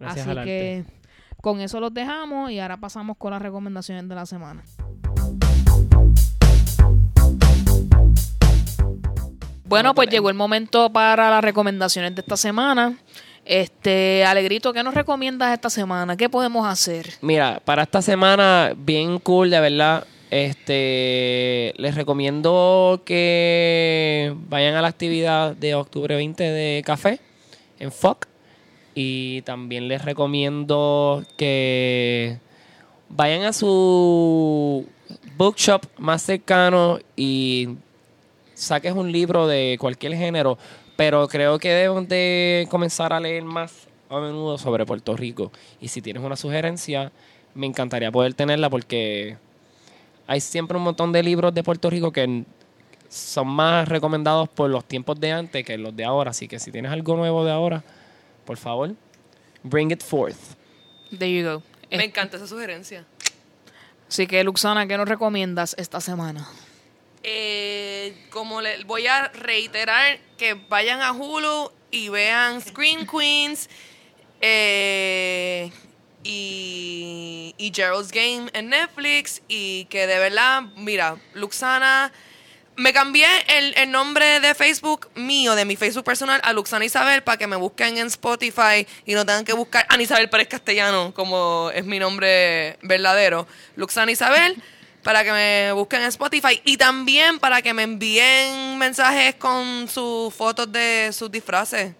Gracias 0.00 0.22
Así 0.22 0.30
al 0.30 0.38
arte. 0.38 0.48
que 0.48 0.84
con 1.42 1.60
eso 1.60 1.80
los 1.80 1.92
dejamos 1.92 2.50
y 2.50 2.60
ahora 2.60 2.78
pasamos 2.78 3.18
con 3.18 3.32
las 3.32 3.42
recomendaciones 3.42 4.08
de 4.08 4.14
la 4.14 4.24
semana. 4.24 4.62
Bueno, 9.66 9.94
pues 9.94 10.08
llegó 10.08 10.28
el 10.30 10.34
momento 10.34 10.90
para 10.92 11.28
las 11.30 11.42
recomendaciones 11.44 12.14
de 12.14 12.20
esta 12.22 12.36
semana. 12.38 12.96
Este, 13.44 14.24
Alegrito, 14.24 14.72
¿qué 14.72 14.82
nos 14.82 14.94
recomiendas 14.94 15.52
esta 15.52 15.68
semana? 15.68 16.16
¿Qué 16.16 16.28
podemos 16.28 16.66
hacer? 16.66 17.10
Mira, 17.20 17.60
para 17.64 17.82
esta 17.82 18.00
semana, 18.00 18.72
bien 18.76 19.18
cool, 19.18 19.50
de 19.50 19.60
verdad. 19.60 20.06
Este, 20.30 21.74
les 21.76 21.94
recomiendo 21.94 23.02
que 23.04 24.34
vayan 24.48 24.74
a 24.74 24.82
la 24.82 24.88
actividad 24.88 25.54
de 25.54 25.74
octubre 25.74 26.16
20 26.16 26.42
de 26.42 26.82
café 26.84 27.20
en 27.78 27.92
FOC. 27.92 28.26
Y 28.94 29.42
también 29.42 29.88
les 29.88 30.04
recomiendo 30.04 31.24
que 31.36 32.38
vayan 33.10 33.42
a 33.44 33.52
su 33.52 34.86
bookshop 35.36 35.82
más 35.98 36.22
cercano 36.22 36.98
y 37.16 37.76
saques 38.54 38.92
un 38.92 39.12
libro 39.12 39.46
de 39.46 39.76
cualquier 39.80 40.14
género, 40.14 40.58
pero 40.96 41.26
creo 41.28 41.58
que 41.58 41.70
deben 41.70 42.08
de 42.08 42.66
comenzar 42.70 43.12
a 43.12 43.20
leer 43.20 43.44
más 43.44 43.88
a 44.08 44.20
menudo 44.20 44.58
sobre 44.58 44.86
Puerto 44.86 45.16
Rico. 45.16 45.50
Y 45.80 45.88
si 45.88 46.02
tienes 46.02 46.22
una 46.22 46.36
sugerencia, 46.36 47.10
me 47.54 47.66
encantaría 47.66 48.10
poder 48.12 48.34
tenerla 48.34 48.70
porque 48.70 49.36
hay 50.26 50.40
siempre 50.40 50.76
un 50.76 50.84
montón 50.84 51.12
de 51.12 51.22
libros 51.22 51.54
de 51.54 51.62
Puerto 51.62 51.90
Rico 51.90 52.12
que 52.12 52.44
son 53.08 53.48
más 53.48 53.88
recomendados 53.88 54.48
por 54.48 54.70
los 54.70 54.84
tiempos 54.84 55.18
de 55.20 55.32
antes 55.32 55.64
que 55.64 55.78
los 55.78 55.94
de 55.94 56.04
ahora. 56.04 56.30
Así 56.30 56.48
que 56.48 56.58
si 56.58 56.70
tienes 56.70 56.92
algo 56.92 57.16
nuevo 57.16 57.44
de 57.44 57.52
ahora, 57.52 57.82
por 58.44 58.56
favor, 58.56 58.94
bring 59.62 59.90
it 59.90 60.02
forth. 60.02 60.36
There 61.16 61.32
you 61.32 61.44
go. 61.48 61.62
Me 61.90 62.04
encanta 62.04 62.36
esa 62.36 62.46
sugerencia. 62.46 63.04
Así 64.08 64.26
que, 64.26 64.42
Luxana, 64.44 64.86
¿qué 64.86 64.96
nos 64.96 65.08
recomiendas 65.08 65.74
esta 65.78 66.00
semana? 66.00 66.46
Eh, 67.26 68.14
como 68.28 68.60
le 68.60 68.84
voy 68.84 69.06
a 69.06 69.28
reiterar 69.28 70.18
que 70.36 70.52
vayan 70.52 71.00
a 71.00 71.12
Hulu 71.12 71.72
y 71.90 72.10
vean 72.10 72.60
Screen 72.60 73.06
Queens 73.06 73.70
eh, 74.42 75.72
y, 76.22 77.54
y 77.56 77.72
Gerald's 77.74 78.12
Game 78.12 78.50
en 78.52 78.68
Netflix 78.68 79.40
y 79.48 79.86
que 79.86 80.06
de 80.06 80.18
verdad, 80.18 80.64
mira, 80.76 81.16
Luxana 81.32 82.12
Me 82.76 82.92
cambié 82.92 83.26
el, 83.48 83.72
el 83.78 83.90
nombre 83.90 84.40
de 84.40 84.54
Facebook 84.54 85.08
mío, 85.14 85.54
de 85.54 85.64
mi 85.64 85.76
Facebook 85.76 86.04
personal, 86.04 86.42
a 86.44 86.52
Luxana 86.52 86.84
Isabel 86.84 87.22
para 87.22 87.38
que 87.38 87.46
me 87.46 87.56
busquen 87.56 87.96
en 87.96 88.08
Spotify 88.08 88.86
y 89.06 89.14
no 89.14 89.24
tengan 89.24 89.46
que 89.46 89.54
buscar 89.54 89.86
Ana 89.88 90.02
Isabel 90.02 90.28
Pérez 90.28 90.48
Castellano, 90.48 91.14
como 91.14 91.70
es 91.72 91.86
mi 91.86 91.98
nombre 91.98 92.76
verdadero. 92.82 93.46
Luxana 93.76 94.12
Isabel, 94.12 94.62
para 95.04 95.22
que 95.22 95.30
me 95.30 95.72
busquen 95.72 96.00
en 96.00 96.08
Spotify 96.08 96.60
y 96.64 96.76
también 96.76 97.38
para 97.38 97.62
que 97.62 97.72
me 97.72 97.84
envíen 97.84 98.76
mensajes 98.78 99.36
con 99.36 99.86
sus 99.88 100.34
fotos 100.34 100.72
de 100.72 101.10
sus 101.12 101.30
disfraces. 101.30 101.92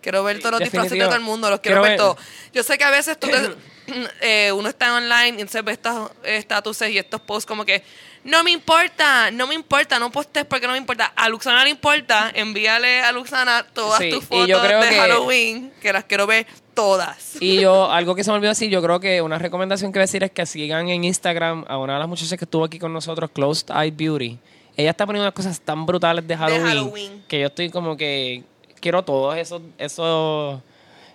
Quiero 0.00 0.24
ver 0.24 0.38
todos 0.38 0.52
los 0.52 0.60
disfraces 0.60 0.92
de 0.92 1.04
todo 1.04 1.14
el 1.14 1.20
mundo, 1.20 1.50
los 1.50 1.60
quiero, 1.60 1.80
Quiero 1.80 1.82
ver 1.82 1.90
ver. 1.92 1.98
todos. 1.98 2.16
Yo 2.52 2.62
sé 2.62 2.78
que 2.78 2.84
a 2.84 2.90
veces 2.90 3.18
tú 3.20 3.28
te- 3.28 3.54
eh, 4.20 4.50
uno 4.52 4.68
está 4.68 4.94
online 4.94 5.28
y 5.38 5.40
entonces 5.42 5.62
ve 5.64 5.72
estos 5.72 6.10
estatuses 6.24 6.90
y 6.90 6.98
estos 6.98 7.20
posts 7.20 7.46
como 7.46 7.64
que 7.64 7.82
no 8.24 8.42
me 8.44 8.50
importa, 8.50 9.30
no 9.30 9.46
me 9.46 9.54
importa, 9.54 9.98
no 9.98 10.10
postes 10.10 10.44
porque 10.44 10.66
no 10.66 10.72
me 10.72 10.78
importa. 10.78 11.12
A 11.16 11.28
Luxana 11.28 11.64
le 11.64 11.70
importa, 11.70 12.30
envíale 12.34 13.00
a 13.00 13.12
Luxana 13.12 13.64
todas 13.72 13.98
Sí, 14.00 14.10
tus 14.10 14.24
fotos 14.24 14.46
de 14.62 14.68
que- 14.88 14.98
Halloween, 14.98 15.72
que 15.80 15.92
las 15.92 16.04
quiero 16.04 16.26
ver 16.26 16.46
todas. 16.78 17.36
Y 17.40 17.60
yo, 17.60 17.90
algo 17.90 18.14
que 18.14 18.22
se 18.22 18.30
me 18.30 18.36
olvidó 18.36 18.50
decir, 18.50 18.70
yo 18.70 18.80
creo 18.80 19.00
que 19.00 19.20
una 19.20 19.36
recomendación 19.38 19.90
que 19.92 19.98
voy 19.98 20.02
a 20.02 20.06
decir 20.06 20.22
es 20.22 20.30
que 20.30 20.46
sigan 20.46 20.88
en 20.88 21.02
Instagram 21.02 21.64
a 21.66 21.76
una 21.76 21.94
de 21.94 21.98
las 21.98 22.08
muchachas 22.08 22.38
que 22.38 22.44
estuvo 22.44 22.64
aquí 22.64 22.78
con 22.78 22.92
nosotros, 22.92 23.30
Closed 23.32 23.68
Eye 23.74 23.90
Beauty. 23.90 24.38
Ella 24.76 24.90
está 24.90 25.04
poniendo 25.04 25.24
unas 25.24 25.34
cosas 25.34 25.60
tan 25.60 25.84
brutales 25.86 26.26
de 26.28 26.36
Halloween, 26.36 26.66
Halloween. 26.66 27.24
que 27.26 27.40
yo 27.40 27.48
estoy 27.48 27.68
como 27.70 27.96
que 27.96 28.44
quiero 28.80 29.02
todos 29.02 29.36
esos, 29.36 29.60
esos, 29.76 30.60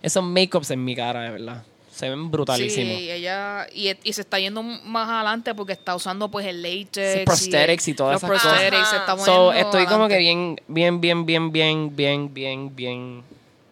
esos 0.01 0.23
makeups 0.23 0.71
en 0.71 0.83
mi 0.83 0.95
cara, 0.97 1.21
de 1.21 1.29
verdad. 1.31 1.63
Se 1.89 2.09
ven 2.09 2.29
brutalísimos. 2.29 2.97
Sí, 2.97 3.09
ella 3.09 3.65
y, 3.73 3.89
y 4.03 4.11
se 4.13 4.21
está 4.21 4.39
yendo 4.39 4.63
más 4.63 5.07
adelante 5.07 5.55
porque 5.55 5.71
está 5.71 5.95
usando 5.95 6.29
pues 6.29 6.45
el 6.45 6.61
latex, 6.61 7.19
Sí, 7.19 7.23
prosthetics 7.23 7.87
y 7.87 7.93
todas 7.93 8.21
los 8.21 8.23
esas 8.23 8.43
cosas. 8.43 8.89
se 8.89 8.95
está 8.97 9.17
So, 9.17 9.53
estoy 9.53 9.85
como 9.85 10.09
que 10.09 10.17
bien, 10.17 10.59
bien, 10.67 10.99
bien, 10.99 11.25
bien, 11.25 11.51
bien, 11.53 11.95
bien, 11.95 12.33
bien, 12.33 12.75
bien 12.75 13.23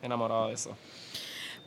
enamorado 0.02 0.48
de 0.48 0.54
eso. 0.54 0.78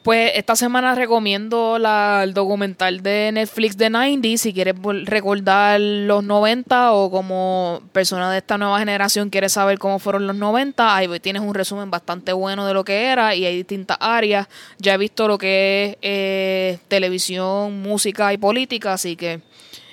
Pues 0.04 0.32
esta 0.34 0.54
semana 0.54 0.94
recomiendo 0.94 1.78
la, 1.78 2.20
el 2.24 2.34
documental 2.34 3.02
de 3.02 3.30
Netflix 3.32 3.78
de 3.78 3.88
90 3.88 4.36
si 4.36 4.52
quieres 4.52 4.74
recordar 5.04 5.80
los 5.80 6.22
90 6.22 6.92
o 6.92 7.10
como 7.10 7.80
persona 7.90 8.30
de 8.30 8.36
esta 8.36 8.58
nueva 8.58 8.78
generación 8.80 9.30
quieres 9.30 9.52
saber 9.52 9.78
cómo 9.78 9.98
fueron 9.98 10.26
los 10.26 10.36
90, 10.36 10.94
ahí 10.94 11.08
tienes 11.20 11.40
un 11.40 11.54
resumen 11.54 11.90
bastante 11.90 12.34
bueno 12.34 12.66
de 12.66 12.74
lo 12.74 12.84
que 12.84 13.06
era 13.06 13.34
y 13.34 13.46
hay 13.46 13.56
distintas 13.56 13.96
áreas. 13.98 14.46
Ya 14.78 14.92
he 14.92 14.98
visto 14.98 15.26
lo 15.26 15.38
que 15.38 15.92
es 15.92 15.96
eh, 16.02 16.78
televisión, 16.88 17.80
música 17.80 18.30
y 18.34 18.36
política, 18.36 18.92
así 18.92 19.16
que 19.16 19.40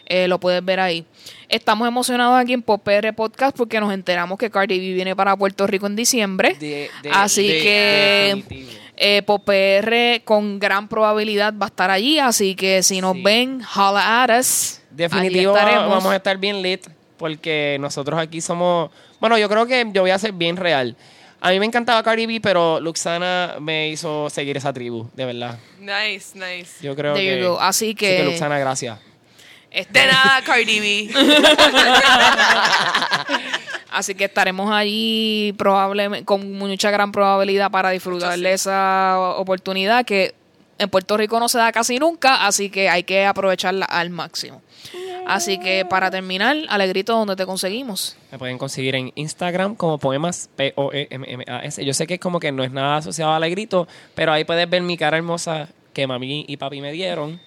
eh, 0.07 0.27
lo 0.27 0.41
puedes 0.41 0.63
ver 0.65 0.81
ahí. 0.81 1.05
Estamos 1.47 1.87
emocionados 1.87 2.37
aquí 2.37 2.51
en 2.51 2.63
Pop 2.63 2.81
PR 2.83 3.13
Podcast 3.13 3.55
porque 3.55 3.79
nos 3.79 3.93
enteramos 3.93 4.37
que 4.37 4.49
Cardi 4.49 4.77
B 4.77 4.93
viene 4.93 5.15
para 5.15 5.37
Puerto 5.37 5.67
Rico 5.67 5.87
en 5.87 5.95
diciembre. 5.95 6.55
De- 6.59 6.89
de- 7.01 7.09
así 7.11 7.47
de- 7.47 7.61
que 7.61 8.31
definitivo. 8.35 8.71
Eh, 9.01 9.23
Pop 9.23 9.43
PR 9.45 10.21
con 10.23 10.59
gran 10.59 10.87
probabilidad 10.87 11.53
va 11.59 11.65
a 11.65 11.69
estar 11.69 11.89
allí, 11.89 12.19
así 12.19 12.55
que 12.55 12.83
si 12.83 13.01
nos 13.01 13.15
Sí. 13.15 13.23
ven, 13.23 13.61
holla 13.75 14.23
at 14.23 14.39
us. 14.39 14.79
Definitivo 14.91 15.53
vamos 15.53 16.05
a 16.05 16.15
estar 16.17 16.37
bien 16.37 16.61
lit 16.61 16.85
porque 17.17 17.77
nosotros 17.79 18.19
aquí 18.19 18.41
somos... 18.41 18.91
Bueno, 19.19 19.37
yo 19.37 19.47
creo 19.49 19.65
que 19.65 19.85
yo 19.93 20.01
voy 20.01 20.11
a 20.11 20.19
ser 20.19 20.33
bien 20.33 20.55
real. 20.57 20.95
A 21.39 21.49
mí 21.49 21.59
me 21.59 21.65
encantaba 21.65 22.03
Cardi 22.03 22.27
B, 22.27 22.39
pero 22.41 22.79
Luxana 22.79 23.55
me 23.59 23.89
hizo 23.89 24.29
seguir 24.29 24.57
esa 24.57 24.71
tribu, 24.71 25.09
de 25.15 25.25
verdad. 25.25 25.57
Nice, 25.79 26.37
nice. 26.37 26.73
Yo 26.83 26.95
creo 26.95 27.13
There 27.15 27.25
que... 27.37 27.41
you 27.41 27.49
go. 27.49 27.59
Así 27.59 27.85
Así 27.87 27.95
que- 27.95 28.23
Luxana, 28.25 28.59
gracias. 28.59 28.99
Este- 29.71 30.05
nada, 30.05 30.41
Cardi 30.45 30.79
B. 30.79 31.09
Así 33.91 34.15
que 34.15 34.25
estaremos 34.25 34.71
allí 34.71 35.53
probablemente 35.57 36.23
con 36.25 36.53
mucha 36.53 36.91
gran 36.91 37.11
probabilidad 37.11 37.71
para 37.71 37.89
disfrutar 37.89 38.39
de 38.39 38.53
esa 38.53 39.17
oportunidad 39.37 40.05
que 40.05 40.33
en 40.77 40.89
Puerto 40.89 41.17
Rico 41.17 41.39
no 41.39 41.49
se 41.49 41.57
da 41.57 41.71
casi 41.71 41.99
nunca, 41.99 42.47
así 42.47 42.69
que 42.69 42.89
hay 42.89 43.03
que 43.03 43.25
aprovecharla 43.25 43.85
al 43.85 44.09
máximo. 44.09 44.61
Así 45.27 45.59
que 45.59 45.85
para 45.85 46.09
terminar, 46.09 46.55
Alegrito, 46.69 47.13
¿dónde 47.15 47.35
te 47.35 47.45
conseguimos? 47.45 48.17
Me 48.31 48.39
pueden 48.39 48.57
conseguir 48.57 48.95
en 48.95 49.11
Instagram 49.15 49.75
como 49.75 49.99
poemas 49.99 50.49
E 50.57 50.71
P-O-E-M-M-A-S. 50.73 51.85
Yo 51.85 51.93
sé 51.93 52.07
que 52.07 52.15
es 52.15 52.19
como 52.19 52.39
que 52.39 52.51
no 52.51 52.63
es 52.63 52.71
nada 52.71 52.97
asociado 52.97 53.31
a 53.31 53.35
Alegrito, 53.35 53.87
pero 54.15 54.31
ahí 54.31 54.43
puedes 54.43 54.67
ver 54.69 54.81
mi 54.81 54.97
cara 54.97 55.17
hermosa 55.17 55.67
que 55.93 56.07
mami 56.07 56.45
y 56.47 56.57
papi 56.57 56.81
me 56.81 56.91
dieron. 56.91 57.39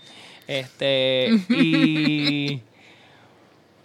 Este, 0.47 1.29
y 1.49 2.61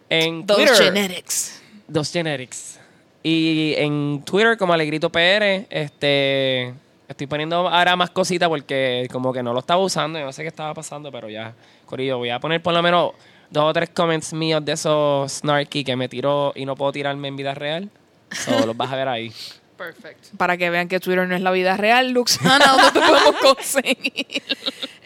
en 0.10 0.46
Twitter, 0.46 0.76
Genetics. 0.76 1.62
Dos 1.88 2.12
Genetics. 2.12 2.80
Y 3.24 3.74
en 3.78 4.24
Twitter 4.26 4.58
como 4.58 4.74
Alegrito 4.74 5.10
PR, 5.10 5.68
este, 5.70 6.74
estoy 7.08 7.28
poniendo 7.28 7.68
ahora 7.68 7.96
más 7.96 8.10
cositas 8.12 8.48
porque 8.48 9.08
como 9.12 9.34
que 9.34 9.44
no 9.44 9.54
lo 9.54 9.60
estaba 9.60 9.84
usando, 9.84 10.20
yo 10.20 10.26
no 10.26 10.32
sé 10.32 10.44
qué 10.44 10.48
estaba 10.48 10.74
pasando, 10.74 11.12
pero 11.12 11.30
ya, 11.30 11.54
Corillo, 11.86 12.18
voy 12.18 12.30
a 12.30 12.40
poner 12.40 12.62
por 12.62 12.74
lo 12.74 12.82
menos 12.82 13.12
dos 13.50 13.64
o 13.66 13.74
tres 13.74 13.90
comments 13.90 14.34
míos 14.34 14.64
de 14.64 14.74
esos 14.74 15.32
snarky 15.32 15.84
que 15.84 15.96
me 15.96 16.08
tiró 16.08 16.54
y 16.56 16.66
no 16.66 16.76
puedo 16.76 16.92
tirarme 16.92 17.28
en 17.28 17.36
vida 17.36 17.54
real. 17.54 17.90
So, 18.32 18.66
los 18.66 18.78
vas 18.78 18.92
a 18.92 18.96
ver 18.96 19.08
ahí. 19.08 19.34
Perfect. 19.80 20.36
Para 20.38 20.58
que 20.58 20.70
vean 20.70 20.88
que 20.88 21.00
Twitter 21.00 21.26
no 21.28 21.36
es 21.36 21.42
la 21.42 21.52
vida 21.52 21.76
real, 21.78 22.12
Luxana, 22.12 22.60
¿dónde 22.68 22.92
te 22.92 23.00
podemos 23.08 23.36
conseguir? 23.42 24.44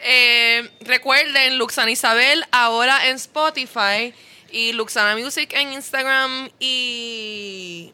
Eh, 0.03 0.69
recuerden, 0.81 1.57
Luxana 1.57 1.91
Isabel 1.91 2.43
ahora 2.51 3.07
en 3.07 3.15
Spotify 3.15 4.13
y 4.51 4.73
Luxana 4.73 5.15
Music 5.15 5.53
en 5.53 5.71
Instagram 5.73 6.49
y, 6.59 7.93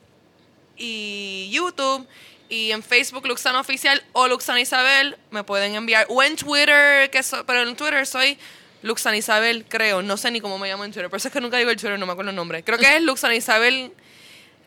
y 0.77 1.49
YouTube. 1.51 2.07
Y 2.51 2.71
en 2.71 2.81
Facebook 2.81 3.27
Luxana 3.27 3.59
Oficial 3.59 4.01
o 4.13 4.27
Luxana 4.27 4.59
Isabel 4.59 5.17
me 5.29 5.43
pueden 5.43 5.75
enviar. 5.75 6.07
O 6.09 6.23
en 6.23 6.35
Twitter, 6.35 7.09
que 7.11 7.21
so- 7.21 7.45
pero 7.45 7.61
en 7.61 7.75
Twitter 7.75 8.07
soy 8.07 8.39
Luxana 8.81 9.17
Isabel, 9.17 9.65
creo. 9.69 10.01
No 10.01 10.17
sé 10.17 10.31
ni 10.31 10.41
cómo 10.41 10.57
me 10.57 10.67
llamo 10.67 10.83
en 10.83 10.91
Twitter. 10.91 11.09
Por 11.11 11.17
eso 11.17 11.27
es 11.27 11.33
que 11.33 11.41
nunca 11.41 11.57
digo 11.57 11.69
el 11.69 11.75
Twitter, 11.75 11.99
no 11.99 12.05
me 12.07 12.13
acuerdo 12.13 12.31
el 12.31 12.35
nombre. 12.35 12.63
Creo 12.63 12.79
que 12.79 12.95
es 12.95 13.03
Luxana 13.03 13.35
Isabel 13.35 13.91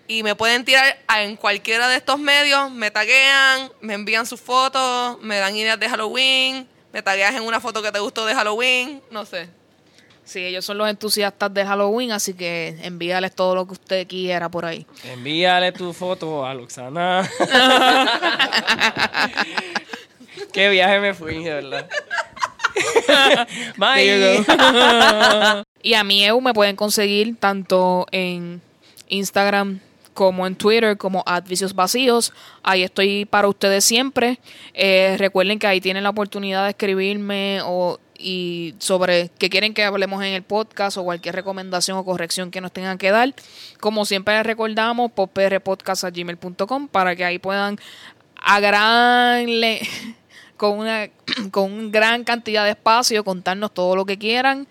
y 0.08 0.22
me 0.22 0.34
pueden 0.34 0.64
tirar 0.64 0.98
a- 1.06 1.22
en 1.22 1.36
cualquiera 1.36 1.88
de 1.88 1.96
estos 1.96 2.18
medios, 2.18 2.70
me 2.70 2.90
taguean, 2.90 3.70
me 3.80 3.94
envían 3.94 4.26
sus 4.26 4.40
fotos, 4.40 5.18
me 5.22 5.38
dan 5.38 5.56
ideas 5.56 5.78
de 5.80 5.88
Halloween, 5.88 6.66
me 6.92 7.02
tagueas 7.02 7.34
en 7.34 7.42
una 7.42 7.60
foto 7.60 7.82
que 7.82 7.90
te 7.92 7.98
gustó 7.98 8.26
de 8.26 8.34
Halloween, 8.34 9.00
no 9.10 9.24
sé. 9.24 9.48
Sí, 10.24 10.38
ellos 10.44 10.64
son 10.64 10.78
los 10.78 10.88
entusiastas 10.88 11.52
de 11.52 11.64
Halloween, 11.66 12.12
así 12.12 12.32
que 12.34 12.76
envíales 12.82 13.34
todo 13.34 13.56
lo 13.56 13.66
que 13.66 13.72
usted 13.72 14.06
quiera 14.06 14.48
por 14.48 14.64
ahí. 14.64 14.86
Envíale 15.04 15.72
tu 15.72 15.92
foto 15.92 16.46
a 16.46 16.54
Luxana. 16.54 17.28
Qué 20.52 20.68
viaje 20.68 21.00
me 21.00 21.14
fui, 21.14 21.42
de 21.42 21.54
verdad. 21.54 21.88
Bye. 23.76 24.44
Y 25.84 25.94
a 25.94 26.04
mí, 26.04 26.24
Eu, 26.24 26.40
me 26.40 26.54
pueden 26.54 26.76
conseguir 26.76 27.34
tanto 27.40 28.06
en 28.12 28.62
Instagram 29.08 29.80
como 30.14 30.46
en 30.46 30.56
Twitter, 30.56 30.96
como 30.96 31.22
Advicios 31.26 31.74
Vacíos. 31.74 32.32
Ahí 32.62 32.82
estoy 32.82 33.24
para 33.24 33.48
ustedes 33.48 33.84
siempre. 33.84 34.38
Eh, 34.74 35.16
recuerden 35.18 35.58
que 35.58 35.66
ahí 35.66 35.80
tienen 35.80 36.02
la 36.02 36.10
oportunidad 36.10 36.64
de 36.64 36.70
escribirme 36.70 37.60
o 37.64 37.98
y 38.22 38.74
sobre 38.78 39.30
qué 39.38 39.50
quieren 39.50 39.74
que 39.74 39.84
hablemos 39.84 40.22
en 40.22 40.32
el 40.32 40.42
podcast 40.42 40.96
o 40.96 41.04
cualquier 41.04 41.34
recomendación 41.34 41.98
o 41.98 42.04
corrección 42.04 42.50
que 42.50 42.60
nos 42.60 42.72
tengan 42.72 42.98
que 42.98 43.10
dar. 43.10 43.34
Como 43.80 44.04
siempre 44.04 44.34
les 44.36 44.46
recordamos, 44.46 45.10
poprpodcast.gmail.com 45.12 46.88
para 46.88 47.16
que 47.16 47.24
ahí 47.24 47.38
puedan 47.38 47.78
a 48.36 48.60
con 50.56 50.78
una 50.78 51.08
con 51.50 51.72
una 51.72 51.90
gran 51.90 52.24
cantidad 52.24 52.64
de 52.64 52.70
espacio 52.70 53.24
contarnos 53.24 53.72
todo 53.72 53.96
lo 53.96 54.04
que 54.04 54.18
quieran, 54.18 54.66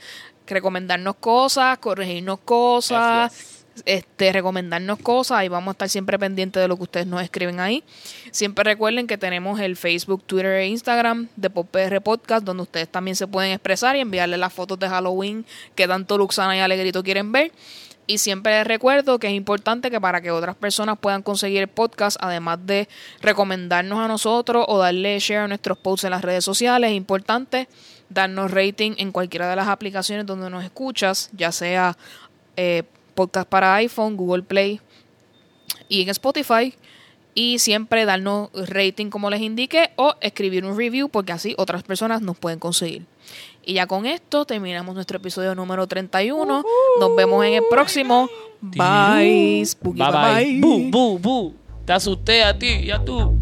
recomendarnos 0.47 1.15
cosas, 1.15 1.77
corregirnos 1.80 2.39
cosas, 2.39 3.51
este 3.85 4.31
recomendarnos 4.31 4.99
cosas 4.99 5.43
y 5.43 5.47
vamos 5.47 5.69
a 5.69 5.71
estar 5.71 5.89
siempre 5.89 6.17
pendientes 6.19 6.61
de 6.61 6.67
lo 6.67 6.77
que 6.77 6.83
ustedes 6.83 7.07
nos 7.07 7.21
escriben 7.21 7.59
ahí. 7.59 7.83
Siempre 8.31 8.63
recuerden 8.63 9.07
que 9.07 9.17
tenemos 9.17 9.59
el 9.59 9.75
Facebook, 9.75 10.23
Twitter 10.25 10.53
e 10.53 10.67
Instagram 10.67 11.29
de 11.35 11.49
PopR 11.49 12.01
Podcast 12.01 12.45
donde 12.45 12.63
ustedes 12.63 12.89
también 12.89 13.15
se 13.15 13.27
pueden 13.27 13.51
expresar 13.51 13.95
y 13.95 13.99
enviarle 13.99 14.37
las 14.37 14.53
fotos 14.53 14.79
de 14.79 14.89
Halloween 14.89 15.45
que 15.75 15.87
tanto 15.87 16.17
Luxana 16.17 16.55
y 16.55 16.59
Alegrito 16.59 17.03
quieren 17.03 17.31
ver. 17.31 17.51
Y 18.07 18.17
siempre 18.17 18.57
les 18.57 18.67
recuerdo 18.67 19.19
que 19.19 19.27
es 19.27 19.33
importante 19.33 19.91
que 19.91 20.01
para 20.01 20.21
que 20.21 20.31
otras 20.31 20.55
personas 20.55 20.97
puedan 20.99 21.21
conseguir 21.21 21.61
el 21.61 21.67
podcast, 21.67 22.17
además 22.19 22.59
de 22.65 22.89
recomendarnos 23.21 23.99
a 23.99 24.07
nosotros 24.07 24.65
o 24.67 24.79
darle 24.79 25.17
share 25.19 25.41
a 25.41 25.47
nuestros 25.47 25.77
posts 25.77 26.05
en 26.05 26.11
las 26.11 26.21
redes 26.21 26.43
sociales, 26.43 26.89
es 26.91 26.97
importante 26.97 27.69
darnos 28.09 28.51
rating 28.51 28.93
en 28.97 29.11
cualquiera 29.11 29.49
de 29.49 29.55
las 29.55 29.67
aplicaciones 29.67 30.25
donde 30.25 30.49
nos 30.49 30.63
escuchas, 30.63 31.29
ya 31.33 31.51
sea 31.51 31.95
eh, 32.57 32.83
podcast 33.22 33.48
para 33.48 33.76
iPhone, 33.76 34.18
Google 34.18 34.43
Play 34.43 34.81
y 35.88 36.02
en 36.02 36.10
Spotify. 36.10 36.73
Y 37.34 37.60
siempre 37.60 38.03
darnos 38.03 38.49
rating 38.53 39.10
como 39.10 39.30
les 39.30 39.41
indique 39.41 39.91
o 39.95 40.15
escribir 40.19 40.65
un 40.65 40.77
review 40.77 41.07
porque 41.07 41.31
así 41.31 41.56
otras 41.57 41.84
personas 41.84 42.22
nos 42.22 42.38
pueden 42.38 42.60
conseguir. 42.60 43.06
Y 43.64 43.76
ya 43.76 43.88
con 43.88 44.06
esto 44.06 44.45
terminamos 44.45 44.95
nuestro 44.95 45.18
episodio 45.18 45.56
número 45.56 45.88
31. 45.88 46.64
Nos 46.99 47.15
vemos 47.15 47.45
en 47.45 47.53
el 47.53 47.64
próximo. 47.69 48.27
Bye. 48.60 49.64
Spooky, 49.65 49.99
Bye 49.99 50.11
bye 50.11 50.45
bye. 50.45 50.60
Bu, 50.60 50.89
bu, 50.89 51.19
bu. 51.19 51.53
Te 51.85 51.93
asusté 51.93 52.43
a 52.43 52.57
ti 52.57 52.68
y 52.68 52.91
a 52.91 53.03
tú. 53.06 53.38